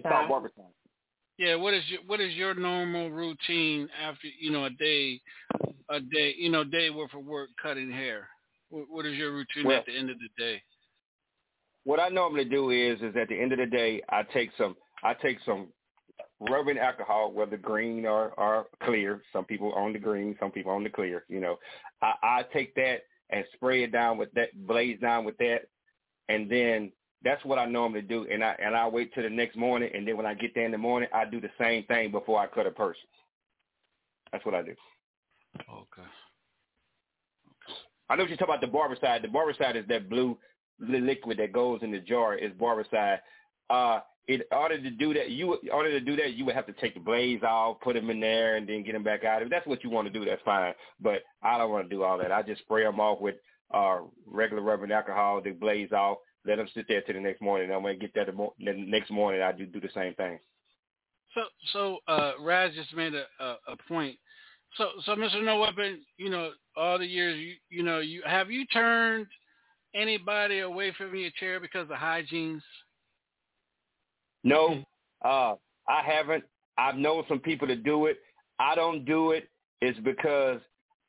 yeah, 1.37 1.55
what 1.55 1.73
is 1.73 1.83
your 1.87 2.01
what 2.05 2.19
is 2.19 2.33
your 2.33 2.53
normal 2.53 3.09
routine 3.09 3.87
after 4.01 4.27
you 4.39 4.51
know 4.51 4.65
a 4.65 4.69
day, 4.69 5.21
a 5.89 5.99
day 5.99 6.35
you 6.37 6.49
know 6.49 6.63
day 6.63 6.89
worth 6.89 7.13
of 7.13 7.25
work 7.25 7.49
cutting 7.61 7.91
hair? 7.91 8.27
What, 8.69 8.85
what 8.89 9.05
is 9.05 9.15
your 9.15 9.31
routine 9.31 9.65
well, 9.65 9.79
at 9.79 9.85
the 9.85 9.97
end 9.97 10.09
of 10.09 10.17
the 10.19 10.43
day? 10.43 10.61
What 11.85 11.99
I 11.99 12.09
normally 12.09 12.45
do 12.45 12.69
is 12.71 13.01
is 13.01 13.15
at 13.15 13.29
the 13.29 13.39
end 13.39 13.53
of 13.53 13.59
the 13.59 13.65
day 13.65 14.01
I 14.09 14.23
take 14.23 14.51
some 14.57 14.75
I 15.03 15.13
take 15.13 15.37
some 15.45 15.69
rubbing 16.39 16.77
alcohol, 16.77 17.31
whether 17.31 17.57
green 17.57 18.05
or, 18.05 18.29
or 18.37 18.67
clear. 18.83 19.21
Some 19.33 19.45
people 19.45 19.73
own 19.75 19.93
the 19.93 19.99
green, 19.99 20.35
some 20.39 20.51
people 20.51 20.71
own 20.71 20.83
the 20.83 20.89
clear. 20.89 21.25
You 21.27 21.39
know, 21.39 21.57
I, 22.01 22.13
I 22.21 22.45
take 22.53 22.75
that 22.75 23.03
and 23.29 23.45
spray 23.53 23.83
it 23.83 23.91
down 23.91 24.17
with 24.17 24.31
that, 24.33 24.49
blaze 24.67 24.99
down 24.99 25.25
with 25.25 25.37
that, 25.37 25.67
and 26.29 26.49
then 26.49 26.91
that's 27.23 27.43
what 27.43 27.59
I 27.59 27.65
normally 27.65 28.01
do, 28.01 28.25
and 28.31 28.43
I 28.43 28.55
and 28.63 28.75
I 28.75 28.87
wait 28.87 29.13
till 29.13 29.23
the 29.23 29.29
next 29.29 29.57
morning, 29.57 29.89
and 29.93 30.07
then 30.07 30.17
when 30.17 30.25
I 30.25 30.33
get 30.33 30.55
there 30.55 30.65
in 30.65 30.71
the 30.71 30.77
morning, 30.77 31.09
I 31.13 31.25
do 31.25 31.41
the 31.41 31.49
same 31.59 31.83
thing 31.85 32.11
before 32.11 32.39
I 32.39 32.47
cut 32.47 32.67
a 32.67 32.71
person. 32.71 33.07
That's 34.31 34.45
what 34.45 34.55
I 34.55 34.61
do. 34.61 34.75
Okay. 35.59 35.67
okay. 35.69 36.09
I 38.09 38.15
know 38.15 38.23
what 38.23 38.29
you're 38.29 38.37
talking 38.37 38.55
about 38.55 38.61
the 38.61 38.67
barbicide. 38.67 39.21
The 39.21 39.27
barbicide 39.27 39.75
is 39.75 39.87
that 39.89 40.09
blue 40.09 40.37
liquid 40.79 41.37
that 41.39 41.53
goes 41.53 41.79
in 41.81 41.91
the 41.91 41.99
jar. 41.99 42.35
Is 42.35 42.51
barbicide. 42.53 43.19
Uh, 43.69 43.99
in 44.29 44.43
order 44.51 44.79
to 44.79 44.91
do 44.91 45.11
that, 45.15 45.31
you 45.31 45.57
in 45.63 45.71
order 45.71 45.89
to 45.89 45.99
do 45.99 46.15
that, 46.15 46.35
you 46.35 46.45
would 46.45 46.53
have 46.53 46.67
to 46.67 46.73
take 46.73 46.93
the 46.93 46.99
blades 46.99 47.43
off, 47.43 47.81
put 47.81 47.95
them 47.95 48.11
in 48.11 48.19
there, 48.19 48.57
and 48.57 48.69
then 48.69 48.83
get 48.83 48.93
them 48.93 49.03
back 49.03 49.23
out. 49.23 49.41
If 49.41 49.49
that's 49.49 49.65
what 49.65 49.83
you 49.83 49.89
want 49.89 50.07
to 50.07 50.13
do, 50.17 50.23
that's 50.23 50.41
fine. 50.45 50.73
But 51.01 51.23
I 51.41 51.57
don't 51.57 51.71
want 51.71 51.89
to 51.89 51.95
do 51.95 52.03
all 52.03 52.19
that. 52.19 52.31
I 52.31 52.43
just 52.43 52.61
spray 52.61 52.83
them 52.83 52.99
off 52.99 53.19
with 53.19 53.35
uh, 53.73 54.01
regular 54.27 54.61
rubbing 54.61 54.91
alcohol, 54.91 55.41
the 55.41 55.49
blades 55.51 55.93
off, 55.93 56.19
let 56.45 56.57
them 56.57 56.67
sit 56.75 56.85
there 56.87 57.01
till 57.01 57.15
the 57.15 57.21
next 57.21 57.41
morning. 57.41 57.71
I'm 57.71 57.81
gonna 57.81 57.95
get 57.95 58.13
that 58.13 58.27
the 58.27 58.51
next 58.59 59.09
morning. 59.09 59.41
I 59.41 59.51
do 59.51 59.65
do 59.65 59.81
the 59.81 59.89
same 59.95 60.13
thing. 60.13 60.37
So, 61.33 61.41
so 61.73 61.97
uh, 62.07 62.33
Raz 62.39 62.73
just 62.75 62.95
made 62.95 63.13
a, 63.15 63.25
a, 63.43 63.57
a 63.67 63.77
point. 63.87 64.15
So, 64.77 64.89
so 65.05 65.15
Mr. 65.15 65.43
No 65.43 65.59
Weapon, 65.59 66.01
you 66.17 66.29
know, 66.29 66.51
all 66.77 66.99
the 66.99 67.05
years, 67.05 67.35
you 67.39 67.53
you 67.69 67.83
know, 67.83 67.99
you 67.99 68.21
have 68.25 68.51
you 68.51 68.67
turned 68.67 69.25
anybody 69.95 70.59
away 70.59 70.93
from 70.95 71.15
your 71.15 71.31
chair 71.39 71.59
because 71.59 71.89
of 71.89 71.97
hygienes? 71.97 72.61
No, 74.43 74.83
uh, 75.23 75.55
I 75.87 76.01
haven't. 76.03 76.43
I've 76.77 76.95
known 76.95 77.23
some 77.27 77.39
people 77.39 77.67
to 77.67 77.75
do 77.75 78.05
it. 78.05 78.19
I 78.59 78.75
don't 78.75 79.05
do 79.05 79.31
it. 79.31 79.49
It's 79.81 79.99
because 79.99 80.61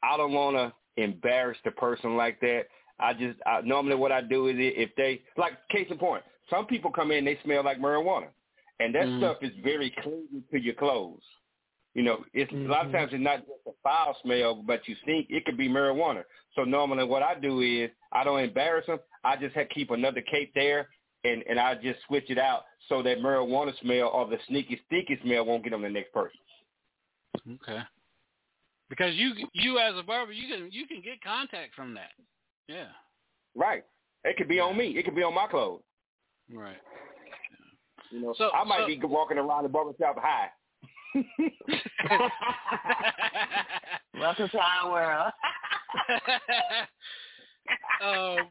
I 0.03 0.17
don't 0.17 0.33
want 0.33 0.57
to 0.57 1.03
embarrass 1.03 1.59
the 1.65 1.71
person 1.73 2.17
like 2.17 2.41
that. 2.41 2.65
I 2.99 3.15
just 3.15 3.39
I, 3.47 3.61
normally 3.63 3.97
what 3.97 4.13
I 4.13 4.21
do 4.21 4.49
is 4.49 4.57
if 4.59 4.91
they 4.97 5.23
like 5.37 5.53
case 5.71 5.87
in 5.91 5.99
point, 5.99 6.23
some 6.51 6.67
people 6.67 6.91
come 6.91 7.11
in 7.13 7.25
they 7.25 7.39
smell 7.45 7.65
like 7.65 7.79
marijuana. 7.79 8.29
and 8.81 8.95
that 8.95 9.07
Mm-hmm. 9.07 9.19
stuff 9.19 9.37
is 9.43 9.53
very 9.63 9.91
clean 10.03 10.43
to 10.51 10.61
your 10.61 10.75
clothes. 10.75 11.23
You 11.95 12.03
know, 12.03 12.25
it's 12.33 12.51
a 12.53 12.57
lot 12.69 12.87
of 12.87 12.91
Mhm. 12.91 12.93
times 12.93 13.13
it's 13.13 13.23
not 13.23 13.41
just 13.41 13.67
a 13.67 13.73
foul 13.83 14.17
smell, 14.23 14.55
but 14.55 14.87
you 14.89 14.97
think 15.05 15.27
it 15.31 15.45
could 15.45 15.57
be 15.57 15.69
marijuana. 15.69 16.25
So 16.55 16.65
normally, 16.65 17.05
what 17.05 17.23
I 17.23 17.35
do 17.35 17.61
is 17.61 17.91
I 18.13 18.25
don't 18.25 18.41
embarrass 18.41 18.87
them. 18.87 19.01
I 19.25 19.37
just 19.37 19.55
have 19.57 19.69
keep 19.71 19.91
another 19.91 20.23
cape 20.23 20.53
there, 20.55 20.89
and 21.25 21.43
and 21.49 21.59
I 21.59 21.75
just 21.75 22.01
switch 22.07 22.31
it 22.31 22.39
out 22.39 22.65
so 22.89 23.03
that 23.03 23.19
marijuana 23.19 23.73
smell 23.81 24.09
or 24.09 24.27
the 24.29 24.39
sneaky 24.49 24.81
stinky 24.87 25.19
smell 25.23 25.45
won't 25.45 25.65
get 25.65 25.73
on 25.75 25.83
the 25.83 25.89
next 25.89 26.13
person. 26.13 26.39
Okay. 27.55 27.81
Because 28.89 29.15
you 29.15 29.33
you 29.53 29.79
as 29.79 29.95
a 29.97 30.03
barber, 30.03 30.33
you 30.33 30.49
can 30.53 30.69
you 30.73 30.87
can 30.87 31.01
get 31.01 31.23
contact 31.23 31.75
from 31.75 31.95
that. 31.95 32.11
Yeah. 32.69 32.89
Right. 33.55 33.85
It 34.25 34.37
could 34.37 34.49
be 34.49 34.61
on 34.61 34.77
me. 34.77 34.97
It 34.99 35.05
could 35.05 35.15
be 35.17 35.23
on 35.23 35.35
my 35.35 35.47
clothes. 35.47 35.83
Right. 36.53 36.77
You 38.11 38.21
know, 38.21 38.35
So- 38.37 38.51
I 38.53 38.65
might 38.65 38.81
so- 38.81 38.87
be 38.87 38.99
walking 39.03 39.39
around 39.39 39.63
the 39.63 39.69
barber 39.69 39.93
shop 39.99 40.17
high. 40.21 40.51
Welcome 44.19 44.49
to 44.49 44.59
our 44.59 44.91
world. 44.93 45.33
um, 48.39 48.49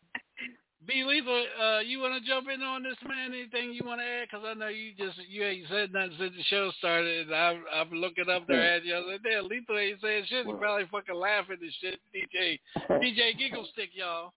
B 0.89 1.03
Lethal, 1.05 1.45
uh, 1.61 1.79
you 1.81 1.99
want 1.99 2.19
to 2.19 2.27
jump 2.27 2.47
in 2.49 2.63
on 2.63 2.81
this, 2.81 2.97
man? 3.07 3.31
Anything 3.31 3.73
you 3.73 3.85
want 3.85 4.01
to 4.01 4.05
add? 4.05 4.25
Because 4.25 4.43
I 4.47 4.55
know 4.55 4.69
you 4.69 4.91
just 4.97 5.19
you 5.29 5.45
ain't 5.45 5.67
said 5.69 5.93
nothing 5.93 6.17
since 6.17 6.33
the 6.35 6.43
show 6.49 6.71
started. 6.79 7.27
And 7.27 7.35
I'm 7.35 7.63
I'm 7.71 7.91
looking 7.91 8.27
up 8.27 8.47
there 8.47 8.75
at 8.75 8.83
you. 8.83 8.95
I 8.95 8.99
was 8.99 9.07
like, 9.13 9.23
damn, 9.23 9.47
Lethal 9.47 9.77
ain't 9.77 10.01
saying 10.01 10.25
shit. 10.27 10.47
He 10.47 10.53
probably 10.53 10.87
fucking 10.89 11.13
laughing 11.13 11.57
and 11.61 11.71
shit. 11.79 11.99
DJ 12.09 12.57
DJ 12.89 13.37
Giggle 13.37 13.67
Stick, 13.73 13.89
y'all. 13.93 14.33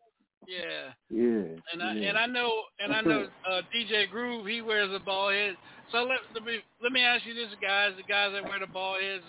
Yeah. 0.47 0.93
Yeah. 1.09 1.57
And 1.73 1.83
I 1.83 1.95
yeah. 1.95 2.09
and 2.11 2.19
I 2.19 2.27
know 2.27 2.53
and 2.81 2.93
I 2.93 3.01
know 3.01 3.29
uh, 3.49 3.62
DJ 3.74 4.11
Groove 4.11 4.47
he 4.47 4.61
wears 4.61 4.91
a 4.95 5.01
ball 5.01 5.31
head. 5.31 5.57
So 5.91 5.99
let, 6.05 6.19
let 6.35 6.45
me 6.45 6.59
let 6.83 6.93
me 6.93 7.03
ask 7.03 7.24
you 7.24 7.33
this, 7.33 7.49
guys. 7.62 7.93
The 7.97 8.03
guys 8.03 8.33
that 8.35 8.45
wear 8.45 8.61
the 8.61 8.66
ball 8.66 8.97
heads, 9.01 9.24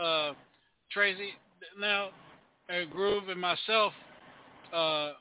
uh, 0.00 0.32
Tracy, 0.90 1.30
now, 1.78 2.08
uh, 2.70 2.84
Groove 2.90 3.28
and 3.28 3.40
myself, 3.40 3.92
uh, 4.72 5.12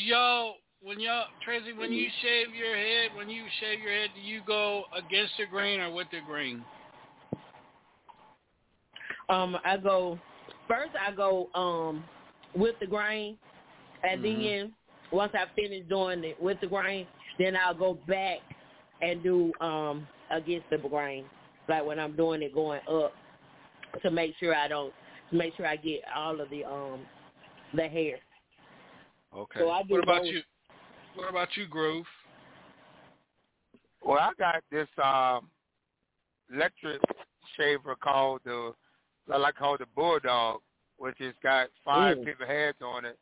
y'all 0.00 0.56
when 0.82 1.00
y'all 1.00 1.26
Tracy 1.44 1.72
when 1.72 1.92
you 1.92 2.08
shave 2.22 2.54
your 2.54 2.74
head 2.76 3.10
when 3.16 3.30
you 3.30 3.44
shave 3.60 3.80
your 3.80 3.92
head 3.92 4.10
do 4.14 4.20
you 4.20 4.40
go 4.46 4.84
against 4.96 5.32
the 5.38 5.46
grain 5.46 5.80
or 5.80 5.92
with 5.92 6.08
the 6.10 6.20
grain? 6.26 6.64
Um, 9.28 9.56
I 9.64 9.76
go 9.76 10.18
first. 10.68 10.90
I 11.00 11.12
go 11.12 11.48
um 11.54 12.04
with 12.54 12.74
the 12.80 12.86
grain, 12.86 13.38
and 14.02 14.22
Mm-hmm. 14.22 14.42
then 14.42 14.72
once 15.12 15.32
I 15.34 15.44
finish 15.54 15.84
doing 15.88 16.24
it 16.24 16.40
with 16.42 16.60
the 16.60 16.66
grain, 16.66 17.06
then 17.38 17.56
I'll 17.56 17.74
go 17.74 17.98
back 18.06 18.38
and 19.00 19.22
do 19.22 19.52
um 19.60 20.06
against 20.30 20.68
the 20.70 20.78
grain, 20.78 21.24
like 21.68 21.84
when 21.84 21.98
I'm 21.98 22.16
doing 22.16 22.42
it 22.42 22.54
going 22.54 22.80
up, 22.88 23.12
to 24.02 24.10
make 24.10 24.34
sure 24.38 24.54
I 24.54 24.68
don't 24.68 24.92
to 25.30 25.36
make 25.36 25.56
sure 25.56 25.66
I 25.66 25.76
get 25.76 26.00
all 26.14 26.40
of 26.40 26.50
the 26.50 26.64
um 26.64 27.00
the 27.74 27.88
hair. 27.88 28.18
Okay. 29.36 29.60
So 29.60 29.70
I 29.70 29.82
do 29.82 29.94
what 29.94 30.02
about 30.02 30.22
both. 30.22 30.32
you? 30.32 30.40
What 31.14 31.30
about 31.30 31.48
you, 31.56 31.66
Groove? 31.66 32.06
Well, 34.04 34.18
I 34.18 34.30
got 34.38 34.62
this 34.70 34.88
um, 35.02 35.48
electric 36.52 37.00
shaver 37.56 37.94
called 37.96 38.40
the 38.44 38.72
I 39.32 39.38
like 39.38 39.54
called 39.56 39.80
the 39.80 39.86
Bulldog, 39.96 40.60
which 40.98 41.16
has 41.20 41.34
got 41.42 41.68
five 41.84 42.18
Mm. 42.18 42.24
people 42.24 42.46
heads 42.46 42.76
on 42.82 43.04
it. 43.04 43.18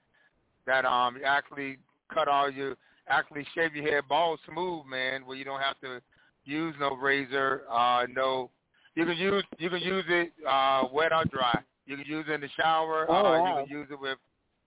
That 0.66 0.84
um 0.84 1.16
you 1.16 1.24
actually 1.24 1.78
cut 2.12 2.28
all 2.28 2.50
your 2.50 2.76
actually 3.08 3.44
shave 3.54 3.74
your 3.74 3.84
hair 3.84 4.02
bald 4.02 4.40
smooth, 4.46 4.86
man, 4.86 5.24
where 5.26 5.36
you 5.36 5.44
don't 5.44 5.60
have 5.60 5.78
to 5.80 6.00
use 6.44 6.74
no 6.80 6.96
razor, 6.96 7.62
uh 7.70 8.06
no 8.12 8.50
you 8.94 9.04
can 9.06 9.16
use 9.16 9.44
you 9.58 9.70
can 9.70 9.80
use 9.80 10.04
it 10.08 10.32
uh 10.48 10.88
wet 10.92 11.12
or 11.12 11.24
dry. 11.26 11.60
You 11.86 11.96
can 11.96 12.06
use 12.06 12.26
it 12.28 12.32
in 12.32 12.40
the 12.40 12.48
shower, 12.60 13.06
Oh, 13.08 13.14
uh 13.14 13.38
wow. 13.38 13.58
you 13.58 13.66
can 13.66 13.78
use 13.78 13.88
it 13.90 14.00
with 14.00 14.18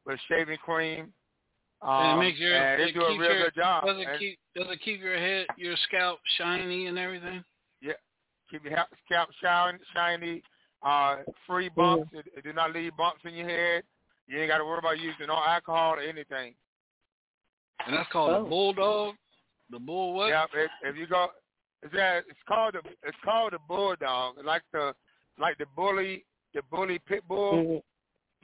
with 0.06 0.20
shaving 0.30 0.58
cream. 0.58 1.12
And 1.82 1.92
Um, 1.92 2.18
it 2.20 2.24
makes 2.24 2.40
your 2.40 2.56
and 2.56 2.82
it 2.82 2.86
they 2.86 2.92
do 2.92 3.02
a 3.06 3.18
real 3.18 3.32
your, 3.32 3.44
good 3.46 3.56
job. 3.56 3.86
Does 3.86 3.98
it 4.00 4.08
And- 4.08 4.20
keep 4.20 4.40
does 4.56 4.68
it 4.70 4.82
keep 4.82 5.02
your 5.02 5.18
head 5.18 5.48
your 5.58 5.76
scalp 5.78 6.20
shiny 6.38 6.88
and 6.88 6.98
everything? 6.98 7.44
Yeah, 7.82 7.94
keep 8.50 8.64
your 8.64 8.76
ha- 8.78 8.88
scalp 9.06 9.30
shine, 9.42 9.80
shiny, 9.94 10.42
uh, 10.84 11.18
free 11.46 11.70
bumps. 11.70 12.12
It, 12.14 12.26
it 12.36 12.44
do 12.44 12.54
not 12.54 12.72
leave 12.74 12.96
bumps 12.98 13.22
in 13.26 13.34
your 13.36 13.48
head. 13.50 13.84
You 14.28 14.40
ain't 14.40 14.50
got 14.50 14.58
to 14.60 14.66
worry 14.66 14.80
about 14.80 15.00
using 15.00 15.28
no 15.28 15.36
alcohol 15.36 15.96
or 15.96 16.00
anything. 16.00 16.56
And 17.86 17.96
that's 17.96 18.10
called 18.12 18.32
Oh. 18.32 18.46
a 18.46 18.50
bulldog. 18.50 19.16
The 19.70 19.80
bull 19.80 20.14
what? 20.14 20.30
Yeah, 20.30 20.46
if, 20.54 20.72
if 20.84 20.96
you 20.96 21.08
go, 21.08 21.28
it's 21.84 21.94
that 21.94 22.24
it's 22.30 22.40
called 22.48 22.76
the 22.76 22.82
it's 23.04 23.18
called 23.24 23.54
the 23.54 23.60
bulldog, 23.68 24.36
like 24.44 24.62
the 24.72 24.94
like 25.38 25.58
the 25.58 25.66
bully 25.76 26.24
the 26.54 26.62
bully 26.72 27.00
pit 27.00 27.24
bull. 27.28 27.84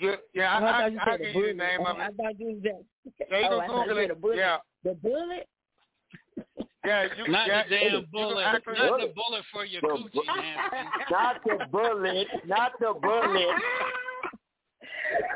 You, 0.01 0.13
yeah, 0.33 0.59
Oh, 0.61 0.65
I, 0.65 0.69
I 0.69 0.85
I, 0.85 0.89
thought 0.95 1.07
I 1.07 1.17
can 1.17 1.25
a 1.27 1.33
give 1.33 1.35
you 1.35 1.47
the 1.47 1.53
name 1.53 1.81
of 1.85 1.95
I 1.97 2.05
it. 2.07 2.13
thought 2.17 2.39
you 2.39 2.59
said 2.63 2.85
Yeah, 3.29 3.37
you 3.39 3.45
oh, 3.51 3.59
I 3.59 3.65
can 3.67 3.75
thought 3.75 3.87
you 3.87 3.93
Google 3.93 3.95
said 3.95 4.03
it. 4.03 4.11
a 4.11 4.15
bullet. 4.15 4.37
Yeah, 4.37 4.57
The 4.83 4.93
bullet? 4.95 5.47
yeah, 6.85 7.07
you 7.17 7.31
Not 7.31 7.47
yeah, 7.47 7.63
the 7.63 7.69
damn 7.69 7.93
you 7.93 8.01
bullet. 8.11 8.43
actually- 8.43 8.73
Not 8.79 8.99
the 8.99 9.13
bullet 9.15 9.43
for 9.53 9.65
your 9.65 9.81
The 9.81 9.87
coochie, 9.87 10.25
man. 10.25 10.85
Not 11.11 11.35
the 11.45 11.65
bullet. 11.71 12.27
Not 12.47 12.71
the 12.79 12.93
bullet. 12.99 13.55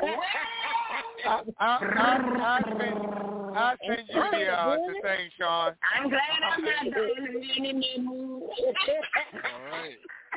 I, 0.02 0.16
I, 1.26 1.42
I, 1.60 1.78
I 2.40 2.62
send, 2.78 3.35
I 3.56 3.74
send 3.86 4.08
you 4.08 4.14
the, 4.14 4.46
uh, 4.52 4.76
the 4.76 4.94
thing, 5.02 5.30
Sean. 5.38 5.72
I'm 5.94 6.08
glad 6.08 6.20
I'm 6.52 6.64
not 6.64 6.84
doing 6.94 7.44
anymore. 7.58 8.50
All 8.50 9.70
right. 9.70 9.96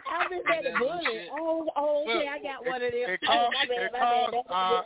I 0.10 0.24
just 0.30 0.46
said 0.48 0.74
a 0.74 0.80
bullet. 0.80 1.28
Oh, 1.34 1.68
oh, 1.76 2.04
okay, 2.08 2.28
I 2.28 2.42
got 2.42 2.66
one 2.66 2.82
of 2.82 2.92
them. 2.92 3.10
It 3.10 3.20
Oh, 3.28 3.28
called, 3.28 3.54
my 3.54 3.66
bad, 3.68 3.84
it 3.84 3.92
my 3.92 4.00
called, 4.00 4.46
uh, 4.50 4.82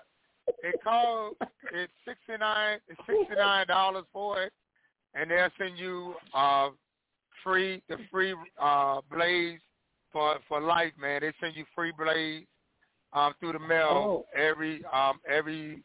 it 0.64 0.76
called, 0.84 1.36
it's 1.74 1.92
sixty 2.06 2.38
nine, 2.40 2.80
it's 2.88 3.00
sixty 3.08 3.36
nine 3.36 3.68
dollars 3.68 4.06
for 4.12 4.42
it, 4.44 4.54
and 5.14 5.30
they'll 5.30 5.50
send 5.58 5.78
you 5.78 6.16
uh 6.34 6.70
free 7.44 7.82
the 7.90 7.98
free 8.12 8.34
uh 8.62 9.02
blades 9.12 9.62
for 10.12 10.38
for 10.48 10.60
life, 10.60 10.94
man. 11.00 11.22
They 11.22 11.32
send 11.40 11.56
you 11.56 11.66
free 11.76 11.94
blades 11.98 12.48
um 13.14 13.34
through 13.40 13.54
the 13.54 13.60
mail 13.60 14.26
Oh. 14.26 14.26
every 14.36 14.84
um 14.92 15.20
every 15.30 15.84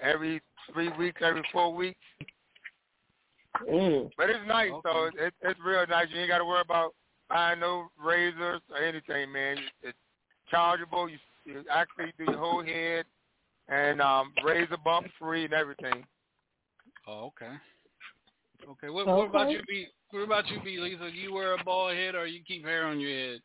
every 0.00 0.40
three 0.72 0.90
weeks, 0.98 1.20
every 1.24 1.42
four 1.52 1.74
weeks. 1.74 1.98
Mm. 3.68 4.10
But 4.16 4.30
it's 4.30 4.46
nice 4.46 4.70
Okay. 4.70 4.80
though. 4.84 5.10
It, 5.18 5.34
it's 5.42 5.60
real 5.64 5.84
nice. 5.88 6.08
You 6.10 6.20
ain't 6.20 6.30
got 6.30 6.38
to 6.38 6.44
worry 6.44 6.62
about 6.62 6.94
buying 7.28 7.60
no 7.60 7.88
razors 8.02 8.60
or 8.70 8.78
anything, 8.78 9.32
man. 9.32 9.58
It's 9.82 9.98
chargeable. 10.50 11.08
You, 11.08 11.18
you 11.44 11.64
actually 11.70 12.12
do 12.18 12.24
your 12.24 12.38
whole 12.38 12.64
head 12.64 13.04
and 13.68 14.00
um 14.00 14.32
razor 14.44 14.76
bump 14.84 15.06
free 15.18 15.44
and 15.44 15.54
everything. 15.54 16.04
Oh, 17.06 17.26
okay. 17.26 17.52
Okay. 18.68 18.90
What, 18.90 19.06
what 19.06 19.28
about 19.28 19.50
you, 19.50 19.60
B? 19.68 19.86
What 20.10 20.22
about 20.22 20.48
you, 20.48 20.60
B, 20.62 20.78
Lisa? 20.78 21.10
You 21.12 21.34
wear 21.34 21.54
a 21.54 21.64
bald 21.64 21.94
head 21.94 22.14
or 22.14 22.26
you 22.26 22.40
keep 22.46 22.64
hair 22.64 22.86
on 22.86 23.00
your 23.00 23.10
head? 23.10 23.40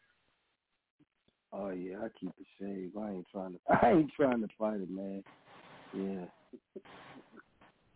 Oh 1.53 1.69
yeah, 1.69 1.97
I 2.03 2.07
keep 2.19 2.31
it 2.39 2.47
shaved. 2.59 2.97
I 2.97 3.11
ain't 3.11 3.26
trying 3.31 3.53
to. 3.53 3.59
I 3.81 3.91
ain't 3.91 4.11
trying 4.15 4.41
to 4.41 4.47
fight 4.59 4.81
it, 4.81 4.89
man. 4.89 5.23
Yeah. 5.93 6.26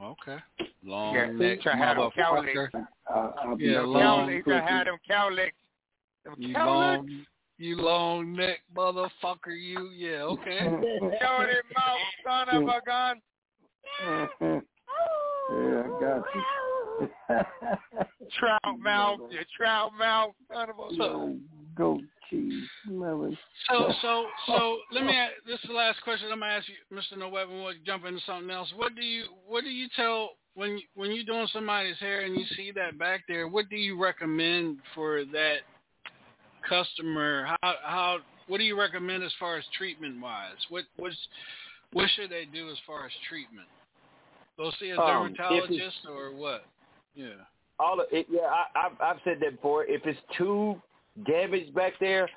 Okay. 0.01 0.37
Long 0.83 1.13
Yeah, 1.13 1.27
neck 1.27 1.61
try 1.61 1.73
to 1.73 1.77
have 1.77 1.97
them 1.97 2.09
cow 2.15 2.41
motherfucker. 2.41 2.69
I, 3.07 3.31
I'll 3.43 3.59
Yeah, 3.59 3.81
Them 3.81 3.89
long 3.91 4.01
cow 4.01 4.25
licks, 4.25 4.47
had 4.47 4.87
them 4.87 4.97
cow 5.07 5.29
licks. 5.29 5.55
Uh, 6.25 6.31
them 6.31 6.41
You 6.41 6.53
cow 6.55 6.65
long, 6.65 7.05
licks. 7.05 7.27
you 7.57 7.75
long 7.77 8.33
neck 8.33 8.59
motherfucker. 8.75 9.55
You 9.59 9.89
yeah. 9.95 10.23
Okay. 10.23 10.59
Show 10.59 11.41
it 11.41 11.65
mouth, 11.75 11.99
son 12.25 12.49
of 12.49 12.63
a 12.63 12.81
gun. 12.85 13.21
yeah, 14.41 15.83
I 15.83 15.99
got 15.99 16.23
you. 16.33 16.43
Trout 18.39 18.79
mouth, 18.79 19.19
your 19.29 19.43
trout 19.55 19.91
mouth, 19.97 20.31
son 20.51 20.69
of 20.69 20.75
a 20.77 20.97
gun. 20.97 20.97
Yo, 20.97 21.37
goat 21.75 22.01
cheese, 22.31 22.63
melon. 22.87 23.37
So 23.69 23.91
so 24.01 24.25
so 24.47 24.77
let 24.91 25.03
me. 25.05 25.13
ask- 25.15 25.33
This 25.45 25.59
is 25.59 25.67
the 25.67 25.73
last 25.75 26.01
question 26.03 26.31
I'm 26.31 26.39
gonna 26.39 26.53
ask 26.53 26.67
you, 26.67 26.75
Mr. 26.97 27.17
No 27.19 27.29
Weapon. 27.29 27.61
We'll 27.63 27.73
jump 27.85 28.05
into 28.05 28.21
something 28.25 28.49
else. 28.49 28.71
What 28.75 28.95
do 28.95 29.03
you 29.03 29.25
What 29.45 29.63
do 29.63 29.69
you 29.69 29.87
tell 29.95 30.37
when 30.55 30.77
you- 30.79 30.87
when 30.95 31.11
you're 31.11 31.23
doing 31.25 31.47
somebody's 31.47 31.99
hair 31.99 32.21
and 32.21 32.35
you 32.37 32.45
see 32.55 32.71
that 32.71 32.97
back 32.97 33.25
there? 33.27 33.47
What 33.47 33.69
do 33.69 33.75
you 33.75 33.95
recommend 34.01 34.79
for 34.95 35.23
that 35.25 35.59
customer? 36.67 37.55
How 37.61 37.75
how 37.83 38.19
What 38.47 38.57
do 38.57 38.63
you 38.65 38.77
recommend 38.77 39.23
as 39.23 39.33
far 39.39 39.57
as 39.57 39.65
treatment 39.77 40.19
wise? 40.21 40.57
What 40.69 40.85
what's 40.97 41.15
what 41.93 42.09
should 42.15 42.29
they 42.29 42.45
do 42.45 42.69
as 42.69 42.77
far 42.87 43.05
as 43.05 43.11
treatment? 43.29 43.67
Go 44.57 44.71
see 44.79 44.89
a 44.89 44.99
Um, 44.99 45.33
dermatologist 45.33 46.05
or 46.07 46.31
what? 46.31 46.65
Yeah. 47.15 47.35
all 47.79 47.99
of 47.99 48.07
it, 48.11 48.27
yeah, 48.29 48.41
I, 48.41 48.65
I've 48.87 49.01
I've 49.01 49.21
said 49.23 49.39
that 49.41 49.55
before. 49.55 49.85
If 49.85 50.05
it's 50.05 50.19
too 50.37 50.81
damaged 51.25 51.73
back 51.73 51.93
there, 51.99 52.29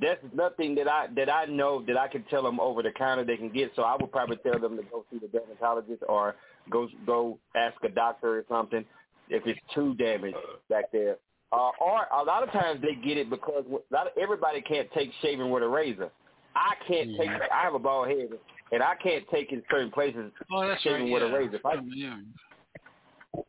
that's 0.00 0.20
nothing 0.34 0.74
that 0.76 0.88
I 0.88 1.06
that 1.16 1.30
I 1.30 1.44
know 1.46 1.82
that 1.86 1.96
I 1.96 2.08
can 2.08 2.24
tell 2.24 2.42
them 2.42 2.58
over 2.58 2.82
the 2.82 2.90
counter 2.90 3.24
they 3.24 3.36
can 3.36 3.50
get. 3.50 3.70
So 3.76 3.82
I 3.82 3.96
would 4.00 4.10
probably 4.10 4.36
tell 4.38 4.58
them 4.58 4.76
to 4.76 4.82
go 4.84 5.04
see 5.10 5.18
the 5.18 5.28
dermatologist 5.28 6.02
or 6.08 6.34
go 6.70 6.88
go 7.06 7.38
ask 7.54 7.76
a 7.84 7.88
doctor 7.88 8.38
or 8.38 8.44
something. 8.48 8.84
If 9.28 9.46
it's 9.46 9.60
too 9.74 9.94
damaged 9.94 10.36
back 10.68 10.90
there, 10.92 11.16
Uh, 11.52 11.70
or 11.80 12.06
a 12.12 12.22
lot 12.24 12.42
of 12.42 12.50
times 12.50 12.82
they 12.82 12.94
get 13.06 13.16
it 13.16 13.30
because 13.30 13.64
a 13.68 13.94
lot 13.94 14.06
of, 14.08 14.12
everybody 14.20 14.60
can't 14.60 14.90
take 14.92 15.10
shaving 15.22 15.50
with 15.50 15.62
a 15.62 15.68
razor. 15.68 16.10
I 16.56 16.74
can't 16.86 17.10
take. 17.16 17.28
I 17.30 17.62
have 17.62 17.74
a 17.74 17.78
bald 17.78 18.08
head, 18.08 18.28
and 18.72 18.82
I 18.82 18.94
can't 18.96 19.24
take 19.30 19.52
in 19.52 19.62
certain 19.70 19.90
places 19.92 20.30
Oh, 20.52 20.66
that's 20.66 20.82
shaving 20.82 21.04
right. 21.04 21.12
with 21.12 21.22
yeah. 21.22 21.28
a 21.28 21.38
razor. 21.38 21.56
If 21.56 21.64
I, 21.66 21.74
yeah. 21.86 22.16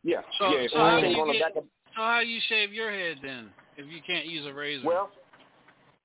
yeah, 0.02 0.20
So, 0.38 0.48
yeah. 0.56 0.66
So 0.72 0.78
how 0.78 1.00
do 1.00 1.06
you 1.08 1.32
get, 1.32 1.56
of 1.56 1.64
so 1.94 2.00
how 2.02 2.20
you 2.20 2.40
shave 2.48 2.72
your 2.72 2.90
head 2.90 3.18
then 3.22 3.50
if 3.76 3.86
you 3.86 4.00
can't 4.06 4.26
use 4.26 4.46
a 4.46 4.52
razor? 4.52 4.86
Well, 4.86 5.10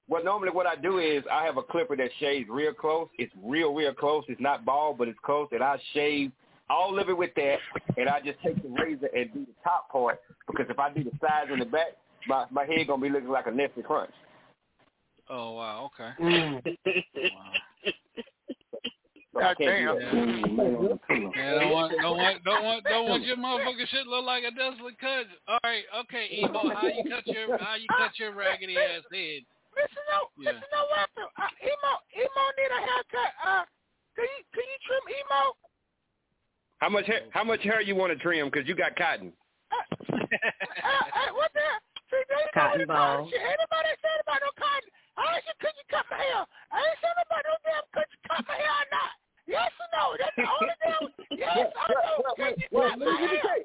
well, 0.07 0.23
normally 0.23 0.51
what 0.51 0.67
I 0.67 0.75
do 0.75 0.99
is 0.99 1.23
I 1.31 1.45
have 1.45 1.57
a 1.57 1.63
clipper 1.63 1.95
that 1.95 2.09
shaves 2.19 2.49
real 2.49 2.73
close. 2.73 3.07
It's 3.17 3.31
real, 3.41 3.73
real 3.73 3.93
close. 3.93 4.25
It's 4.27 4.41
not 4.41 4.65
bald, 4.65 4.97
but 4.97 5.07
it's 5.07 5.19
close, 5.23 5.47
and 5.51 5.63
I 5.63 5.79
shave 5.93 6.31
all 6.69 6.99
of 6.99 7.09
it 7.09 7.17
with 7.17 7.31
that, 7.35 7.57
and 7.97 8.09
I 8.09 8.19
just 8.21 8.39
take 8.43 8.61
the 8.61 8.69
razor 8.69 9.09
and 9.15 9.33
do 9.33 9.45
the 9.45 9.53
top 9.63 9.89
part 9.89 10.21
because 10.47 10.65
if 10.69 10.79
I 10.79 10.91
do 10.93 11.03
the 11.03 11.11
sides 11.21 11.49
and 11.51 11.61
the 11.61 11.65
back, 11.65 11.97
my 12.27 12.45
my 12.51 12.65
head 12.65 12.87
gonna 12.87 13.01
be 13.01 13.09
looking 13.09 13.29
like 13.29 13.47
a 13.47 13.51
Nestle 13.51 13.83
Crunch. 13.83 14.11
oh 15.29 15.53
wow, 15.53 15.91
okay. 15.93 16.11
Mm. 16.21 16.61
So 18.10 18.10
I 19.31 19.55
can't 19.55 19.87
Do 19.87 20.99
yeah, 21.35 21.63
don't 21.63 21.71
want, 21.71 21.93
don't 22.01 22.17
want, 22.17 22.43
don't 22.43 22.63
want, 22.63 22.83
don't 22.83 23.07
want 23.07 23.23
your 23.23 23.37
motherfucking 23.37 23.87
shit 23.87 24.05
look 24.07 24.25
like 24.25 24.43
a 24.43 24.51
desolate 24.51 24.99
cut. 24.99 25.27
All 25.47 25.59
right, 25.63 25.83
okay, 26.03 26.27
Emo, 26.35 26.67
how 26.75 26.87
you 26.87 27.03
cut 27.07 27.25
your, 27.27 27.57
how 27.57 27.75
you 27.75 27.87
cut 27.97 28.11
your 28.19 28.35
raggedy 28.35 28.75
ass 28.75 29.07
head? 29.07 29.47
Listen, 29.71 30.03
no, 30.11 30.27
Yeah. 30.35 30.51
listen, 30.51 30.67
no, 30.75 30.83
what 30.91 31.07
the, 31.15 31.23
uh, 31.39 31.47
emo, 31.63 31.91
emo 32.11 32.43
need 32.59 32.71
a 32.75 32.81
haircut. 32.83 33.31
Uh, 33.39 33.63
can 34.19 34.27
you, 34.27 34.43
can 34.51 34.67
you 34.67 34.79
trim 34.83 35.05
emo? 35.15 35.55
How 36.83 36.89
much 36.89 37.07
hair, 37.07 37.21
how 37.31 37.45
much 37.45 37.63
hair 37.63 37.79
you 37.79 37.95
want 37.95 38.11
to 38.11 38.19
trim? 38.19 38.51
Because 38.51 38.67
you 38.67 38.75
got 38.75 38.97
cotton. 38.97 39.31
Uh, 39.71 39.79
uh, 39.95 41.31
what 41.39 41.51
the? 41.55 41.63
See, 42.11 42.19
they 42.27 42.35
know 42.35 42.51
Cotton 42.51 42.83
what 42.83 42.87
the 42.87 42.91
ball. 42.91 43.31
Ain't 43.31 43.59
nobody 43.63 43.95
said 44.03 44.19
about 44.27 44.43
no 44.43 44.51
cotton. 44.59 44.91
I 45.17 45.35
ain't 45.35 45.43
said 45.45 45.57
could 45.59 45.75
you 45.75 45.85
cut 45.89 46.05
my 46.11 46.17
hair. 46.17 46.41
I 46.71 46.77
ain't 46.79 46.99
said 47.01 47.15
about 47.19 47.43
no 47.43 47.55
damn 47.65 47.85
could 47.93 48.09
you 48.11 48.19
cut 48.27 48.41
my 48.47 48.55
hair 48.55 48.75
or 48.83 48.87
not. 48.91 49.11
Yes 49.47 49.71
or 49.81 49.89
no? 49.91 50.05
That's 50.19 50.35
the 50.37 50.47
only 50.47 50.75
damn. 50.79 51.03
Yes 51.37 51.67
or 51.75 51.87
no? 51.91 52.33
Could 52.35 52.55
you 52.61 52.67
Well, 52.71 52.89
cut 52.89 52.99
let 52.99 53.07
my 53.07 53.21
me 53.21 53.27
hair? 53.27 53.41
say, 53.43 53.59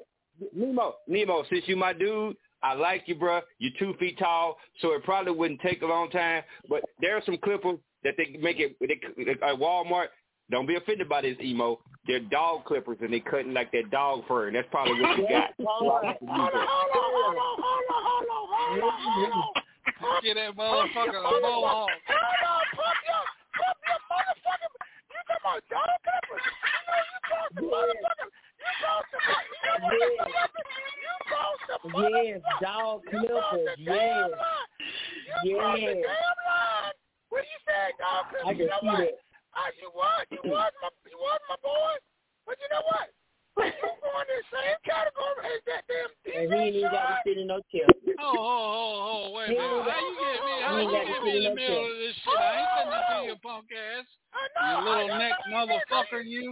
Nemo, 0.53 0.95
Nemo, 1.07 1.43
since 1.49 1.63
you 1.67 1.75
my 1.75 1.93
dude, 1.93 2.35
I 2.61 2.73
like 2.73 3.03
you, 3.07 3.15
bruh. 3.15 3.41
You're 3.59 3.71
two 3.79 3.93
feet 3.99 4.17
tall, 4.19 4.57
so 4.81 4.91
it 4.93 5.03
probably 5.03 5.31
wouldn't 5.31 5.61
take 5.61 5.81
a 5.81 5.85
long 5.85 6.09
time. 6.09 6.43
But 6.69 6.83
there 7.01 7.15
are 7.17 7.21
some 7.25 7.37
clippers 7.37 7.79
that 8.03 8.15
they 8.17 8.37
make 8.39 8.57
it 8.59 8.75
they, 8.81 9.31
at 9.31 9.59
Walmart. 9.59 10.07
Don't 10.49 10.65
be 10.67 10.75
offended 10.75 11.09
by 11.09 11.21
this, 11.21 11.37
emo. 11.41 11.79
They're 12.07 12.19
dog 12.21 12.65
clippers, 12.65 12.97
and 13.01 13.11
they 13.11 13.19
cutting 13.19 13.53
like 13.53 13.71
that 13.73 13.91
dog 13.91 14.23
fur, 14.27 14.47
and 14.47 14.55
that's 14.55 14.67
probably 14.71 15.01
what 15.01 15.17
you 15.17 15.27
got. 15.29 15.51
So 15.57 15.67
I 15.67 16.07
like 16.07 16.19
to 16.19 16.25
use 16.25 16.33
Hold 16.33 16.53
on, 16.53 16.67
hold 16.67 16.91
on, 16.93 17.07
hold 17.07 17.37
on, 17.37 17.57
hold 17.59 17.83
on, 17.89 18.03
hold 18.03 18.25
on, 18.29 18.47
hold 18.47 18.83
on, 18.83 18.99
hold 18.99 19.31
on. 19.33 19.63
Get 20.23 20.35
that 20.37 20.53
motherfucker 20.53 21.17
a 21.17 21.31
mohawk. 21.41 21.89
Hold 21.89 22.43
on, 22.45 22.63
pump 22.77 22.99
your, 23.07 23.23
pump 23.57 23.77
your 23.81 23.99
motherfucking. 24.05 24.73
You 25.09 25.17
talking 25.25 25.41
about 25.41 25.61
dog 25.73 25.97
clippers? 26.05 26.45
You 26.45 26.81
know 26.85 27.01
you 27.01 27.19
called 27.25 27.51
the 27.57 27.63
motherfucker. 27.65 28.29
You 28.29 28.69
called 28.77 29.07
the. 29.09 29.17
You 29.17 29.57
know 29.65 29.81
the 29.81 30.23
clippers? 30.29 30.69
You 31.01 31.13
called 31.25 31.59
the 31.65 31.77
Yes, 31.97 32.41
dog 32.61 32.97
clippers. 33.09 33.73
Yes. 33.81 34.29
You 35.43 35.57
crossed 35.57 35.81
the 35.81 35.97
Yes. 35.97 36.05
damn 36.05 36.39
line. 36.45 36.93
When 37.29 37.43
you 37.43 37.57
said 37.65 37.89
dog 37.97 38.29
clippers, 38.29 38.47
I 38.47 38.51
you 38.53 38.57
can 38.57 38.67
know 38.69 38.81
see 38.81 38.93
what? 38.93 39.01
that. 39.01 39.17
Uh, 39.57 39.69
you 39.81 39.89
was, 39.89 40.23
you 40.29 40.41
was 40.45 40.71
my, 40.85 40.89
you 41.09 41.17
was 41.17 41.41
my 41.49 41.57
boy. 41.65 41.93
But 42.45 42.61
you 42.61 42.69
know 42.69 42.85
what? 42.85 43.09
You 43.57 43.89
go 44.03 44.11
in 44.21 44.27
the 44.29 44.41
same 44.53 44.77
category 44.85 45.41
as 45.49 45.61
that 45.65 45.81
damn 45.89 46.13
DJ 46.21 46.45
And 46.45 46.53
he 46.53 46.59
ain't 46.59 46.75
even 46.77 46.91
got 46.91 47.07
to 47.09 47.15
sit 47.25 47.37
in 47.37 47.47
no 47.47 47.59
chair. 47.73 47.89
Oh, 48.19 48.33
oh, 48.33 48.37
oh, 48.37 49.07
oh, 49.09 49.31
wait 49.33 49.49
a 49.49 49.57
minute. 49.57 49.65
How 49.65 49.97
you 49.97 50.13
oh, 50.13 50.21
get 50.21 50.37
me? 50.45 50.53
Oh, 50.53 50.65
How 50.67 50.77
you 50.77 50.81
ain't 50.81 50.91
got 50.93 51.05
get 51.07 51.23
me 51.23 51.33
in 51.37 51.43
the 51.43 51.55
middle 51.57 51.85
of 51.85 51.97
this 51.97 52.15
shit? 52.21 52.37
I 52.37 52.53
ain't 52.57 52.69
said 52.77 52.87
nothing 52.93 53.17
to 53.17 53.25
you, 53.27 53.35
punk 53.41 53.69
ass. 53.73 54.05
I 54.33 54.43
know. 54.53 54.67
You 54.67 54.85
little 54.85 55.17
neck 55.17 55.33
I 55.33 55.49
know 55.49 55.63
you 55.63 55.73
motherfucker, 55.73 56.21
you. 56.25 56.45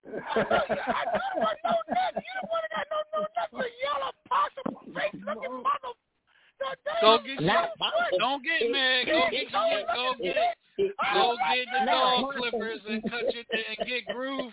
I 0.00 0.10
know 0.10 0.58
you 0.58 1.42
got 1.42 1.56
no 1.62 1.76
neck. 1.94 2.12
You 2.18 2.32
the 2.38 2.46
one 2.50 2.62
that 2.64 2.72
got 2.74 2.86
no 2.90 2.98
no 3.14 3.20
neck. 3.38 3.50
The 3.50 3.68
yellow 3.82 4.12
possum 4.26 4.68
face 4.94 5.14
looking 5.22 5.62
mother. 5.62 5.94
The 6.58 6.68
damn 6.86 7.00
Go 7.00 7.10
get 7.22 7.38
your, 7.40 7.66
don't 8.18 8.42
get 8.42 8.60
mad. 8.70 9.06
Go 9.06 9.20
get 9.30 9.46
your, 9.50 9.82
go 9.94 10.06
get, 10.18 10.36
go 11.14 11.36
get 11.38 11.66
the 11.70 11.80
dog 11.86 12.34
clippers 12.34 12.80
and 12.88 13.02
cut 13.06 13.26
your 13.34 13.44
and 13.46 13.78
get 13.86 14.06
Groove. 14.14 14.52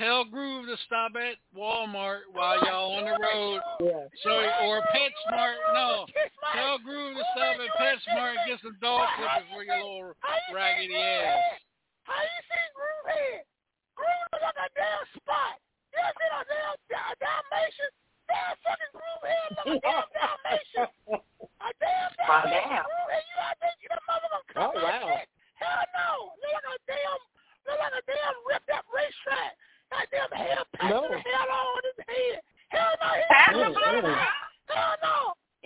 Tell 0.00 0.24
Groove 0.24 0.66
to 0.72 0.76
stop 0.88 1.12
at 1.20 1.36
Walmart 1.52 2.24
while 2.32 2.56
y'all 2.64 2.96
on 2.96 3.04
the 3.04 3.12
road. 3.12 3.60
Yeah. 3.84 4.08
So 4.24 4.32
or 4.64 4.80
PetSmart. 4.88 5.60
No, 5.76 6.08
tell 6.56 6.80
Groove 6.80 7.16
to 7.20 7.24
stop 7.36 7.60
at 7.60 7.68
PetSmart 7.76 8.40
and 8.40 8.48
get 8.48 8.58
some 8.64 8.76
dog 8.80 9.04
clippers 9.20 9.44
for 9.52 9.62
your 9.68 9.76
little 9.76 10.16
raggedy 10.48 10.96
ass. 10.96 11.60
How 12.08 12.24
you 12.24 12.40
see 12.48 12.66
Groove 12.72 13.06
head? 13.12 13.44
Groove 13.92 14.26
look 14.32 14.42
like 14.42 14.60
a 14.64 14.68
damn 14.72 15.04
spot. 15.12 15.60
You 15.92 16.00
ever 16.00 16.16
seen 16.16 16.32
a 16.32 16.42
damn 16.48 16.72
a 16.72 17.14
Dalmatian? 17.20 17.92
Damn 18.32 18.56
fucking 18.64 18.92
Groove 18.96 19.24
head 19.28 19.48
look 19.60 19.68
a 19.68 19.80
damn 19.84 20.08
Dalmatian. 20.16 20.88
A 20.88 21.68
damn 21.84 22.10
Oh, 22.16 22.48
Dalmatian 22.48 22.64
damn. 22.64 22.84
Groove 22.88 23.10
head. 23.12 23.24
You 23.28 23.36
I 23.44 23.52
think 23.60 23.76
you 23.84 23.88
that 23.92 24.02
mother 24.08 24.28
gonna 24.32 24.48
cut 24.56 24.72
Oh, 24.72 24.80
wow. 24.80 25.20
Hell 25.60 25.84
no. 25.92 26.32
Look 26.40 26.52
like 26.56 26.68
a 26.72 26.80
damn 26.88 27.20
look 27.68 27.76
like 27.76 27.92
a 27.92 28.02
damn 28.08 28.36
ripped 28.48 28.72
up 28.72 28.88
racetrack. 28.88 29.52
That 29.92 30.06
damn 30.10 30.32
hair 30.32 30.64
patch 30.74 30.90
No. 30.90 31.02
the 31.12 31.18
hell 31.20 31.52
on 31.52 31.82
his 31.84 31.98
head. 32.08 32.40
Hell 32.72 32.94
no. 32.96 33.08
He 33.12 33.28
Hell 33.28 33.60
ain't 33.60 33.74
no. 33.76 33.80
cut. 33.84 34.32
Hell 34.72 34.96
no. 35.04 35.14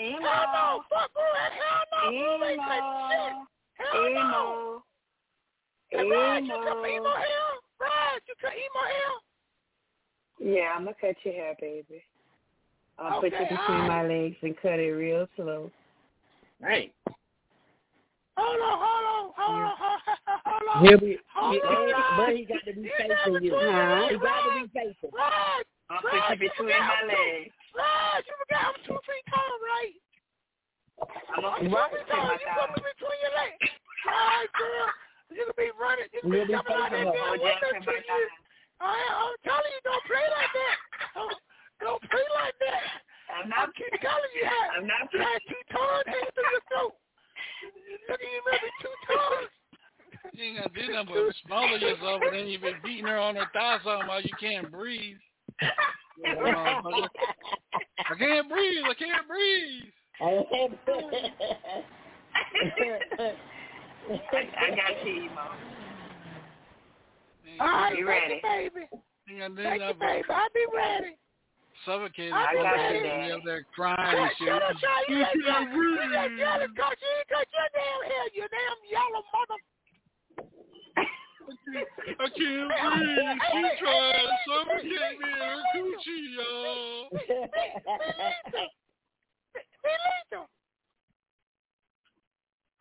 Emo. 0.02 0.26
Hell 0.26 0.46
no. 0.52 0.66
Fuck 0.90 1.10
Groove 1.14 1.36
head. 1.38 1.52
Hell 1.54 1.84
no. 1.94 2.00
Groove 2.10 2.42
ain't 2.50 2.60
cut 2.60 2.82
shit. 3.06 3.30
Emo. 3.30 3.46
Hell 3.78 4.02
no. 4.02 4.18
Emo. 4.18 4.82
Hey, 5.90 6.10
Raj, 6.10 6.42
you 6.42 6.48
cut 6.50 6.76
my 6.82 6.88
emo 6.90 6.96
Emo. 6.98 7.10
hair? 7.14 7.46
Raj, 7.80 8.22
you 8.26 8.34
cut 8.42 8.52
emo 8.52 8.82
hair? 8.90 9.12
Yeah, 10.38 10.72
I'm 10.74 10.84
gonna 10.84 10.96
cut 11.00 11.14
your 11.24 11.34
hair, 11.34 11.54
baby. 11.60 12.02
I'll 12.98 13.20
put 13.20 13.32
Okay, 13.32 13.44
it 13.44 13.48
between 13.50 13.80
alright. 13.80 13.88
my 13.88 14.02
legs 14.08 14.36
and 14.42 14.56
cut 14.60 14.80
it 14.80 14.90
real 14.92 15.28
slow. 15.36 15.70
Hey, 16.60 16.90
Hold 18.36 18.60
on, 18.60 18.76
hold 18.76 19.04
on, 19.08 19.24
hold 19.32 19.60
on, 19.64 19.74
hold 19.80 20.00
on, 20.04 20.40
hold 20.44 20.66
on. 20.76 20.80
He'll 20.84 21.00
be, 21.00 21.16
Hold 21.32 21.56
he, 21.56 21.60
on, 21.64 22.16
but 22.20 22.36
he 22.36 22.44
got 22.44 22.60
to 22.68 22.72
be 22.76 22.84
You 22.84 22.92
facing 23.00 23.16
never 23.16 23.40
you. 23.40 23.50
told 23.56 23.64
Huh? 23.64 24.08
He 24.12 24.16
got 24.20 24.40
to 24.44 24.50
be 24.60 24.64
facing. 24.76 25.08
Raj, 25.16 25.64
I'll 25.88 26.04
Raj, 26.04 26.36
you 26.36 26.44
you 26.44 26.52
between 26.52 26.68
forgot 26.68 26.84
my 26.84 26.96
I'm 27.00 27.08
two- 27.08 27.16
legs. 27.16 27.52
Raj, 27.72 28.20
you 28.28 28.34
forgot 28.44 28.60
I'm 28.68 28.76
two 28.84 28.98
feet 29.08 29.24
tall, 29.32 29.54
right? 29.64 29.96
I'm 31.32 31.40
gonna 31.40 31.56
I'm 31.56 31.64
two 31.64 31.72
right. 31.72 31.92
feet 31.96 32.08
tall. 32.12 32.28
You 32.36 32.48
put 32.60 32.68
me 32.76 32.80
between 32.92 33.18
your 33.24 33.34
legs. 33.40 33.60
Right, 34.04 34.50
girl. 34.52 34.86
You 35.32 35.42
can 35.48 35.56
be 35.56 35.68
running. 35.80 36.08
You 36.12 36.20
can 36.20 36.30
be 36.30 36.36
We'll 36.36 36.46
be 36.46 36.52
jumping 36.54 36.76
out 36.76 36.92
that 36.92 37.08
facing 37.08 37.16
damn 37.16 37.40
window 37.40 37.72
to 37.72 37.80
you. 37.80 38.04
time. 38.04 38.30
I, 38.84 38.92
I'm 38.92 39.36
telling 39.48 39.72
you, 39.72 39.80
don't 39.88 40.04
play 40.04 40.26
like 40.28 40.52
that. 40.52 40.76
Don't, 41.16 41.32
don't 41.80 42.02
play 42.12 42.26
like 42.36 42.56
that. 42.60 42.84
I'm 43.32 43.48
I 43.48 43.64
not. 43.64 43.72
keep 43.74 43.88
telling 44.04 44.32
you 44.36 44.44
that. 44.44 44.66
I'm 44.76 44.84
not. 44.86 45.08
You 45.10 45.24
had 45.24 45.40
two 45.48 45.62
tongues 45.72 46.04
hanging 46.06 46.32
through 46.36 46.52
your 46.52 46.64
throat. 46.68 46.94
Look 48.08 48.20
at 48.20 48.26
you, 48.26 48.42
maybe 48.50 48.70
two 48.82 48.94
tongues. 49.06 49.50
You 50.32 50.44
ain't 50.44 50.56
gonna 50.58 50.68
do 50.74 50.92
nothing 50.92 51.14
but 51.14 51.34
smother 51.46 51.76
yourself, 51.78 52.22
and 52.24 52.34
then 52.34 52.46
you 52.46 52.58
be 52.58 52.72
beating 52.84 53.06
her 53.06 53.18
on 53.18 53.36
her 53.36 53.46
thigh 53.52 53.78
something 53.84 54.08
while 54.08 54.22
you 54.22 54.34
can't 54.40 54.70
breathe. 54.70 55.16
You 56.18 56.34
motherfucker. 56.36 57.08
I 58.10 58.14
can't 58.18 58.48
breathe. 58.48 58.84
I 58.88 58.94
can't 58.94 59.28
breathe. 59.28 59.84
I, 60.20 60.44
I 64.60 64.70
got 64.70 65.06
you, 65.06 65.12
Emo. 65.12 65.40
All 67.60 67.66
right, 67.66 67.98
You 67.98 68.06
ready? 68.06 68.40
baby. 68.42 68.88
You 69.26 69.34
ain't 69.34 69.40
gonna 69.40 69.54
do 69.56 69.62
Thank 69.62 69.82
you, 69.82 69.94
baby. 69.94 70.28
I'll 70.30 70.48
be 70.54 70.66
ready. 70.74 71.16
Suffocate 71.84 72.32
I 72.32 72.34
her. 72.56 72.62
got 72.62 72.76
you, 72.90 72.96
You 72.96 73.02
Daddy. 73.02 73.42
there 73.44 73.64
crying 73.74 74.18
and 74.18 74.30
shit. 74.38 74.48
shut 74.48 74.62
up, 74.62 74.76
Sean. 74.78 75.02
You 75.08 75.16
You 75.16 75.24
ain't 75.24 75.44
got 75.44 75.58
can't 75.58 75.72
you 75.72 75.82
ain't 75.98 76.06
breathe. 76.06 76.38
jealous 76.38 76.70
because 76.74 76.96
you 77.02 77.10
ain't 77.18 77.28
cut 77.28 77.46
your 77.52 77.68
damn 77.74 78.02
hair, 78.10 78.24
you 78.34 78.44
damn 78.48 78.78
yellow 78.90 79.22
mother. 79.34 79.58
I 81.46 82.26
can't 82.26 82.34
breathe. 82.36 83.36
She 83.52 83.60
trying 83.78 84.26
to 84.26 84.36
suffocate 84.46 85.16
me 85.20 85.28
in 85.30 85.38
her 85.46 85.60
coochie, 85.74 86.24
y'all. 86.36 87.10
Belito. 87.86 88.62
Belito. 89.82 90.40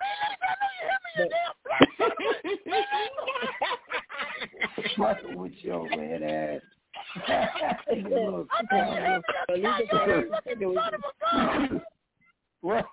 Belito, 0.02 0.46
I 0.46 0.54
know 0.60 0.70
you 0.76 0.84
hear 0.86 1.00
me, 1.04 1.10
you 1.16 1.26
damn 1.30 1.56
black 1.64 1.90
son 1.98 2.12
of 2.12 2.18
a... 4.82 5.14
Fuck 5.16 5.20
with 5.36 5.54
your 5.62 5.82
red 5.90 6.22
ass. 6.24 6.62
You 7.95 8.03
little 8.10 8.48
I 8.52 8.61
know 8.72 8.82
you 8.82 8.91
hear 8.91 9.22
scoundrel. 9.23 9.56
me, 9.56 9.61
you 9.61 9.72
damn 9.90 10.30
fucking 10.32 10.61
son 10.76 10.94
of 10.94 11.02
a 11.02 11.14
gun. 11.22 11.82
What? 12.61 12.86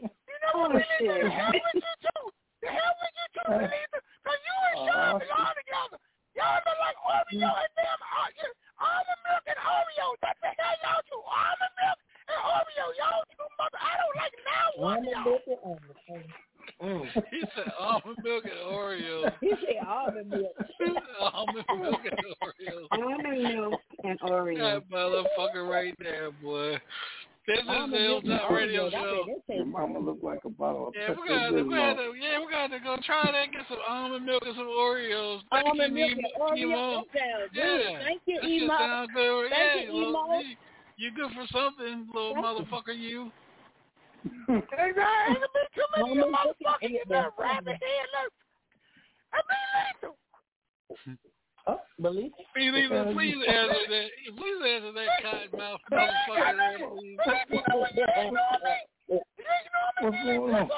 You 0.00 0.36
know 0.40 0.54
what, 0.60 0.72
Belito? 0.72 1.24
The 1.24 1.30
hell 1.30 1.52
with 1.52 1.82
you 1.82 1.94
too. 2.04 2.24
The 2.62 2.68
hell 2.68 2.94
with 3.00 3.14
you 3.16 3.26
too, 3.34 3.48
Belito. 3.48 3.98
Because 4.20 4.40
you 4.44 4.56
and 4.60 4.78
Sean 4.86 5.00
Oh, 5.00 5.18
belong 5.20 5.54
together. 5.56 5.98
Y'all 6.36 6.60
look 6.62 6.78
like 6.80 6.98
Oreo 7.00 7.50
and 7.50 7.72
damn 7.76 8.00
uh, 8.00 8.28
you- 8.38 8.56
almond 8.80 9.20
milk 9.26 9.44
and 9.50 9.60
Oreos. 9.60 10.16
That's 10.22 10.40
the 10.40 10.52
hell 10.52 10.76
y'all 10.84 11.02
do. 11.08 11.18
Almond 11.20 11.74
Mm. 16.80 17.04
He 17.30 17.40
said 17.54 17.70
almond 17.78 18.16
milk 18.24 18.44
and 18.44 18.52
Oreos. 18.72 19.32
He 19.40 19.50
said 19.50 19.86
almond 19.86 20.30
milk. 20.30 20.52
almond 21.20 21.64
milk 21.78 22.00
and 22.04 22.20
Oreos. 22.42 22.86
Almond 22.90 23.42
milk 23.42 23.80
and 24.04 24.20
Oreo. 24.20 24.58
That 24.58 24.90
motherfucker 24.90 25.68
right 25.68 25.94
there, 25.98 26.30
boy. 26.42 26.78
This 27.46 27.58
is 27.58 27.66
the 27.66 27.72
Almond 27.72 27.92
milk 27.92 28.22
and 28.24 28.32
Hilltop 28.32 28.50
Radio 28.50 28.88
Oreo. 28.88 28.90
That's 28.92 29.02
Show. 29.02 29.10
it. 29.10 29.44
That 29.48 29.54
Your 29.54 29.58
tastes 29.58 29.72
mama 29.72 29.98
look 29.98 30.18
like 30.22 30.40
a 30.44 30.48
bottle 30.50 30.88
of 30.88 30.94
Yeah, 30.96 31.08
Pepto 31.08 31.20
we 31.20 31.28
gotta, 31.28 31.52
we 31.54 31.60
Bismol. 31.62 31.76
gotta, 31.76 32.12
yeah, 32.18 32.38
we 33.00 33.06
gotta 33.06 33.22
go 33.22 33.32
try 33.32 33.32
that. 33.32 33.52
Get 33.52 33.66
some 33.68 33.78
almond 33.88 34.26
milk 34.26 34.42
and 34.46 34.54
some 34.56 34.66
Oreos. 34.66 35.40
Thank 35.50 35.66
Almond 35.66 35.96
you, 35.96 36.04
milk 36.06 36.12
and 36.12 36.26
Emo. 36.26 36.44
Oreo. 36.44 36.58
Emo. 36.58 37.04
That 37.12 37.20
sounds 37.20 37.50
Yeah. 37.54 37.98
Thank 38.04 38.20
you, 38.26 38.34
that 38.36 38.42
shit 38.44 38.62
Emo. 38.62 38.78
sound 38.78 39.08
good. 39.14 39.50
Thank 39.50 39.60
yeah, 39.60 39.86
you, 39.86 39.94
little- 39.94 40.24
Emo. 40.26 40.38
you, 40.40 40.56
you 40.96 41.10
good 41.12 41.30
for 41.32 41.46
something, 41.52 42.08
little 42.12 42.34
motherfucker. 42.36 42.96
You. 42.96 43.32
Exactly. 44.24 44.76
Ain't 44.76 44.96
gonna 44.96 45.48
be 45.48 45.64
too 45.74 45.86
many 45.96 46.10
of 46.10 46.16
you 46.16 46.30
Mama, 46.30 46.52
motherfuckers 46.60 46.82
in 46.82 46.96
there 47.08 47.30
rabbit 47.38 47.72
head 47.80 48.06
look. 48.20 48.32
I 49.32 49.40
mean 49.48 49.64
lethal. 50.02 50.16
Oh, 51.66 51.80
believe 52.00 52.32
it. 52.38 52.46
Please, 52.54 52.72
please, 52.72 53.14
please 53.14 53.40
answer 53.48 53.86
that. 53.88 54.08
Please 54.36 54.60
answer 54.68 54.92
that 54.92 55.08
cotton 55.22 55.58
mouth 55.58 55.80
motherfucker 55.90 56.56
there, 56.56 56.78
please. 56.88 57.18
What's 60.00 60.16
going 60.24 60.54
on? 60.54 60.68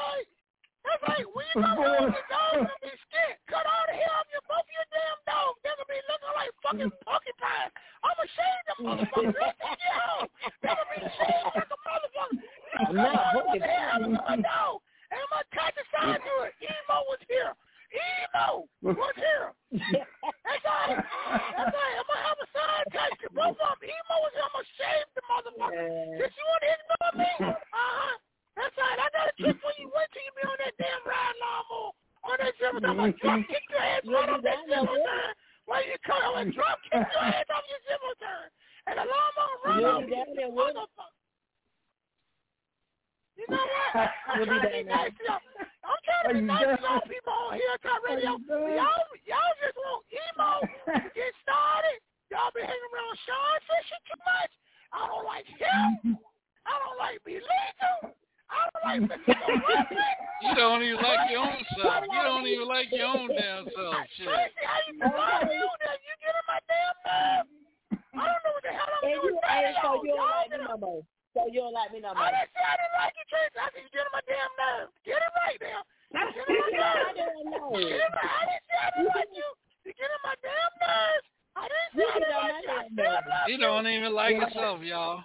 That's 0.84 1.02
like 1.06 1.26
when 1.30 1.46
you 1.52 1.56
come 1.62 1.78
home, 1.82 2.10
your 2.10 2.26
dog's 2.26 2.66
gonna 2.66 2.82
be 2.82 2.92
scared. 3.06 3.38
Cut 3.46 3.64
all 3.66 3.84
the 3.86 3.94
hair 3.96 4.12
off 4.18 4.26
your 4.32 4.44
both 4.50 4.66
your 4.70 4.86
damn 4.90 5.18
dogs. 5.28 5.58
They're 5.62 5.76
gonna 5.78 5.90
be 5.90 6.00
looking 6.10 6.34
like 6.34 6.50
fucking 6.62 6.92
porcupine. 7.06 7.70
I'ma 8.02 8.24
shave 8.34 8.62
them 8.66 8.78
motherfuckers. 8.86 9.36
Let's 9.38 9.58
take 9.62 9.80
you 9.82 9.92
home. 9.94 10.28
They're 10.62 10.74
gonna 10.74 10.90
be 10.90 11.00
shaved 11.06 11.54
like 11.54 11.70
a 11.70 11.78
motherfucker. 11.86 12.42
I'm 12.82 12.96
not 12.96 13.12
Cut 13.12 13.36
all 13.36 13.52
the 13.52 13.60
hair 13.62 13.86
off 13.94 14.02
my 14.02 14.36
dog. 14.42 14.82
And 15.12 15.20
I'm 15.20 15.44
touch 15.52 15.74
the 15.76 15.84
side 15.92 16.20
to 16.24 16.34
it. 16.48 16.52
Emo 16.64 16.96
was 17.12 17.20
here. 17.28 17.52
Emo 17.92 18.64
was 18.80 19.16
here. 19.20 19.52
That's 19.76 20.64
all. 20.64 20.88
That's 20.96 21.76
all. 21.76 21.92
I'm 21.92 22.06
gonna 22.08 22.24
have 22.24 22.40
a 22.40 22.48
side 22.56 22.86
touch 22.96 23.14
to 23.20 23.28
both 23.36 23.60
of 23.60 23.76
them. 23.76 23.92
Emo 23.92 24.14
was 24.24 24.32
here. 24.32 24.46
I'm 24.48 24.56
gonna 24.56 24.72
shave 24.80 25.06
the 25.12 25.22
motherfucker. 25.28 25.84
Since 26.16 26.32
you 26.32 26.44
want 26.48 26.62
to 26.64 26.70
ignore 26.72 27.12
me, 27.20 27.30
uh-huh. 27.44 28.14
That's 28.56 28.74
right. 28.76 28.98
I 29.00 29.08
got 29.12 29.32
a 29.32 29.34
trick 29.40 29.56
for 29.64 29.72
you. 29.80 29.88
Wait 29.88 30.08
till 30.12 30.24
you 30.24 30.32
be 30.36 30.42
on 30.44 30.58
that 30.60 30.74
damn 30.76 31.02
ride 31.08 31.36
lawnmower. 31.40 31.96
On 32.22 32.36
that 32.38 32.54
zipper. 32.60 32.78
I'm 32.84 32.96
gonna 33.00 33.16
drop 33.18 33.40
kick 33.48 33.64
your 33.72 33.82
ass 33.82 34.04
right 34.06 34.30
off 34.30 34.42
that 34.44 34.60
zipper 34.68 34.98
turn. 35.02 35.32
While 35.66 35.82
you 35.82 35.98
cut, 36.04 36.20
I'm 36.22 36.34
gonna 36.36 36.54
drop 36.54 36.78
kick 36.84 37.00
your 37.00 37.24
ass 37.24 37.48
off 37.50 37.64
your 37.66 37.82
zipper 37.88 38.14
turn. 38.20 38.46
And 38.86 38.94
the 39.00 39.06
lawnmower 39.08 39.56
run 39.64 39.76
You'll 39.80 39.96
off 39.98 40.04
you, 40.06 40.48
motherfucker. 40.52 41.16
You 43.40 43.46
know 43.48 43.64
what? 43.64 44.10
I'm 44.28 44.44
trying 44.44 44.62
to 44.62 44.70
be 44.70 44.82
nice 44.84 45.14
to 45.16 45.22
y'all. 45.26 45.42
I'm 45.82 46.00
trying 46.04 46.26
to 46.28 46.34
be 46.36 46.44
nice 46.46 46.68
to 46.68 46.78
y'all 46.78 47.02
people 47.08 47.32
on 47.32 47.58
here, 47.58 47.74
Top 47.82 48.04
Radio. 48.04 48.38
Y'all, 48.38 49.02
y'all 49.26 49.54
just 49.58 49.76
want 49.80 50.04
emo 50.12 50.50
to 50.92 51.08
get 51.18 51.32
started. 51.42 51.98
Y'all 52.30 52.52
been 52.54 52.68
hanging 52.68 52.92
around 52.92 53.16
Sean 53.26 53.56
Fisher 53.66 54.00
too 54.06 54.20
much. 54.22 54.52
I 54.92 55.00
don't 55.08 55.26
like 55.26 55.48
him. 55.48 56.20
I 56.68 56.74
don't 56.78 56.98
like 57.00 57.18
B 57.24 57.40
Lethal. 57.40 58.14
I 58.52 58.60
don't 58.68 58.84
like 58.84 59.00
Mr. 59.08 59.34
You 60.42 60.52
don't 60.58 60.82
even 60.82 61.00
like 61.00 61.30
your 61.32 61.40
own 61.40 61.62
self. 61.80 62.04
You 62.10 62.20
don't 62.22 62.46
even 62.46 62.68
like 62.68 62.88
your 62.92 63.08
own 63.08 63.28
damn 63.32 63.64
self. 63.76 63.94
Shit. 64.18 64.26
Tracy, 64.28 64.62
how 64.68 64.78
you 64.86 64.94
doing? 65.00 65.12
How 65.16 65.40
you 65.40 65.56
doing? 65.56 66.00
You 66.04 66.14
get 66.20 66.34
in 66.36 66.46
my 66.50 66.60
damn 66.68 66.96
nerve. 67.06 67.46
I 68.12 68.24
don't 68.28 68.42
know 68.44 68.52
what 68.52 68.64
the 68.66 68.72
hell 68.76 68.90
I'm 68.92 69.02
And 69.08 69.16
doing. 69.22 69.32
you, 69.32 69.40
and 69.40 69.74
so 69.80 69.88
you 70.04 70.12
don't 70.12 70.28
like 70.28 70.50
me 70.52 70.58
no 70.68 70.76
more. 70.76 71.02
So 71.32 71.40
you 71.48 71.60
don't 71.64 71.72
like 71.72 71.90
me 71.96 72.00
no 72.04 72.12
I 72.12 72.28
didn't 72.28 72.52
say 72.52 72.60
I 72.60 72.74
didn't 72.76 72.96
like 73.00 73.14
you, 73.16 73.24
Tracy. 73.32 73.56
I 73.56 73.66
said 73.72 73.80
you 73.88 73.90
get 73.96 74.04
on 74.04 74.12
my 74.12 74.24
damn 74.28 74.52
nerve. 74.60 74.88
Get 75.08 75.16
it 75.16 75.32
right 75.32 75.58
now. 75.64 75.80
Get 76.12 76.44
on 76.44 76.52
my 76.52 76.68
nerves. 76.76 76.92
I 76.92 77.24
don't 77.24 77.48
know. 77.48 77.68
Get 77.72 78.04
it 78.04 78.12
right. 78.12 78.36
I 78.36 78.42
didn't 78.52 78.66
say 78.68 78.76
I 78.76 78.88
didn't 78.92 79.14
like 79.16 79.32
you. 79.32 79.48
You 79.88 79.92
get 79.96 80.10
on 80.12 80.22
my 80.28 80.36
damn 80.44 80.74
nerves. 80.84 81.26
I 81.56 81.64
didn't 81.72 81.92
say 81.96 82.04
I 82.04 82.20
didn't 82.20 82.68
like 82.68 82.68
you. 82.68 82.76
I 82.76 82.84
still 82.92 83.16
love 83.32 83.46
You 83.48 83.56
you. 83.56 83.64
don't 83.64 83.86
even 83.88 84.12
like 84.12 84.34
yourself, 84.36 84.76
y'all. 84.84 85.24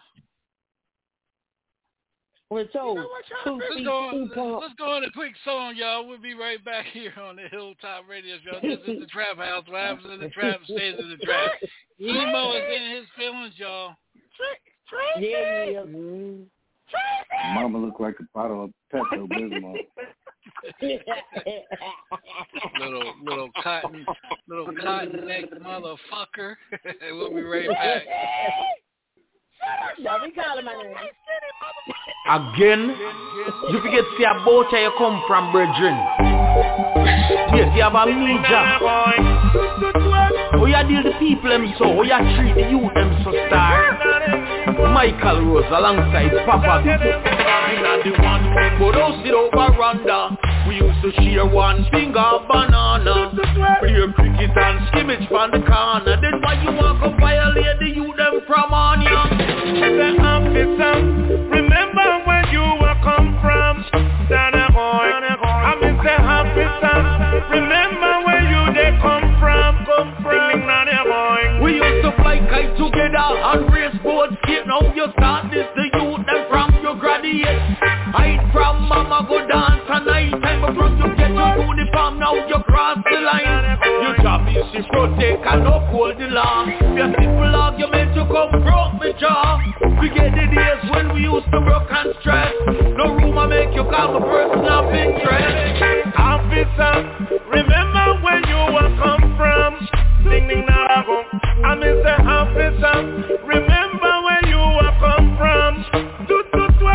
We're 2.50 2.66
told 2.68 2.96
You 2.98 3.04
know 3.04 3.10
what, 3.10 3.26
two 3.26 3.36
Sean? 3.44 3.60
Let's 3.60 3.84
go. 3.84 4.12
two 4.12 4.30
pumps. 4.34 4.62
Let's 4.62 4.74
go 4.80 4.86
on 4.96 5.04
a 5.04 5.12
quick 5.12 5.34
song, 5.44 5.76
y'all. 5.76 6.08
We'll 6.08 6.18
be 6.18 6.34
right 6.34 6.64
back 6.64 6.86
here 6.94 7.14
on 7.22 7.36
the 7.36 7.48
Hilltop 7.52 8.06
Radio 8.10 8.38
Show. 8.46 8.60
This 8.62 8.80
is 8.88 9.00
the 9.02 9.06
Trap 9.12 9.38
House. 9.38 9.66
What 9.68 9.82
happens 9.82 10.14
in 10.14 10.20
the 10.22 10.30
trap 10.30 10.62
stays 10.64 10.96
in 10.98 11.10
the 11.10 11.18
trap. 11.26 11.52
Emo 12.00 12.54
is 12.54 12.64
in 12.74 12.96
his 12.96 13.06
feelings, 13.18 13.54
y'all. 13.58 13.96
Tracy. 14.88 15.30
Yeah, 15.30 15.64
yeah. 15.66 15.82
Tracy. 15.84 17.54
Mama 17.54 17.78
look 17.80 18.00
like 18.00 18.16
a 18.22 18.24
bottle 18.34 18.64
of 18.64 18.72
Pepto 18.94 19.28
Bismol. 19.28 19.76
Little 22.80 23.14
little 23.24 23.50
cotton 23.62 24.06
little 24.48 24.70
cotton 24.82 25.28
neck 25.28 25.44
motherfucker. 25.62 26.56
we'll 27.12 27.34
be 27.34 27.42
right 27.42 27.68
back. 27.70 28.04
Don't 30.04 30.24
be 30.24 30.32
calling 30.32 30.66
my 30.66 30.74
name. 30.74 30.94
Again, 32.30 32.96
you 33.70 33.82
forget 33.82 34.04
to 34.04 34.12
see 34.18 34.24
about 34.24 34.72
where 34.72 34.82
you 34.84 34.92
come 34.98 35.24
from, 35.28 35.52
brethren. 35.52 35.96
Yes, 37.56 37.72
you 37.76 37.84
have 37.84 37.96
amnesia. 37.96 38.80
Oh, 40.54 40.66
you 40.66 40.88
deal 40.88 41.04
the 41.04 41.18
people 41.20 41.50
them 41.50 41.74
so, 41.78 41.86
oh, 41.86 42.04
you 42.04 42.18
treat 42.38 42.56
the 42.56 42.70
youth 42.70 42.94
them 42.94 43.22
so 43.24 43.32
star. 43.48 44.47
Michael 44.78 45.42
Rose 45.46 45.66
alongside 45.70 46.32
Papa. 46.46 46.84
I'm 46.86 48.04
the 48.04 48.12
one 48.22 48.44
who 48.78 48.92
roast 48.92 49.26
it 49.26 49.34
over 49.34 49.74
Ronda. 49.78 50.38
We 50.68 50.76
used 50.76 51.02
to 51.02 51.12
share 51.24 51.46
one 51.46 51.86
finger 51.92 52.46
banana. 52.48 53.34
Play 53.80 53.98
cricket 54.14 54.52
and 54.56 54.88
skimmage 54.90 55.28
from 55.30 55.52
the 55.52 55.62
corner. 55.66 56.20
Then 56.22 56.42
why 56.42 56.62
you 56.62 56.72
want 56.78 57.02
to 57.04 57.10
violate 57.20 57.80
the 57.80 57.90
youth 57.90 58.18
them 58.18 58.42
from 58.46 58.74
on 58.74 59.02
ya? 59.02 59.30
The 59.30 60.18
remember 61.50 62.10
where 62.26 62.46
you 62.52 62.66
were 62.82 62.98
come 63.02 63.38
from. 63.42 63.86
Dana 64.30 64.68
boy, 64.74 65.08
I 65.08 65.74
miss 65.82 65.98
the 66.04 66.16
officer, 66.22 66.98
remember 67.50 67.97
Now 74.78 74.94
you 74.94 75.08
start 75.18 75.50
this 75.50 75.66
the 75.74 75.90
youth 75.98 76.22
them 76.28 76.46
from 76.54 76.70
your 76.84 76.94
graduate. 77.02 77.58
Hide 78.14 78.46
from 78.54 78.86
mama 78.88 79.26
go 79.28 79.42
dance 79.48 79.82
at 79.90 80.06
night. 80.06 80.30
Time 80.38 80.62
But 80.62 80.78
from 80.78 81.02
you 81.02 81.18
get 81.18 81.34
your 81.34 81.66
uniform. 81.66 82.20
Now 82.20 82.38
you 82.38 82.62
cross 82.62 83.02
the 83.10 83.18
line. 83.18 83.74
Your 84.06 84.22
job 84.22 84.46
is 84.46 84.70
to 84.78 84.86
protect 84.94 85.42
and 85.50 85.66
uphold 85.66 86.22
the 86.22 86.30
law 86.30 86.70
Your 86.94 87.10
simple 87.10 87.56
argument 87.58 88.14
you 88.14 88.22
come 88.30 88.54
broke 88.62 89.02
me 89.02 89.18
jaw. 89.18 89.58
We 89.98 90.14
get 90.14 90.30
the 90.38 90.46
days 90.46 90.82
when 90.94 91.10
we 91.10 91.26
used 91.26 91.50
to 91.50 91.60
work 91.66 91.90
and 91.90 92.14
stress. 92.22 92.54
No 93.02 93.18
room 93.18 93.34
I 93.34 93.48
make 93.48 93.74
you 93.74 93.82
call 93.82 94.14
my 94.14 94.22
person 94.22 94.62
of 94.62 94.94
interest. 94.94 96.14
Officer, 96.22 96.94
remember 97.50 98.22
where 98.22 98.46
you 98.46 98.62
were 98.78 98.94
come 99.02 99.26
from. 99.42 99.90
Ding 100.30 100.48
ding 100.48 100.70
na 100.70 101.02
go. 101.02 101.24
I 101.66 101.74
miss 101.74 101.98
the 102.06 102.14
officer, 102.22 103.42
remember 103.42 104.17
Do 106.28 106.44
do 106.54 106.68
do. 106.80 106.88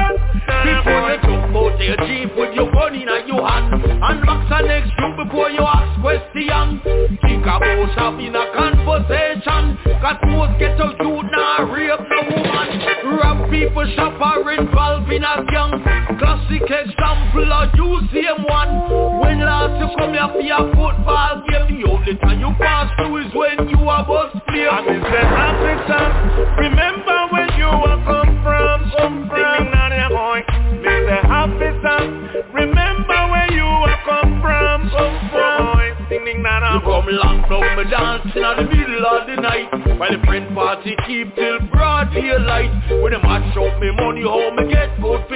Before 0.42 1.10
you 1.10 1.18
jump 1.22 1.54
out 1.56 1.78
your 1.78 1.96
jeep 2.06 2.34
with 2.36 2.54
your 2.54 2.70
gun 2.72 2.94
in 2.94 3.08
your 3.28 3.46
hand. 3.46 3.84
And 3.84 4.26
box 4.26 4.48
the 4.50 4.66
next 4.66 4.90
you 4.98 5.24
before 5.24 5.50
you 5.50 5.62
ask 5.62 6.00
question. 6.00 6.82
Think 7.22 7.42
about 7.46 7.94
having 7.94 8.34
a 8.34 8.44
conversation. 8.54 9.78
Cause 10.02 10.18
most 10.26 10.58
get 10.58 10.80
a 10.80 10.88
youth 10.98 11.26
now 11.30 11.70
rape 11.70 12.00
no 12.10 12.20
woman. 12.26 13.18
Rob 13.22 13.50
people 13.50 13.86
shop 13.94 14.18
or 14.18 14.50
involved 14.52 15.10
in 15.12 15.22
a 15.22 15.44
gang. 15.46 15.78
Classic 16.18 16.62
example 16.62 17.52
of 17.52 17.70
you 17.74 18.00
same 18.10 18.42
one. 18.50 19.20
When 19.22 19.40
last 19.40 19.78
you 19.78 19.94
come 19.96 20.12
here 20.12 20.28
for 20.32 20.42
your 20.42 20.66
football 20.74 21.44
game. 21.46 21.82
The 21.82 21.88
only 21.88 22.14
time 22.18 22.40
you 22.40 22.50
pass 22.58 22.90
through 22.98 23.26
is 23.26 23.34
when 23.34 23.68
you 23.68 23.88
are 23.88 24.04
bus 24.04 24.31
down 37.60 37.76
me 37.76 37.90
dancing 37.90 38.42
in 38.42 38.56
the 38.56 38.76
middle 38.76 39.06
of 39.06 39.26
the 39.26 39.36
night. 39.36 39.68
While 39.98 40.12
the 40.12 40.24
friend 40.26 40.54
party 40.54 40.96
keep 41.06 41.34
till 41.34 41.60
broad 41.68 42.12
daylight. 42.14 42.70
When 43.02 43.12
they 43.12 43.20
match 43.20 43.56
up 43.56 43.80
me 43.80 43.90
money 43.92 44.22
how 44.22 44.50
me 44.56 44.72
get 44.72 45.00
good 45.00 45.28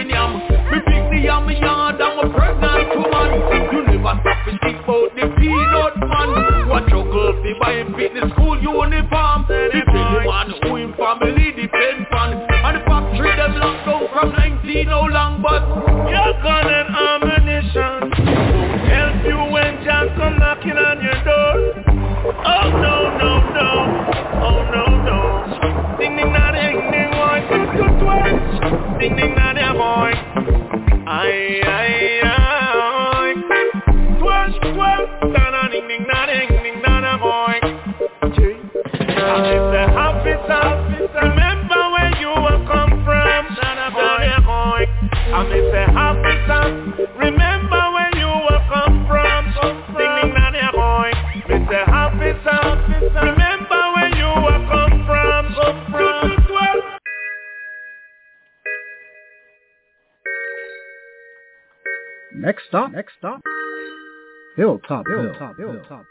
Hilltop. 64.89 65.07
Hilltop. 65.09 65.57
Hilltop. 65.57 66.05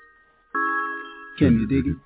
Can 1.37 1.59
you 1.59 1.67
dig 1.67 1.87
it? 1.87 1.97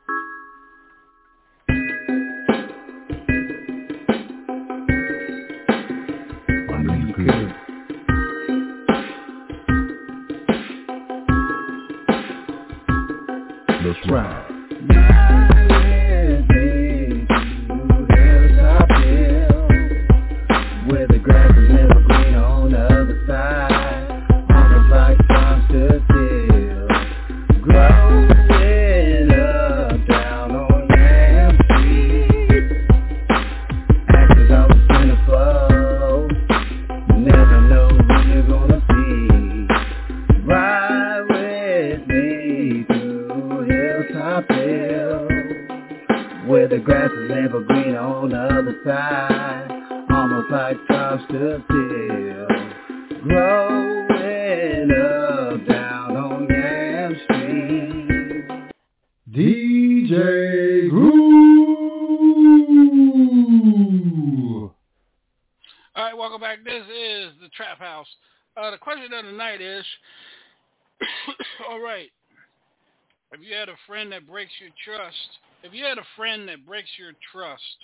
That 76.50 76.66
breaks 76.66 76.90
your 76.98 77.14
trust, 77.32 77.78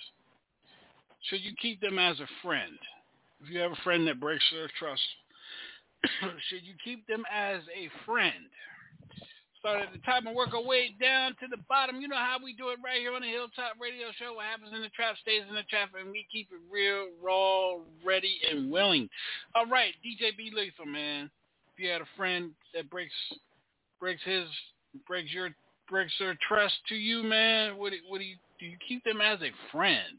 should 1.30 1.42
you 1.42 1.52
keep 1.60 1.80
them 1.80 1.98
as 1.98 2.18
a 2.20 2.26
friend? 2.42 2.78
If 3.42 3.50
you 3.50 3.60
have 3.60 3.72
a 3.72 3.82
friend 3.84 4.06
that 4.08 4.20
breaks 4.20 4.44
their 4.52 4.68
trust, 4.78 5.02
should 6.48 6.64
you 6.64 6.74
keep 6.84 7.06
them 7.06 7.22
as 7.32 7.62
a 7.70 7.88
friend? 8.04 8.50
Start 9.60 9.82
at 9.82 9.92
the 9.92 9.98
top 10.06 10.24
and 10.26 10.34
work 10.34 10.54
our 10.54 10.62
way 10.62 10.94
down 11.00 11.30
to 11.40 11.46
the 11.50 11.56
bottom. 11.68 12.00
You 12.00 12.08
know 12.08 12.16
how 12.16 12.36
we 12.42 12.54
do 12.54 12.68
it 12.70 12.78
right 12.84 13.00
here 13.00 13.14
on 13.14 13.22
the 13.22 13.28
Hilltop 13.28 13.74
Radio 13.80 14.08
Show. 14.18 14.34
What 14.34 14.46
happens 14.46 14.70
in 14.74 14.82
the 14.82 14.90
trap 14.90 15.16
stays 15.22 15.42
in 15.48 15.54
the 15.54 15.66
trap, 15.70 15.90
and 15.98 16.10
we 16.10 16.26
keep 16.30 16.48
it 16.52 16.62
real, 16.70 17.08
raw, 17.22 17.82
ready, 18.04 18.38
and 18.50 18.70
willing. 18.70 19.08
All 19.54 19.66
right, 19.66 19.94
DJ 20.04 20.36
B 20.36 20.52
Lethal, 20.54 20.86
man. 20.86 21.30
If 21.74 21.82
you 21.82 21.90
had 21.90 22.00
a 22.00 22.10
friend 22.16 22.52
that 22.74 22.90
breaks 22.90 23.14
breaks 23.98 24.22
his 24.24 24.46
breaks 25.06 25.32
your 25.32 25.50
breaks 25.88 26.12
their 26.18 26.36
trust 26.46 26.74
to 26.88 26.94
you, 26.94 27.22
man, 27.22 27.76
what 27.76 27.92
do, 27.92 27.98
what 28.08 28.18
do 28.18 28.24
you? 28.24 28.36
You 28.66 28.76
keep 28.86 29.04
them 29.04 29.20
as 29.20 29.40
a 29.42 29.50
friend? 29.70 30.18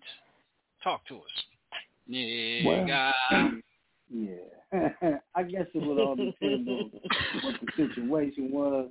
Talk 0.83 1.05
to 1.07 1.17
us. 1.17 1.21
Yeah, 2.07 2.85
Well. 3.31 3.51
Yeah. 4.09 4.37
I 5.35 5.43
guess 5.43 5.65
it 5.73 5.85
would 5.85 5.99
all 5.99 6.15
depend 6.15 6.69
on 6.69 6.91
what 7.43 7.55
the 7.59 7.67
situation 7.75 8.51
was, 8.51 8.89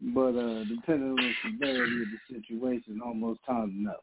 but 0.00 0.34
uh 0.34 0.64
depending 0.64 1.10
on 1.10 1.16
the 1.16 1.32
severity 1.44 2.00
of 2.00 2.08
the 2.08 2.40
situation, 2.40 3.02
almost 3.04 3.40
time 3.46 3.76
enough. 3.80 4.02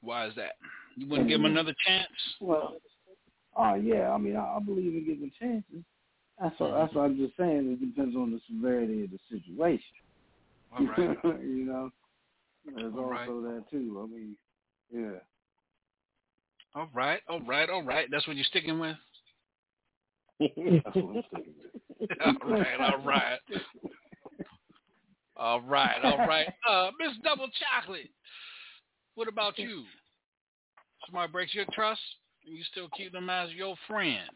Why 0.00 0.26
is 0.26 0.34
that? 0.34 0.54
You 0.96 1.08
wouldn't 1.08 1.28
give 1.28 1.38
him 1.38 1.44
another 1.44 1.74
chance? 1.86 2.08
Well, 2.40 2.74
oh 3.56 3.74
yeah, 3.74 4.10
I 4.10 4.18
mean, 4.18 4.34
I, 4.34 4.56
I 4.56 4.58
believe 4.58 4.94
in 4.94 5.06
giving 5.06 5.30
chances. 5.38 5.84
That's 6.42 6.58
what, 6.58 6.74
that's 6.76 6.92
what 6.92 7.02
I'm 7.02 7.16
just 7.16 7.36
saying. 7.36 7.78
It 7.80 7.94
depends 7.94 8.16
on 8.16 8.32
the 8.32 8.40
severity 8.48 9.04
of 9.04 9.10
the 9.12 9.18
situation. 9.30 9.94
All 10.76 10.86
right. 10.86 11.16
you 11.40 11.66
know, 11.66 11.92
there's 12.64 12.92
All 12.94 13.00
also 13.00 13.10
right. 13.10 13.28
that 13.28 13.64
too. 13.70 14.00
I 14.02 14.14
mean, 14.14 14.36
yeah. 14.92 15.18
All 16.74 16.88
right, 16.92 17.20
all 17.28 17.40
right, 17.40 17.70
all 17.70 17.82
right. 17.82 18.08
That's 18.10 18.26
what 18.26 18.36
you're 18.36 18.44
sticking 18.44 18.78
with? 18.80 18.96
That's 20.40 20.96
what 20.96 21.16
I'm 21.16 21.22
sticking 21.32 21.54
with. 22.00 22.10
all 22.24 22.50
right, 22.50 22.80
all 22.80 23.04
right. 23.04 23.38
All 25.36 25.60
right, 25.60 26.04
all 26.04 26.18
right. 26.18 26.46
Uh, 26.68 26.90
Miss 26.98 27.12
Double 27.22 27.48
Chocolate, 27.60 28.08
what 29.14 29.28
about 29.28 29.58
you? 29.58 29.84
Somebody 31.06 31.30
breaks 31.30 31.54
your 31.54 31.66
trust, 31.72 32.00
and 32.46 32.56
you 32.56 32.64
still 32.70 32.88
keep 32.96 33.12
them 33.12 33.28
as 33.28 33.50
your 33.52 33.76
friend. 33.86 34.30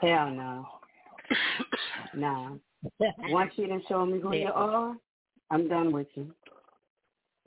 Hell 0.00 0.30
no. 0.30 0.66
no. 2.14 2.60
Once 3.28 3.52
you 3.56 3.66
done 3.66 3.82
show 3.88 4.06
me 4.06 4.20
who 4.20 4.34
you 4.34 4.50
are, 4.54 4.96
I'm 5.52 5.68
done 5.68 5.92
with 5.92 6.06
you. 6.14 6.34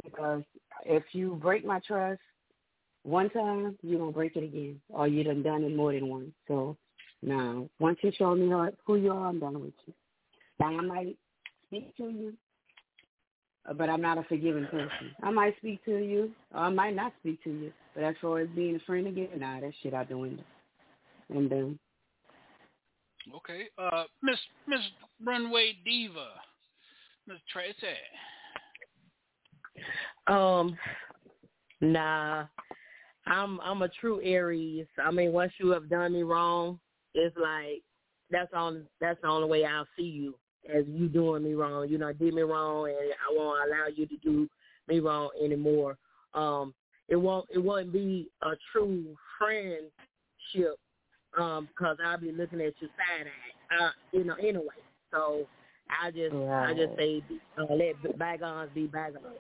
Because 0.03 0.44
if 0.86 1.03
you 1.14 1.40
break 1.41 1.65
my 1.65 1.80
trust 1.86 2.22
one 3.03 3.30
time, 3.32 3.77
you 3.82 3.98
don't 3.98 4.14
break 4.14 4.36
it 4.36 4.44
again. 4.44 4.80
Or 4.90 5.07
you 5.07 5.23
done 5.23 5.41
done 5.41 5.64
it 5.64 5.76
more 5.76 5.91
than 5.91 6.07
once. 6.07 6.32
So 6.48 6.77
now, 7.22 7.68
Once 7.80 7.98
you 8.03 8.11
show 8.11 8.36
me 8.36 8.48
who- 8.86 8.95
you 8.95 9.11
are, 9.11 9.30
I'm 9.30 9.40
done 9.40 9.60
with 9.60 9.73
you. 9.88 9.94
Now 10.60 10.68
I 10.68 10.82
might 10.82 11.18
speak 11.65 11.95
to 11.98 12.10
you, 12.10 12.38
but 13.73 13.90
I'm 13.90 14.02
not 14.02 14.19
a 14.19 14.23
forgiving 14.23 14.68
person. 14.68 15.15
I 15.23 15.32
might 15.32 15.57
speak 15.57 15.84
to 15.86 15.98
you, 15.98 16.36
or 16.52 16.60
I 16.60 16.69
might 16.69 16.95
not 16.95 17.14
speak 17.19 17.44
to 17.44 17.49
you. 17.49 17.73
But 17.95 18.03
as 18.03 18.15
far 18.18 18.40
as 18.40 18.49
being 18.49 18.76
a 18.76 18.80
friend 18.80 19.07
again, 19.07 19.40
nah, 19.40 19.60
that 19.60 19.73
shit 19.82 19.95
out 19.95 20.10
the 20.10 20.18
window. 20.18 20.44
And 21.30 21.49
then 21.49 21.80
Okay. 23.34 23.69
Uh, 23.77 24.03
Miss 24.22 24.40
Miss 24.68 24.82
Runway 25.23 25.73
Diva, 25.84 26.30
Miss 27.27 27.38
Tracy. 27.52 27.95
Um, 30.27 30.77
nah, 31.81 32.45
I'm 33.27 33.60
I'm 33.61 33.81
a 33.81 33.89
true 33.89 34.22
Aries. 34.23 34.88
I 35.03 35.11
mean, 35.11 35.31
once 35.31 35.53
you 35.60 35.72
have 35.72 35.89
done 35.89 36.14
me 36.14 36.23
wrong, 36.23 36.80
it's 37.14 37.35
like 37.38 37.81
that's 38.30 38.53
on 38.53 38.85
that's 39.02 39.19
the 39.22 39.27
only 39.27 39.47
way 39.47 39.65
I'll 39.65 39.88
see 39.97 40.03
you 40.03 40.35
as 40.73 40.85
you 40.88 41.07
doing 41.07 41.43
me 41.43 41.53
wrong. 41.53 41.88
You 41.89 41.97
know, 41.97 42.14
did 42.14 42.34
me 42.34 42.41
wrong, 42.43 42.88
and 42.89 42.97
I 42.97 43.34
won't 43.35 43.68
allow 43.68 43.88
you 43.93 44.06
to 44.06 44.18
do 44.18 44.47
me 44.88 44.99
wrong 44.99 45.30
anymore. 45.43 45.97
Um, 46.34 46.73
it 47.07 47.15
won't 47.15 47.47
it 47.53 47.60
won't 47.60 47.91
be 47.91 48.30
a 48.41 48.52
true 48.72 49.15
friendship 49.38 50.80
um 51.38 51.68
because 51.68 51.97
I'll 52.03 52.19
be 52.19 52.31
looking 52.31 52.61
at 52.61 52.73
you 52.80 52.88
side 52.88 53.27
eye, 53.27 53.84
uh, 53.84 53.89
you 54.11 54.23
know, 54.23 54.35
anyway. 54.35 54.65
So 55.11 55.47
I 55.89 56.11
just 56.11 56.35
I 56.35 56.73
just 56.73 56.97
say 56.97 57.21
uh, 57.57 57.73
let 57.73 58.17
bygones 58.17 58.71
be 58.73 58.87
bygones. 58.87 59.37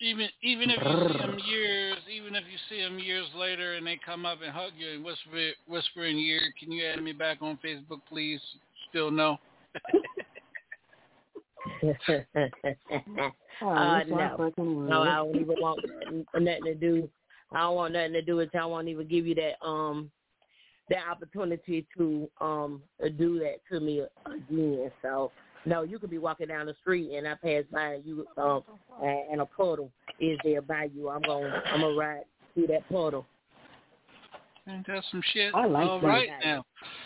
Even 0.00 0.28
even 0.42 0.70
if 0.70 0.78
you 0.82 1.08
see 1.08 1.18
them 1.18 1.38
years, 1.46 1.96
even 2.10 2.34
if 2.34 2.44
you 2.50 2.58
see 2.68 2.80
them 2.80 2.98
years 2.98 3.26
later, 3.36 3.74
and 3.74 3.86
they 3.86 3.98
come 4.04 4.24
up 4.24 4.38
and 4.42 4.52
hug 4.52 4.72
you 4.76 4.92
and 4.94 5.04
whisper 5.04 5.50
whisper 5.68 6.06
in 6.06 6.16
your 6.16 6.38
ear, 6.38 6.54
can 6.58 6.72
you 6.72 6.86
add 6.86 7.02
me 7.02 7.12
back 7.12 7.38
on 7.42 7.58
Facebook, 7.64 8.00
please? 8.08 8.40
Still 8.88 9.10
no. 9.10 9.36
Oh, 13.62 13.68
uh, 13.68 13.72
I 13.72 14.04
no, 14.04 14.52
no. 14.56 15.02
I 15.02 15.16
don't 15.16 15.36
even 15.36 15.56
want 15.60 15.84
nothing 16.34 16.64
to 16.64 16.74
do. 16.74 17.08
I 17.52 17.60
don't 17.60 17.74
want 17.76 17.92
nothing 17.92 18.14
to 18.14 18.22
do 18.22 18.36
with 18.36 18.48
you. 18.54 18.60
I 18.60 18.64
won't 18.64 18.88
even 18.88 19.06
give 19.06 19.26
you 19.26 19.34
that 19.34 19.62
um 19.62 20.10
that 20.90 21.02
opportunity 21.10 21.86
to 21.96 22.28
um 22.40 22.82
do 23.16 23.38
that 23.38 23.56
to 23.70 23.80
me 23.80 24.02
again. 24.26 24.90
So 25.02 25.32
no, 25.64 25.82
you 25.82 25.98
could 25.98 26.10
be 26.10 26.18
walking 26.18 26.48
down 26.48 26.66
the 26.66 26.74
street 26.80 27.12
and 27.16 27.26
I 27.26 27.34
pass 27.34 27.64
by 27.72 27.94
and 27.94 28.04
you 28.04 28.26
um 28.36 28.62
and, 29.02 29.32
and 29.32 29.40
a 29.40 29.46
puddle 29.46 29.90
is 30.18 30.38
there 30.44 30.62
by 30.62 30.90
you. 30.94 31.08
I'm 31.08 31.22
gonna 31.22 31.62
I'm 31.66 31.80
gonna 31.80 31.96
ride 31.96 32.24
through 32.54 32.66
that 32.68 32.88
puddle. 32.88 33.26
Ain't 34.68 34.86
that 34.86 35.02
some 35.10 35.22
shit? 35.32 35.54
I 35.54 35.66
like 35.66 35.88
All 35.88 36.00
that. 36.00 36.06
right 36.06 36.28
now. 36.44 36.64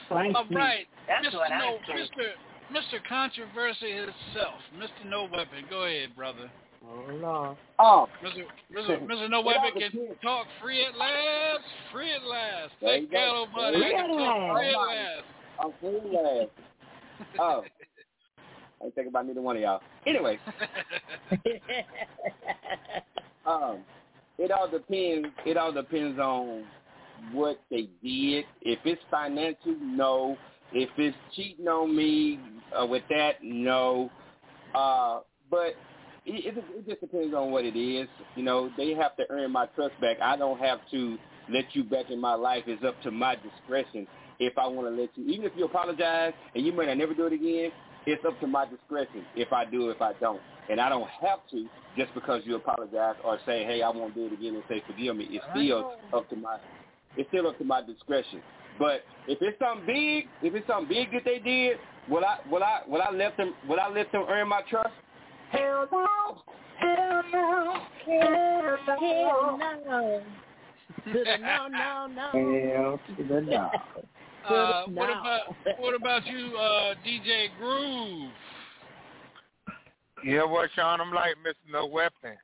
Thank 0.09 0.37
All 0.37 0.45
you. 0.51 0.57
right, 0.57 0.87
That's 1.07 1.35
Mr. 1.35 1.39
what 1.39 1.53
I 1.53 1.59
no, 1.59 1.79
think. 1.87 2.11
Mr. 2.11 2.31
Mr. 2.73 3.09
Controversy 3.09 3.93
himself, 3.93 4.59
Mr. 4.77 5.09
No 5.09 5.25
Weapon. 5.25 5.65
Go 5.71 5.85
ahead, 5.85 6.17
brother. 6.17 6.51
Oh. 6.87 7.57
Oh. 7.79 8.09
Mr. 8.23 8.45
Mr. 8.75 9.03
Mr. 9.07 9.31
No 9.31 9.41
Weapon 9.41 9.71
can 9.79 9.91
kid? 9.91 10.21
talk 10.23 10.47
free 10.63 10.85
at 10.85 10.95
last. 10.97 11.65
Free 11.93 12.13
at 12.13 12.23
last. 12.25 12.73
Thank 12.81 13.11
you. 13.11 13.19
God, 13.19 13.49
buddy. 13.55 13.77
I 13.77 13.81
Free 13.81 13.95
at 13.95 14.07
talk 14.07 14.57
free 14.57 14.69
at 14.69 14.77
last. 14.77 14.89
last. 14.89 15.25
I'm 15.61 15.73
feeling 15.81 16.13
last. 16.13 16.51
Oh. 17.39 17.65
I 18.81 18.85
ain't 18.85 18.95
thinking 18.95 19.11
about 19.11 19.27
neither 19.27 19.41
one 19.41 19.57
of 19.57 19.63
y'all. 19.63 19.81
Anyway, 20.07 20.39
um, 23.47 23.79
it 24.39 24.51
all 24.51 24.69
depends. 24.69 25.29
It 25.47 25.57
all 25.57 25.73
depends 25.73 26.19
on 26.19 26.65
what 27.33 27.61
they 27.71 27.89
did. 28.03 28.45
If 28.63 28.81
it's 28.85 29.03
financial, 29.11 29.77
no. 29.81 30.37
If 30.73 30.91
it's 30.99 31.17
cheating 31.35 31.69
on 31.69 31.95
me 31.95 32.41
uh, 32.79 32.85
with 32.85 33.05
that, 33.11 33.35
no. 33.43 34.11
Uh, 34.75 35.21
but 35.51 35.75
it, 36.27 36.57
it, 36.57 36.65
it 36.77 36.89
just 36.89 37.01
depends 37.01 37.35
on 37.35 37.51
what 37.51 37.65
it 37.65 37.79
is. 37.79 38.09
You 38.37 38.43
know, 38.43 38.71
they 38.77 38.95
have 38.95 39.17
to 39.17 39.25
earn 39.31 39.53
my 39.53 39.67
trust 39.67 39.99
back. 40.01 40.19
I 40.23 40.37
don't 40.37 40.59
have 40.59 40.81
to 40.91 41.19
let 41.51 41.65
you 41.73 41.85
back 41.85 42.11
in 42.11 42.21
my 42.21 42.35
life. 42.35 42.65
It's 42.67 42.85
up 42.85 43.01
to 43.03 43.11
my 43.11 43.37
discretion 43.37 44.07
if 44.41 44.57
I 44.59 44.67
want 44.67 44.89
to 44.89 45.01
let 45.01 45.11
you. 45.17 45.27
Even 45.33 45.47
if 45.47 45.53
you 45.57 45.65
apologize 45.65 46.33
and 46.55 46.65
you 46.65 46.73
may 46.73 46.87
not 46.87 46.97
never 46.97 47.15
do 47.15 47.27
it 47.27 47.33
again, 47.33 47.71
it's 48.07 48.25
up 48.25 48.39
to 48.41 48.47
my 48.47 48.67
discretion 48.67 49.25
if 49.37 49.53
I 49.53 49.65
do, 49.65 49.91
if 49.91 50.01
I 50.01 50.13
don't. 50.21 50.41
And 50.71 50.81
I 50.81 50.89
don't 50.89 51.09
have 51.21 51.41
to 51.51 51.67
just 51.97 52.13
because 52.15 52.43
you 52.45 52.57
apologize 52.57 53.17
or 53.25 53.39
say, 53.47 53.65
hey, 53.65 53.83
I 53.83 53.91
won't 53.91 54.15
do 54.15 54.27
it 54.27 54.33
again 54.33 54.55
and 54.55 54.65
say 54.69 54.83
forgive 54.87 55.17
me. 55.17 55.29
It's 55.31 55.45
still 55.51 55.93
up 56.13 56.29
to 56.31 56.37
my, 56.37 56.59
it's 57.17 57.29
still 57.29 57.47
up 57.47 57.59
to 57.59 57.65
my 57.65 57.83
discretion. 57.83 58.41
But 58.79 59.03
if 59.29 59.39
it's 59.41 59.59
something 59.59 59.87
big, 59.87 60.27
if 60.43 60.55
it's 60.55 60.67
something 60.67 60.89
big 60.89 61.13
that 61.13 61.23
they 61.25 61.39
did, 61.39 61.77
will 62.09 62.25
I, 62.25 62.39
will 62.51 62.65
I, 62.65 62.81
will 62.89 63.03
I 63.03 63.11
let 63.13 63.37
them, 63.37 63.55
will 63.69 63.79
I 63.79 63.89
let 63.89 64.11
them 64.11 64.25
earn 64.29 64.49
my 64.49 64.63
trust? 64.69 64.91
Hell 65.57 65.89
no. 65.93 66.43
Hell 66.79 67.23
no. 67.33 67.81
Hell 68.07 68.79
no. 68.87 68.97
No. 68.99 70.23
No, 71.07 71.69
no. 71.69 72.29
Hell 72.35 73.01
no. 73.51 73.71
What 74.89 75.11
about 75.11 75.41
what 75.79 75.95
about 75.95 76.27
you, 76.27 76.57
uh, 76.57 76.95
DJ 77.07 77.49
Groove? 77.59 78.31
Yeah, 80.25 80.45
well, 80.45 80.67
Sean, 80.75 81.01
I'm 81.01 81.13
like 81.13 81.35
Mr. 81.47 81.71
No 81.71 81.87
Weapon. 81.87 82.37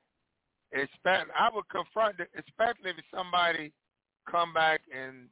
Expect 0.72 1.30
I 1.38 1.50
would 1.52 1.68
confront 1.68 2.20
it, 2.20 2.28
especially 2.36 2.90
if 2.90 3.04
somebody 3.14 3.72
come 4.30 4.52
back 4.52 4.82
and 4.94 5.28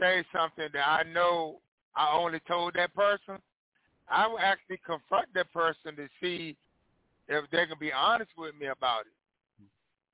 say 0.00 0.24
something 0.34 0.68
that 0.72 0.88
I 0.88 1.02
know 1.12 1.60
I 1.94 2.16
only 2.16 2.40
told 2.48 2.74
that 2.74 2.94
person. 2.94 3.38
I 4.08 4.26
would 4.26 4.40
actually 4.40 4.80
confront 4.84 5.32
that 5.34 5.52
person 5.52 5.94
to 5.96 6.08
see 6.20 6.56
if 7.30 7.48
they 7.50 7.64
can 7.66 7.78
be 7.78 7.92
honest 7.92 8.30
with 8.36 8.54
me 8.60 8.66
about 8.66 9.02
it. 9.02 9.12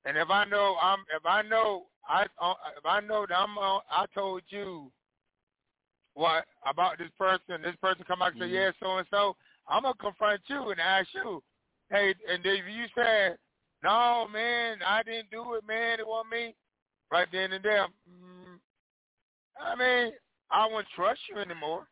And 0.05 0.17
if 0.17 0.29
I 0.29 0.45
know 0.45 0.77
I'm, 0.81 0.99
if 1.13 1.25
I 1.25 1.41
know 1.41 1.87
I, 2.07 2.25
uh, 2.41 2.53
if 2.77 2.85
I 2.85 3.01
know 3.01 3.25
that 3.27 3.35
I'm, 3.35 3.57
uh, 3.57 3.79
I 3.91 4.05
told 4.13 4.43
you 4.49 4.89
what 6.13 6.45
about 6.65 6.97
this 6.97 7.09
person, 7.17 7.61
this 7.61 7.75
person 7.81 8.05
come 8.07 8.19
back 8.19 8.33
and 8.33 8.41
say, 8.41 8.45
mm-hmm. 8.45 8.55
yeah, 8.55 8.71
so 8.81 8.97
and 8.97 9.07
so, 9.11 9.35
I'm 9.67 9.83
gonna 9.83 9.95
confront 9.99 10.41
you 10.47 10.69
and 10.69 10.79
ask 10.79 11.09
you, 11.13 11.43
hey, 11.91 12.15
and 12.31 12.45
if 12.45 12.65
you 12.73 12.85
say, 12.95 13.31
no, 13.83 14.27
man, 14.31 14.77
I 14.85 15.03
didn't 15.03 15.29
do 15.29 15.55
it, 15.55 15.67
man, 15.67 15.99
it 15.99 16.07
wasn't 16.07 16.31
me, 16.31 16.55
right 17.11 17.27
then 17.31 17.51
and 17.51 17.63
there, 17.63 17.87
mm, 18.09 18.59
I 19.59 19.75
mean, 19.75 20.13
I 20.49 20.67
won't 20.67 20.87
trust 20.95 21.19
you 21.29 21.41
anymore. 21.41 21.87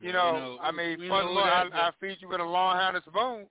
You 0.00 0.12
know, 0.12 0.32
know, 0.32 0.58
I 0.60 0.72
mean, 0.72 0.98
we 0.98 1.08
first 1.08 1.26
know 1.26 1.38
of 1.38 1.72
I, 1.72 1.88
I 1.88 1.90
feed 2.00 2.18
you 2.20 2.28
with 2.28 2.40
a 2.40 2.44
long 2.44 2.76
handled 2.76 3.04
spoon. 3.04 3.46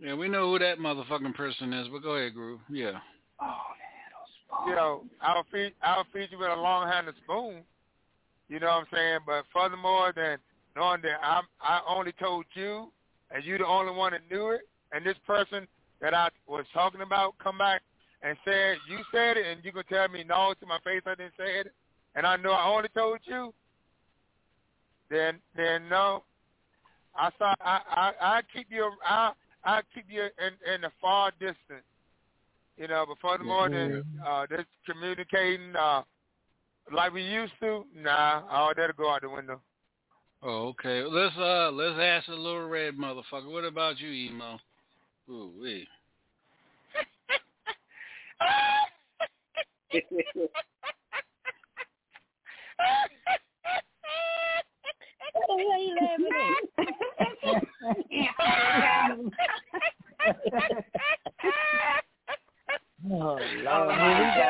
Yeah, 0.00 0.14
we 0.14 0.28
know 0.28 0.50
who 0.50 0.58
that 0.60 0.78
motherfucking 0.78 1.34
person 1.34 1.72
is, 1.72 1.88
but 1.88 2.02
go 2.02 2.10
ahead, 2.14 2.34
Groove. 2.34 2.60
Yeah. 2.70 3.00
Oh, 3.40 3.56
You 4.66 4.74
know, 4.74 5.04
I'll 5.20 5.44
feed 5.52 5.72
I'll 5.82 6.06
feed 6.12 6.28
you 6.30 6.38
with 6.38 6.48
a 6.48 6.56
long 6.56 6.88
handled 6.88 7.16
spoon. 7.24 7.62
You 8.48 8.60
know 8.60 8.66
what 8.66 8.72
I'm 8.72 8.86
saying? 8.94 9.18
But 9.26 9.44
furthermore 9.52 10.12
than 10.14 10.38
knowing 10.76 11.02
that 11.02 11.18
I'm 11.22 11.44
I 11.60 11.80
only 11.88 12.12
told 12.12 12.44
you 12.54 12.92
and 13.30 13.44
you 13.44 13.58
the 13.58 13.66
only 13.66 13.92
one 13.92 14.12
that 14.12 14.22
knew 14.30 14.50
it 14.50 14.62
and 14.92 15.04
this 15.04 15.16
person 15.26 15.66
that 16.00 16.14
I 16.14 16.28
was 16.46 16.64
talking 16.72 17.00
about 17.00 17.34
come 17.42 17.58
back 17.58 17.82
and 18.22 18.36
said 18.44 18.78
you 18.88 18.98
said 19.12 19.36
it 19.36 19.46
and 19.46 19.64
you 19.64 19.72
can 19.72 19.84
tell 19.84 20.08
me 20.08 20.24
no 20.24 20.54
to 20.60 20.66
my 20.66 20.78
face 20.84 21.02
I 21.06 21.16
didn't 21.16 21.34
say 21.36 21.58
it 21.60 21.72
and 22.14 22.24
I 22.26 22.36
know 22.36 22.52
I 22.52 22.68
only 22.68 22.88
told 22.94 23.18
you 23.24 23.52
then 25.10 25.40
then 25.56 25.88
no. 25.88 26.22
I 27.16 27.30
saw 27.38 27.54
I 27.60 27.80
I 27.90 28.12
I 28.20 28.42
keep 28.54 28.68
you 28.70 28.90
I 29.04 29.32
I 29.68 29.82
keep 29.94 30.06
you 30.08 30.22
in 30.22 30.74
in 30.74 30.80
the 30.80 30.90
far 30.98 31.30
distance. 31.32 31.84
You 32.78 32.88
know, 32.88 33.04
but 33.06 33.18
furthermore 33.20 33.68
than 33.68 34.02
uh 34.26 34.46
this 34.48 34.64
communicating 34.86 35.76
uh 35.76 36.02
like 36.90 37.12
we 37.12 37.22
used 37.22 37.52
to, 37.60 37.84
nah, 37.94 38.44
all 38.50 38.72
that'll 38.74 38.96
go 38.96 39.10
out 39.10 39.20
the 39.20 39.28
window. 39.28 39.60
Oh, 40.42 40.68
okay. 40.68 41.02
Let's 41.02 41.36
uh 41.36 41.70
let's 41.72 41.98
ask 42.00 42.28
the 42.28 42.34
little 42.34 42.66
red 42.66 42.96
motherfucker. 42.96 43.52
What 43.52 43.64
about 43.64 43.98
you, 43.98 44.10
emo? 44.10 44.58
Ooh 45.28 45.52
wee. 45.60 45.86
The 55.48 55.54
hell 55.56 55.80
you 55.80 55.94
laughing 55.96 56.28
Oh, 63.10 63.38
Lord, 63.64 63.94
here 63.94 64.14
we 64.18 64.26
go. 64.36 64.48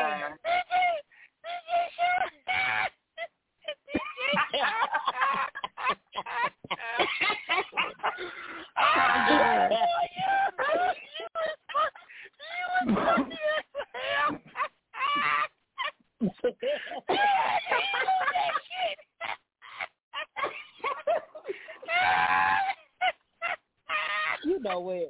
You 24.43 24.59
know 24.61 24.79
where. 24.81 25.07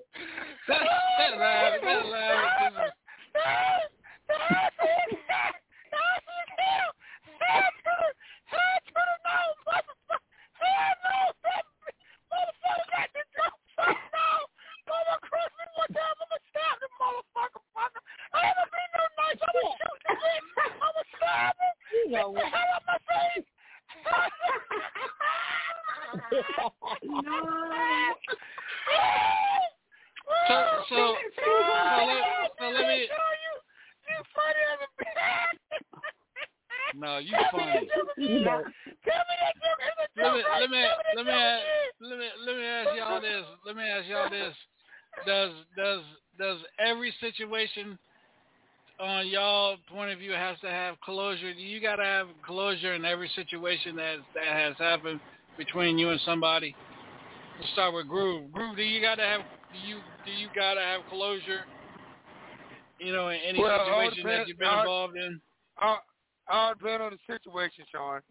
That 0.67 0.81
that 1.17 1.37
laugh, 1.37 1.81
that 1.81 2.05
laugh. 2.05 2.93
You 21.91 22.11
know 22.11 22.29
what. 22.31 22.43
So 30.47 30.55
so 30.89 31.15
so 31.35 31.51
let, 32.05 32.23
so 32.59 32.65
let 32.69 32.87
me. 32.87 33.07
No, 36.95 37.17
you 37.19 37.33
funny. 37.51 37.89
You 38.17 38.39
know. 38.39 38.63
Let 40.17 40.33
me 40.33 40.41
let 40.59 40.69
me 40.69 40.85
let 41.15 41.25
me 41.25 41.31
ask, 41.31 41.63
let 42.01 42.17
me 42.17 42.25
let 42.45 42.55
me 42.57 42.63
ask 42.65 42.89
y'all 42.97 43.21
this. 43.21 43.45
Let 43.65 43.75
me 43.75 43.83
ask 43.83 44.07
y'all 44.07 44.29
this. 44.29 44.55
Does 45.25 45.51
does 45.77 46.01
does 46.39 46.57
every 46.79 47.13
situation 47.19 47.99
on 48.99 49.27
y'all 49.27 49.77
point 49.91 50.11
of 50.11 50.19
view 50.19 50.31
has 50.31 50.59
to 50.61 50.69
have 50.69 50.99
closure? 51.01 51.53
Do 51.53 51.61
you 51.61 51.79
gotta 51.79 52.03
have 52.03 52.27
closure 52.45 52.95
in 52.95 53.05
every 53.05 53.29
situation 53.35 53.95
that 53.97 54.17
that 54.33 54.47
has 54.47 54.75
happened 54.77 55.19
between 55.59 55.99
you 55.99 56.09
and 56.09 56.17
somebody? 56.29 56.75
Let's 57.59 57.71
start 57.73 57.93
with 57.93 58.07
Groove. 58.07 58.51
Groove, 58.51 58.75
do 58.77 58.83
you 58.83 59.01
gotta 59.01 59.23
have 59.23 59.41
do 59.73 59.79
you 59.87 59.97
do 60.25 60.31
you 60.31 60.47
gotta 60.55 60.81
have 60.81 61.01
closure? 61.09 61.61
You 62.99 63.13
know, 63.13 63.29
in 63.29 63.39
any 63.47 63.61
Well, 63.61 63.79
situation 63.85 64.27
that 64.27 64.47
you've 64.47 64.59
been 64.59 64.67
all- 64.67 64.79
involved 64.81 65.15
in. 65.17 65.41
All, 65.81 65.99
all 66.49 66.73
depends 66.75 67.01
on 67.01 67.11
the 67.11 67.33
situation, 67.33 67.85
Sean. 67.91 68.21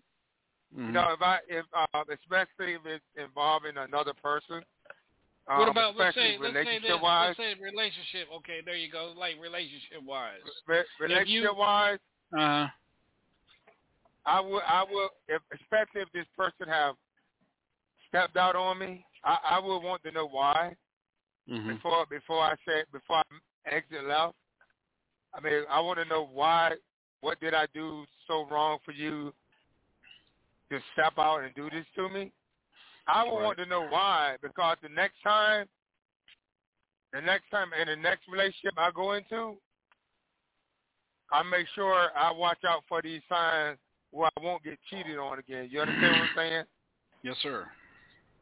Mhm. 0.77 0.87
You 0.87 0.93
know, 0.93 1.13
if 1.13 1.23
I 1.23 1.39
if 1.49 1.65
uh, 1.73 2.05
especially 2.13 2.75
if 2.75 2.85
it's 2.85 3.05
involving 3.17 3.77
another 3.77 4.13
person. 4.23 4.63
What 5.47 5.63
um, 5.65 5.69
about 5.71 5.97
let's 5.97 6.15
say 6.15 6.37
let's 6.39 6.55
say 6.55 6.79
this, 6.79 6.93
wise? 7.01 7.35
let's 7.39 7.39
say 7.39 7.55
relationship. 7.63 8.29
Okay, 8.37 8.61
there 8.65 8.77
you 8.77 8.93
go. 8.93 9.15
Like 9.17 9.41
relationship 9.41 10.05
wise. 10.05 10.45
Re- 10.67 10.85
relationship 11.01 11.57
wise, 11.57 11.99
Uh 12.37 12.39
huh. 12.39 12.67
I 14.27 14.41
would 14.41 14.63
I 14.69 14.85
would 14.85 15.09
if 15.29 15.41
especially 15.55 16.03
if 16.03 16.13
this 16.13 16.27
person 16.37 16.69
have 16.69 16.97
stepped 18.09 18.37
out 18.37 18.57
on 18.57 18.79
me, 18.79 19.05
I, 19.25 19.39
I 19.51 19.59
would 19.59 19.81
want 19.81 20.03
to 20.05 20.13
know 20.13 20.29
why 20.29 20.75
Mm-hmm. 21.51 21.73
before 21.73 22.05
before 22.11 22.43
I 22.43 22.55
said 22.67 22.85
before 22.93 23.17
I 23.17 23.75
exit 23.75 24.05
left. 24.05 24.35
I 25.35 25.41
mean, 25.41 25.63
I 25.71 25.81
want 25.81 25.99
to 25.99 26.05
know 26.05 26.29
why. 26.33 26.73
What 27.21 27.41
did 27.41 27.53
I 27.53 27.67
do 27.75 28.05
so 28.29 28.47
wrong 28.51 28.79
for 28.85 28.93
you 28.93 29.33
to 30.71 30.79
step 30.93 31.15
out 31.19 31.43
and 31.43 31.55
do 31.55 31.69
this 31.71 31.87
to 31.97 32.09
me? 32.09 32.31
I 33.09 33.25
would 33.25 33.43
want 33.43 33.59
to 33.59 33.67
know 33.67 33.87
why 33.89 34.37
because 34.43 34.77
the 34.83 34.91
next 34.91 35.17
time, 35.25 35.67
the 37.13 37.21
next 37.23 37.51
time 37.51 37.71
in 37.81 37.89
the 37.89 37.97
next 37.97 38.29
relationship 38.31 38.75
I 38.77 38.91
go 38.95 39.13
into, 39.13 39.57
I 41.33 41.43
make 41.43 41.67
sure 41.75 42.11
I 42.17 42.31
watch 42.31 42.59
out 42.69 42.85
for 42.89 43.01
these 43.03 43.23
signs 43.29 43.79
where 44.11 44.31
I 44.37 44.41
won't 44.45 44.63
get 44.63 44.79
cheated 44.91 45.19
on 45.19 45.39
again. 45.39 45.69
You 45.73 45.81
understand 45.81 46.13
what 46.13 46.23
I'm 46.23 46.29
saying? 46.37 46.65
Yes, 47.23 47.37
sir. 47.43 47.67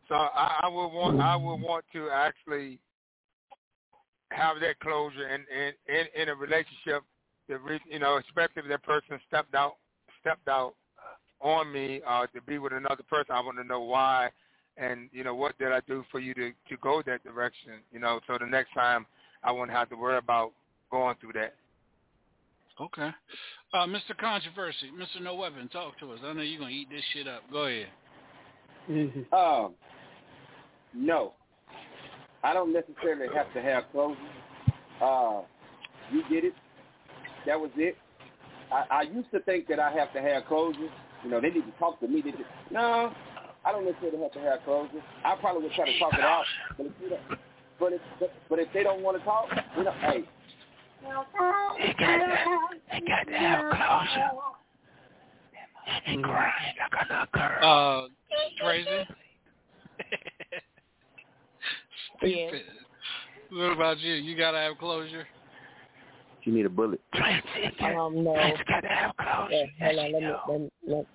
So 0.09 0.15
I, 0.15 0.61
I 0.63 0.69
would 0.69 0.89
want 0.89 1.21
I 1.21 1.37
would 1.37 1.57
want 1.57 1.85
to 1.93 2.11
actually 2.11 2.79
have 4.31 4.61
that 4.61 4.79
closure 4.81 5.29
in 5.29 5.45
in 5.55 5.73
in, 5.89 6.23
in 6.23 6.29
a 6.29 6.35
relationship 6.35 7.03
that 7.49 7.63
re, 7.63 7.81
you 7.89 7.99
know, 7.99 8.19
especially 8.19 8.63
if 8.63 8.69
that 8.69 8.83
person 8.83 9.21
stepped 9.29 9.55
out 9.55 9.77
stepped 10.21 10.49
out 10.49 10.75
on 11.41 11.71
me 11.73 12.01
uh 12.07 12.27
to 12.35 12.41
be 12.43 12.59
with 12.59 12.73
another 12.73 13.03
person. 13.09 13.35
I 13.35 13.41
want 13.41 13.59
to 13.59 13.65
know 13.65 13.81
why 13.81 14.31
and 14.77 15.09
you 15.13 15.25
know 15.25 15.35
what 15.35 15.59
did 15.59 15.73
I 15.73 15.81
do 15.89 16.05
for 16.11 16.21
you 16.21 16.35
to 16.35 16.51
to 16.51 16.77
go 16.83 17.03
that 17.07 17.25
direction. 17.25 17.73
You 17.93 18.01
know, 18.01 18.21
so 18.27 18.37
the 18.39 18.47
next 18.47 18.73
time 18.75 19.07
I 19.43 19.53
won't 19.53 19.71
have 19.71 19.89
to 19.91 19.97
worry 19.97 20.19
about 20.19 20.53
going 20.91 21.17
through 21.21 21.33
that. 21.35 21.55
Okay. 22.81 23.11
Uh, 23.73 23.87
Mr. 23.87 24.17
Controversy, 24.21 24.91
Mr. 24.95 25.23
No 25.23 25.35
Weapon, 25.35 25.69
talk 25.69 25.99
to 25.99 26.13
us. 26.13 26.21
I 26.23 26.33
know 26.35 26.43
you're 26.43 26.61
gonna 26.61 26.71
eat 26.71 26.89
this 26.91 27.03
shit 27.13 27.27
up. 27.27 27.43
Go 27.51 27.65
ahead. 27.65 27.89
Um, 28.89 29.75
no, 30.95 31.33
I 32.43 32.55
don't 32.55 32.73
necessarily 32.73 33.27
have 33.35 33.53
to 33.55 33.63
have 33.63 33.85
closure. 33.93 34.19
Uh, 35.03 35.43
you 36.13 36.23
get 36.31 36.45
it. 36.45 36.55
That 37.47 37.61
was 37.61 37.71
it. 37.77 37.97
I, 38.73 38.85
I 38.91 39.03
used 39.03 39.31
to 39.33 39.41
think 39.41 39.69
that 39.69 39.79
I 39.79 39.93
have 39.93 40.13
to 40.13 40.21
have 40.21 40.47
closure. 40.47 40.89
You 41.25 41.31
know, 41.31 41.41
they 41.41 41.51
need 41.51 41.65
to 41.67 41.73
talk 41.79 42.01
to 42.01 42.09
me. 42.09 42.23
They 42.23 42.31
just, 42.33 42.45
no, 42.71 43.13
I 43.65 43.73
don't 43.73 43.85
necessarily 43.85 44.19
have 44.23 44.33
to 44.33 44.41
have 44.41 44.61
closure. 44.65 45.03
I 45.25 45.35
probably 45.37 45.65
would 45.65 45.73
try 45.73 45.87
to 45.87 45.99
talk 45.99 46.15
it 46.15 46.21
out, 46.21 46.45
but 46.77 46.87
if 46.87 46.93
you 47.03 47.09
don't, 47.11 47.39
but 47.79 47.93
if 47.93 48.01
but, 48.21 48.33
but 48.49 48.59
if 48.59 48.69
they 48.73 48.83
don't 48.83 49.03
want 49.03 49.19
to 49.19 49.25
talk, 49.25 49.49
you 49.77 49.85
know, 49.85 49.93
hey, 49.93 50.25
They 51.03 51.95
got 51.99 52.17
to, 52.19 52.59
they 52.93 53.01
got 53.07 53.27
to 53.27 53.33
have 53.33 53.65
closure. 53.71 54.31
And 56.07 56.23
grind 56.23 56.53
like 56.81 57.09
a 57.09 57.13
little 57.13 57.27
girl. 57.33 58.09
Uh, 58.09 58.09
Tracy. 58.61 59.09
Stupid. 62.19 62.63
What 63.49 63.73
about 63.73 64.01
you? 64.01 64.15
You 64.15 64.37
gotta 64.37 64.59
have 64.59 64.77
closure. 64.77 65.25
you 66.43 66.53
need 66.53 66.67
a 66.67 66.69
bullet. 66.69 67.01
Um, 67.81 68.25
no. 68.25 68.35
got 68.69 68.81
to 68.81 68.89
have 68.89 69.17
closure. 69.17 69.67
Yeah, 69.81 69.93
hold 69.93 69.99
on, 69.99 70.13
let 70.13 70.23
me, 70.23 70.35
let 70.49 70.61
me, 70.61 70.71
let 70.87 71.07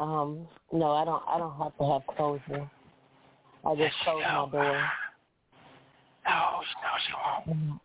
um, 0.00 0.48
no, 0.72 0.92
I 0.92 1.04
don't. 1.04 1.22
I 1.28 1.38
don't 1.38 1.56
have 1.58 1.76
to 1.76 1.92
have 1.92 2.16
closure. 2.16 2.70
I 3.66 3.74
just 3.74 3.94
close 4.02 4.22
my 4.22 4.48
door. 4.50 4.90
No, 6.26 6.60
no, 6.82 6.90
she 7.06 7.50
won't. 7.52 7.80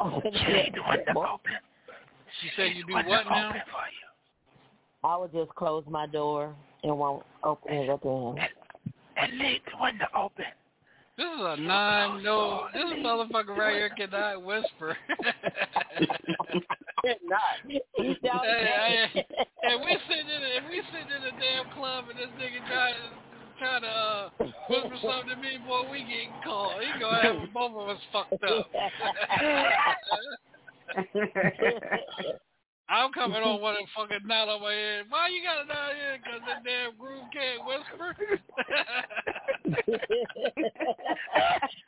Oh, 0.00 0.22
She 0.24 0.52
ain't 0.52 0.74
the 0.74 0.82
one 0.82 0.98
to 1.04 1.10
open. 1.10 1.52
She 2.40 2.48
said 2.56 2.72
you 2.74 2.84
do 2.86 2.94
One 2.94 3.04
to 3.04 3.10
what 3.10 3.26
now? 3.26 3.50
open 3.50 3.62
for 3.70 3.86
you. 3.86 5.08
I 5.08 5.16
would 5.16 5.32
just 5.32 5.54
close 5.54 5.84
my 5.88 6.06
door 6.06 6.56
and 6.82 6.98
won't 6.98 7.24
open 7.44 7.72
it 7.72 7.88
again. 7.88 8.36
And 9.16 9.38
leave 9.38 9.60
the 9.70 9.78
one 9.78 9.98
to 9.98 10.08
open. 10.16 10.44
This 11.18 11.26
is 11.26 11.40
a 11.40 11.56
nine 11.56 12.22
no. 12.22 12.68
This 12.72 12.84
motherfucker 13.02 13.56
right 13.56 13.74
here 13.74 13.90
cannot 13.90 14.44
whisper. 14.44 14.96
not. 17.24 17.58
He's 17.66 17.82
hey, 18.22 19.10
hey, 19.12 19.26
if 19.64 19.80
we 19.84 19.96
sitting 20.08 20.30
in 20.30 20.42
a, 20.42 20.50
if 20.58 20.64
we 20.70 20.80
sitting 20.92 21.10
in 21.10 21.22
a 21.26 21.32
damn 21.40 21.66
club 21.74 22.04
and 22.08 22.16
this 22.20 22.30
nigga 22.38 22.62
trying 22.68 22.94
trying 23.58 23.82
to 23.82 23.88
uh, 23.88 24.30
whisper 24.70 24.96
something 25.02 25.30
to 25.30 25.36
me, 25.42 25.58
boy, 25.66 25.90
we 25.90 26.02
getting 26.02 26.30
called. 26.44 26.74
He 26.80 27.00
gonna 27.00 27.20
have 27.20 27.52
both 27.52 27.72
of 27.72 27.88
us 27.88 27.98
fucked 28.12 28.44
up. 28.44 28.70
I'm 32.88 33.12
coming 33.12 33.42
on 33.42 33.60
with 33.66 33.76
a 33.76 33.86
fucking 33.94 34.26
knot 34.26 34.48
on 34.48 34.62
my 34.62 34.72
head. 34.72 35.04
Why 35.08 35.28
you 35.28 35.42
got 35.44 35.60
it 35.62 35.68
down 35.68 35.94
here? 35.94 36.18
Because 36.18 36.40
that 36.48 36.64
damn 36.64 36.96
groove 36.96 37.30
can't 37.32 37.64
whisper. 37.68 38.16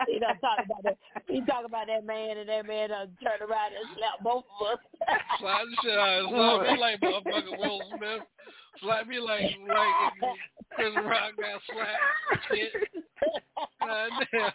he 0.07 0.19
done 0.19 0.39
talk 0.41 0.59
about 0.65 0.83
that. 0.85 0.97
He 1.27 1.41
talk 1.47 1.65
about 1.65 1.87
that 1.87 2.05
man, 2.05 2.37
and 2.39 2.49
that 2.49 2.67
man 2.67 2.89
done 2.91 3.17
turn 3.23 3.41
around 3.41 3.73
and 3.73 3.87
slap 3.97 4.21
both 4.23 4.45
of 4.61 4.67
us. 4.69 4.79
Slap 5.41 5.63
the 5.65 5.77
shit 5.83 5.99
out. 5.99 6.25
of 6.29 6.33
us. 6.63 6.79
Like 6.79 7.01
motherfucking 7.01 7.59
Will 7.59 7.81
Smith. 7.97 8.23
Slap 8.81 9.07
me 9.07 9.19
like 9.19 9.43
like 9.69 10.37
Chris 10.75 10.95
Rock 10.97 11.33
got 11.37 11.61
slapped. 11.67 12.45
Shit. 12.49 12.73
God 13.81 14.11
damn. 14.33 14.53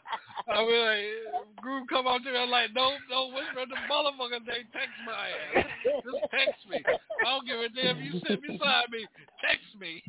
I 0.47 0.61
mean, 0.65 0.85
like, 0.85 1.55
Groove 1.61 1.87
come 1.89 2.07
up 2.07 2.23
to 2.23 2.31
me. 2.31 2.37
I'm 2.37 2.49
like, 2.49 2.69
nope, 2.73 2.93
don't 3.09 3.33
whisper 3.33 3.65
the 3.67 3.75
motherfucker. 3.91 4.45
They 4.45 4.63
text 4.73 4.97
my 5.05 5.59
ass. 5.59 5.65
Just 5.83 6.31
text 6.31 6.69
me. 6.69 6.83
I 7.25 7.29
don't 7.29 7.45
give 7.45 7.59
a 7.59 7.69
damn. 7.69 8.01
You 8.01 8.21
sit 8.27 8.41
beside 8.41 8.89
me. 8.91 9.07
Text 9.41 9.75
me. 9.79 10.03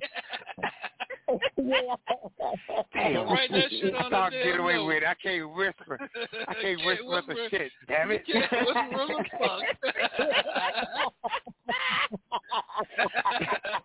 Damn. 2.95 3.29
Write 3.29 3.51
that 3.51 3.71
shit 3.71 3.95
on 3.95 4.03
the 4.03 4.09
Stop 4.09 4.31
damn 4.33 4.45
get 4.45 4.61
away 4.61 4.75
note. 4.75 4.87
with 4.87 4.97
it. 4.99 5.05
I 5.05 5.15
can't 5.15 5.55
whisper. 5.55 5.99
I 6.49 6.55
can't 6.63 6.85
whisper 6.85 7.23
for 7.27 7.35
shit. 7.51 7.73
Damn 7.89 8.11
it. 8.11 8.25
Can't 8.27 8.51
whisper 8.53 9.07
the 9.09 9.25
fuck. 9.39 9.63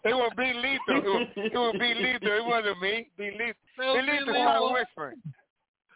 it 0.03 0.15
would 0.15 0.35
be 0.35 0.53
lethal. 0.53 0.79
It 0.87 1.03
would, 1.05 1.45
it 1.45 1.57
would 1.57 1.79
be 1.79 1.93
lethal. 1.93 2.37
It 2.37 2.45
wasn't 2.45 2.81
me. 2.81 3.09
Be 3.17 3.31
lethal. 3.31 3.95
Be 3.95 4.01
lethal. 4.01 4.33
Stop 4.33 4.73
whispering. 4.73 5.21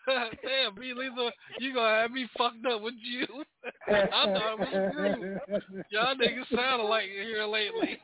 Damn, 0.08 0.76
B 0.76 0.94
Lethal, 0.96 1.32
you 1.60 1.74
gonna 1.74 2.02
have 2.02 2.12
me 2.12 2.28
fucked 2.38 2.66
up 2.72 2.82
with 2.82 2.94
you. 3.02 3.26
I 3.88 4.26
thought 4.26 4.54
it 4.54 4.60
was 4.60 4.94
Groove. 4.94 5.84
Y'all 5.90 6.16
niggas 6.16 6.56
sound 6.56 6.82
alike 6.82 7.10
here 7.10 7.46
lately. 7.46 7.98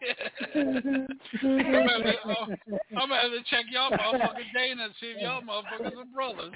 I'm 0.56 1.07
gonna, 1.41 1.90
have 1.90 2.03
to, 2.03 2.30
uh, 2.30 2.45
I'm 2.98 3.10
gonna 3.10 3.22
have 3.22 3.32
to 3.32 3.44
check 3.49 3.65
y'all 3.72 3.91
motherfucking 3.91 4.53
data 4.53 4.84
and 4.84 4.94
see 4.99 5.14
if 5.15 5.22
y'all 5.22 5.41
motherfuckers 5.41 5.98
are 5.98 6.06
brothers. 6.14 6.53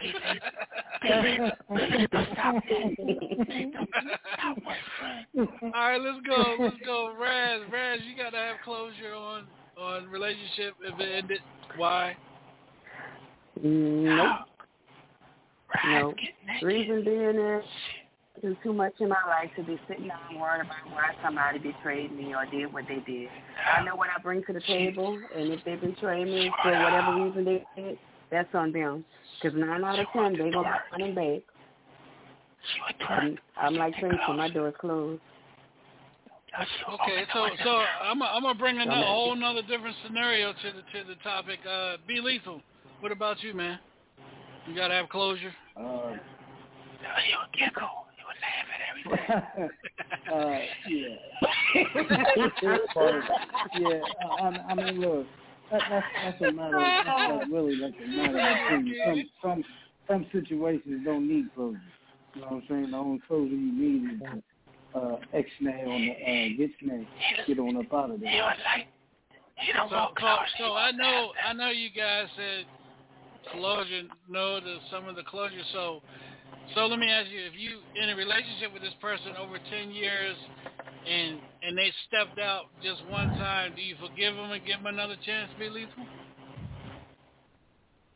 All 5.63 5.89
right, 5.89 6.01
let's 6.01 6.25
go. 6.25 6.55
Let's 6.59 6.75
go. 6.85 7.13
Raz, 7.19 7.61
Raz, 7.71 7.99
you 8.07 8.15
gotta 8.21 8.37
have 8.37 8.57
closure 8.63 9.13
on 9.13 9.45
on 9.77 10.07
relationship 10.07 10.73
if 10.81 10.99
it 10.99 11.15
ended. 11.15 11.39
Why? 11.77 12.15
Nope. 13.61 14.47
Nope. 15.87 16.15
Reason 16.61 17.03
being 17.03 17.39
is 17.39 17.63
there's 18.41 18.57
too 18.63 18.73
much 18.73 18.93
in 18.99 19.09
my 19.09 19.23
life 19.27 19.49
to 19.55 19.63
be 19.63 19.79
sitting 19.87 20.07
down 20.07 20.39
worrying 20.39 20.65
about 20.65 20.93
why 20.93 21.13
somebody 21.23 21.59
betrayed 21.59 22.11
me 22.11 22.33
or 22.33 22.45
did 22.45 22.71
what 22.71 22.85
they 22.87 22.99
did. 23.11 23.29
I 23.75 23.83
know 23.83 23.95
what 23.95 24.09
I 24.15 24.21
bring 24.21 24.43
to 24.45 24.53
the 24.53 24.61
table, 24.61 25.19
and 25.35 25.51
if 25.51 25.63
they 25.63 25.75
betray 25.75 26.25
me 26.25 26.51
for 26.61 26.71
whatever 26.71 27.23
reason 27.23 27.45
they 27.45 27.63
did, 27.75 27.97
that's 28.31 28.53
on 28.53 28.71
them. 28.71 29.05
Because 29.41 29.57
nine 29.57 29.83
out 29.83 29.99
of 29.99 30.07
ten, 30.13 30.33
they 30.33 30.51
gonna 30.51 30.79
be 30.97 31.03
running 31.03 31.15
back. 31.15 31.41
And 33.09 33.39
I'm 33.57 33.75
like 33.75 33.95
Tracy, 33.97 34.17
my 34.35 34.49
door's 34.49 34.73
closed. 34.79 35.21
Okay, 36.89 37.23
so 37.33 37.47
so 37.63 37.83
I'm 38.01 38.21
I'm 38.21 38.41
gonna 38.41 38.57
bring 38.57 38.79
in 38.79 38.87
a 38.87 39.05
whole 39.05 39.35
nother 39.35 39.61
different 39.61 39.95
scenario 40.05 40.53
to 40.53 40.71
the 40.71 40.99
to 40.99 41.07
the 41.07 41.15
topic. 41.21 41.59
Uh, 41.69 41.97
B 42.07 42.19
Lethal. 42.21 42.61
What 43.01 43.11
about 43.11 43.43
you, 43.43 43.53
man? 43.53 43.77
You 44.67 44.75
gotta 44.75 44.93
have 44.93 45.09
closure. 45.09 45.53
Uh, 45.77 46.13
you 47.27 47.37
a 47.37 47.47
gecko. 47.57 47.87
You 48.17 48.25
a 48.25 48.27
laugh 48.43 48.69
at 48.73 48.81
everything. 48.89 49.69
uh, 50.33 50.59
yeah. 50.89 51.15
yeah, 53.79 53.99
I, 54.39 54.41
I 54.69 54.71
mean, 54.75 55.01
look, 55.01 55.25
that, 55.71 55.81
that's 55.89 56.05
that's 56.23 56.41
a 56.41 56.51
matter. 56.51 56.79
That's 56.79 57.33
like 57.33 57.47
really 57.51 57.75
like 57.75 57.93
a 58.03 58.07
matter 58.07 58.39
of 58.39 58.57
opinion. 58.67 58.95
Some 59.05 59.23
some 59.41 59.63
some 60.07 60.25
situations 60.31 61.03
don't 61.03 61.27
need 61.27 61.53
closure. 61.55 61.81
You 62.35 62.41
know 62.41 62.47
what 62.47 62.55
I'm 62.55 62.63
saying? 62.69 62.91
The 62.91 62.97
only 62.97 63.19
closure 63.27 63.55
you 63.55 63.73
need 63.73 64.13
is 64.13 64.19
to 64.21 64.41
uh, 64.99 65.17
X-nay 65.33 65.83
on 65.85 66.01
the 66.01 66.11
uh, 66.11 66.47
get 66.57 66.71
snay, 66.81 67.07
get 67.47 67.59
on 67.59 67.77
up 67.77 67.93
out 67.93 68.11
of 68.11 68.19
there. 68.21 68.55
So, 69.73 69.87
so, 69.89 70.07
so 70.57 70.73
I 70.73 70.91
know 70.91 71.31
I 71.47 71.53
know 71.53 71.69
you 71.69 71.89
guys 71.89 72.27
said 72.35 72.65
closure 73.51 74.03
no 74.29 74.59
to 74.59 74.77
some 74.91 75.07
of 75.07 75.15
the 75.15 75.23
closure. 75.23 75.63
So 75.73 76.01
so 76.73 76.85
let 76.87 76.99
me 76.99 77.09
ask 77.09 77.29
you, 77.29 77.41
if 77.45 77.53
you 77.57 77.79
in 78.01 78.09
a 78.09 78.15
relationship 78.15 78.73
with 78.73 78.81
this 78.81 78.93
person 79.01 79.33
over 79.39 79.57
ten 79.69 79.91
years 79.91 80.35
and 81.07 81.39
and 81.63 81.77
they 81.77 81.91
stepped 82.07 82.39
out 82.39 82.65
just 82.83 83.05
one 83.09 83.29
time, 83.37 83.73
do 83.75 83.81
you 83.81 83.95
forgive 83.99 84.35
them 84.35 84.51
and 84.51 84.65
give 84.65 84.77
them 84.77 84.87
another 84.87 85.15
chance 85.25 85.49
to 85.53 85.59
be 85.59 85.69
lethal? 85.69 86.05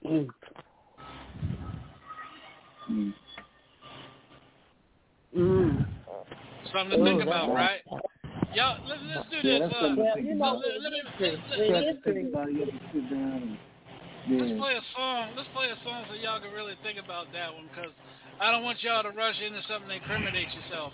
Mm. 0.05 0.27
Mm. 5.37 5.85
Something 6.73 6.99
to 6.99 7.05
think 7.05 7.21
Oh, 7.21 7.27
about, 7.27 7.53
right? 7.53 7.81
Y'all, 8.53 8.77
let's, 8.87 9.01
let's 9.15 9.29
do 9.29 9.41
this. 9.43 9.61
that's 9.61 9.73
Uh, 9.75 9.79
to 9.81 10.01
let, 10.01 10.15
think 10.15 10.39
let, 10.39 10.53
let 10.81 10.91
me, 10.91 11.01
let, 11.19 11.67
You 11.67 11.73
let, 11.73 12.03
to 12.03 12.13
think 12.13 12.29
about 12.29 12.49
it. 12.49 12.53
You 12.53 12.59
have 12.61 12.69
to 12.69 12.79
sit 12.93 13.09
down 13.09 13.21
and 13.21 13.51
let's 13.51 13.68
yeah. 14.27 14.41
Let's 14.41 14.59
play 14.59 14.73
a 14.73 14.81
song. 14.95 15.29
Let's 15.35 15.49
play 15.53 15.67
a 15.67 15.77
song 15.83 16.05
so 16.09 16.15
y'all 16.15 16.39
can 16.39 16.51
really 16.51 16.73
think 16.83 16.97
about 16.97 17.27
that 17.33 17.53
one 17.53 17.69
because 17.73 17.91
I 18.41 18.51
don't 18.51 18.63
want 18.63 18.81
y'all 18.83 19.03
to 19.03 19.09
rush 19.11 19.35
into 19.45 19.61
something 19.67 19.91
and 19.91 20.01
incriminate 20.01 20.47
yourself. 20.53 20.93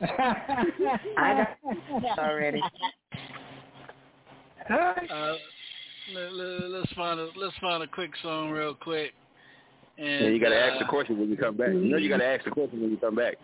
I 1.18 1.46
got 2.00 2.18
already. 2.18 2.62
Uh, 4.70 5.34
let, 6.14 6.32
let, 6.32 6.70
let's 6.70 6.92
find 6.92 7.20
a 7.20 7.28
let's 7.36 7.56
find 7.60 7.82
a 7.82 7.86
quick 7.86 8.10
song 8.22 8.50
real 8.50 8.74
quick. 8.74 9.12
And 9.98 10.24
Yeah, 10.24 10.30
you 10.30 10.40
gotta 10.40 10.56
uh, 10.56 10.70
ask 10.70 10.78
the 10.78 10.84
question 10.86 11.18
when 11.18 11.30
you 11.30 11.36
come 11.36 11.56
back. 11.56 11.68
You 11.68 11.80
know 11.80 11.96
you 11.96 12.08
gotta 12.08 12.26
ask 12.26 12.44
the 12.44 12.50
question 12.50 12.80
when 12.80 12.90
you 12.90 12.96
come 12.98 13.14
back. 13.14 13.34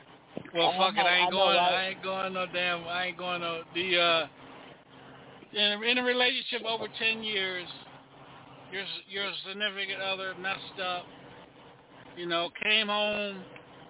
Well, 0.53 0.70
I 0.70 0.78
fuck 0.78 0.95
it, 0.95 0.97
know, 0.97 1.03
I 1.07 1.11
I 1.11 1.16
ain't 1.19 1.31
know, 1.31 1.36
going. 1.39 1.57
right? 1.57 1.74
I 1.74 1.89
ain't 1.89 2.03
going 2.03 2.32
no 2.35 2.47
damn. 2.53 2.85
I 2.86 3.05
ain't 3.07 3.19
going 3.19 3.41
no 3.41 3.62
the. 3.74 3.99
uh 3.99 4.27
in 5.55 5.61
a, 5.62 5.81
in 5.82 5.99
a 5.99 6.03
relationship 6.03 6.62
over 6.66 6.86
ten 6.99 7.23
years, 7.23 7.66
your 8.75 8.85
your 9.09 9.33
significant 9.47 10.03
other 10.03 10.35
messed 10.41 10.81
up. 10.83 11.07
You 12.17 12.27
know, 12.27 12.51
came 12.63 12.89
home, 12.89 13.39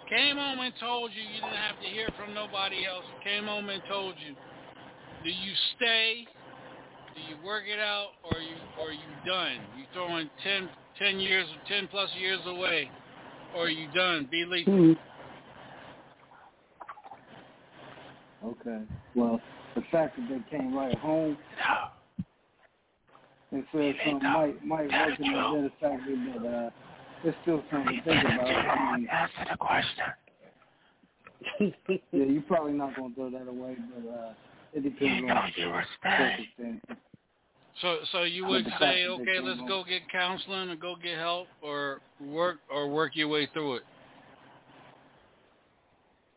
came 0.09 0.37
home 0.37 0.61
and 0.61 0.73
told 0.79 1.11
you 1.15 1.23
you 1.23 1.41
didn't 1.41 1.57
have 1.57 1.81
to 1.83 1.89
hear 1.89 2.09
from 2.19 2.35
nobody 2.35 2.87
else. 2.87 3.05
Came 3.23 3.45
home 3.45 3.69
and 3.71 3.83
told 3.89 4.15
you. 4.27 4.35
Do 5.25 5.31
you 5.31 5.53
stay? 5.77 6.27
Do 7.15 7.21
you 7.23 7.43
work 7.45 7.65
it 7.67 7.79
out, 7.79 8.09
or 8.25 8.41
you 8.41 8.57
or 8.81 8.93
you 8.93 9.09
done? 9.25 9.61
You 9.79 9.85
throwing 9.95 10.29
10, 10.43 10.69
10 10.99 11.21
years, 11.21 11.47
ten 11.67 11.89
plus 11.89 12.11
years 12.19 12.41
away, 12.47 12.91
or 13.55 13.67
are 13.67 13.71
you 13.71 13.89
done? 13.95 14.29
B 14.31 14.45
Lethal. 14.47 14.75
Hmm. 14.75 14.93
Okay. 18.47 18.83
Well, 19.15 19.41
the 19.75 19.83
fact 19.91 20.17
that 20.17 20.29
they 20.29 20.59
came 20.59 20.75
right 20.77 20.99
home 20.99 21.39
and 23.55 23.65
said 23.73 23.95
something 24.05 24.33
might 24.33 24.65
might 24.65 24.91
work 24.91 25.21
in 25.21 25.33
the 25.33 25.71
better 25.81 25.99
but 26.41 26.47
uh, 26.47 26.71
it's 27.23 27.37
still 27.43 27.63
something 27.71 27.97
to 27.97 28.03
think 28.03 28.25
about. 28.25 28.49
I 28.49 28.97
mean, 28.97 29.09
Answer 29.09 29.47
the 29.51 29.57
question. 29.57 30.05
yeah, 31.89 32.01
you're 32.13 32.43
probably 32.43 32.73
not 32.73 32.97
gonna 32.97 33.15
throw 33.15 33.31
that 33.31 33.49
away, 33.49 33.77
but 33.95 34.11
uh, 34.11 34.33
it 34.73 34.83
depends 34.83 35.23
You 35.23 35.29
on 35.29 35.53
you 35.57 35.69
were 35.69 35.85
circumstances. 36.03 36.97
So, 37.81 37.99
so 38.13 38.23
you 38.23 38.47
would 38.47 38.65
say, 38.79 39.07
okay, 39.07 39.41
let's 39.41 39.61
go 39.67 39.83
get 39.89 40.09
counseling 40.11 40.71
or 40.71 40.77
go 40.77 40.95
get 40.95 41.19
help 41.19 41.49
or 41.61 42.01
work 42.25 42.59
or 42.73 42.89
work 42.89 43.17
your 43.17 43.27
way 43.27 43.49
through 43.53 43.77
it. 43.77 43.83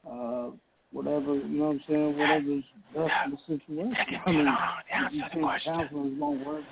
Uh, 0.09 0.49
whatever, 0.91 1.35
you 1.35 1.47
know 1.47 1.65
what 1.65 1.71
I'm 1.73 1.81
saying? 1.87 2.17
Whatever's 2.17 2.63
best 2.95 3.13
for 3.23 3.29
the 3.29 3.59
situation. 3.59 3.95
I 4.25 4.31
mean, 4.31 4.47
you 5.11 5.23
think 5.31 5.45
counseling 5.63 6.17
won't 6.17 6.45
work 6.45 6.63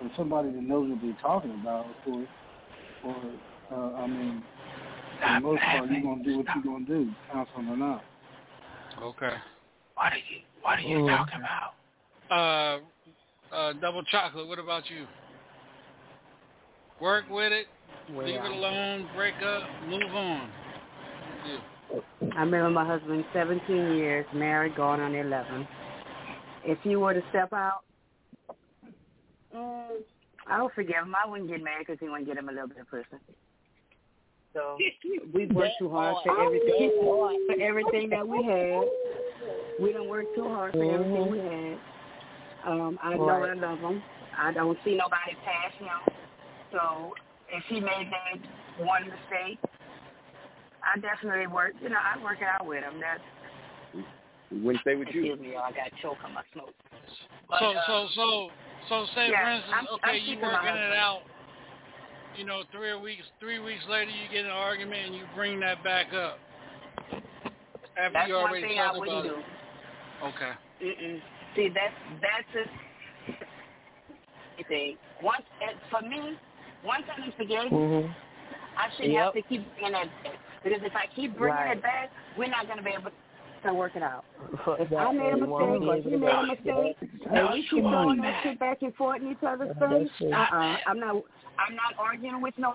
for 0.00 0.10
somebody 0.16 0.50
that 0.50 0.62
knows 0.62 0.90
what 0.90 1.00
they're 1.02 1.16
talking 1.20 1.52
about, 1.60 1.86
of 1.86 2.04
course, 2.04 2.28
or, 3.04 3.16
uh, 3.72 3.94
I 3.96 4.06
mean, 4.06 4.42
for 5.20 5.34
the 5.34 5.40
most 5.40 5.62
part, 5.62 5.90
you're 5.90 6.02
going 6.02 6.24
to 6.24 6.30
do 6.30 6.38
what 6.38 6.46
you're 6.54 6.64
going 6.64 6.86
to 6.86 7.04
do, 7.04 7.10
counseling 7.32 7.68
or 7.68 7.76
not. 7.76 8.02
Okay. 9.02 9.34
What 9.94 10.12
are 10.12 10.16
you 10.16 10.40
What 10.62 10.78
are 10.78 10.82
you 10.82 11.06
talking 11.06 11.40
about? 11.40 11.74
Uh, 12.30 13.54
uh, 13.54 13.72
double 13.74 14.02
chocolate. 14.04 14.48
What 14.48 14.58
about 14.58 14.84
you? 14.90 15.06
Work 17.00 17.24
with 17.30 17.52
it, 17.52 17.66
leave 18.10 18.34
it 18.34 18.50
alone, 18.50 19.08
break 19.14 19.34
up, 19.42 19.62
move 19.88 20.14
on. 20.14 20.50
Yeah. 21.46 22.00
I've 22.36 22.50
been 22.50 22.62
with 22.62 22.72
my 22.72 22.86
husband 22.86 23.24
17 23.32 23.96
years, 23.96 24.26
married, 24.34 24.76
going 24.76 25.00
on 25.00 25.14
11. 25.14 25.66
If 26.64 26.78
you 26.84 27.00
were 27.00 27.14
to 27.14 27.22
step 27.30 27.52
out, 27.52 27.80
mm, 29.54 29.86
I 30.46 30.62
would 30.62 30.72
forgive 30.72 30.96
him. 30.96 31.14
I 31.14 31.28
wouldn't 31.28 31.48
get 31.48 31.62
mad 31.62 31.80
because 31.80 31.98
he 32.00 32.08
wouldn't 32.08 32.26
get 32.26 32.38
him 32.38 32.48
a 32.48 32.52
little 32.52 32.68
bit 32.68 32.78
of 32.78 32.90
pussy. 32.90 33.22
So 34.52 34.78
we 35.32 35.46
worked 35.46 35.74
too 35.78 35.90
hard 35.90 36.16
for 36.24 36.40
everything, 36.42 36.90
for 37.00 37.60
everything 37.60 38.10
that 38.10 38.26
we 38.26 38.42
had. 38.42 38.88
We 39.80 39.92
don't 39.92 40.08
work 40.08 40.26
too 40.34 40.44
hard 40.44 40.72
for 40.72 40.84
everything 40.84 41.30
we 41.30 41.38
had. 41.38 41.78
Um, 42.66 42.98
I 43.02 43.16
know 43.16 43.24
Right. 43.24 43.50
I 43.50 43.54
love 43.54 43.78
him. 43.78 44.02
I 44.36 44.52
don't 44.52 44.78
see 44.84 44.96
nobody 44.96 45.34
past 45.44 45.76
him. 45.78 46.14
So 46.72 47.14
if 47.52 47.64
he 47.68 47.80
made 47.80 48.10
that 48.10 48.84
one 48.84 49.04
mistake, 49.04 49.58
I 50.84 50.98
definitely 51.00 51.46
work. 51.46 51.72
You 51.82 51.88
know, 51.88 51.96
I 51.98 52.22
work 52.22 52.38
it 52.40 52.48
out 52.48 52.66
with 52.66 52.82
him. 52.84 53.00
That's 53.00 53.20
wouldn't 54.50 54.82
stay 54.82 54.96
with 54.96 55.08
you. 55.12 55.22
excuse 55.22 55.40
me, 55.40 55.52
y'all. 55.52 55.70
I 55.70 55.72
got 55.72 55.90
choke 56.02 56.18
on 56.24 56.34
my 56.34 56.42
smoke. 56.52 56.74
So, 57.58 57.66
uh, 57.66 57.82
so, 57.86 58.08
so, 58.14 58.50
so, 58.90 59.06
say 59.14 59.30
yeah, 59.30 59.40
for 59.40 59.50
instance, 59.50 59.74
I'm- 59.74 59.86
okay, 59.94 60.18
I'm 60.18 60.24
you 60.26 60.36
working 60.42 60.76
it 60.76 60.92
out. 60.92 61.22
You 62.36 62.44
know, 62.44 62.62
three 62.72 62.94
weeks, 62.96 63.22
three 63.38 63.58
weeks 63.58 63.86
later, 63.88 64.10
you 64.10 64.28
get 64.28 64.44
an 64.44 64.50
argument 64.50 65.06
and 65.06 65.14
you 65.14 65.24
bring 65.34 65.60
that 65.60 65.82
back 65.82 66.12
up. 66.12 66.38
After 67.96 68.12
That's 68.12 68.28
you 68.28 68.34
one 68.34 68.52
thing 68.60 68.78
I 68.78 68.86
talked 68.86 68.98
wouldn't 68.98 69.26
about 69.26 69.28
do. 69.28 69.38
it. 69.38 69.44
Okay. 70.26 70.52
Mm-mm. 70.82 71.22
See, 71.56 71.68
that's 71.68 71.94
that's 72.20 72.68
a 74.58 74.64
thing. 74.64 74.96
Once 75.22 75.42
for 75.90 76.02
me, 76.02 76.36
once 76.84 77.04
I 77.12 77.20
done 77.20 77.32
forgave, 77.32 77.70
Mhm. 77.70 78.14
I 78.76 78.90
shouldn't 78.90 79.12
Yep. 79.12 79.24
have 79.24 79.34
to 79.34 79.42
keep 79.42 79.78
bringing 79.78 80.00
it 80.00 80.22
back. 80.24 80.38
Because 80.62 80.82
if 80.82 80.94
I 80.96 81.06
keep 81.06 81.34
bringing 81.36 81.56
Right. 81.56 81.76
it 81.76 81.82
back, 81.82 82.10
we're 82.36 82.48
not 82.48 82.66
going 82.66 82.78
to 82.78 82.84
be 82.84 82.90
able 82.90 83.10
to 83.10 83.16
work 83.68 83.92
it 83.94 84.02
out. 84.02 84.24
Fuck 84.64 84.80
If 84.80 84.92
I 84.92 85.12
made 85.12 85.32
a 85.32 85.36
mistake, 85.36 85.50
or 85.52 85.96
he 85.96 86.16
made 86.16 86.28
a 86.28 86.42
mistake, 86.42 86.96
and 87.32 87.48
we 87.52 87.66
keep 87.70 87.84
throwing 87.84 88.20
that 88.22 88.40
shit 88.42 88.58
back 88.58 88.82
and 88.82 88.94
forth 88.94 89.20
in 89.22 89.32
each 89.32 89.42
other's 89.46 89.76
face. 89.78 90.08
Uh, 90.32 90.36
uh-uh. 90.36 90.76
I'm 90.86 90.98
not. 90.98 91.22
I'm 91.60 91.76
not 91.76 91.94
arguing 91.98 92.40
with 92.40 92.54
no. 92.56 92.74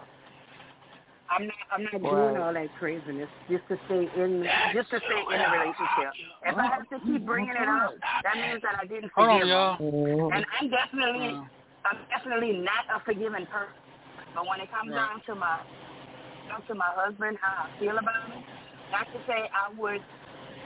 I'm 1.29 1.47
not. 1.47 1.55
I'm 1.73 1.83
not 1.83 1.91
doing 2.01 2.37
all 2.37 2.53
that 2.53 2.69
craziness 2.77 3.29
just 3.49 3.67
to 3.69 3.79
stay 3.87 4.07
in. 4.21 4.45
Just 4.73 4.89
to 4.91 4.99
stay 5.01 5.21
in 5.35 5.41
a 5.41 5.49
relationship. 5.51 6.13
If 6.45 6.57
I 6.57 6.65
have 6.67 6.87
to 6.89 6.99
keep 7.05 7.25
bringing 7.25 7.55
it 7.57 7.67
up, 7.67 7.95
that 8.23 8.37
means 8.37 8.61
that 8.61 8.77
I 8.79 8.85
didn't 8.85 9.11
Hold 9.15 9.29
on, 9.29 9.39
forgive 9.41 9.49
y'all. 9.49 9.77
him. 9.81 10.31
And 10.37 10.45
I'm 10.61 10.69
definitely, 10.69 11.33
I'm 11.85 11.97
definitely 12.13 12.61
not 12.61 12.85
a 12.93 13.03
forgiving 13.03 13.47
person. 13.49 13.73
But 14.35 14.45
when 14.47 14.59
it 14.61 14.69
comes 14.69 14.91
Right. 14.91 14.99
down 15.01 15.21
to 15.25 15.33
my, 15.33 15.59
down 16.47 16.61
to 16.67 16.75
my 16.75 16.91
husband, 16.93 17.37
how 17.41 17.65
I 17.65 17.79
feel 17.79 17.97
about 17.97 18.29
him, 18.29 18.43
not 18.91 19.07
to 19.09 19.19
say 19.25 19.49
I 19.49 19.71
would 19.79 20.03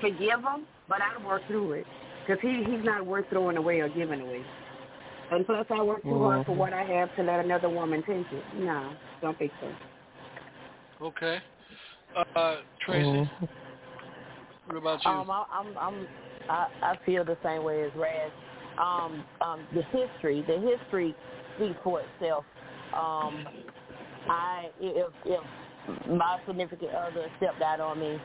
forgive 0.01 0.39
him, 0.39 0.67
but 0.87 0.99
I'd 1.01 1.23
work 1.23 1.47
through 1.47 1.73
it 1.73 1.87
because 2.25 2.39
he 2.41 2.63
he's 2.65 2.83
not 2.83 3.05
worth 3.05 3.29
throwing 3.29 3.57
away 3.57 3.79
or 3.79 3.89
giving 3.89 4.21
away. 4.21 4.47
And 5.31 5.45
plus, 5.45 5.65
I 5.71 5.83
work 5.83 6.03
too 6.03 6.19
hard 6.19 6.45
for 6.45 6.55
what 6.55 6.73
I 6.73 6.83
have 6.83 7.13
to 7.15 7.23
let 7.23 7.39
another 7.43 7.69
woman 7.69 8.03
take 8.07 8.31
it. 8.31 8.47
No, 8.53 8.97
don't 9.21 9.37
think 9.37 9.53
so. 9.59 9.77
Okay. 11.01 11.41
Uh, 12.35 12.63
Tracy, 12.81 13.07
Mhm. 13.07 13.49
what 14.65 14.77
about 14.77 15.05
you? 15.05 15.11
Um, 15.11 15.31
I, 15.31 15.45
I'm, 15.51 15.77
I'm, 15.77 16.09
I, 16.49 16.67
I 16.81 16.95
feel 17.05 17.25
the 17.25 17.37
same 17.43 17.63
way 17.63 17.83
as 17.83 17.93
Raz. 17.95 18.33
Um, 18.77 19.25
um, 19.41 19.67
the 19.71 19.83
history, 19.83 20.43
the 20.43 20.59
history 20.59 21.17
speaks 21.55 21.79
for 21.83 22.01
itself. 22.03 22.45
Um, 22.93 23.43
I, 24.27 24.71
if, 24.79 25.13
if 25.25 25.45
my 26.07 26.39
significant 26.47 26.93
other 26.93 27.31
stepped 27.37 27.61
out 27.61 27.79
on 27.81 27.99
me, 27.99 28.23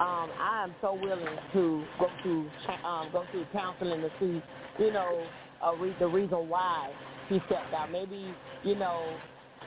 um, 0.00 0.32
I 0.38 0.64
am 0.64 0.76
so 0.80 0.94
willing 0.94 1.38
to 1.52 1.86
go 1.98 2.12
through, 2.22 2.50
um, 2.84 3.10
go 3.12 3.26
through 3.30 3.46
counseling 3.52 4.02
to 4.02 4.10
see, 4.20 4.42
you 4.78 4.92
know, 4.92 5.30
uh, 5.64 5.74
re- 5.74 5.96
the 5.98 6.06
reason 6.06 6.48
why 6.48 6.92
he 7.28 7.40
stepped 7.46 7.72
out. 7.72 7.90
Maybe, 7.90 8.36
you 8.62 8.74
know, 8.74 9.20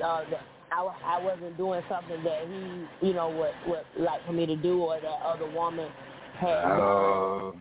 uh, 0.04 0.26
that 0.30 0.42
I, 0.72 0.88
I 1.04 1.20
wasn't 1.20 1.58
doing 1.58 1.82
something 1.90 2.24
that 2.24 2.42
he, 2.48 3.08
you 3.08 3.14
know, 3.14 3.30
would, 3.30 3.54
would 3.66 3.86
like 3.98 4.24
for 4.26 4.34
me 4.34 4.46
to 4.46 4.56
do 4.56 4.82
or 4.82 5.00
that 5.02 5.20
other 5.26 5.48
woman 5.48 5.92
had 6.40 6.64
Oh. 6.66 7.54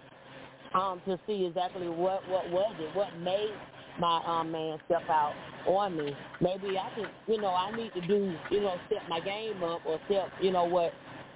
um, 0.74 1.02
to 1.06 1.18
see 1.26 1.46
exactly 1.46 1.88
what 1.88 2.26
what 2.28 2.48
was 2.48 2.76
it, 2.78 2.94
what 2.94 3.14
made 3.16 3.54
my 3.98 4.22
um, 4.26 4.52
man 4.52 4.78
step 4.86 5.08
out 5.08 5.34
on 5.66 5.96
me. 5.96 6.16
Maybe 6.40 6.78
I 6.78 6.90
can, 6.94 7.06
you 7.26 7.40
know, 7.40 7.48
I 7.48 7.74
need 7.76 7.92
to 7.94 8.00
do, 8.06 8.34
you 8.50 8.60
know, 8.60 8.76
step 8.86 9.02
my 9.08 9.20
game 9.20 9.62
up 9.62 9.80
or 9.86 9.98
step, 10.06 10.30
you 10.40 10.52
know, 10.52 10.64
what 10.64 10.92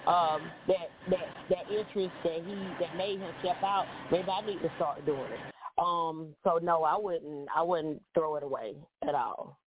um, 0.06 0.43
that 0.68 0.90
that 1.10 1.26
that 1.48 1.70
interest 1.70 2.12
that 2.24 2.44
he 2.44 2.55
that 2.81 2.97
made 2.97 3.18
him 3.18 3.32
step 3.40 3.62
out. 3.62 3.86
Maybe 4.10 4.28
I 4.28 4.44
need 4.47 4.60
to 4.60 4.70
start 4.76 5.05
doing 5.06 5.20
it. 5.20 5.55
Um, 5.78 6.35
so 6.44 6.59
no, 6.62 6.85
I 6.85 6.97
wouldn't. 6.97 7.48
I 7.55 7.62
wouldn't 7.62 8.02
throw 8.14 8.36
it 8.36 8.43
away 8.43 8.74
at 9.06 9.14
all. 9.14 9.59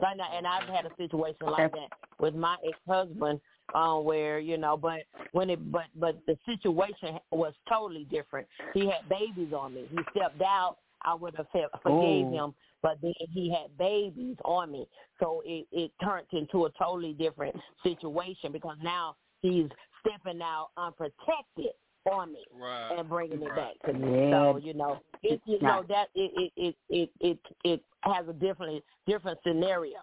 And, 0.00 0.20
I, 0.20 0.26
and 0.36 0.46
I've 0.46 0.68
had 0.68 0.86
a 0.86 0.94
situation 0.96 1.46
like 1.46 1.72
that 1.72 1.88
with 2.18 2.34
my 2.34 2.56
ex-husband, 2.66 3.40
uh, 3.74 3.94
where 3.94 4.38
you 4.38 4.58
know, 4.58 4.76
but 4.76 5.00
when 5.32 5.50
it, 5.50 5.70
but 5.70 5.84
but 5.96 6.18
the 6.26 6.36
situation 6.46 7.18
was 7.30 7.54
totally 7.68 8.04
different. 8.10 8.46
He 8.74 8.86
had 8.86 9.08
babies 9.08 9.52
on 9.52 9.74
me. 9.74 9.86
He 9.90 9.98
stepped 10.10 10.42
out. 10.42 10.76
I 11.04 11.14
would 11.14 11.34
have 11.36 11.48
fe- 11.52 11.66
forgave 11.82 12.26
Oh. 12.26 12.30
him, 12.30 12.54
but 12.82 13.00
then 13.02 13.14
he 13.30 13.50
had 13.50 13.76
babies 13.78 14.36
on 14.44 14.70
me, 14.72 14.88
so 15.20 15.42
it 15.44 15.66
it 15.72 15.92
turned 16.02 16.26
into 16.32 16.66
a 16.66 16.70
totally 16.72 17.12
different 17.12 17.54
situation 17.82 18.52
because 18.52 18.76
now 18.82 19.16
he's 19.42 19.68
stepping 20.00 20.40
out 20.42 20.70
unprotected 20.76 21.72
on 22.10 22.32
me 22.32 22.44
Right. 22.52 22.98
and 22.98 23.08
bringing 23.08 23.42
it 23.42 23.48
Right. 23.48 23.80
back 23.80 23.92
to 23.92 23.92
me. 23.98 24.28
Yeah. 24.28 24.30
So 24.52 24.56
you 24.58 24.74
know, 24.74 25.00
it 25.22 25.40
you 25.46 25.58
know 25.60 25.82
that 25.88 26.08
it 26.14 26.30
it 26.36 26.52
it 26.56 26.76
it 26.90 27.10
it, 27.20 27.38
it 27.64 27.84
has 28.02 28.28
a 28.28 28.32
different 28.34 28.84
different 29.06 29.38
scenario. 29.42 29.98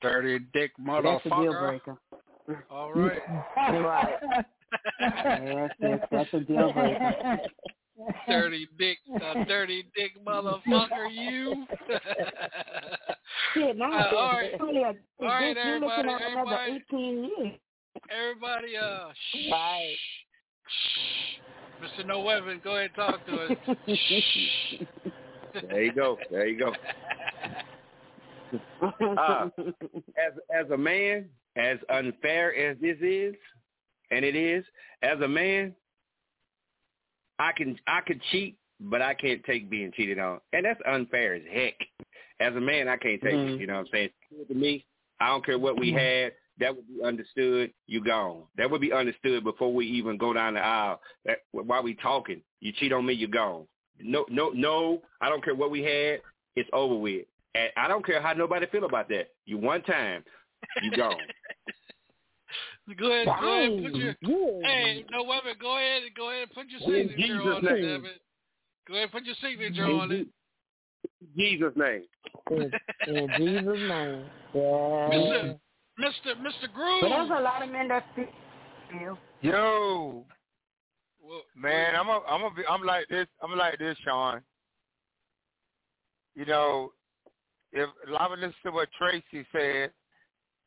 Dirty 0.00 0.38
dick 0.52 0.72
motherfucker. 0.78 1.22
That's 1.24 1.26
a 1.26 1.42
deal 1.42 1.52
breaker. 1.60 1.98
All 2.70 2.92
right. 2.92 3.20
right. 3.56 4.18
yes, 5.00 5.70
yes, 5.80 6.08
that's 6.10 6.32
a 6.34 6.40
deal 6.40 6.72
breaker. 6.72 7.38
Dirty 8.28 8.68
dick, 8.78 8.98
uh, 9.22 9.44
dirty 9.48 9.84
dick 9.96 10.12
motherfucker, 10.26 11.10
you. 11.10 11.66
Shit, 13.54 13.76
now 13.76 13.90
Uh, 13.90 14.16
all 14.16 14.32
right, 14.32 14.52
all 14.60 14.72
right, 15.26 15.56
you're 15.56 15.74
everybody, 15.76 16.08
at 16.08 16.22
everybody. 16.22 16.84
Everybody, 18.10 18.76
uh, 18.76 19.08
shh. 19.32 19.50
Right. 19.50 19.96
Mr. 21.82 22.06
No 22.06 22.20
Weapon, 22.20 22.60
go 22.62 22.76
ahead 22.76 22.90
and 22.96 22.96
talk 22.96 23.26
to 23.26 23.34
us. 23.36 23.56
There 25.68 25.82
you 25.82 25.92
go. 25.92 26.16
There 26.30 26.46
you 26.46 26.56
go. 26.58 26.72
Uh, 28.82 29.48
as 30.16 30.32
as 30.54 30.70
a 30.70 30.76
man, 30.76 31.28
as 31.56 31.78
unfair 31.88 32.54
as 32.54 32.76
this 32.80 32.96
is, 33.00 33.34
and 34.12 34.24
it 34.24 34.36
is, 34.36 34.64
as 35.02 35.20
a 35.20 35.28
man, 35.28 35.74
I 37.40 37.52
can 37.52 37.76
I 37.86 38.02
can 38.02 38.20
cheat, 38.30 38.56
but 38.78 39.00
I 39.00 39.14
can't 39.14 39.42
take 39.44 39.70
being 39.70 39.92
cheated 39.96 40.18
on, 40.18 40.40
and 40.52 40.64
that's 40.64 40.80
unfair 40.86 41.34
as 41.34 41.42
heck. 41.50 41.74
As 42.38 42.54
a 42.54 42.60
man, 42.60 42.86
I 42.86 42.96
can't 42.96 43.20
take 43.20 43.32
it. 43.32 43.36
Mm-hmm. 43.36 43.60
You 43.60 43.66
know 43.66 43.74
what 43.74 43.80
I'm 43.80 43.86
saying? 43.92 44.10
To 44.48 44.54
me, 44.54 44.84
I 45.20 45.28
don't 45.28 45.44
care 45.44 45.58
what 45.58 45.78
we 45.78 45.88
mm-hmm. 45.88 45.98
had. 45.98 46.32
That 46.58 46.76
would 46.76 46.86
be 46.86 47.02
understood. 47.02 47.72
You 47.86 48.04
gone. 48.04 48.42
That 48.58 48.70
would 48.70 48.82
be 48.82 48.92
understood 48.92 49.42
before 49.42 49.72
we 49.72 49.86
even 49.86 50.18
go 50.18 50.34
down 50.34 50.54
the 50.54 50.60
aisle. 50.60 51.00
That 51.24 51.38
while 51.52 51.82
we 51.82 51.94
talking, 51.94 52.42
you 52.60 52.72
cheat 52.72 52.92
on 52.92 53.06
me, 53.06 53.14
you 53.14 53.28
gone. 53.28 53.66
No, 53.98 54.26
no, 54.28 54.50
no. 54.50 55.02
I 55.22 55.30
don't 55.30 55.42
care 55.42 55.54
what 55.54 55.70
we 55.70 55.82
had. 55.82 56.20
It's 56.56 56.68
over 56.74 56.94
with. 56.94 57.24
And 57.54 57.70
I 57.76 57.88
don't 57.88 58.04
care 58.04 58.20
how 58.20 58.34
nobody 58.34 58.66
feel 58.66 58.84
about 58.84 59.08
that. 59.08 59.30
You 59.46 59.56
one 59.56 59.82
time, 59.82 60.22
you 60.82 60.90
gone. 60.90 61.16
Go 62.98 63.12
ahead, 63.12 63.26
go 63.26 63.32
ahead 63.32 63.82
put 63.82 63.94
your 63.94 64.14
hey, 64.64 65.04
no 65.10 65.22
weapon, 65.24 65.52
go 65.60 65.76
ahead 65.76 66.02
and 66.02 66.14
go 66.14 66.30
ahead 66.30 66.42
and 66.42 66.50
put 66.52 66.66
your 66.68 66.80
In 66.96 67.08
signature 67.08 67.26
Jesus' 67.26 67.46
on 67.46 67.66
it, 67.66 67.72
name. 67.72 67.82
damn 67.82 68.04
it. 68.06 68.20
Go 68.88 68.94
ahead 68.94 69.12
put 69.12 69.24
your 69.24 69.34
signature 69.40 69.84
In 69.84 70.00
on 70.00 70.12
it. 70.12 70.26
Jesus' 71.36 71.72
name. 71.76 72.02
In, 72.50 73.14
in 73.14 73.28
Jesus' 73.36 73.88
name. 73.88 74.24
Yeah. 74.54 75.10
Mr. 75.10 75.58
Mr. 76.00 76.34
Mr. 76.40 76.72
Groove. 76.74 77.02
But 77.02 77.08
there's 77.10 77.30
a 77.30 77.42
lot 77.42 77.62
of 77.62 77.70
men 77.70 77.88
that 77.88 78.04
feel. 78.14 79.18
Yo, 79.42 80.24
Well, 81.22 81.42
man, 81.56 81.94
I'm 81.94 82.08
a, 82.08 82.20
I'm 82.28 82.42
a, 82.42 82.50
be, 82.50 82.62
I'm 82.68 82.82
like 82.84 83.06
this. 83.08 83.26
I'm 83.42 83.56
like 83.56 83.78
this, 83.78 83.96
Sean. 84.04 84.40
You 86.34 86.44
know, 86.46 86.92
if 87.72 87.88
a 88.08 88.10
lot 88.10 88.32
of 88.32 88.38
listen 88.38 88.54
to 88.64 88.72
what 88.72 88.88
Tracy 88.98 89.46
said, 89.52 89.90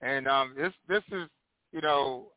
and 0.01 0.27
um, 0.27 0.53
this 0.57 0.73
this 0.87 1.03
is, 1.11 1.27
you 1.73 1.81
know, 1.81 2.27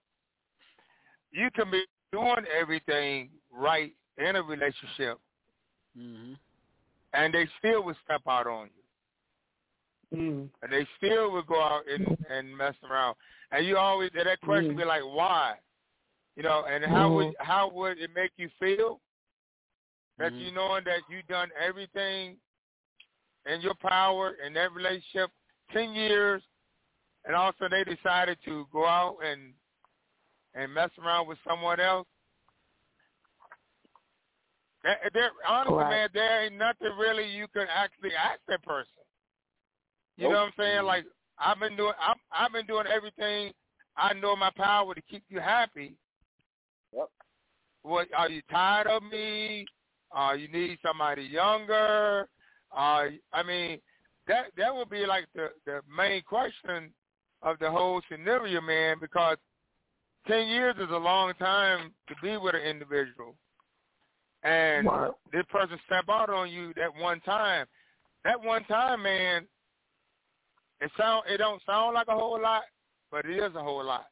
you 1.31 1.49
can 1.55 1.71
be 1.71 1.85
doing 2.11 2.45
everything 2.59 3.29
right 3.53 3.93
in 4.19 4.37
a 4.37 4.43
relationship, 4.43 5.19
Mm-hmm. 5.99 6.35
and 7.15 7.33
they 7.33 7.49
still 7.59 7.83
would 7.85 7.97
step 8.05 8.21
out 8.29 8.47
on 8.47 8.67
you. 8.67 10.19
Mm. 10.19 10.49
and 10.63 10.73
they 10.73 10.87
still 10.99 11.33
would 11.33 11.47
go 11.47 11.61
out 11.61 11.83
and 11.93 12.17
and 12.31 12.57
mess 12.57 12.75
around. 12.89 13.17
And 13.51 13.67
you 13.67 13.77
always 13.77 14.11
that 14.15 14.41
question 14.43 14.77
be 14.77 14.85
like, 14.85 15.03
why? 15.03 15.55
You 16.37 16.43
know, 16.43 16.65
and 16.71 16.85
how 16.85 17.13
would 17.13 17.35
how 17.39 17.71
would 17.75 17.99
it 17.99 18.11
make 18.15 18.31
you 18.37 18.49
feel 18.61 19.01
that 20.19 20.33
you 20.35 20.53
knowing 20.53 20.85
that 20.85 21.01
you 21.11 21.23
done 21.29 21.49
everything 21.61 22.37
in 23.53 23.61
your 23.63 23.75
power 23.75 24.35
in 24.47 24.53
that 24.55 24.73
relationship 24.73 25.31
ten 25.73 25.93
years, 25.95 26.43
and 27.27 27.35
also 27.37 27.69
they 27.71 27.85
decided 27.85 28.39
to 28.45 28.67
go 28.73 28.87
out 28.87 29.17
and 29.25 29.53
and 30.55 30.73
mess 30.73 30.91
around 31.03 31.29
with 31.29 31.39
someone 31.47 31.79
else. 31.81 32.07
That, 34.85 34.99
there, 35.13 35.31
honestly, 35.47 35.77
Right. 35.77 35.91
man, 35.91 36.09
there 36.15 36.45
ain't 36.45 36.55
nothing 36.55 36.97
really 36.99 37.29
you 37.29 37.47
can 37.49 37.67
actually 37.69 38.15
ask 38.15 38.41
that 38.49 38.63
person. 38.63 39.03
You 40.17 40.25
know 40.25 40.37
what 40.37 40.39
I'm 40.47 40.53
saying? 40.59 40.85
Like 40.85 41.05
I've 41.39 41.59
been 41.61 41.77
doing, 41.77 41.93
I've, 42.01 42.17
I've 42.33 42.53
been 42.53 42.67
doing 42.67 42.87
everything 42.87 43.53
I 43.97 44.15
know 44.15 44.37
my 44.37 44.51
power 44.57 44.95
to 44.95 45.03
keep 45.03 45.25
you 45.29 45.41
happy. 45.41 45.95
Yep. 46.95 47.09
What 47.83 48.09
are 48.17 48.29
you 48.31 48.43
tired 48.51 48.87
of 48.87 49.03
me? 49.03 49.67
Uh, 50.17 50.33
you 50.33 50.49
need 50.49 50.79
somebody 50.85 51.23
younger. 51.25 52.29
Uh, 52.75 53.05
I 53.33 53.43
mean, 53.45 53.81
that 54.29 54.47
that 54.57 54.75
would 54.75 54.89
be 54.91 55.05
like 55.07 55.27
the 55.35 55.51
the 55.67 55.81
main 55.95 56.23
question 56.23 56.93
of 57.43 57.59
the 57.59 57.71
whole 57.71 58.01
scenario, 58.11 58.61
man. 58.61 58.97
Because 59.01 59.37
ten 60.27 60.49
years 60.49 60.75
is 60.79 60.91
a 60.91 60.97
long 60.97 61.33
time 61.35 61.93
to 62.09 62.15
be 62.23 62.37
with 62.37 62.55
an 62.55 62.63
individual, 62.63 63.37
and 64.43 64.87
Right. 64.87 65.13
this 65.33 65.45
person 65.51 65.79
step 65.87 66.05
out 66.09 66.31
on 66.31 66.51
you 66.51 66.73
that 66.75 66.95
one 66.95 67.21
time. 67.21 67.67
That 68.25 68.41
one 68.43 68.65
time, 68.65 69.03
man, 69.03 69.47
it 70.81 70.91
sound 70.99 71.25
it 71.29 71.39
don't 71.39 71.63
sound 71.65 71.95
like 71.95 72.09
a 72.09 72.15
whole 72.15 72.41
lot, 72.41 72.63
but 73.11 73.25
it 73.25 73.39
is 73.39 73.55
a 73.55 73.63
whole 73.63 73.85
lot 73.85 74.07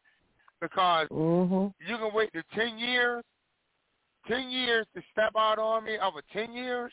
because 0.60 1.08
Mm-hmm. 1.10 1.66
you 1.86 1.98
can 1.98 2.14
wait 2.14 2.30
the 2.32 2.42
ten 2.54 2.78
years, 2.78 3.22
ten 4.26 4.50
years 4.50 4.86
to 4.94 5.02
step 5.12 5.32
out 5.36 5.58
on 5.58 5.84
me 5.84 5.98
over 5.98 6.22
ten 6.32 6.52
years 6.52 6.92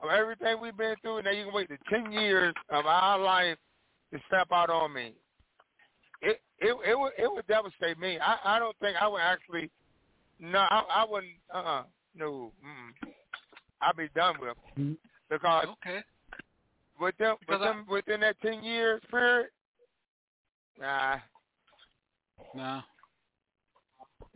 of 0.00 0.10
everything 0.10 0.60
we've 0.60 0.76
been 0.76 0.96
through, 1.02 1.18
and 1.18 1.24
now 1.26 1.32
you 1.32 1.44
can 1.44 1.54
wait 1.54 1.68
the 1.68 1.78
ten 1.90 2.10
years 2.12 2.54
of 2.70 2.86
our 2.86 3.18
life 3.18 3.58
to 4.12 4.18
step 4.26 4.48
out 4.52 4.70
on 4.70 4.92
me. 4.92 5.12
It 6.60 6.66
it 6.84 6.90
it 6.90 6.98
would 6.98 7.12
it 7.18 7.32
would 7.32 7.46
devastate 7.46 7.98
me. 7.98 8.18
I 8.18 8.38
I 8.44 8.58
don't 8.58 8.76
think 8.78 8.96
I 9.00 9.06
would 9.08 9.20
actually. 9.20 9.70
No, 10.40 10.58
I, 10.58 10.84
I 10.90 11.06
wouldn't. 11.08 11.32
Uh, 11.52 11.58
uh 11.58 11.82
no. 12.14 12.52
Mm, 12.64 13.10
I'd 13.80 13.96
be 13.96 14.08
done 14.14 14.36
with 14.40 14.50
them 14.76 14.98
because 15.30 15.66
Okay. 15.66 16.02
with 17.00 17.16
them 17.18 17.36
with 17.40 17.46
Because 17.48 17.60
I- 17.62 17.64
them 17.66 17.86
within 17.88 18.20
that 18.20 18.40
ten 18.40 18.62
years 18.64 19.00
period. 19.10 19.50
Nah, 20.80 21.18
No, 22.54 22.82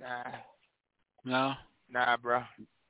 nah, 0.01 0.23
no, 1.24 1.55
nah, 1.89 2.16
bro. 2.16 2.43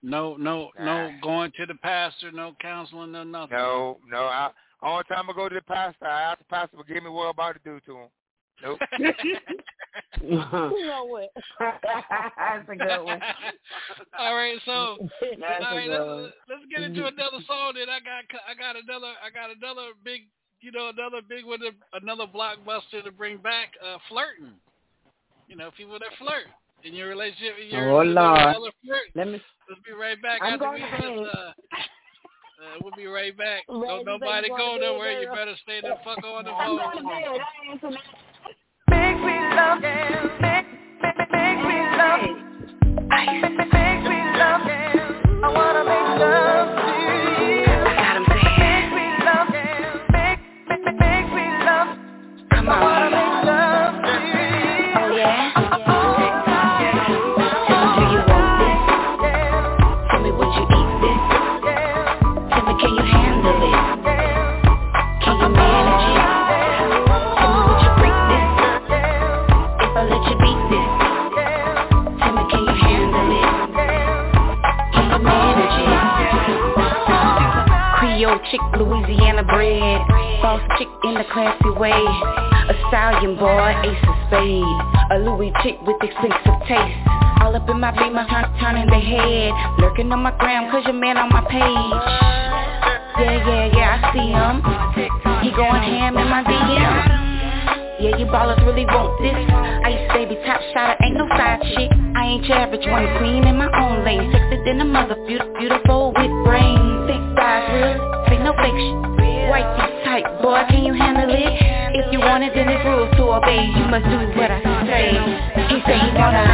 no, 0.03 0.37
no, 0.37 0.71
no 0.81 1.11
going 1.23 1.53
to 1.59 1.67
the 1.67 1.75
pastor, 1.75 2.33
no 2.33 2.55
counseling, 2.61 3.13
no 3.13 3.25
nothing. 3.25 3.57
No, 3.59 3.99
no. 4.09 4.25
I, 4.25 4.51
all 4.81 4.99
the 4.99 5.15
time 5.15 5.29
I 5.29 5.35
go 5.35 5.51
to 5.51 5.55
the 5.55 5.61
pastor, 5.61 6.07
I 6.07 6.23
ask 6.23 6.39
the 6.39 6.45
pastor 6.47 6.79
to 6.79 6.85
give 6.85 7.03
me 7.05 7.11
what 7.11 7.25
I'm 7.25 7.31
about 7.31 7.53
to 7.53 7.61
do 7.63 7.79
to 7.87 7.99
him. 7.99 8.09
Nope. 8.63 8.79
You 10.23 10.39
know 10.87 11.05
what? 11.05 11.31
That's 11.59 12.69
a 12.69 12.77
good 12.77 13.05
one. 13.05 13.21
All 14.19 14.35
right, 14.37 14.57
so 14.65 14.97
That's 15.21 15.65
all 15.67 15.73
a 15.73 15.77
right, 15.77 15.89
good 15.89 16.23
let's, 16.23 16.35
let's 16.49 16.67
get 16.71 16.83
into 16.85 17.07
another 17.07 17.43
song. 17.47 17.75
Then 17.75 17.91
I 17.91 17.99
got 17.99 18.25
I 18.47 18.55
got 18.55 18.77
another 18.77 19.13
I 19.19 19.29
got 19.35 19.51
another 19.51 19.93
big 20.05 20.23
you 20.61 20.71
know 20.71 20.89
another 20.95 21.21
big 21.27 21.45
one 21.45 21.59
to, 21.61 21.71
another 21.95 22.25
blockbuster 22.31 23.03
to 23.05 23.11
bring 23.11 23.39
back 23.39 23.73
uh, 23.85 23.99
flirting. 24.09 24.55
You 25.49 25.57
know 25.57 25.71
people 25.77 25.99
that 25.99 26.09
flirt 26.19 26.47
in 26.85 26.95
your 26.95 27.09
relationship. 27.09 27.55
In 27.61 27.69
your, 27.69 27.91
Oh, 27.91 28.03
you 28.03 28.15
know, 28.15 28.23
Lord. 28.23 28.39
another 28.41 28.73
flirt. 28.85 29.09
Let 29.15 29.27
me. 29.27 29.41
Let's 29.69 29.83
be 29.85 29.93
right 29.93 30.21
back 30.23 30.41
I'm 30.43 30.59
going 30.59 30.75
we 30.75 30.81
to 30.81 30.91
just, 30.91 31.03
bed. 31.03 31.19
uh, 31.19 31.53
uh, 32.63 32.79
we'll 32.83 32.95
be 32.97 33.07
right 33.07 33.37
back. 33.37 33.63
Ready, 33.69 33.87
Don't 33.87 34.07
nobody 34.07 34.49
go 34.49 34.57
going 34.57 34.81
nowhere. 34.81 35.21
You 35.21 35.29
better 35.29 35.57
stay 35.63 35.81
the 35.81 35.97
fuck 36.05 36.23
on 36.25 36.45
the 36.45 36.51
I'm 36.53 37.81
phone. 37.81 37.97
Love. 39.57 39.81
Make, 39.83 40.67
make, 41.03 41.31
make 41.33 41.59
me 41.67 41.79
love 41.99 42.23
you. 43.75 43.82
Louisiana 78.79 79.43
bred 79.45 80.01
Boss 80.43 80.61
chick 80.79 80.89
in 81.05 81.17
a 81.17 81.25
classy 81.33 81.71
way. 81.79 81.93
A 81.93 82.75
stallion 82.89 83.39
boy, 83.39 83.71
ace 83.87 84.05
of 84.09 84.17
spade 84.27 84.81
A 85.11 85.19
Louis 85.23 85.53
chick 85.63 85.79
with 85.87 85.97
expensive 86.03 86.59
taste. 86.67 86.99
All 87.43 87.55
up 87.55 87.69
in 87.69 87.79
my 87.79 87.91
beamer, 87.91 88.27
turn, 88.27 88.47
turning 88.59 88.87
the 88.87 88.99
head. 88.99 89.53
Lurking 89.79 90.11
on 90.11 90.21
my 90.21 90.31
gram, 90.39 90.71
cause 90.71 90.83
your 90.85 90.95
man 90.95 91.17
on 91.17 91.31
my 91.31 91.43
page. 91.47 91.63
Yeah, 93.19 93.39
yeah, 93.47 93.67
yeah, 93.71 93.99
I 93.99 94.13
see 94.15 94.31
him. 94.31 94.63
He 95.43 95.51
going 95.51 95.83
ham 95.83 96.17
in 96.17 96.27
my 96.27 96.43
DM 96.43 98.03
Yeah, 98.03 98.17
you 98.19 98.27
ballers 98.27 98.59
really 98.67 98.87
want 98.87 99.15
this. 99.23 99.35
Ice 99.87 100.11
baby, 100.15 100.39
top 100.47 100.61
shotter, 100.75 100.97
ain't 101.05 101.17
no 101.19 101.27
side 101.39 101.63
chick. 101.75 101.91
I 102.15 102.27
ain't 102.27 102.45
your 102.47 102.59
average 102.59 102.87
one, 102.87 103.07
queen 103.19 103.47
in 103.47 103.59
my 103.59 103.71
own 103.79 104.05
lane. 104.05 104.31
Sexy 104.33 104.59
than 104.65 104.81
a 104.81 104.85
mother, 104.85 105.17
beautiful, 105.27 105.55
beautiful 105.59 106.13
with 106.17 106.33
brains. 106.47 107.07
Big 107.07 107.23
thighs, 107.35 107.71
real, 107.75 108.12
no 108.53 108.63
fake 108.63 108.75
shit. 108.77 108.95
White 109.51 109.67
tight, 110.05 110.25
boy, 110.43 110.63
can 110.69 110.85
you 110.85 110.95
handle 110.95 111.29
it? 111.29 111.53
If 111.95 112.13
you 112.13 112.21
want 112.21 112.45
it, 112.45 112.53
then 112.55 112.69
it's 112.69 112.85
rules 112.85 113.11
to 113.17 113.23
obey. 113.33 113.67
You 113.67 113.85
must 113.89 114.05
do 114.05 114.19
what 114.39 114.51
I 114.51 114.61
say. 114.87 115.13
He 115.69 115.81
say 115.87 115.99
he 115.99 116.11
wanna. 116.17 116.45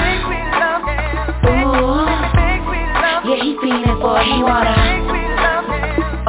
Ooh, 1.48 2.06
yeah, 3.28 3.42
he 3.42 3.56
feeling 3.60 4.00
for 4.00 4.20
it. 4.20 4.26
He 4.26 4.42
wanna. 4.42 4.74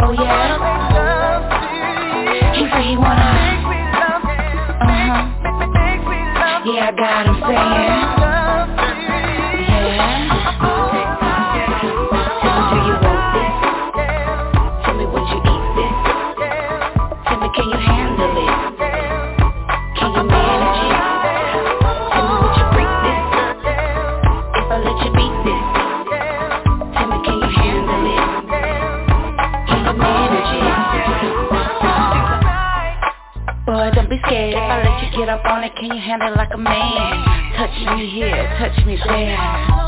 Oh 0.04 0.12
yeah. 0.12 0.58
He 2.54 2.62
say 2.70 2.84
he 2.90 2.98
wanna. 2.98 3.30
Uh-huh. 4.82 5.22
Yeah, 6.66 6.88
I 6.88 6.92
got 6.92 7.26
him 7.26 7.38
saying. 7.48 8.10
Yeah. 9.70 10.39
Get 35.30 35.40
up 35.40 35.46
on 35.46 35.64
it. 35.64 35.76
Can 35.76 35.86
you 35.86 36.02
handle 36.02 36.34
it 36.34 36.38
like 36.38 36.50
a 36.54 36.58
man? 36.58 37.54
Touch 37.58 37.98
me 37.98 38.10
here, 38.10 38.42
touch 38.58 38.86
me 38.86 38.98
there, 38.98 39.38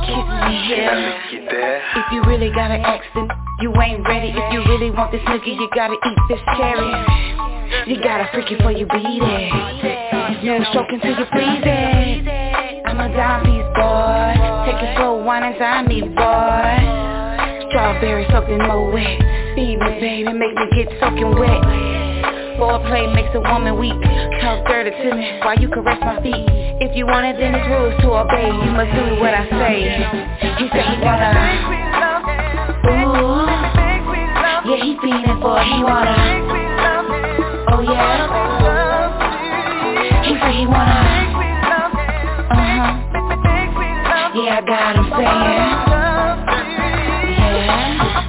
kiss 0.05 0.27
me 0.45 0.53
here. 0.67 0.93
If 1.95 2.05
you 2.11 2.21
really 2.23 2.51
got 2.53 2.69
an 2.71 2.81
accent, 2.81 3.31
you 3.61 3.73
ain't 3.81 4.05
ready. 4.05 4.29
If 4.29 4.53
you 4.53 4.59
really 4.65 4.91
want 4.91 5.11
this 5.11 5.21
nigga, 5.21 5.47
you 5.47 5.69
gotta 5.73 5.93
eat 5.93 6.19
this 6.29 6.39
cherry. 6.57 6.91
You 7.87 8.03
gotta 8.03 8.29
freak 8.33 8.51
it 8.51 8.61
for 8.61 8.71
you 8.71 8.85
beat 8.85 9.23
it. 9.23 10.43
No 10.43 10.63
stroking 10.69 10.99
till 11.01 11.17
you 11.17 11.25
freeze 11.31 11.65
it. 11.65 12.85
I'm 12.85 12.99
a 12.99 13.09
dime 13.15 13.45
piece, 13.45 13.69
boy. 13.73 14.35
Take 14.65 14.83
it 14.83 14.97
slow, 14.97 15.23
wine 15.23 15.43
and 15.43 15.87
me, 15.87 16.01
boy. 16.01 16.73
Strawberry 17.69 18.27
soaked 18.29 18.49
in 18.49 18.59
Moet. 18.59 18.93
Feed 19.55 19.79
me, 19.79 19.91
baby, 19.99 20.33
make 20.33 20.55
me 20.55 20.65
get 20.75 20.89
soaking 20.99 21.33
wet. 21.39 21.61
Boy 22.59 22.77
Foreplay 22.77 23.15
makes 23.15 23.33
a 23.33 23.39
woman 23.39 23.79
weak. 23.79 23.97
Talk 24.81 24.89
dirty 24.89 25.09
to 25.09 25.15
me 25.15 25.39
while 25.43 25.59
you 25.59 25.69
caress 25.69 25.99
my 26.01 26.19
feet. 26.23 26.33
If 26.81 26.95
you 26.97 27.05
want 27.05 27.27
it, 27.27 27.37
then 27.37 27.53
it's 27.53 27.67
rules 27.67 27.93
to 28.01 28.13
obey. 28.17 28.47
You 28.49 28.71
must 28.73 28.89
do 28.97 29.21
what 29.21 29.31
I 29.31 29.45
say. 29.45 29.93
He 30.57 30.67
said 30.73 30.85
he 30.89 30.97
wanna. 31.05 31.29
Ooh, 32.89 33.45
yeah, 34.65 34.81
he 34.81 34.97
feeling 34.97 35.37
for 35.39 35.61
it. 35.61 35.67
He 35.69 35.83
wanna. 35.83 36.17
Oh 37.69 37.81
yeah. 37.85 38.25
He 40.23 40.33
said 40.39 40.55
he 40.55 40.65
wanna. 40.65 40.97
Uh 42.49 42.57
huh. 42.57 42.89
Yeah, 44.33 44.57
I 44.57 44.61
got 44.65 44.95
him 44.95 45.05
saying. 45.13 45.45
Yeah. 47.37 48.20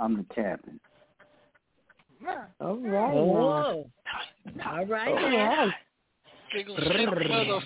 I'm 0.00 0.16
the 0.16 0.34
captain. 0.34 0.80
All 2.60 2.76
right. 2.76 3.14
Oh. 3.14 3.84
All 4.66 4.86
right. 4.86 5.08
All 5.08 5.30
now. 5.30 5.66
right. 5.66 5.74
Giggle 6.52 6.76
shit, 6.76 7.28
mother, 7.28 7.60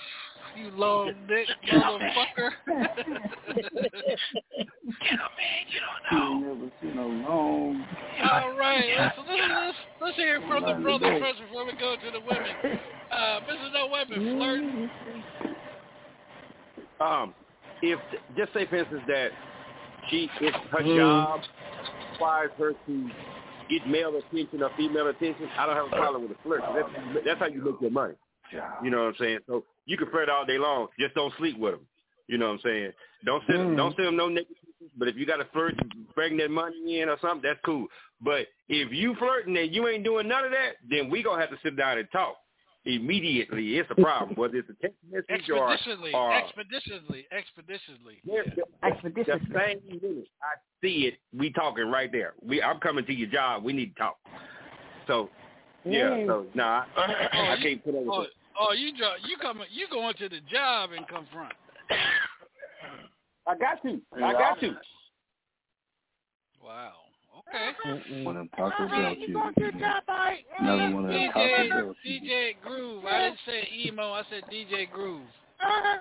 you 0.57 0.71
long 0.73 1.15
dick 1.29 1.49
motherfucker. 1.73 2.51
You 6.13 6.19
ain't 6.19 6.43
never 6.43 6.71
seen 6.81 6.97
no 6.97 7.07
long. 7.07 7.85
All 8.23 8.57
right, 8.57 8.85
let's, 8.99 9.17
let's, 9.19 9.43
let's, 9.49 9.77
let's 10.01 10.17
hear 10.17 10.41
from 10.47 10.65
the 10.65 10.75
brother 10.83 11.19
first 11.19 11.41
before 11.41 11.65
we 11.65 11.73
go 11.73 11.97
to 11.97 12.11
the 12.11 12.21
women. 12.21 12.79
Uh, 13.11 13.41
Mrs. 13.41 13.73
No 13.73 13.87
Weapon, 13.87 14.37
flirting. 14.37 14.91
Um, 17.01 17.35
if 17.83 17.99
just 18.37 18.53
say 18.53 18.67
for 18.67 18.77
instance 18.77 19.03
that 19.09 19.31
she 20.11 20.29
if 20.41 20.55
her 20.71 20.81
Mm. 20.81 20.97
job 20.97 21.41
requires 22.15 22.51
her 22.59 22.73
to 22.87 23.11
get 23.69 23.87
male 23.89 24.15
attention 24.17 24.63
or 24.63 24.71
female 24.77 25.09
attention, 25.09 25.49
I 25.59 25.67
don't 25.67 25.77
have 25.77 25.87
a 25.87 25.97
problem 25.97 26.23
with 26.23 26.33
a 26.33 26.43
flirt. 26.43 26.63
That's 26.75 27.25
that's 27.25 27.41
how 27.41 27.47
you 27.47 27.63
make 27.63 27.81
your 27.81 27.91
money. 27.91 28.15
You 28.83 28.91
know 28.91 28.99
what 28.99 29.09
I'm 29.09 29.15
saying? 29.19 29.39
So 29.47 29.65
you 29.87 29.97
can 29.97 30.11
flirt 30.11 30.29
all 30.29 30.45
day 30.45 30.59
long, 30.59 30.89
just 30.99 31.15
don't 31.15 31.33
sleep 31.39 31.59
with 31.59 31.75
them. 31.75 31.87
You 32.29 32.39
know 32.39 32.47
what 32.47 32.53
I'm 32.55 32.61
saying? 32.65 32.93
Don't 33.25 33.43
send 33.47 33.61
them, 33.61 33.77
don't 33.77 33.93
mm. 33.93 33.97
send 33.97 34.09
them 34.09 34.17
no 34.17 34.29
negative. 34.29 34.57
But 34.97 35.09
if 35.09 35.17
you 35.17 35.27
got 35.27 35.37
to 35.37 35.47
flirt, 35.53 35.75
bring 36.15 36.37
that 36.39 36.51
money 36.51 37.01
in 37.01 37.09
or 37.09 37.17
something, 37.21 37.43
that's 37.43 37.59
cool. 37.65 37.87
But 38.21 38.47
if 38.69 38.93
you 38.93 39.15
flirting 39.19 39.57
and 39.57 39.75
you 39.75 39.89
ain't 39.89 40.05
doing 40.05 40.29
none 40.29 40.45
of 40.45 40.51
that, 40.53 40.77
then 40.89 41.11
we 41.11 41.23
gonna 41.23 41.41
have 41.41 41.51
to 41.51 41.59
sit 41.63 41.77
down 41.77 41.99
and 41.99 42.09
talk 42.13 42.37
immediately. 42.87 43.79
It's 43.79 43.91
a 43.91 43.95
problem. 43.95 44.37
Whether 44.37 44.59
it's 44.59 44.71
a 44.71 44.75
text 44.83 44.99
message 45.11 45.49
or, 45.51 45.73
Expeditiously, 45.73 46.13
or 46.15 46.35
expeditiously, 46.35 47.27
expeditiously. 47.33 48.21
yeah, 48.25 48.43
the, 48.55 49.11
the 49.15 49.41
same 49.55 49.81
minute 49.87 50.29
I 50.43 50.57
see 50.83 51.07
it, 51.07 51.19
we 51.37 51.51
talking 51.51 51.91
right 51.91 52.11
there. 52.13 52.35
We 52.43 52.63
I'm 52.63 52.81
coming 52.81 53.05
to 53.07 53.13
your 53.13 53.29
job. 53.29 53.65
We 53.65 53.73
need 53.73 53.95
to 53.97 54.03
talk. 54.03 54.19
So 55.07 55.31
yeah, 55.85 56.25
so 56.27 56.47
nah, 56.55 56.85
I, 56.97 57.29
oh, 57.35 57.45
I 57.51 57.57
can't 57.63 57.85
put 57.85 57.95
up 57.95 58.01
with 58.01 58.09
Oh, 58.09 58.23
it. 58.23 58.31
oh, 58.59 58.73
you 58.73 58.97
jo- 58.97 59.17
you 59.27 59.37
coming? 59.37 59.67
You 59.71 59.87
going 59.91 60.15
to 60.19 60.29
the 60.29 60.41
job 60.51 60.91
and 60.93 61.07
confront? 61.09 61.53
I 63.47 63.55
got 63.57 63.83
to. 63.83 64.01
I 64.23 64.33
got 64.33 64.61
to. 64.61 64.77
Wow. 66.63 66.93
Okay. 67.49 68.25
One 68.25 68.37
of 68.37 68.49
them 68.49 68.51
Taco 68.57 68.89
Bell 68.89 69.15
You 69.15 69.35
gonna 69.35 69.53
get 69.53 69.79
that 69.81 70.07
bite? 70.07 70.45
Another 70.59 70.91
one 70.95 71.05
of 71.05 71.11
them 71.13 71.31
Taco 71.33 71.45
DJ 71.45 71.69
Bell 71.71 71.95
cheese. 72.03 72.23
DJ 72.23 72.55
Groove. 72.65 73.05
I 73.05 73.19
didn't 73.21 73.39
say 73.47 73.69
emo. 73.85 74.13
I 74.13 74.23
said 74.31 74.43
DJ 74.51 74.91
Groove. 74.91 75.29
Uh-huh. 75.61 75.99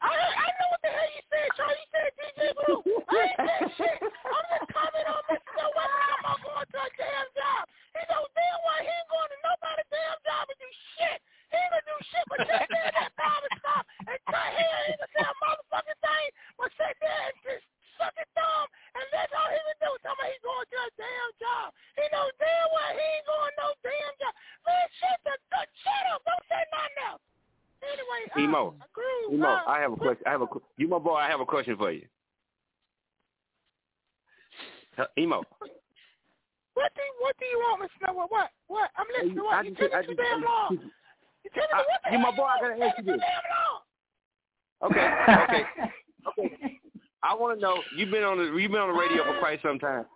I 0.00 0.08
I 0.08 0.48
know 0.56 0.68
what 0.72 0.80
the 0.80 0.90
hell 0.90 1.10
you 1.12 1.22
said, 1.28 1.48
Charlie. 1.56 1.76
You 1.76 1.88
said 1.92 2.10
DJ 2.16 2.40
Blue. 2.56 2.80
I 3.06 3.20
ain't 3.20 3.36
said 3.36 3.64
shit. 3.76 3.98
I'm 4.00 4.44
just 4.50 4.66
commenting 4.72 5.08
on 5.12 5.22
Mr. 5.28 5.50
No 5.60 5.66
Weapon. 5.76 6.04
I'm 6.10 6.20
not 6.24 6.38
going 6.40 6.68
to 6.68 6.80
a 6.80 6.88
damn 6.96 7.28
job. 7.36 7.62
He 7.94 8.02
knows 8.08 8.30
damn 8.32 8.58
well 8.64 8.80
he 8.80 8.90
ain't 8.90 9.08
going 9.12 9.30
to 9.30 9.38
nobody's 9.44 9.88
damn 9.92 10.18
job 10.24 10.44
and 10.48 10.58
do 10.58 10.68
shit. 10.98 11.18
He 11.52 11.56
ain't 11.60 11.70
gonna 11.70 11.84
do 11.84 11.96
shit 12.10 12.24
but 12.32 12.38
sit 12.48 12.64
there 12.66 12.86
in 12.90 12.94
that 12.96 13.12
barber 13.16 13.52
shop 13.60 13.84
and 14.08 14.20
cut 14.24 14.48
hair. 14.56 14.78
He 14.88 14.96
ain't 14.96 15.00
gonna 15.04 15.12
say 15.16 15.24
a 15.24 15.34
motherfucking 15.38 16.00
thing 16.00 16.26
but 16.58 16.68
sit 16.80 16.94
there 16.98 17.24
and 17.28 17.36
just 17.44 17.64
suck 18.00 18.14
his 18.16 18.30
thumb 18.32 18.66
and 18.72 18.79
that's 19.20 19.36
all 19.36 19.52
he 19.52 19.60
can 19.60 19.76
do. 19.84 19.90
Somebody 20.00 20.32
he 20.32 20.40
going 20.40 20.64
to 20.64 20.78
a 20.80 20.88
damn 20.96 21.30
job. 21.36 21.76
He 22.00 22.04
knows 22.08 22.32
damn 22.40 22.68
well 22.72 22.92
he 22.96 23.04
ain't 23.04 23.26
going 23.28 23.54
no 23.60 23.68
damn 23.84 24.14
job. 24.16 24.32
Man, 24.64 24.86
shut 24.96 25.18
the, 25.28 25.34
the 25.52 25.60
shut 25.84 26.04
up. 26.16 26.24
Don't 26.24 26.44
say 26.48 26.62
nothing 26.72 26.96
else. 27.04 27.22
Anyway, 27.84 28.20
uh, 28.32 28.40
Emo. 28.40 28.64
Groove, 28.96 29.36
Emo, 29.36 29.48
uh, 29.48 29.68
I 29.68 29.84
have 29.84 29.92
a 29.92 30.00
question. 30.00 30.24
I 30.24 30.32
have 30.32 30.40
a 30.40 30.48
you, 30.80 30.88
my 30.88 30.96
boy. 30.96 31.20
I 31.20 31.28
have 31.28 31.44
a 31.44 31.48
question 31.48 31.76
for 31.76 31.92
you. 31.92 32.08
Uh, 34.96 35.04
Emo, 35.20 35.44
What 36.74 36.92
do 36.96 37.02
what 37.20 37.36
do 37.36 37.44
you 37.44 37.58
want, 37.60 37.82
Miss 37.82 37.90
Snow? 38.00 38.24
What? 38.28 38.48
What? 38.68 38.90
I'm 38.96 39.06
listening 39.12 39.36
to 39.36 39.42
what? 39.44 39.64
You 39.64 39.74
taking 39.76 40.00
too 40.08 40.14
damn 40.16 40.40
long. 40.40 40.80
You 41.44 41.50
taking 41.52 41.68
I- 41.76 41.84
what 41.84 42.00
the 42.04 42.10
you 42.10 42.18
hell 42.18 42.30
my 42.30 42.36
boy. 42.36 42.44
I 42.44 42.60
gotta 42.60 42.84
ask 42.84 42.98
you 42.98 43.04
this. 43.04 43.20
Okay, 44.82 45.08
okay, 45.28 45.64
okay. 46.28 46.79
I 47.22 47.34
want 47.34 47.58
to 47.58 47.60
know. 47.60 47.82
You've 47.96 48.10
been 48.10 48.24
on 48.24 48.38
the 48.38 48.44
you've 48.56 48.70
been 48.72 48.80
on 48.80 48.92
the 48.92 48.98
radio 48.98 49.24
for 49.24 49.38
quite 49.38 49.60
some 49.62 49.78
time. 49.78 50.06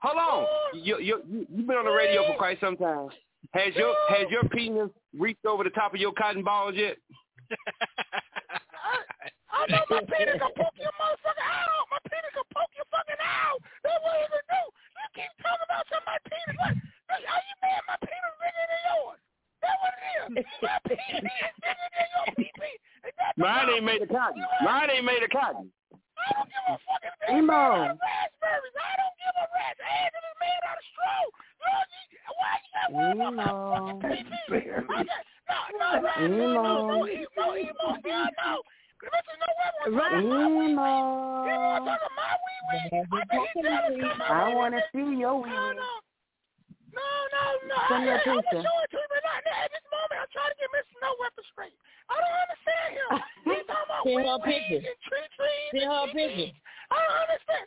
Hold 0.00 0.18
on. 0.18 0.46
You 0.74 0.98
you 0.98 1.22
you 1.28 1.46
you've 1.50 1.66
been 1.66 1.76
on 1.76 1.84
the 1.84 1.92
radio 1.92 2.26
for 2.26 2.36
quite 2.36 2.60
some 2.60 2.76
time. 2.76 3.08
Has 3.52 3.74
your 3.76 3.94
has 4.08 4.26
your 4.30 4.44
penis 4.48 4.90
reached 5.16 5.44
over 5.44 5.64
the 5.64 5.70
top 5.70 5.94
of 5.94 6.00
your 6.00 6.12
cotton 6.12 6.42
balls 6.42 6.74
yet? 6.76 6.96
I 9.54 9.66
know 9.70 9.84
my 9.88 10.00
penis 10.00 10.40
can 10.40 10.52
poke 10.56 10.76
your 10.80 10.92
motherfucking 10.98 11.46
eye 11.46 11.68
out. 11.68 11.86
My 11.92 12.00
penis 12.08 12.32
can 12.32 12.48
poke 12.52 12.72
your 12.74 12.88
fucking 12.90 13.20
out. 13.22 13.60
That's 13.84 14.00
what 14.02 14.16
he 14.18 14.26
can 14.28 14.44
do. 14.48 14.62
You 14.64 15.06
keep 15.14 15.30
talking 15.44 15.64
about 15.68 15.84
some 15.92 16.02
my 16.08 16.18
penis. 16.26 16.56
What? 16.58 16.74
Are 17.14 17.42
you 17.44 17.56
mad? 17.62 17.80
My 17.86 17.96
penis 18.00 18.34
bigger 18.40 18.64
than 18.66 18.80
yours. 18.88 19.20
That's 19.62 19.78
what 19.78 19.92
it 19.94 20.04
is. 20.04 20.44
My 20.64 20.78
penis 20.88 21.28
is 21.28 21.54
bigger 21.60 21.88
than 21.94 22.08
your 22.12 22.26
pee 22.34 22.52
Is 23.08 23.14
Mine 23.36 23.68
ain't 23.72 23.84
made 23.84 24.02
of 24.02 24.08
cotton. 24.08 24.42
Mine 24.64 24.90
ain't 24.90 25.04
made 25.04 25.22
of 25.22 25.30
cotton. 25.30 25.70
I 26.24 26.30
don't 26.32 26.48
give 26.48 26.64
a 26.68 26.76
fucking 26.88 27.16
thing 27.20 27.38
Emo. 27.44 27.94
raspberries. 28.00 28.76
I 28.80 28.92
don't 28.96 29.16
give 29.20 29.34
a 29.36 29.46
rat's 29.52 29.80
ass 29.84 30.12
if 30.12 30.22
it's 30.24 30.38
made 30.40 30.62
out 30.64 30.80
of 30.80 30.86
straw. 30.90 31.20
Lord, 31.60 31.86
you, 31.92 32.18
why 32.40 32.52
you 32.64 32.70
got 32.72 32.88
worried 32.92 33.20
about 33.20 33.36
my 33.36 33.50
fucking 33.70 33.98
pee-pee? 34.00 34.72
I 34.72 35.04
no, 35.44 36.00
no, 36.00 36.32
no, 36.32 36.64
no, 36.88 37.06
emo, 37.06 37.46
emo, 37.56 37.86
hell 38.04 38.28
no. 38.40 38.62
Listen, 39.04 39.36
no 39.36 39.48
weapon. 39.60 39.92
Right. 39.92 40.24
Emo. 40.24 40.40
Emo. 40.64 40.88
Emo, 41.44 41.68
I'm 41.76 41.84
talking 41.84 42.14
my 42.16 42.32
wee 42.40 42.60
wee. 42.72 43.04
I 43.04 43.24
bet 43.28 43.44
he 43.54 43.62
jealous 43.62 43.94
because 43.94 44.18
my 44.18 44.24
I 44.24 44.54
want 44.54 44.74
to 44.74 44.80
see 44.94 45.20
your 45.20 45.36
wee 45.42 45.50
No, 45.50 45.68
wee. 45.68 45.80
No. 46.94 47.10
No, 47.34 47.42
no, 47.68 47.74
no. 47.74 47.78
Send 47.90 48.02
me 48.06 48.10
a 48.10 48.16
I, 48.16 48.18
I, 48.18 48.22
I'm 48.22 48.38
picture. 48.38 48.58
gonna 48.58 48.66
show 48.66 48.76
it 48.86 48.90
to 48.94 48.98
you, 49.02 49.08
but 49.10 49.22
not 49.26 49.40
now. 49.44 49.58
At 49.66 49.70
this 49.74 49.86
moment, 49.90 50.16
I'm 50.22 50.30
trying 50.32 50.50
to 50.54 50.58
get 50.58 50.68
Mr. 50.72 50.94
No 51.02 51.10
Weapon 51.18 51.44
straight. 51.52 51.76
I 52.08 52.14
don't 52.20 52.38
understand 52.46 52.90
him. 52.94 53.10
He's 53.50 53.64
talking 53.66 53.88
about 53.90 54.02
Send 54.06 54.24
her 54.24 54.36
a 54.38 54.42
picture. 54.44 54.80
and 54.86 54.98
tree 55.04 55.26
trees 55.34 55.68
Send 55.74 55.82
and 55.84 55.90
her 55.90 56.02
a 56.06 56.10
picture. 56.14 56.50
I 56.92 56.96
don't 57.02 57.18
understand. 57.28 57.66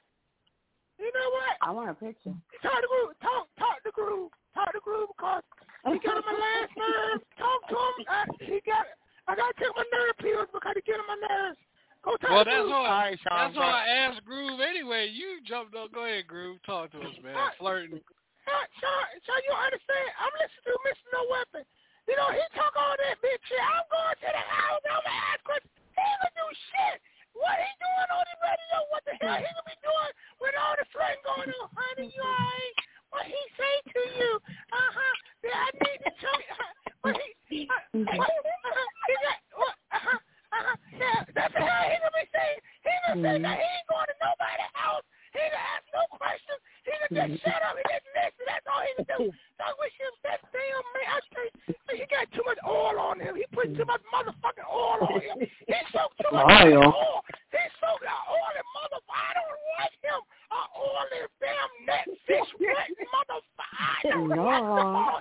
You 0.97 1.09
know 1.13 1.29
what? 1.29 1.53
I 1.61 1.69
want 1.69 1.89
a 1.93 1.97
picture. 1.97 2.33
Talk 2.65 2.79
to 2.81 2.87
Groove. 2.89 3.13
Talk, 3.21 3.45
talk 3.61 3.77
to 3.85 3.91
Groove. 3.93 4.31
Talk 4.57 4.73
to 4.73 4.81
Groove 4.81 5.13
because 5.13 5.45
he 5.93 5.99
got 6.01 6.17
on 6.17 6.25
my 6.25 6.33
last 6.33 6.73
nerve. 6.81 7.21
Talk 7.37 7.59
to 7.69 7.75
him. 7.77 7.95
I, 8.09 8.19
he 8.41 8.57
got. 8.65 8.85
I 9.29 9.35
gotta 9.35 9.53
take 9.59 9.75
my 9.75 9.83
nerve 9.91 10.15
pills 10.23 10.47
because 10.55 10.73
he 10.73 10.81
get 10.87 10.97
on 10.97 11.05
my 11.05 11.19
nerves. 11.21 11.59
Go 12.01 12.15
talk 12.17 12.29
Well, 12.31 12.45
to 12.45 12.49
that's 12.49 12.63
Groove. 12.65 12.73
all. 12.73 12.85
All 12.87 13.03
right, 13.05 13.19
Sean, 13.21 13.37
That's 13.37 13.53
go. 13.53 13.59
why 13.61 13.85
I 13.85 13.89
asked 14.09 14.23
Groove 14.25 14.59
anyway. 14.61 15.11
You 15.13 15.43
jumped 15.45 15.75
up. 15.75 15.91
Go 15.93 16.05
ahead, 16.05 16.25
Groove. 16.27 16.57
Talk 16.65 16.91
to 16.93 16.99
us, 16.99 17.13
man. 17.23 17.35
Flirting. 17.59 17.99
Sean, 18.47 19.03
Sean, 19.27 19.41
you 19.43 19.53
understand? 19.53 20.07
I'm 20.23 20.31
listening 20.39 20.71
to 20.71 20.75
Mr. 20.87 21.05
No 21.11 21.21
Weapon. 21.27 21.63
You 22.07 22.15
know, 22.15 22.31
he 22.31 22.39
talk 22.55 22.71
all 22.79 22.95
that 22.95 23.19
bitch 23.19 23.43
shit. 23.51 23.59
I'm 23.59 23.83
going 23.91 24.15
to 24.23 24.29
the 24.31 24.43
house. 24.47 24.79
I'm 24.87 25.03
gonna 25.03 25.27
ask 25.35 25.43
questions. 25.43 25.75
He 25.91 25.99
gonna 25.99 26.31
do 26.31 26.47
shit. 26.71 26.97
What 27.35 27.59
he 27.59 27.71
doing 27.83 28.09
on 28.15 28.23
the 28.23 28.35
radio? 28.39 28.77
What 28.95 29.03
the 29.03 29.13
hell 29.19 29.35
he 29.35 29.51
gonna 29.51 29.67
be 29.67 29.77
doing 29.83 30.11
with 30.39 30.55
all 30.55 30.75
the 30.79 30.87
flirting 30.95 31.19
going 31.27 31.51
on? 31.51 31.67
Honey, 31.75 32.07
you 32.07 32.23
alright? 32.23 32.75
What 33.11 33.27
he 33.27 33.41
say 33.59 33.75
to 33.91 34.01
you? 34.15 34.31
Uh 34.71 34.91
huh. 34.95 35.13
Yeah, 35.43 35.59
I 35.59 35.69
need 35.83 35.99
to 36.07 36.11
tell 36.23 36.39
you. 36.39 36.55
What 37.03 37.15
he? 37.51 37.67
Uh, 37.67 37.75
what, 38.15 38.31
uh-huh, 38.31 38.87
he 39.11 39.15
got 39.19 39.37
what? 39.59 39.75
Uh 39.91 39.99
huh. 39.99 40.19
Uh 40.55 40.63
huh. 40.63 40.77
Yeah, 40.95 41.19
that's 41.35 41.51
the 41.51 41.59
hell 41.59 41.85
he 41.91 41.95
gonna 41.99 42.15
be 42.15 42.25
saying. 42.31 42.59
He 42.87 42.91
gonna 43.03 43.19
say 43.19 43.35
that 43.43 43.57
he 43.59 43.67
ain't 43.67 43.87
going 43.91 44.07
to 44.07 44.15
nobody's 44.23 44.71
house. 44.71 45.03
He 45.37 45.45
gonna 45.53 45.69
ask 45.77 45.85
no 45.93 46.03
questions. 46.17 46.59
He 46.81 46.91
just 47.13 47.33
shut 47.45 47.61
up 47.61 47.77
and 47.77 47.85
just 47.85 48.05
listen. 48.17 48.43
That's 48.49 48.65
all 48.65 48.81
he 48.81 48.91
can 48.97 49.05
do. 49.05 49.17
So 49.29 49.61
I 49.61 49.71
wish 49.77 49.93
him 50.01 50.13
that 50.25 50.39
damn 50.49 50.85
man. 50.97 51.07
I 51.13 51.17
tell 51.29 51.45
you, 51.45 51.53
he 52.01 52.05
got 52.09 52.25
too 52.33 52.41
much 52.47 52.57
oil 52.65 52.97
on 52.97 53.21
him. 53.21 53.37
He 53.37 53.45
put 53.53 53.69
too 53.77 53.85
much 53.85 54.01
motherfucking 54.09 54.65
oil 54.65 55.05
on 55.05 55.21
him. 55.21 55.37
He 55.45 55.77
soaked 55.93 56.17
too 56.17 56.33
much 56.33 56.49
Oil? 56.65 56.89
oil. 56.89 57.21
He 57.53 57.61
soaked 57.77 58.01
that 58.01 58.21
oil 58.33 58.51
and 58.57 58.67
motherfucker. 58.73 59.13
I 59.13 59.31
don't 59.37 59.61
like 59.77 59.95
him. 60.01 60.21
A 60.47 60.59
oily 60.73 61.21
damn 61.37 61.69
net 61.85 62.05
fish 62.25 62.49
wet 62.57 62.89
motherfucker. 63.13 63.77
I 63.77 63.99
don't 64.09 64.29
No. 64.33 64.41
like 64.47 64.65
the 64.73 64.85
ball. 64.89 65.19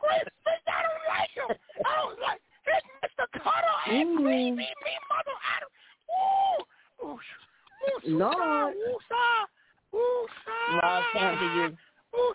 Great 0.00 0.26
fish. 0.46 0.64
I 0.70 0.80
don't 0.88 1.04
like 1.10 1.32
him. 1.36 1.50
I 1.84 1.92
don't 2.00 2.16
like 2.22 2.40
this 2.64 2.82
Mr. 3.04 3.24
Cutter 3.42 3.76
and 3.92 4.08
Mm. 4.08 4.22
creamy 4.24 4.70
me 4.70 4.94
mother. 5.10 5.36
I 5.36 5.56
don't. 5.60 5.74
Ooh. 6.14 7.12
Ooh. 7.12 7.20
Ooh. 7.84 8.18
No. 8.18 8.72
Love 10.82 11.04
talking 11.12 11.38
to 11.38 11.54
you. 11.54 11.76
Ooh. 12.16 12.34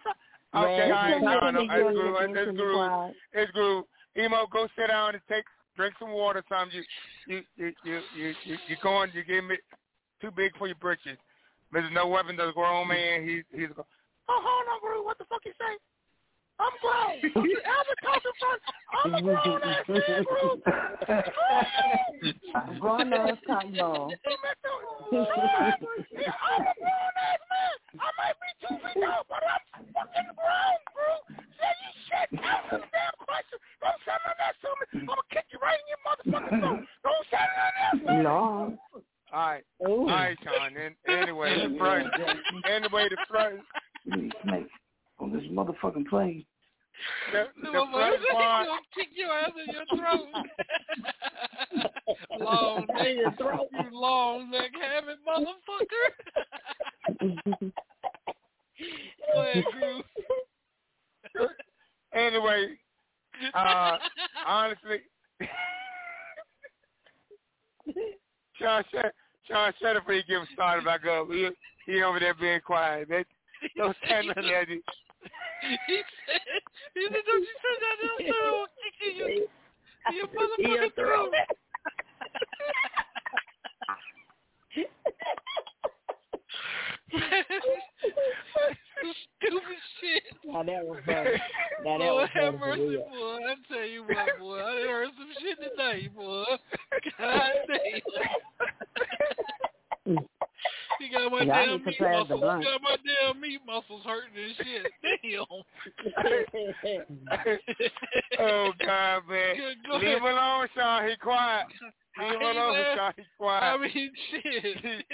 Okay, 0.55 0.89
Red, 0.89 0.91
all 0.91 0.97
right, 0.97 1.13
send 1.13 1.25
no, 1.25 1.29
me 1.29 1.35
no, 1.39 1.51
the 1.51 1.59
it's 1.59 1.73
video 1.73 1.93
groove, 1.93 2.15
again 2.15 2.29
it's 2.29 2.39
to 2.39 2.45
the 2.51 2.57
groove, 2.57 2.75
crowd. 2.87 3.13
it's 3.33 3.51
groove. 3.51 3.85
Emo, 4.17 4.47
go 4.51 4.67
sit 4.75 4.87
down 4.87 5.13
and 5.13 5.21
take, 5.29 5.43
drink 5.77 5.93
some 5.99 6.11
water, 6.11 6.43
something. 6.49 6.75
You, 6.75 6.83
you, 7.27 7.43
you, 7.55 7.73
you, 7.85 8.01
you, 8.17 8.33
you, 8.45 8.57
you 8.67 8.75
going, 8.81 9.11
you 9.13 9.23
getting 9.23 9.51
it 9.51 9.59
too 10.21 10.31
big 10.35 10.57
for 10.57 10.65
your 10.65 10.75
britches. 10.77 11.17
Mr. 11.73 11.91
No 11.93 12.07
Weapon, 12.07 12.35
the 12.35 12.51
grown 12.55 12.87
man, 12.87 13.27
he's, 13.27 13.43
he's. 13.51 13.69
Go- 13.75 13.85
oh, 14.29 14.41
hold 14.43 14.67
on, 14.73 14.79
groove. 14.81 15.05
What 15.05 15.19
the 15.19 15.25
fuck 15.29 15.41
you 15.45 15.53
say? 15.59 15.77
I'm 16.59 16.71
grown. 16.81 17.45
You 17.45 17.61
ever 17.61 17.95
talking 18.03 18.35
front? 18.39 18.61
I'm 19.05 19.13
a 19.13 19.21
grown 19.21 19.61
ass 19.61 19.85
man, 19.87 20.23
groove. 20.25 20.61
I'm 22.55 22.79
grown 22.79 23.13
ass 23.13 23.37
cotton 23.45 23.75
ball. 25.11 25.27
I'm 25.29 26.61
a 26.61 26.73
grown 26.77 27.15
ass 27.17 27.41
man. 27.49 27.75
I 27.99 28.09
might 28.17 28.37
be 28.39 28.49
two 28.61 28.75
feet 28.79 28.97
tall, 29.03 29.25
but 29.29 29.43
I'm 29.43 29.63
fucking 29.93 30.29
grown, 30.37 30.79
bro. 30.93 31.09
Say 31.57 31.71
you 31.81 31.91
shit. 32.07 32.29
Ask 32.43 32.69
some 32.69 32.85
damn 32.93 33.15
questions. 33.25 33.61
Don't 33.81 33.99
say 34.05 34.15
nothing 34.25 34.45
else 34.45 34.59
to 34.61 34.69
me. 34.69 34.85
I'm 35.01 35.07
gonna 35.07 35.29
kick 35.31 35.45
you 35.51 35.59
right 35.59 35.79
in 35.79 35.87
your 35.89 36.01
motherfucking 36.05 36.59
throat. 36.59 36.81
Don't 37.03 37.25
say 37.31 37.41
nothing 37.41 37.79
else 37.85 38.01
to 38.05 38.11
me. 38.17 38.23
No. 38.23 38.77
All 39.31 39.39
right. 39.39 39.63
Oh. 39.85 40.01
All 40.01 40.07
right, 40.07 40.37
Sean. 40.43 40.73
And 40.77 40.95
anyway, 41.07 41.67
the 41.67 41.77
front. 41.77 42.07
Anyway, 42.69 43.09
the 43.09 43.17
front. 43.27 43.59
Snake 44.43 44.67
on 45.19 45.31
this 45.33 45.43
motherfucking 45.51 46.07
plane. 46.07 46.45
The, 47.31 47.45
No, 47.63 47.71
the 47.71 47.91
front 47.91 48.19
he's 48.19 48.31
part. 48.33 48.67
kick 48.93 49.07
your 49.15 49.31
ass 49.31 49.51
in 49.55 49.73
your 49.73 49.85
throat. 49.97 50.27
long 52.39 52.85
neck, 52.93 53.07
you 53.07 53.89
long 53.91 54.51
neck 54.51 54.71
having 54.81 55.17
motherfucker. 55.25 56.07
Go 59.33 59.41
ahead, 59.41 59.63
Groove. 61.33 61.51
Anyway, 62.13 62.61
uh, 63.53 63.97
honestly, 64.47 64.97
Sean, 68.57 68.83
shut, 68.91 69.13
Sean, 69.47 69.71
shut 69.81 69.95
up 70.59 70.81
before 70.81 70.81
you 70.81 70.81
get 70.81 70.83
started 70.83 70.85
back 70.85 71.05
up. 71.05 71.27
He, 71.31 71.49
he 71.85 72.03
over 72.03 72.19
there 72.19 72.33
being 72.33 72.61
quiet. 72.61 73.09
That, 73.09 73.25
don't 73.77 73.95
say 74.07 74.21
nothing 74.25 74.51
at 74.51 74.69
you. 74.69 74.81
he 75.85 76.01
said, 76.27 77.23
don't 77.25 77.41
you 77.41 77.55
say 77.59 77.75
that 77.81 77.97
else, 78.09 78.21
so 78.27 78.35
I'll 78.45 78.67
kick 78.79 78.95
you 79.15 79.25
in 79.27 79.45
your 80.15 80.27
motherfucking 80.27 80.95
throat. 80.95 81.33
Stupid 89.39 89.79
shit. 89.99 90.23
Now 90.45 90.63
that 90.63 90.85
was 90.85 90.99
funny. 91.05 91.29
Now 91.83 91.97
that 91.97 92.05
Lord 92.05 92.21
was 92.21 92.29
have 92.33 92.59
funny 92.59 92.59
for 92.59 92.67
mercy, 92.67 92.81
real. 92.81 93.01
boy. 93.09 93.39
I 93.47 93.55
tell 93.67 93.85
you 93.85 94.03
what, 94.03 94.39
boy. 94.39 94.59
I 94.59 94.75
done 94.75 94.87
heard 94.87 95.09
some 95.17 95.33
shit 95.41 95.57
today, 95.57 96.07
boy. 96.15 96.45
God 97.17 97.51
damn. 100.05 100.17
you 100.99 101.11
got 101.11 101.31
one 101.31 101.47
my 101.47 101.65
Yeah, 101.99 102.05
I 102.07 102.11
damn 102.11 102.19
need 102.19 102.27
to 102.27 102.27
meat 102.27 102.27
pass 102.27 102.27
the 102.29 102.37
blunt. 102.37 102.63
Got 102.63 102.81
my 102.81 102.95
damn 103.05 103.41
meat 103.41 103.61
muscles 103.65 104.03
hurting 104.05 104.35
and 104.35 104.55
shit. 104.57 104.91
Damn. 105.23 105.45
oh 108.39 108.71
God, 108.85 109.21
man. 109.29 109.55
Go 109.87 109.97
Leave 109.97 110.17
ahead. 110.17 110.21
alone, 110.21 110.67
Sean. 110.75 111.07
He 111.09 111.15
quiet. 111.17 111.65
Leave 112.19 112.31
him 112.33 112.41
alone, 112.41 112.73
laugh- 112.73 112.97
Sean. 112.97 113.13
He 113.17 113.23
quiet. 113.37 113.63
I 113.63 113.77
mean, 113.77 114.11
shit. 114.31 115.05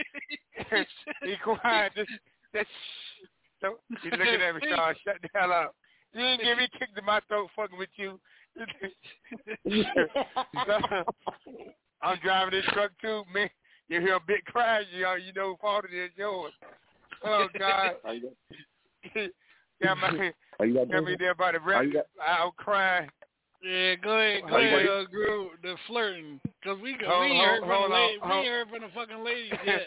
he 1.23 1.35
quiet. 1.43 1.91
Just, 1.95 2.09
just 2.53 2.69
don't. 3.61 3.79
He's 4.01 4.11
looking 4.11 4.41
at 4.41 4.55
me, 4.55 4.61
Sean. 4.69 4.93
Shut 5.03 5.15
the 5.21 5.29
hell 5.33 5.51
up. 5.51 5.75
You 6.13 6.21
didn't 6.21 6.43
give 6.43 6.57
me 6.57 6.67
kicked 6.79 6.97
in 6.97 7.05
my 7.05 7.19
throat 7.27 7.49
fucking 7.55 7.77
with 7.77 7.89
you. 7.97 8.19
I'm 12.01 12.17
driving 12.23 12.51
this 12.51 12.65
truck 12.73 12.91
too, 13.01 13.23
man. 13.33 13.49
You 13.89 14.01
hear 14.01 14.15
a 14.15 14.19
big 14.19 14.43
crash, 14.45 14.83
you 14.95 15.03
know, 15.03 15.15
you 15.15 15.31
know 15.33 15.49
who 15.51 15.57
fault 15.61 15.85
it 15.91 15.95
is 15.95 16.11
yours. 16.17 16.53
Oh 17.23 17.47
God. 17.57 17.91
yeah, 19.15 19.93
man. 19.95 20.33
Are 20.59 20.65
you 20.65 20.73
got 20.73 20.89
Got 20.91 21.03
me 21.03 21.15
there 21.19 21.35
by 21.35 21.51
the 21.51 21.59
rep. 21.59 21.85
out 22.25 22.55
crying. 22.55 23.09
Yeah, 23.63 23.95
go 23.95 24.17
ahead, 24.19 24.41
go 24.47 24.55
Are 24.55 24.59
ahead, 24.59 24.73
ready? 24.73 24.89
uh, 24.89 25.03
Groove, 25.09 25.51
the 25.63 25.75
flirting, 25.87 26.39
cause 26.63 26.77
we 26.83 26.95
Hold- 27.05 27.29
we 27.31 27.37
heard 27.37 27.59
from 27.61 27.69
hold 27.69 27.91
the 27.91 27.95
on, 27.95 28.01
lady, 28.01 28.19
we 28.21 28.27
hold- 28.29 28.45
heard 28.45 28.69
from 28.69 28.81
the 28.81 28.87
fucking 28.93 29.23
ladies 29.23 29.51
yet. 29.65 29.81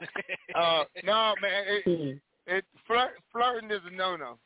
Uh, 0.54 0.84
no, 1.04 1.34
man. 1.42 1.64
It, 1.86 2.20
it 2.46 2.64
flirt, 2.86 3.10
flirting 3.32 3.70
is 3.70 3.80
a 3.86 3.90
no-no. 3.94 4.38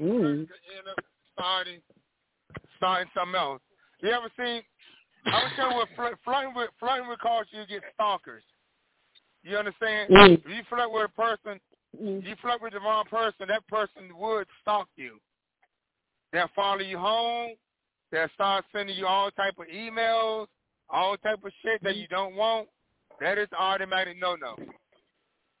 Mm. 0.00 0.38
End 0.40 0.48
up 0.90 1.04
starting, 1.34 1.80
starting 2.78 3.10
something 3.14 3.36
else. 3.38 3.60
You 4.00 4.10
ever 4.10 4.28
seen? 4.38 4.62
I 5.26 5.50
telling 5.56 5.72
you 5.72 5.78
what 5.78 5.88
flirt, 5.96 6.18
flirting 6.24 6.54
with 6.54 6.70
flirting 6.78 7.08
would 7.08 7.18
cause 7.20 7.46
you 7.50 7.66
get 7.66 7.82
stalkers. 7.94 8.42
You 9.42 9.56
understand? 9.56 10.10
Mm. 10.10 10.34
If 10.34 10.46
you 10.46 10.62
flirt 10.68 10.90
with 10.90 11.10
a 11.10 11.20
person, 11.20 11.60
if 11.98 12.24
you 12.24 12.34
flirt 12.40 12.62
with 12.62 12.72
the 12.72 12.80
wrong 12.80 13.04
person, 13.10 13.46
that 13.48 13.66
person 13.68 14.10
would 14.18 14.46
stalk 14.62 14.88
you. 14.96 15.18
They'll 16.32 16.50
follow 16.56 16.80
you 16.80 16.98
home. 16.98 17.52
They'll 18.10 18.28
start 18.34 18.64
sending 18.72 18.96
you 18.96 19.06
all 19.06 19.30
type 19.30 19.54
of 19.58 19.66
emails, 19.66 20.46
all 20.88 21.16
type 21.18 21.44
of 21.44 21.52
shit 21.62 21.82
that 21.82 21.96
you 21.96 22.08
don't 22.08 22.34
want. 22.34 22.68
That 23.20 23.38
is 23.38 23.48
automatic 23.58 24.16
no-no. 24.20 24.56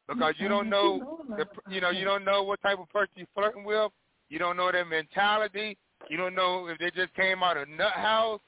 Because 0.08 0.34
you 0.38 0.48
don't 0.48 0.68
know, 0.68 1.20
the, 1.36 1.46
you 1.70 1.80
know, 1.80 1.90
you 1.90 2.04
don't 2.04 2.24
know 2.24 2.42
what 2.42 2.60
type 2.62 2.78
of 2.78 2.88
person 2.90 3.12
you're 3.16 3.26
flirting 3.34 3.64
with. 3.64 3.90
You 4.28 4.38
don't 4.38 4.56
know 4.56 4.70
their 4.70 4.84
mentality. 4.84 5.78
You 6.08 6.16
don't 6.16 6.34
know 6.34 6.66
if 6.68 6.78
they 6.78 6.90
just 6.90 7.14
came 7.14 7.42
out 7.42 7.56
of 7.56 7.68
nut 7.68 7.92
house. 7.92 8.40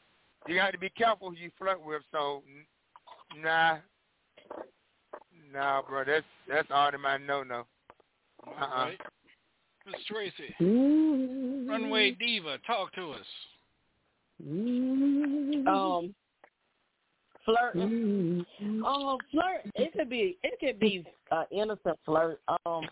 You 0.49 0.55
got 0.55 0.73
to 0.73 0.79
be 0.79 0.91
careful 0.91 1.31
who 1.31 1.37
you 1.37 1.51
flirt 1.59 1.85
with. 1.85 2.03
So, 2.13 2.43
nah, 3.37 3.79
nah, 5.53 5.83
bro, 5.83 6.05
that's 6.05 6.25
that's 6.49 6.71
automatic 6.71 7.27
no-no. 7.27 7.65
Uh-uh. 8.47 8.85
Right. 8.85 9.01
Miss 9.87 10.05
Tracy, 10.09 10.55
Mm. 10.61 11.69
Runway 11.69 12.11
Diva, 12.13 12.59
talk 12.67 12.93
to 12.95 13.13
us. 13.13 13.27
Um, 14.41 16.15
flirt. 17.45 17.77
Um, 17.77 18.45
flirt. 19.31 19.63
It 19.77 19.93
could 19.93 20.11
be. 20.11 20.39
It 20.43 20.59
could 20.61 20.81
be 20.81 21.07
uh, 21.31 21.45
innocent 21.53 21.99
flirt. 22.05 22.41
Um, 22.49 22.89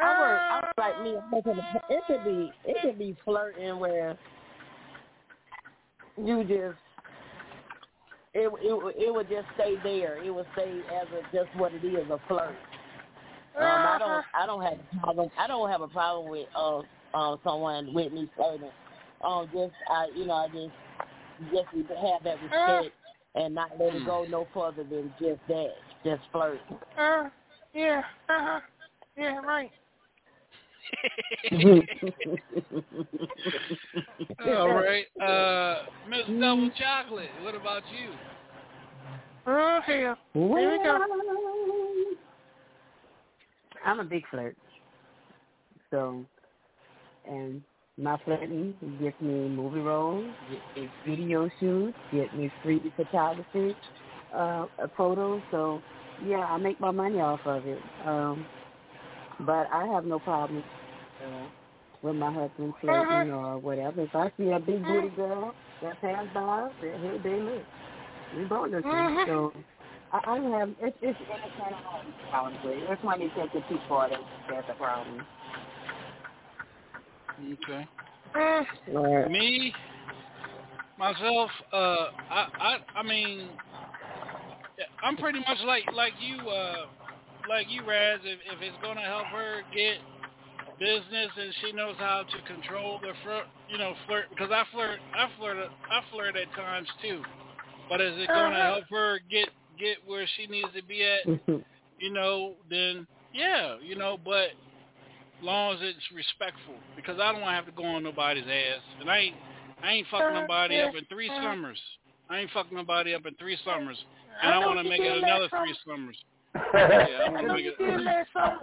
I 0.00 0.18
work. 0.18 0.40
I 0.50 0.60
work 0.64 0.74
like 0.78 1.02
me. 1.02 1.16
It 1.32 2.04
could 2.06 2.24
be. 2.24 2.52
It 2.64 2.76
could 2.82 2.98
be 2.98 3.16
flirting 3.24 3.78
where 3.78 4.18
you 6.16 6.44
just. 6.44 6.78
It 8.34 8.50
it 8.62 8.94
it 9.06 9.14
would 9.14 9.28
just 9.28 9.46
stay 9.54 9.74
there. 9.82 10.22
It 10.22 10.30
would 10.30 10.46
stay 10.54 10.80
as 11.00 11.06
a, 11.08 11.36
just 11.36 11.54
what 11.56 11.72
it 11.74 11.84
is, 11.84 12.08
a 12.10 12.18
flirt. 12.28 12.56
Um, 13.58 13.86
I 13.86 13.96
don't 13.98 14.24
I 14.34 14.46
don't 14.46 14.62
have 14.62 14.78
a 14.78 15.00
problem. 15.00 15.30
I 15.38 15.46
don't 15.46 15.70
have 15.70 15.80
a 15.82 15.88
problem 15.88 16.30
with 16.30 16.46
uh, 16.56 16.82
uh 17.12 17.36
someone 17.44 17.92
with 17.92 18.12
me 18.12 18.30
flirting. 18.36 18.70
Um, 19.22 19.48
just 19.52 19.72
I 19.90 20.08
you 20.14 20.24
know 20.24 20.34
I 20.34 20.48
just 20.48 21.52
just 21.52 21.74
need 21.74 21.88
to 21.88 21.94
have 21.94 22.24
that 22.24 22.42
respect 22.42 22.94
and 23.34 23.54
not 23.54 23.78
let 23.78 23.94
it 23.94 24.06
go 24.06 24.26
no 24.28 24.46
further 24.54 24.84
than 24.84 25.12
just 25.20 25.40
that, 25.48 25.72
just 26.04 26.22
flirt. 26.32 26.60
Uh, 26.98 27.28
yeah, 27.74 28.02
uh-huh. 28.28 28.60
Yeah, 29.16 29.38
right. 29.40 29.70
All 34.44 34.68
right, 34.74 35.06
uh, 35.20 35.84
Miss 36.08 36.26
Double 36.26 36.70
Chocolate, 36.78 37.30
what 37.42 37.54
about 37.54 37.82
you? 37.92 38.10
Oh, 39.46 39.80
hell. 39.84 40.16
Here 40.34 40.70
we 40.70 40.78
go. 40.84 40.98
I'm 43.84 44.00
a 44.00 44.04
big 44.04 44.22
flirt. 44.30 44.56
So, 45.90 46.24
and 47.28 47.62
my 47.98 48.16
flirting 48.24 48.74
gets 49.00 49.20
me 49.20 49.48
movie 49.48 49.80
roles, 49.80 50.32
get 50.50 50.82
me 50.82 50.90
video 51.06 51.50
shoots, 51.60 51.98
get 52.12 52.34
me 52.36 52.50
free 52.62 52.80
photography 52.96 53.74
uh, 54.34 54.66
photos. 54.96 55.42
So, 55.50 55.80
yeah, 56.24 56.38
I 56.38 56.56
make 56.58 56.80
my 56.80 56.90
money 56.90 57.20
off 57.20 57.40
of 57.44 57.66
it. 57.66 57.78
Um, 58.06 58.46
but 59.46 59.68
I 59.72 59.86
have 59.86 60.04
no 60.04 60.18
problem 60.18 60.64
uh, 61.24 61.46
with 62.02 62.16
my 62.16 62.32
husband 62.32 62.74
flirting 62.80 63.30
or 63.30 63.58
whatever. 63.58 64.02
If 64.02 64.14
I 64.14 64.30
see 64.36 64.50
a 64.50 64.58
big 64.58 64.84
booty 64.84 65.08
girl 65.10 65.54
that 65.82 66.00
pass 66.00 66.26
by, 66.34 66.68
then 66.80 67.00
hey, 67.00 67.18
they 67.22 67.40
look. 67.40 67.64
We 68.36 68.44
both 68.44 68.70
looking. 68.70 68.90
Mhm. 68.90 69.26
So 69.26 69.52
I, 70.12 70.20
I 70.26 70.38
don't 70.38 70.52
have 70.52 70.68
it's 70.80 70.96
it's 71.02 71.18
any 71.30 71.52
kind 71.58 71.74
of 71.74 72.30
problem 72.30 72.58
with 72.64 72.78
it. 72.78 72.90
It's 72.90 73.02
when 73.04 73.20
you 73.20 73.30
take 73.36 73.52
the 73.52 73.60
too 73.68 73.78
far 73.88 74.08
that 74.08 74.20
that's 74.48 74.68
a 74.70 74.74
problem. 74.74 75.24
Okay. 77.64 77.88
Mm. 78.36 79.30
Me, 79.30 79.72
myself, 80.98 81.50
uh, 81.72 81.76
I, 82.30 82.46
I, 82.60 82.76
I 82.96 83.02
mean, 83.02 83.48
I'm 85.02 85.16
pretty 85.16 85.40
much 85.40 85.58
like 85.66 85.84
like 85.94 86.12
you, 86.20 86.48
uh, 86.48 86.86
like 87.48 87.66
you, 87.70 87.86
Raz. 87.86 88.20
If 88.24 88.38
if 88.46 88.62
it's 88.62 88.76
gonna 88.82 89.00
help 89.02 89.26
her 89.26 89.62
get 89.74 89.98
business 90.78 91.30
and 91.36 91.54
she 91.62 91.72
knows 91.72 91.94
how 91.98 92.24
to 92.24 92.52
control 92.52 92.98
the 93.00 93.12
flirt, 93.22 93.44
you 93.68 93.78
know, 93.78 93.94
flirt. 94.06 94.24
Because 94.30 94.50
I 94.50 94.64
flirt, 94.72 94.98
I 95.14 95.28
flirt, 95.38 95.56
I 95.90 96.00
flirt 96.10 96.36
at 96.36 96.50
times 96.54 96.88
too. 97.00 97.22
But 97.88 98.00
is 98.00 98.16
it 98.18 98.28
gonna 98.28 98.56
Uh-huh. 98.56 98.74
help 98.74 98.84
her 98.90 99.20
get 99.30 99.48
get 99.78 99.98
where 100.06 100.26
she 100.36 100.46
needs 100.46 100.72
to 100.74 100.82
be 100.82 101.02
at? 101.02 101.26
Mm-hmm. 101.26 101.58
you 101.98 102.10
know, 102.12 102.54
then 102.70 103.06
yeah, 103.32 103.76
you 103.80 103.96
know, 103.96 104.18
but 104.22 104.50
long 105.42 105.74
as 105.74 105.80
it's 105.82 106.12
respectful, 106.14 106.74
because 106.96 107.18
I 107.18 107.32
don't 107.32 107.40
want 107.40 107.52
to 107.52 107.56
have 107.56 107.66
to 107.66 107.72
go 107.72 107.84
on 107.84 108.02
nobody's 108.02 108.46
ass, 108.46 108.82
and 109.00 109.10
I 109.10 109.18
ain't 109.18 109.36
I 109.82 109.92
ain't 109.92 110.06
fucking 110.08 110.26
uh-huh. 110.26 110.38
uh-huh. 110.38 110.40
nobody 110.42 110.80
up 110.80 110.94
in 110.94 111.04
three 111.06 111.28
summers. 111.28 111.80
I 112.30 112.38
ain't 112.38 112.50
fucking 112.50 112.76
nobody 112.76 113.14
up 113.14 113.26
in 113.26 113.34
three 113.34 113.58
summers, 113.64 113.98
and 114.42 114.54
I, 114.54 114.60
know 114.60 114.66
want 114.66 114.78
to 114.78 114.88
make 114.88 115.00
it 115.00 115.22
another 115.22 115.48
three 115.48 115.76
summers. 115.86 116.16
Yeah, 116.54 116.60
I 116.74 117.28
wanna 117.30 117.38
I 117.38 117.42
know 117.42 117.54
make 117.54 117.64
you 117.64 117.72
it- 117.72 117.78
did 117.78 118.00
last 118.00 118.28
summer. 118.32 118.60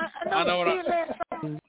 I, 0.00 0.04
I 0.30 0.44
know 0.44 0.54
I 0.54 0.56
what 0.58 0.66
know 0.66 0.72
I- 0.72 0.76
you 0.76 0.82
did 0.82 0.90
last 0.90 1.12
summer. 1.30 1.60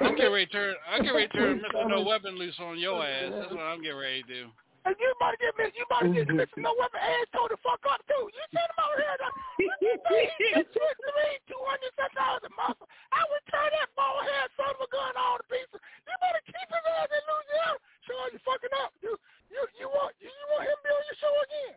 I'm 0.00 0.16
getting 0.16 0.32
ready 0.32 0.46
to 0.46 0.52
turn. 0.52 0.74
I'm 0.88 1.02
getting 1.04 1.16
ready 1.16 1.28
to 1.28 1.36
turn 1.36 1.60
Mr. 1.64 1.88
No 1.88 2.00
Weapon 2.02 2.34
loose 2.36 2.56
on 2.60 2.78
your 2.78 3.00
ass. 3.04 3.32
That's 3.32 3.52
what 3.52 3.64
I'm 3.64 3.80
getting 3.84 3.96
ready 4.00 4.22
to 4.24 4.28
do. 4.28 4.42
And 4.86 4.94
you 5.02 5.08
about 5.18 5.34
to 5.34 5.38
get 5.42 5.52
Miss, 5.58 5.74
you 5.74 5.82
about 5.84 6.06
to 6.06 6.12
get 6.14 6.30
Mr. 6.30 6.62
No 6.62 6.72
Weapon 6.78 7.00
ass 7.02 7.26
told 7.34 7.50
the 7.50 7.58
fuck 7.60 7.82
up 7.90 8.00
too. 8.06 8.24
You 8.30 8.42
sent 8.54 8.66
him 8.70 8.80
over 8.86 8.96
here. 9.02 9.16
To, 9.18 9.28
he 9.58 9.66
just 10.54 10.70
switched 10.72 11.00
to 11.02 11.10
me 11.16 11.28
two 11.50 11.58
hundred 11.66 11.90
thousand 11.96 12.52
muscle. 12.54 12.86
I 13.12 13.20
would 13.30 13.44
turn 13.50 13.66
that 13.78 13.90
bald 13.98 14.22
head 14.26 14.48
son 14.56 14.72
of 14.74 14.80
a 14.84 14.88
gun 14.92 15.12
all 15.18 15.36
to 15.42 15.46
pieces. 15.50 15.80
You 15.80 16.12
better 16.22 16.42
keep 16.46 16.68
his 16.70 16.84
ass 17.02 17.10
in 17.10 17.22
Louisiana. 17.26 17.76
Sean, 18.06 18.26
you 18.32 18.40
fucking 18.46 18.74
up. 18.84 18.94
You 19.02 19.18
you 19.50 19.60
you 19.80 19.86
want 19.90 20.14
you, 20.22 20.30
you 20.30 20.44
want 20.54 20.70
him 20.70 20.76
to 20.78 20.82
be 20.86 20.90
on 20.94 21.02
your 21.04 21.18
show 21.20 21.34
again? 21.46 21.74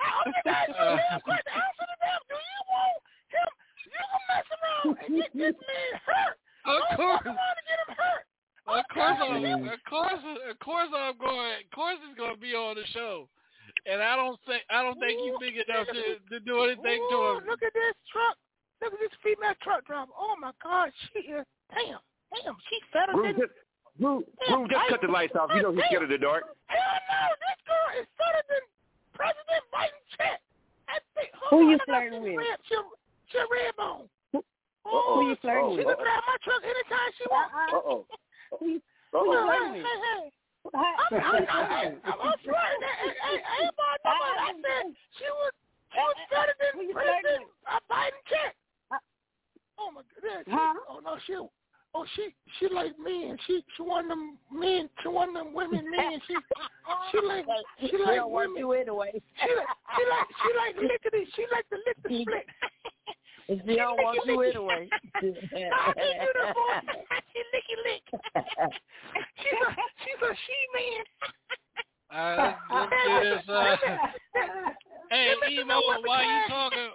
I'm 0.00 0.32
just 0.32 0.46
asking 0.46 0.74
you 0.74 0.90
a 0.90 1.20
question. 1.22 1.52
Answer 1.54 1.86
the 1.86 1.96
damn. 2.02 2.22
Do 2.28 2.36
you 2.38 2.60
want 2.70 2.98
him? 3.30 3.48
You 3.84 3.90
can 3.94 4.22
mess 4.30 4.48
around 4.54 4.88
and 5.04 5.10
get 5.20 5.32
this 5.34 5.56
man 5.58 5.92
hurt. 6.02 6.36
Of 6.64 6.80
Don't 6.80 6.96
course. 6.96 7.22
fuck 7.22 7.26
around 7.34 7.56
and 7.60 7.66
get 7.68 7.78
him 7.84 7.92
hurt. 7.94 8.24
Of 8.64 8.84
course, 8.90 9.18
I'm, 9.20 9.44
of 9.68 9.82
course, 9.84 10.22
of 10.24 10.56
course, 10.64 10.90
I'm 10.96 11.16
going. 11.20 11.52
Of 11.60 11.70
course, 11.76 11.98
he's 12.00 12.16
going 12.16 12.34
to 12.34 12.40
be 12.40 12.56
on 12.56 12.74
the 12.80 12.86
show, 12.96 13.28
and 13.84 14.00
I 14.00 14.16
don't 14.16 14.40
think 14.48 14.64
I 14.72 14.80
don't 14.80 14.96
think 14.96 15.20
he's 15.20 15.36
big 15.36 15.60
enough 15.60 15.84
to 15.92 16.16
to 16.16 16.36
do 16.40 16.64
anything 16.64 16.96
to 17.12 17.16
him. 17.36 17.44
Look 17.44 17.60
at 17.60 17.76
this 17.76 17.92
truck. 18.08 18.40
Look 18.80 18.96
at 18.96 19.00
this 19.04 19.12
female 19.20 19.52
truck 19.60 19.84
driver. 19.84 20.16
Oh 20.16 20.34
my 20.40 20.56
God, 20.64 20.88
she 21.12 21.28
is 21.28 21.44
damn, 21.76 22.00
damn, 22.32 22.56
she 22.72 22.80
better 22.88 23.12
Groove, 23.12 23.36
than 23.36 23.44
just, 23.44 23.54
Groove, 24.00 24.24
Groove, 24.48 24.68
just 24.72 24.88
cut 24.88 25.00
the 25.04 25.12
lights 25.12 25.36
off. 25.36 25.52
You 25.54 25.60
know 25.60 25.72
he's 25.76 25.84
scared 25.92 26.02
of 26.02 26.08
the 26.08 26.18
dark. 26.18 26.48
hell 26.66 26.80
no. 26.80 27.20
This 27.44 27.60
girl 27.68 27.88
is 28.00 28.08
better 28.16 28.42
than 28.48 28.64
President 29.14 29.62
Biden 29.72 30.02
check. 30.18 30.38
I 30.90 31.00
think, 31.16 31.30
Who 31.50 31.64
hold 31.64 31.70
you 31.70 31.78
on, 31.78 31.86
flirting 31.86 32.20
she's 32.20 32.34
with? 32.34 32.44
Red, 32.44 32.58
she, 32.68 32.76
she 33.32 33.38
red 33.50 33.72
bone. 33.78 34.06
Who 34.34 35.32
you 35.32 35.36
flirting 35.40 35.80
She 35.80 35.84
with? 35.86 35.96
can 35.96 36.04
drive 36.04 36.24
my 36.28 36.36
truck 36.44 36.62
anytime 36.62 37.10
she 37.16 37.24
wants. 37.32 37.50
Uh-oh. 37.78 38.00
Who 38.60 38.64
you 38.76 38.80
Well, 39.14 39.24
flirting 39.24 39.80
hey, 39.80 39.80
with? 39.80 39.86
hey, 39.86 39.98
hey. 40.04 40.24
I'm, 40.64 41.12
I'm, 41.12 41.44
I'm, 41.44 41.66
I'm, 42.04 42.18
I'm 42.24 42.38
flirting. 42.40 42.82
Hey, 42.84 43.12
hey, 43.14 43.38
hey, 43.40 43.68
I 44.04 44.52
said 44.60 44.96
she 45.16 45.28
was 45.28 45.52
she 45.92 46.00
was 46.00 46.18
better 46.32 46.54
than 46.58 46.90
President 46.90 47.44
uh, 47.70 47.78
Biden 47.86 48.20
check. 48.26 48.56
Oh 49.78 49.90
my 49.92 50.02
god. 50.20 50.44
Huh? 50.48 50.74
Oh 50.88 51.00
no, 51.04 51.16
she 51.26 51.34
oh 51.94 52.04
she 52.16 52.34
she 52.58 52.68
like 52.74 52.92
men. 52.98 53.36
She 53.46 53.64
she 53.76 53.82
one 53.82 54.04
of 54.04 54.08
them 54.10 54.38
men. 54.52 54.88
She 55.02 55.08
one 55.08 55.28
of 55.30 55.34
them 55.34 55.54
women 55.54 55.90
men. 55.96 56.20
She 56.26 56.34
she 57.10 57.26
like 57.26 57.46
she 57.80 57.96
like 57.98 58.16
don't 58.16 58.30
want 58.30 58.50
women. 58.50 58.58
you 58.58 58.72
anyway. 58.72 59.10
She 59.12 59.54
like 59.54 59.66
she 59.96 60.02
like 60.10 60.28
she 60.42 60.48
like 60.56 60.90
lickety. 60.90 61.30
She 61.36 61.46
like 61.52 61.66
the 61.70 61.78
lick 61.86 61.96
the 62.02 62.22
split. 62.22 62.46
If 63.46 63.60
she 63.66 63.76
don't 63.76 63.98
want 63.98 64.24
you 64.24 64.40
anyway. 64.40 64.88
I 64.90 65.20
can 65.20 65.32
do 65.32 65.34
the 65.34 66.54
voice. 66.54 66.96
She 67.34 67.40
licky 67.52 67.76
lick. 67.84 68.04
She's 69.36 69.60
a 69.60 69.74
she's 70.00 70.22
a 70.22 70.34
she 70.34 70.58
man. 70.72 71.04
Uh, 72.10 72.54
let's. 72.72 73.48
Uh, 73.48 73.76
hey, 75.10 75.34
Emo, 75.50 75.80
while 76.04 76.24
you 76.24 76.40
talking, 76.48 76.88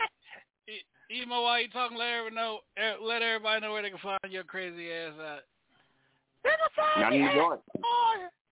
Emo, 1.10 1.42
while 1.42 1.58
you 1.58 1.70
talking, 1.74 1.98
let 1.98 2.22
everybody 2.22 2.38
know, 2.38 2.62
eh, 2.78 2.94
let 3.02 3.26
everybody 3.26 3.66
know 3.66 3.74
where 3.74 3.82
they 3.82 3.90
can 3.90 3.98
find 3.98 4.22
your 4.30 4.46
crazy 4.46 4.94
ass 4.94 5.18
at. 5.18 5.42
Not 7.02 7.14
in 7.14 7.26
the 7.26 7.34
dark. 7.34 7.60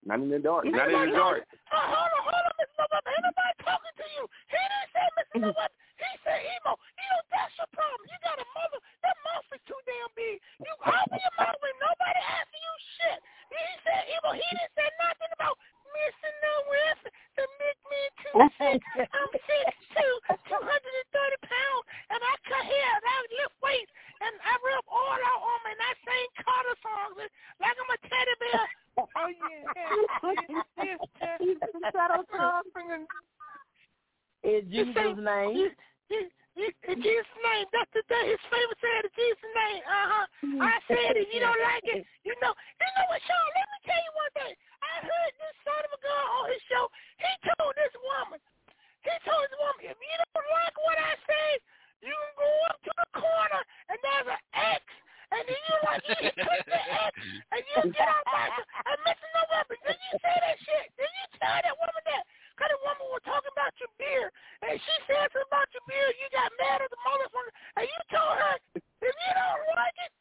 Not 0.01 0.19
in 0.19 0.29
the 0.33 0.41
dark. 0.41 0.65
Not 0.65 0.89
in 0.89 1.13
the 1.13 1.13
dark. 1.13 1.45
Hold 1.69 2.11
on, 2.17 2.23
hold 2.25 2.33
on, 2.33 2.53
Miss 2.57 2.73
November. 2.73 3.09
Ain't 3.13 3.25
nobody 3.29 3.53
talking 3.61 3.95
to 4.01 4.05
you. 4.17 4.23
He 4.49 4.57
didn't 4.57 4.89
say 4.89 5.05
Mr. 5.21 5.37
November. 5.47 5.77
He 6.01 6.09
said 6.25 6.39
emo. 6.41 6.73
You 6.81 7.05
know, 7.13 7.21
that's 7.29 7.53
your 7.61 7.69
problem. 7.77 8.03
You 8.09 8.17
got 8.25 8.41
a 8.41 8.47
mother. 8.57 8.79
That 9.05 9.17
mouth 9.21 9.47
is 9.53 9.61
too 9.69 9.81
damn 9.85 10.09
big. 10.17 10.41
You 10.57 10.73
open 10.81 11.13
your 11.13 11.35
mouth 11.37 11.57
when 11.61 11.75
nobody 11.77 12.21
asking 12.25 12.63
you 12.65 12.75
shit. 12.97 13.19
He 13.53 13.65
said 13.85 14.01
emo. 14.17 14.29
He 14.33 14.47
didn't 14.57 14.73
say 14.73 14.87
nothing 14.97 15.31
about 15.37 15.61
missing 15.97 16.37
nowhere 16.45 16.93
to 17.37 17.43
make 17.57 17.79
me 17.89 18.01
too 18.21 18.37
sick. 18.61 18.81
I'm 19.17 19.31
six 19.33 19.65
two, 19.93 20.13
two 20.49 20.61
hundred 20.61 20.93
and 20.93 21.09
thirty 21.09 21.39
pounds, 21.45 21.85
and 22.13 22.21
I 22.21 22.33
cut 22.45 22.65
hair 22.65 22.89
and 22.97 23.05
I 23.05 23.17
lift 23.41 23.55
weights 23.61 23.93
and 24.21 24.33
I 24.41 24.53
rub 24.61 24.85
oil 24.89 25.21
out 25.21 25.41
on 25.41 25.59
me 25.65 25.71
and 25.73 25.81
I 25.81 25.93
sing 26.01 26.27
Carter 26.41 26.77
songs 26.81 27.29
like 27.61 27.77
I'm 27.77 27.89
a 27.93 27.97
teddy 28.05 28.35
bear. 28.41 28.65
Oh 28.97 29.29
yeah, 29.29 29.77
In 34.43 34.69
Jesus' 34.71 35.17
name. 35.17 35.69
In 36.57 36.97
Jesus' 37.03 37.37
name, 37.45 37.65
that's 37.69 37.91
the 37.93 38.01
day. 38.09 38.33
His 38.33 38.41
favorite 38.49 38.81
said 38.81 39.05
in 39.05 39.13
Jesus' 39.13 39.53
name. 39.53 39.81
Uh 39.85 40.07
huh. 40.09 40.25
I 40.65 40.81
said 40.89 41.13
it. 41.13 41.29
You 41.29 41.37
don't 41.43 41.61
like 41.61 41.85
it. 41.85 42.01
You 42.25 42.33
know. 42.41 42.49
You 42.49 42.89
know 42.97 43.05
what, 43.13 43.21
Sean? 43.29 43.45
Let 43.53 43.69
me 43.69 43.77
tell 43.85 44.01
you 44.01 44.11
one 44.17 44.33
thing. 44.33 44.57
I 44.97 45.05
heard 45.05 45.33
this 45.37 45.55
son 45.61 45.81
of 45.85 45.93
a 45.93 45.99
gun 46.01 46.25
on 46.41 46.45
his 46.49 46.63
show. 46.65 46.89
He 47.21 47.29
told 47.53 47.77
this 47.77 47.93
woman. 48.01 48.41
He 49.05 49.13
told 49.29 49.45
this 49.45 49.53
woman, 49.61 49.93
if 49.93 49.93
you 49.93 50.15
don't 50.33 50.49
like 50.57 50.73
what 50.81 50.97
I 50.97 51.13
say, 51.29 51.47
you 52.01 52.09
can 52.09 52.33
go 52.33 52.49
up 52.73 52.81
to 52.81 52.91
the 52.97 53.07
corner 53.13 53.61
and 53.93 53.97
there's 54.01 54.29
an 54.33 54.41
X. 54.57 54.81
And 55.27 55.43
then 55.45 55.59
you 55.59 55.75
like 55.85 56.01
you 56.07 56.33
click 56.33 56.63
the 56.65 56.81
X 56.81 57.13
and 57.53 57.61
you 57.61 57.93
get 57.93 58.09
on 58.09 58.23
back 58.25 58.57
and 58.57 58.97
missing 59.05 59.33
no 59.37 59.43
weapon. 59.53 59.77
Did 59.85 60.01
you 60.01 60.13
say 60.17 60.33
that 60.33 60.57
shit? 60.65 60.85
Did 60.97 61.11
you 61.13 61.25
tell 61.37 61.61
that 61.61 61.77
woman 61.77 62.03
that? 62.09 62.23
Because 62.57 62.73
the 62.73 62.79
woman 62.81 63.05
was 63.13 63.21
talking 63.21 63.53
about 63.53 63.75
your 63.77 63.93
beer. 64.01 64.33
And 64.65 64.81
she 64.81 64.93
said 65.05 65.29
something 65.29 65.45
about 65.45 65.69
your 65.77 65.85
beer. 65.85 66.09
You 66.17 66.25
got 66.33 66.49
mad 66.57 66.81
at 66.81 66.89
the 66.89 66.97
motherfucker. 67.05 67.53
And 67.77 67.85
you 67.85 67.99
told 68.09 68.33
her, 68.33 68.55
if 68.81 69.13
you 69.13 69.31
don't 69.35 69.61
like 69.77 69.97
it, 70.09 70.11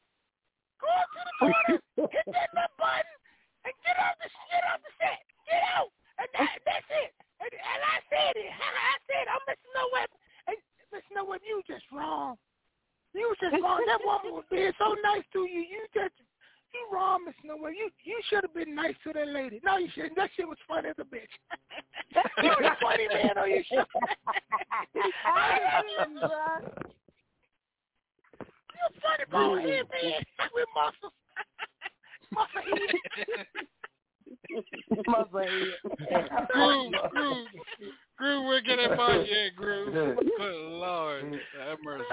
go 0.77 0.91
up 0.91 1.09
to 1.17 1.23
the 1.25 1.35
corner, 1.41 1.77
hit 2.13 2.27
that 2.53 2.71
button, 2.77 3.17
and 3.67 3.75
get 3.83 3.99
off 3.99 4.15
the 4.23 4.29
get 4.49 4.63
off 4.71 4.81
the 4.81 4.93
set. 5.03 5.21
Get 5.51 5.63
out. 5.75 5.91
And 6.23 6.31
that, 6.39 6.57
that's 6.65 6.91
it. 7.03 7.13
And, 7.43 7.53
and 7.53 7.81
I 7.83 7.97
said 8.09 8.35
it. 8.39 8.51
I 8.95 8.95
said 9.11 9.25
I'm 9.27 9.43
missing 9.45 9.75
no 9.75 9.85
weapon. 9.91 10.19
And 10.47 10.57
missing 10.95 11.17
no 11.19 11.27
weapon, 11.27 11.47
you 11.51 11.61
just 11.67 11.85
wrong. 11.91 12.39
You 13.13 13.33
was 13.33 13.41
just 13.41 13.59
wrong. 13.59 13.83
That 13.91 14.05
woman 14.05 14.33
was 14.37 14.47
being 14.53 14.73
so 14.79 14.95
nice 15.03 15.25
to 15.33 15.49
you. 15.49 15.65
You 15.67 15.83
just 15.91 16.15
you 16.77 16.85
wrong, 16.93 17.25
Miss 17.25 17.35
Nowhere. 17.45 17.73
You 17.73 17.89
you 18.05 18.21
should 18.29 18.45
have 18.45 18.53
been 18.53 18.75
nice 18.75 18.95
to 19.05 19.13
that 19.15 19.29
lady. 19.29 19.61
No, 19.65 19.79
you 19.79 19.89
shouldn't. 19.95 20.17
That 20.17 20.31
shit 20.37 20.47
was 20.47 20.59
funny 20.69 20.91
as 20.91 20.97
a 20.99 21.05
bitch. 21.05 21.33
you 22.43 22.51
was 22.51 22.61
a 22.61 22.77
funny 22.85 23.09
man 23.09 23.39
on 23.39 23.51
your 23.51 23.65
show. 23.65 23.85
Uh, 24.97 25.59
You're 28.77 28.89
a 28.89 29.01
funny 29.03 29.25
bald 29.31 29.61
head 29.61 29.85
man 29.93 30.21
with 30.55 30.69
muscles. 30.75 31.13
Muscle 35.07 35.39
head. 35.41 36.29
Groove, 36.53 36.93
Groove, 37.13 37.47
Groove, 38.19 38.45
where 38.47 38.63
can 38.63 38.79
I 38.81 38.97
find 38.97 39.27
you 39.27 39.35
at, 39.47 39.57
Groove? 39.57 39.93
Good 39.93 40.21
Lord, 40.41 41.25
have 41.59 41.79
mercy. 41.85 42.05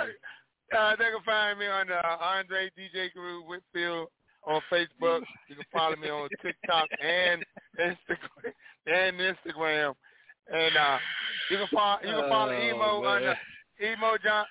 Uh, 0.78 0.96
they 0.96 1.06
can 1.06 1.22
find 1.26 1.60
me 1.60 1.68
on 1.68 1.92
uh, 1.92 2.18
Andre 2.22 2.70
DJ 2.78 3.14
Guru 3.14 3.42
Whitfield 3.44 4.08
on 4.48 4.62
Facebook. 4.72 5.22
You 5.48 5.56
can 5.56 5.66
follow 5.72 5.96
me 5.96 6.10
on 6.10 6.28
TikTok 6.42 6.88
and 7.02 7.44
Instagram 7.80 8.54
and 8.88 9.18
Instagram. 9.20 9.94
And 10.54 10.76
uh, 10.76 10.98
you 11.50 11.58
can 11.58 11.68
follow 11.74 12.00
you 12.04 12.10
can 12.10 12.30
follow 12.30 12.54
Oh, 12.54 12.62
Emo 12.62 13.02
man. 13.02 13.10
on 13.30 13.36
the 13.80 13.92
Emo 13.92 14.18
John. 14.24 14.46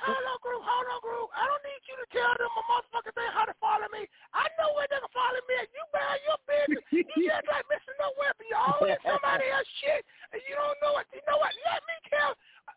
Hold 0.00 0.24
on, 0.24 0.38
group. 0.40 0.62
Hold 0.64 0.88
on, 0.88 1.00
group. 1.04 1.28
I 1.36 1.44
don't 1.44 1.64
need 1.68 1.82
you 1.84 1.96
to 2.00 2.06
tell 2.08 2.32
them 2.32 2.48
a 2.48 2.62
motherfucking 2.64 3.12
thing 3.12 3.30
how 3.36 3.44
to 3.44 3.56
follow 3.60 3.84
me. 3.92 4.08
I 4.32 4.48
know 4.56 4.72
where 4.72 4.88
they 4.88 4.96
can 4.96 5.12
follow 5.12 5.40
me. 5.44 5.54
at. 5.60 5.68
You 5.68 5.84
bear 5.92 6.16
your 6.24 6.38
business. 6.48 6.84
You 6.88 7.04
just 7.28 7.44
like 7.44 7.68
missing 7.68 7.98
no 8.00 8.08
weapon. 8.16 8.48
You 8.48 8.56
always 8.56 8.96
somebody 9.04 9.52
else 9.52 9.68
shit, 9.84 10.02
and 10.32 10.40
you 10.48 10.56
don't 10.56 10.80
know 10.80 10.96
what. 10.96 11.04
You 11.12 11.20
know 11.28 11.36
what? 11.36 11.52
Let 11.68 11.84
me 11.84 11.96
tell. 12.08 12.32
Uh, 12.32 12.76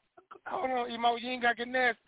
hold 0.51 0.69
on, 0.75 0.85
Emo. 0.91 1.15
You 1.15 1.31
ain't 1.31 1.43
got 1.43 1.55
to 1.55 1.63
get 1.63 1.71
nasty. 1.71 2.03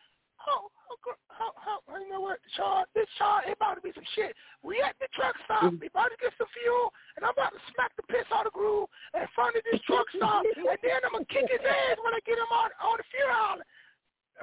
Oh, 0.48 0.70
oh, 0.70 0.98
gr- 1.04 1.24
oh, 1.44 1.52
oh, 1.56 1.80
oh, 1.88 1.98
you 2.00 2.08
know 2.08 2.24
what, 2.24 2.40
Sean? 2.56 2.88
This 2.96 3.10
Sean, 3.20 3.44
it 3.48 3.58
about 3.58 3.76
to 3.80 3.84
be 3.84 3.92
some 3.92 4.06
shit. 4.16 4.32
We 4.64 4.80
at 4.80 4.96
the 5.02 5.12
truck 5.12 5.36
stop. 5.44 5.76
We 5.76 5.92
about 5.92 6.14
to 6.14 6.20
get 6.20 6.32
some 6.40 6.48
fuel, 6.56 6.94
and 7.18 7.26
I'm 7.26 7.36
about 7.36 7.52
to 7.52 7.62
smack 7.74 7.92
the 8.00 8.06
piss 8.08 8.28
out 8.32 8.48
of 8.48 8.54
Groove 8.56 8.88
in 9.18 9.28
front 9.36 9.60
of 9.60 9.64
this 9.68 9.82
truck 9.84 10.08
stop, 10.16 10.46
and 10.48 10.80
then 10.80 11.00
I'm 11.04 11.16
gonna 11.20 11.28
kick 11.28 11.52
his 11.52 11.64
ass 11.64 12.00
when 12.00 12.16
I 12.16 12.22
get 12.24 12.40
him 12.40 12.52
on 12.54 12.70
on 12.80 12.96
the 13.02 13.08
fuel 13.12 13.28
island. 13.28 13.68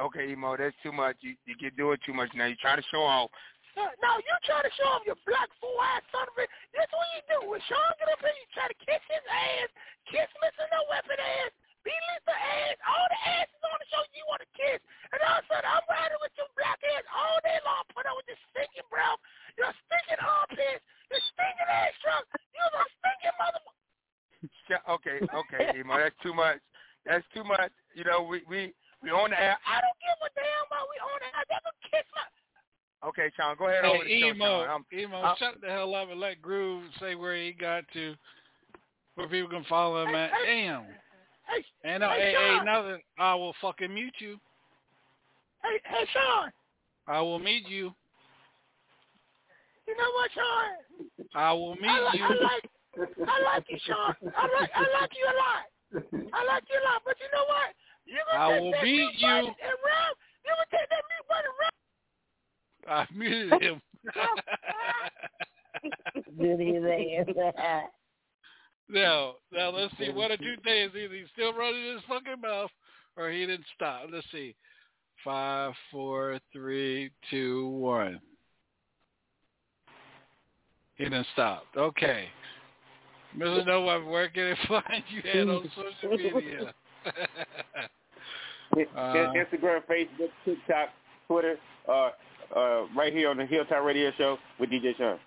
Okay, 0.01 0.35
Emo, 0.35 0.57
that's 0.57 0.75
too 0.83 0.93
much. 0.93 1.17
You 1.21 1.39
you 1.47 1.55
get 1.57 1.77
doing 1.77 1.99
too 2.05 2.15
much 2.15 2.31
now. 2.35 2.47
You 2.47 2.59
try 2.59 2.75
to 2.75 2.87
show 2.91 3.03
off. 3.03 3.31
No, 3.75 3.91
no, 3.99 4.11
you 4.23 4.35
try 4.47 4.63
to 4.63 4.73
show 4.79 4.87
him 4.99 5.03
your 5.03 5.19
black 5.27 5.51
fool 5.59 5.75
ass 5.83 6.07
son 6.15 6.27
of 6.31 6.35
a. 6.39 6.47
That's 6.75 6.91
what 6.95 7.07
you 7.15 7.23
do. 7.27 7.39
When 7.51 7.63
Sean 7.67 7.91
get 7.99 8.11
up 8.11 8.23
here, 8.23 8.31
you 8.31 8.47
try 8.55 8.71
to 8.71 8.79
kiss 8.83 9.03
his 9.11 9.25
ass, 9.27 9.71
kiss 10.07 10.31
missing 10.39 10.71
no 10.71 10.87
weapon 10.91 11.19
ass, 11.19 11.51
be 11.83 11.91
the 12.25 12.33
ass, 12.35 12.77
all 12.87 13.07
the 13.11 13.21
asses 13.39 13.63
on 13.67 13.77
the 13.83 13.89
show 13.91 14.03
you 14.15 14.25
want 14.31 14.41
to 14.47 14.51
kiss, 14.55 14.81
and 15.11 15.21
all 15.27 15.43
of 15.43 15.45
a 15.45 15.49
sudden 15.51 15.69
I'm 15.69 15.85
riding 15.91 16.23
with 16.23 16.35
your 16.39 16.49
black 16.55 16.79
ass 16.81 17.05
all 17.13 17.39
day 17.43 17.59
long, 17.67 17.83
put 17.93 18.07
up 18.07 18.15
with 18.15 18.31
your 18.31 18.41
stinking 18.51 18.89
breath, 18.89 19.21
your 19.59 19.75
stinking 19.85 20.23
armpits, 20.23 20.83
your 21.11 21.23
stinking 21.35 21.71
ass 21.71 21.95
truck. 22.01 22.25
You're 22.55 22.73
a 22.79 22.87
stinking 22.99 23.37
motherfucker. 23.39 23.73
Okay, 24.89 25.21
okay, 25.21 25.79
Emo, 25.79 25.97
that's 25.97 26.17
too 26.23 26.33
much. 26.33 26.57
That's 27.05 27.25
too 27.33 27.45
much. 27.45 27.73
You 27.95 28.05
know, 28.05 28.23
we 28.25 28.43
we 28.49 28.73
we 29.05 29.11
on 29.13 29.31
the 29.31 29.41
air. 29.41 29.57
I 29.69 29.81
don't 29.81 29.99
give 30.01 30.17
a 30.25 30.31
damn 30.35 30.65
about 30.67 30.89
we 30.89 30.97
on 31.05 31.19
the 31.21 31.29
air. 31.37 31.45
They 31.49 31.61
gonna 31.61 31.85
kiss 31.93 32.07
my. 32.17 32.25
Okay, 33.09 33.29
Sean, 33.37 33.55
go 33.59 33.69
ahead 33.69 33.85
over 33.85 34.03
the 34.03 34.09
Hey, 34.09 34.21
show, 34.21 34.27
Emo, 34.33 34.45
Sean. 34.65 34.69
I'm- 34.71 34.87
Emo, 34.93 35.21
I'm- 35.21 35.37
shut 35.37 35.61
the 35.61 35.69
hell 35.69 35.95
up 35.95 36.09
and 36.11 36.19
let 36.21 36.41
Groove 36.41 36.85
say 36.99 37.15
where 37.15 37.37
he 37.37 37.53
got 37.53 37.85
to, 37.93 38.17
where 39.15 39.29
people 39.29 39.51
can 39.51 39.65
follow 39.65 40.03
him 40.07 40.15
at. 40.15 40.33
Damn. 40.45 40.87
Hey, 41.47 41.65
And 41.85 42.01
no, 42.01 42.09
hey, 42.09 42.33
hey, 42.33 42.57
hey, 42.59 42.65
nothing. 42.65 43.03
I 43.19 43.35
will 43.35 43.53
fucking 43.61 43.93
mute 43.93 44.15
you. 44.19 44.41
Hey, 45.63 45.79
hey, 45.85 46.07
Sean. 46.13 46.51
I 47.07 47.21
will 47.21 47.39
mute 47.39 47.69
you. 47.69 47.93
You 49.87 49.95
know 49.99 50.11
what, 50.13 50.31
Sean? 50.33 51.29
I 51.35 51.53
will 51.53 51.77
mute 51.77 51.91
I 51.91 52.01
like, 52.01 52.15
you. 52.15 52.25
I 52.25 52.29
like, 52.29 52.71
I 53.29 53.43
like 53.43 53.65
you, 53.69 53.79
Sean. 53.85 54.15
I 54.35 54.49
like, 54.59 54.71
I 54.75 55.01
like 55.01 55.13
you 55.15 55.27
a 55.29 55.37
lot. 55.37 55.65
I 56.33 56.45
like 56.45 56.65
you 56.73 56.81
a 56.81 56.85
lot. 56.89 57.03
But 57.05 57.17
you 57.21 57.29
know 57.33 57.45
what? 57.45 57.75
You 58.07 58.19
I 58.33 58.59
will 58.61 58.73
take 58.73 58.83
beat 58.83 59.11
you. 59.19 59.29
and 59.29 59.47
run. 59.47 59.55
You 60.45 60.51
gonna 60.51 60.67
take 60.71 60.89
that 60.91 61.03
mute 61.09 61.27
button 61.29 61.51
and 61.51 61.59
run. 61.61 61.71
I 62.87 63.07
muted 63.15 63.63
him. 63.63 63.81
Good 66.39 66.61
his 66.61 66.85
ass. 67.59 67.85
now, 68.89 69.35
now 69.53 69.71
let's 69.71 69.97
see. 69.99 70.11
One 70.11 70.31
or 70.33 70.37
two 70.37 70.57
things. 70.65 70.93
Either 70.95 71.15
he's 71.15 71.29
still 71.33 71.53
running 71.55 71.93
his 71.95 72.03
fucking 72.09 72.41
mouth, 72.43 72.71
or 73.17 73.31
he 73.31 73.47
didn't 73.47 73.65
stop. 73.75 74.07
Let's 74.13 74.27
see. 74.33 74.55
Five, 75.25 75.73
four, 75.91 76.39
three, 76.53 77.11
two, 77.31 77.69
one. 77.69 78.21
He 80.97 81.05
didn't 81.05 81.27
stop. 81.33 81.65
Okay. 81.77 82.27
Mr. 83.37 83.67
No 83.67 83.81
One, 83.81 84.07
where 84.07 84.29
can 84.29 84.51
they 84.51 84.57
find 84.69 85.03
you 85.09 85.21
at 85.29 85.49
on 85.49 85.69
social 86.01 86.31
media? 86.41 86.73
Uh, 88.75 89.33
Instagram, 89.37 89.81
Facebook, 89.89 90.31
TikTok, 90.45 90.89
Twitter, 91.29 91.57
uh, 91.89 92.11
uh, 92.57 92.87
right 92.97 93.13
here 93.13 93.31
on 93.31 93.37
the 93.37 93.47
Hilltop 93.47 93.85
Radio 93.85 94.11
Show 94.19 94.37
with 94.59 94.71
DJ 94.71 94.97
Sean. 94.97 95.19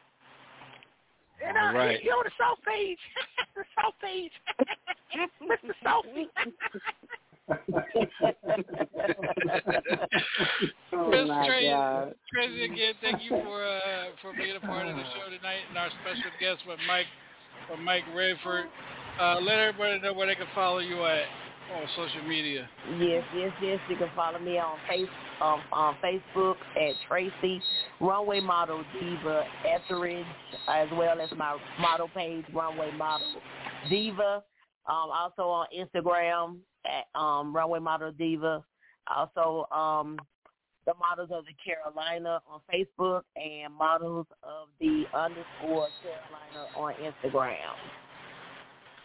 And 1.46 1.56
uh, 1.56 1.62
All 1.62 1.74
right. 1.74 1.98
he, 1.98 2.04
he 2.04 2.10
on 2.10 2.26
the 2.26 2.32
south 2.38 2.58
page. 2.68 2.98
the 3.56 3.64
south 3.82 3.94
page. 4.02 4.32
Mr. 5.42 5.74
Sophie. 5.84 6.28
Oh, 10.94 11.10
Miss 11.10 11.28
my 11.28 11.48
Tracy, 11.48 11.70
God. 11.70 12.14
Tracy, 12.34 12.66
again, 12.66 12.94
thank 13.02 13.24
you 13.24 13.30
for 13.30 13.64
uh, 13.64 14.12
for 14.22 14.34
being 14.36 14.56
a 14.56 14.60
part 14.60 14.88
of 14.88 14.96
the 14.96 15.04
show 15.04 15.30
tonight, 15.30 15.64
and 15.70 15.78
our 15.78 15.90
special 16.02 16.32
guest 16.42 16.60
with 16.68 16.80
Mike, 16.88 17.06
with 17.70 17.80
Mike 17.80 18.04
Rayford. 18.16 18.66
Uh, 19.20 19.40
let 19.40 19.60
everybody 19.60 20.00
know 20.02 20.14
where 20.14 20.28
they 20.28 20.36
can 20.36 20.48
follow 20.54 20.80
you 20.80 21.06
at 21.06 21.24
on 21.74 21.88
social 21.96 22.28
media. 22.28 22.70
Yes, 23.00 23.24
yes, 23.36 23.52
yes. 23.62 23.80
You 23.90 23.98
can 23.98 24.10
follow 24.16 24.40
me 24.40 24.58
on 24.58 24.78
face 24.88 25.08
um, 25.42 25.62
on 25.72 25.96
Facebook 26.04 26.56
at 26.76 26.94
Tracy 27.08 27.62
Runway 28.00 28.40
Model 28.40 28.84
Diva 29.00 29.44
Etheridge, 29.66 30.26
as 30.70 30.88
well 30.94 31.20
as 31.20 31.30
my 31.38 31.58
model 31.80 32.10
page 32.16 32.46
Runway 32.54 32.92
Model 32.98 33.42
Diva. 33.90 34.44
Um, 34.88 35.10
also 35.12 35.44
on 35.44 35.68
Instagram 35.78 36.58
at 36.86 37.20
um, 37.20 37.56
Runway 37.56 37.80
Model 37.80 38.12
Diva. 38.12 38.64
Also, 39.14 39.68
um, 39.74 40.18
the 40.86 40.94
models 40.96 41.30
of 41.34 41.44
the 41.46 41.54
Carolina 41.64 42.40
on 42.50 42.62
Facebook 42.74 43.22
and 43.36 43.74
models 43.74 44.26
of 44.42 44.70
the 44.80 45.04
underscore 45.14 45.90
Carolina 46.02 46.68
on 46.78 46.94
Instagram. 46.94 47.76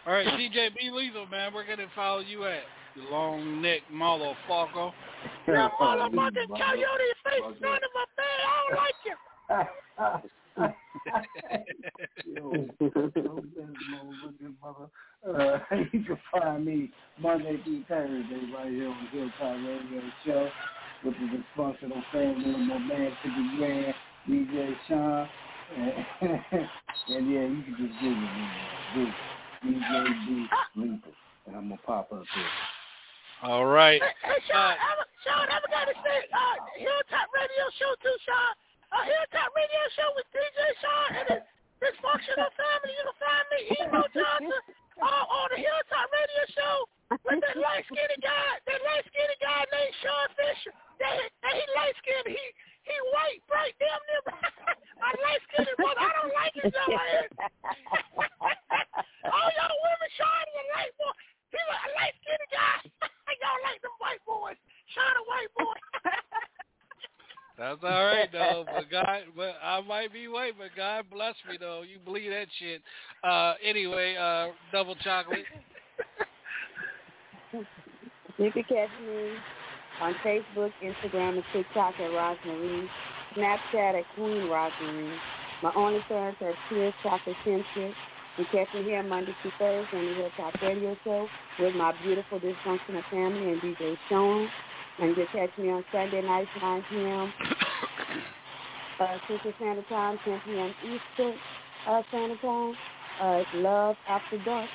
All 0.04 0.12
right, 0.12 0.26
DJ 0.26 0.74
B 0.74 0.90
Lethal, 0.90 1.26
man, 1.26 1.54
where 1.54 1.64
can 1.64 1.78
they 1.78 1.86
follow 1.94 2.20
you 2.20 2.44
at? 2.44 2.62
You 2.96 3.08
long 3.10 3.62
neck 3.62 3.82
Marlo 3.92 4.34
Falco. 4.48 4.92
Yeah, 5.46 5.68
motherfucking 5.80 6.48
coyote 6.48 7.12
face 7.24 7.40
son 7.60 7.78
of 7.78 7.92
a 7.94 8.06
man. 8.18 8.40
I 8.42 8.54
don't 8.68 8.76
like 8.76 8.94
you. 9.06 9.16
Yo, 12.26 12.52
yo, 13.16 13.42
mother. 14.60 14.88
Uh, 15.26 15.58
you 15.92 16.04
can 16.04 16.18
find 16.30 16.64
me 16.64 16.90
Monday 17.18 17.60
through 17.64 17.84
Thursday 17.88 18.52
right 18.54 18.70
here 18.70 18.88
on 18.88 19.08
Hilltop 19.12 19.56
Radio 19.56 20.02
Show, 20.26 20.48
with 21.04 21.14
the 21.14 21.38
a 21.38 21.44
functional 21.56 22.02
family 22.12 22.50
of 22.50 22.60
my 22.60 22.78
man 22.78 23.12
to 23.22 23.28
the 23.28 23.56
grand 23.56 23.94
DJ 24.28 24.74
Sean. 24.88 25.28
And, 25.74 26.06
and 26.20 27.30
yeah, 27.32 27.46
you 27.46 27.62
can 27.64 27.76
just 27.78 28.00
Google 28.00 28.10
me, 28.10 28.26
man. 28.96 29.14
DJ 29.62 29.86
B 30.26 30.30
Lethal, 30.74 31.14
and 31.46 31.54
I'm 31.56 31.70
gonna 31.70 31.80
pop 31.86 32.10
up 32.10 32.26
here. 32.34 32.54
All 33.42 33.66
right. 33.66 34.02
Hey, 34.02 34.40
Sean, 34.50 34.74
I'm, 34.74 34.98
Sean, 35.22 35.46
I'm 35.50 35.66
gonna 35.70 35.98
say, 36.02 36.18
uh, 36.30 36.56
Hilltop 36.78 37.26
Radio 37.30 37.66
Show 37.78 37.92
too, 38.02 38.16
Sean. 38.26 38.52
Uh, 38.90 39.02
Hilltop 39.06 39.50
Radio 39.54 39.82
Show 39.94 40.08
with 40.18 40.26
DJ 40.34 40.58
Sean 40.82 41.08
and 41.14 41.26
his 41.30 41.42
dysfunctional 41.78 42.50
family. 42.58 42.90
You 42.94 43.02
can 43.06 43.16
find 43.22 43.46
me, 43.54 43.60
Emo 43.82 44.02
Johnson, 44.14 44.62
uh, 44.98 45.24
on 45.26 45.46
the 45.54 45.58
Hilltop 45.62 46.06
Radio 46.10 46.44
Show 46.54 46.74
with 47.22 47.40
that 47.42 47.56
light 47.58 47.86
skinned 47.86 48.22
guy, 48.22 48.50
that 48.66 48.80
light 48.82 49.06
skinned 49.10 49.38
guy 49.42 49.62
named 49.74 49.94
Sean 50.02 50.26
Fisher. 50.38 50.74
That, 50.98 51.14
that 51.42 51.54
he 51.54 51.64
light 51.74 51.96
skinned, 52.02 52.30
he 52.34 52.44
he 52.92 53.00
white, 53.16 53.40
bright, 53.48 53.74
damn 53.80 54.02
near. 54.12 54.22
I 55.02 55.08
light 55.24 55.42
skinned 55.48 55.72
brother. 55.80 56.04
I 56.04 56.12
don't 56.20 56.34
like 56.36 56.54
his 56.54 56.68
young 56.68 56.92
man. 56.92 57.26
All 59.32 59.50
y'all 59.56 59.78
women, 59.80 60.10
Sean 60.14 60.44
is 60.44 60.56
a 60.60 60.64
light 60.76 60.94
boy. 61.00 61.14
He's 61.50 61.64
a 61.64 61.90
light 61.96 62.14
skinned 62.20 62.50
guy. 62.52 62.78
y'all 63.40 63.62
like 63.64 63.80
them 63.82 63.96
white 63.98 64.22
boys. 64.28 64.58
Sean 64.92 65.16
a 65.16 65.24
white 65.26 65.52
boy. 65.56 65.78
That's 67.58 67.82
all 67.82 68.06
right 68.06 68.30
though. 68.32 68.64
But 68.66 68.90
God, 68.90 69.20
but 69.36 69.54
I 69.62 69.80
might 69.82 70.12
be 70.12 70.28
white, 70.28 70.54
but 70.58 70.70
God 70.76 71.06
bless 71.10 71.34
me 71.48 71.56
though. 71.58 71.82
You 71.82 71.98
believe 71.98 72.30
that 72.30 72.48
shit. 72.58 72.82
Uh, 73.22 73.54
anyway, 73.62 74.16
uh, 74.16 74.48
double 74.72 74.94
chocolate. 74.96 75.44
You 78.38 78.50
can 78.50 78.64
catch 78.64 78.90
me 79.06 79.34
on 80.02 80.14
Facebook, 80.24 80.72
Instagram, 80.82 81.36
and 81.36 81.44
TikTok 81.52 81.94
at 81.94 82.10
Rosemarie, 82.10 82.88
Snapchat 83.36 84.00
at 84.00 84.04
Queen 84.16 84.48
Rosemarie. 84.50 85.16
My 85.62 85.70
OnlyFans 85.70 86.42
at 86.42 86.54
Tears 86.68 86.92
Chocolate 87.04 87.36
Kinship. 87.44 87.94
You 88.36 88.44
catch 88.50 88.66
me 88.74 88.82
here 88.82 89.02
Monday 89.04 89.32
through 89.42 89.52
Thursday 89.58 89.96
on 89.96 90.06
the 90.06 90.14
Hilltop 90.14 90.60
Radio 90.60 90.96
Show 91.04 91.28
with 91.60 91.76
my 91.76 91.92
beautiful 92.02 92.40
dysfunctional 92.40 93.04
family 93.10 93.52
and 93.52 93.60
DJ 93.60 93.96
Sean. 94.08 94.48
And 94.98 95.16
you 95.16 95.24
catch 95.32 95.56
me 95.56 95.70
on 95.70 95.84
Sunday 95.92 96.22
nights, 96.22 96.50
9 96.60 96.84
p.m. 96.90 97.32
Uh, 98.98 99.18
Central 99.28 99.52
Standard 99.56 99.88
Time, 99.88 100.18
10 100.24 100.40
p.m. 100.44 100.74
Eastern 100.82 101.34
uh, 101.86 102.02
Standard 102.08 102.40
Time. 102.40 102.74
Uh, 103.20 103.44
Love 103.56 103.96
After 104.08 104.42
Dark. 104.44 104.68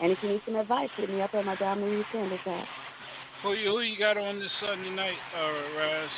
And 0.00 0.10
if 0.10 0.18
you 0.22 0.30
need 0.30 0.42
some 0.44 0.56
advice, 0.56 0.88
hit 0.96 1.08
me 1.08 1.20
up 1.20 1.34
at 1.34 1.44
my 1.44 1.54
Marie 1.76 2.02
Sanders 2.12 2.40
app. 2.46 2.66
Who 3.42 3.54
you 3.54 3.70
who 3.70 3.80
you 3.80 3.98
got 3.98 4.16
on 4.16 4.38
this 4.38 4.50
Sunday 4.60 4.90
night, 4.90 5.16
uh, 5.36 5.78
Raz? 5.78 6.10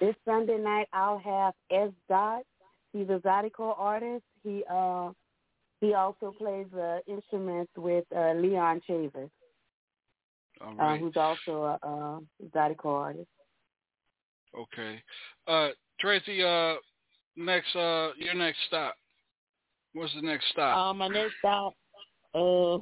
This 0.00 0.14
Sunday 0.24 0.58
night, 0.58 0.88
I'll 0.92 1.18
have 1.18 1.54
S. 1.70 1.90
Dot. 2.08 2.42
He's 2.92 3.08
a 3.08 3.20
zydeco 3.24 3.74
artist. 3.78 4.24
He 4.42 4.64
uh 4.70 5.10
he 5.80 5.94
also 5.94 6.34
plays 6.36 6.66
uh, 6.74 6.98
instruments 7.06 7.70
with 7.76 8.04
uh, 8.14 8.32
Leon 8.32 8.80
Chavis, 8.88 9.30
All 10.60 10.74
uh, 10.80 10.96
who's 10.96 11.16
also 11.16 11.62
a, 11.62 11.86
a 11.86 12.20
zydeco 12.52 12.86
artist. 12.86 13.28
Okay. 14.58 15.00
Uh, 15.46 15.68
Tracy, 16.00 16.42
uh, 16.42 16.74
next, 17.36 17.76
uh, 17.76 18.10
your 18.16 18.34
next 18.34 18.58
stop. 18.66 18.96
What's 19.92 20.14
the 20.14 20.22
next 20.22 20.46
stop? 20.50 20.76
Um, 20.76 20.98
my 20.98 21.08
next 21.08 21.34
stop, 21.38 21.74
uh, 22.34 22.78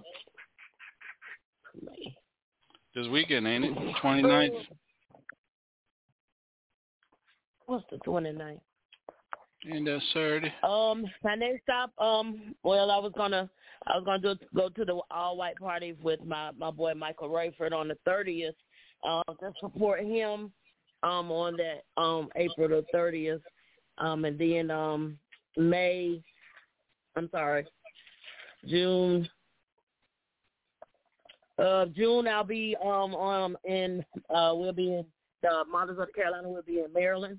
this 2.96 3.06
weekend, 3.08 3.46
ain't 3.46 3.64
it? 3.64 3.74
29th? 4.02 4.66
what's 7.66 7.84
the 7.90 7.98
29th? 7.98 8.58
And 9.70 9.86
that's 9.86 10.02
Saturday. 10.12 10.52
Um, 10.62 11.04
my 11.22 11.34
next 11.34 11.62
stop, 11.64 11.90
um, 11.98 12.54
well, 12.62 12.90
I 12.90 12.98
was 12.98 13.12
gonna, 13.16 13.50
I 13.86 13.96
was 13.96 14.04
gonna 14.04 14.18
do, 14.18 14.34
go 14.54 14.68
to 14.70 14.84
the 14.84 15.00
all 15.10 15.36
white 15.36 15.56
party 15.56 15.94
with 16.00 16.24
my 16.24 16.52
my 16.56 16.70
boy 16.70 16.94
Michael 16.94 17.28
Rayford 17.28 17.72
on 17.72 17.88
the 17.88 17.96
thirtieth, 18.04 18.54
uh, 19.06 19.24
to 19.40 19.52
support 19.60 20.00
him, 20.00 20.52
um, 21.02 21.32
on 21.32 21.56
that 21.56 22.00
um 22.00 22.28
April 22.36 22.68
the 22.68 22.84
thirtieth, 22.92 23.40
um, 23.98 24.24
and 24.24 24.38
then 24.38 24.70
um 24.70 25.18
May, 25.56 26.22
I'm 27.16 27.28
sorry, 27.30 27.66
June. 28.68 29.28
Uh, 31.58 31.86
June 31.86 32.28
I'll 32.28 32.44
be 32.44 32.76
um 32.84 33.14
um 33.14 33.56
in 33.64 34.04
uh 34.34 34.52
we'll 34.54 34.72
be 34.72 34.92
in 34.92 35.06
the 35.42 35.64
Models 35.70 35.98
of 35.98 36.12
Carolina 36.14 36.48
We'll 36.48 36.62
be 36.62 36.80
in 36.80 36.92
Maryland 36.92 37.38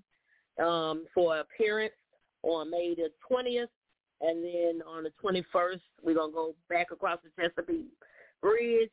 um 0.59 1.05
for 1.13 1.37
appearance 1.39 1.93
on 2.43 2.71
May 2.71 2.95
the 2.95 3.09
20th, 3.29 3.67
and 4.21 4.43
then 4.43 4.81
on 4.87 5.03
the 5.03 5.11
21st, 5.23 5.81
we're 6.01 6.15
going 6.15 6.31
to 6.31 6.35
go 6.35 6.55
back 6.69 6.91
across 6.91 7.19
the 7.23 7.41
Chesapeake 7.41 7.87
Bridge 8.41 8.89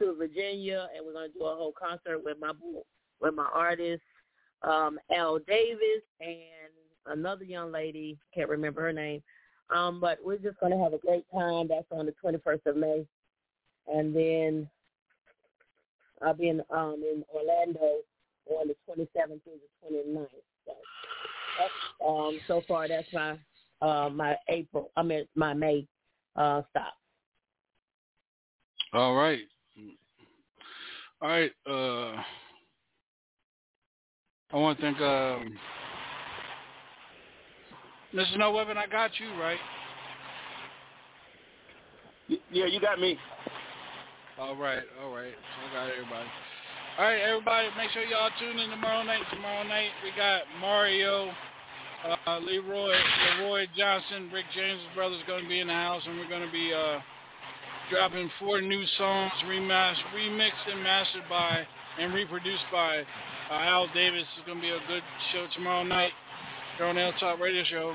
to 0.00 0.14
Virginia, 0.14 0.88
and 0.96 1.04
we're 1.04 1.12
to 1.28 1.38
do 1.38 1.44
a 1.44 1.54
whole 1.54 1.72
concert 1.78 2.22
with 2.24 2.38
my 2.40 2.52
with 3.20 3.34
my 3.34 3.48
artist, 3.54 4.02
um, 4.62 4.98
Al 5.14 5.38
Davis, 5.40 6.02
and 6.20 6.72
another 7.06 7.44
young 7.44 7.70
lady, 7.70 8.18
can't 8.34 8.48
remember 8.48 8.80
her 8.80 8.92
name, 8.92 9.22
um, 9.74 10.00
but 10.00 10.18
we're 10.24 10.38
just 10.38 10.58
to 10.72 10.78
have 10.78 10.92
a 10.92 10.98
great 10.98 11.24
time. 11.32 11.68
That's 11.68 11.86
on 11.92 12.06
the 12.06 12.14
21st 12.24 12.66
of 12.66 12.76
May, 12.76 13.06
and 13.92 14.14
then 14.14 14.68
I'll 16.22 16.34
be 16.34 16.48
in 16.48 16.62
um, 16.70 17.02
in 17.02 17.24
Orlando 17.34 17.98
on 18.50 18.68
the 18.68 18.76
27th 18.88 19.42
through 19.42 19.58
the 19.82 19.88
29th. 19.88 20.26
So 20.66 20.72
that's, 21.58 21.72
um, 22.06 22.40
so 22.46 22.64
far, 22.66 22.88
that's 22.88 23.08
my 23.12 23.38
uh, 23.80 24.08
my 24.10 24.36
April. 24.48 24.90
I 24.96 25.02
mean 25.02 25.26
my 25.34 25.54
May 25.54 25.86
uh, 26.36 26.62
stop. 26.70 26.94
All 28.92 29.14
right. 29.14 29.40
All 31.20 31.28
right. 31.28 31.52
Uh, 31.66 32.22
I 34.52 34.56
want 34.56 34.78
to 34.78 34.82
thank 34.82 35.00
um, 35.00 35.58
Mr. 38.14 38.38
No 38.38 38.52
Weapon. 38.52 38.76
I 38.76 38.86
got 38.86 39.12
you 39.18 39.40
right. 39.40 39.58
Yeah, 42.50 42.66
you 42.66 42.80
got 42.80 43.00
me. 43.00 43.18
All 44.38 44.56
right, 44.56 44.80
all 45.04 45.12
right. 45.12 45.28
I 45.28 45.74
got 45.74 45.92
everybody. 45.92 46.28
All 46.96 47.04
right, 47.04 47.20
everybody, 47.20 47.68
make 47.76 47.90
sure 47.90 48.02
y'all 48.04 48.30
tune 48.40 48.58
in 48.58 48.70
tomorrow 48.70 49.02
night. 49.02 49.20
Tomorrow 49.30 49.64
night 49.64 49.90
we 50.02 50.08
got 50.16 50.42
Mario, 50.58 51.30
uh, 52.08 52.38
Leroy, 52.38 52.96
Leroy 53.38 53.66
Johnson, 53.76 54.30
Rick 54.32 54.46
James' 54.54 54.80
brother 54.94 55.16
is 55.16 55.22
going 55.26 55.42
to 55.42 55.48
be 55.48 55.60
in 55.60 55.66
the 55.68 55.76
house, 55.76 56.02
and 56.06 56.16
we're 56.16 56.28
going 56.30 56.46
to 56.46 56.52
be 56.52 56.72
uh, 56.72 57.00
dropping 57.90 58.30
four 58.40 58.62
new 58.62 58.84
songs, 58.96 59.32
remastered, 59.44 60.16
remixed, 60.16 60.64
and 60.72 60.82
mastered 60.82 61.28
by 61.28 61.66
and 62.00 62.14
reproduced 62.14 62.64
by 62.72 63.04
uh, 63.50 63.68
Al 63.68 63.86
Davis. 63.92 64.24
It's 64.38 64.46
going 64.46 64.58
to 64.58 64.62
be 64.62 64.72
a 64.72 64.80
good 64.88 65.04
show 65.32 65.46
tomorrow 65.54 65.84
night 65.84 66.12
here 66.78 66.86
on 66.86 66.96
Hilltop 66.96 67.38
Radio 67.38 67.64
Show. 67.64 67.94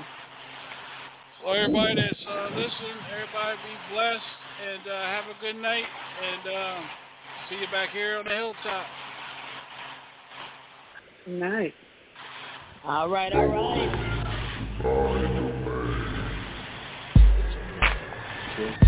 So 1.42 1.50
everybody 1.50 1.96
that's 1.96 2.22
uh, 2.30 2.50
listening, 2.54 2.98
everybody 3.10 3.58
be 3.66 3.94
blessed 3.94 4.22
and 4.66 4.86
uh, 4.86 5.02
have 5.02 5.24
a 5.24 5.40
good 5.40 5.56
night, 5.56 5.84
and 6.22 6.46
um, 6.56 6.84
see 7.48 7.56
you 7.56 7.66
back 7.70 7.90
here 7.90 8.18
on 8.18 8.24
the 8.24 8.30
hilltop. 8.30 8.86
Night. 11.26 11.74
All 12.84 13.08
right, 13.08 13.32
all 13.32 13.46
right. 13.46 13.90
Bye. 14.82 15.18
Bye. 18.80 18.87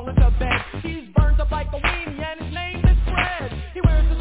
all 0.00 0.08
in 0.08 0.14
the 0.14 0.30
bed. 0.38 0.60
He's 0.82 1.08
burned 1.14 1.40
up 1.40 1.50
like 1.50 1.68
a 1.68 1.80
weenie 1.80 2.24
and 2.24 2.40
his 2.40 2.54
name 2.54 2.78
is 2.84 2.98
Fred. 3.04 3.52
He 3.74 3.80
wears 3.84 4.10
a 4.10 4.19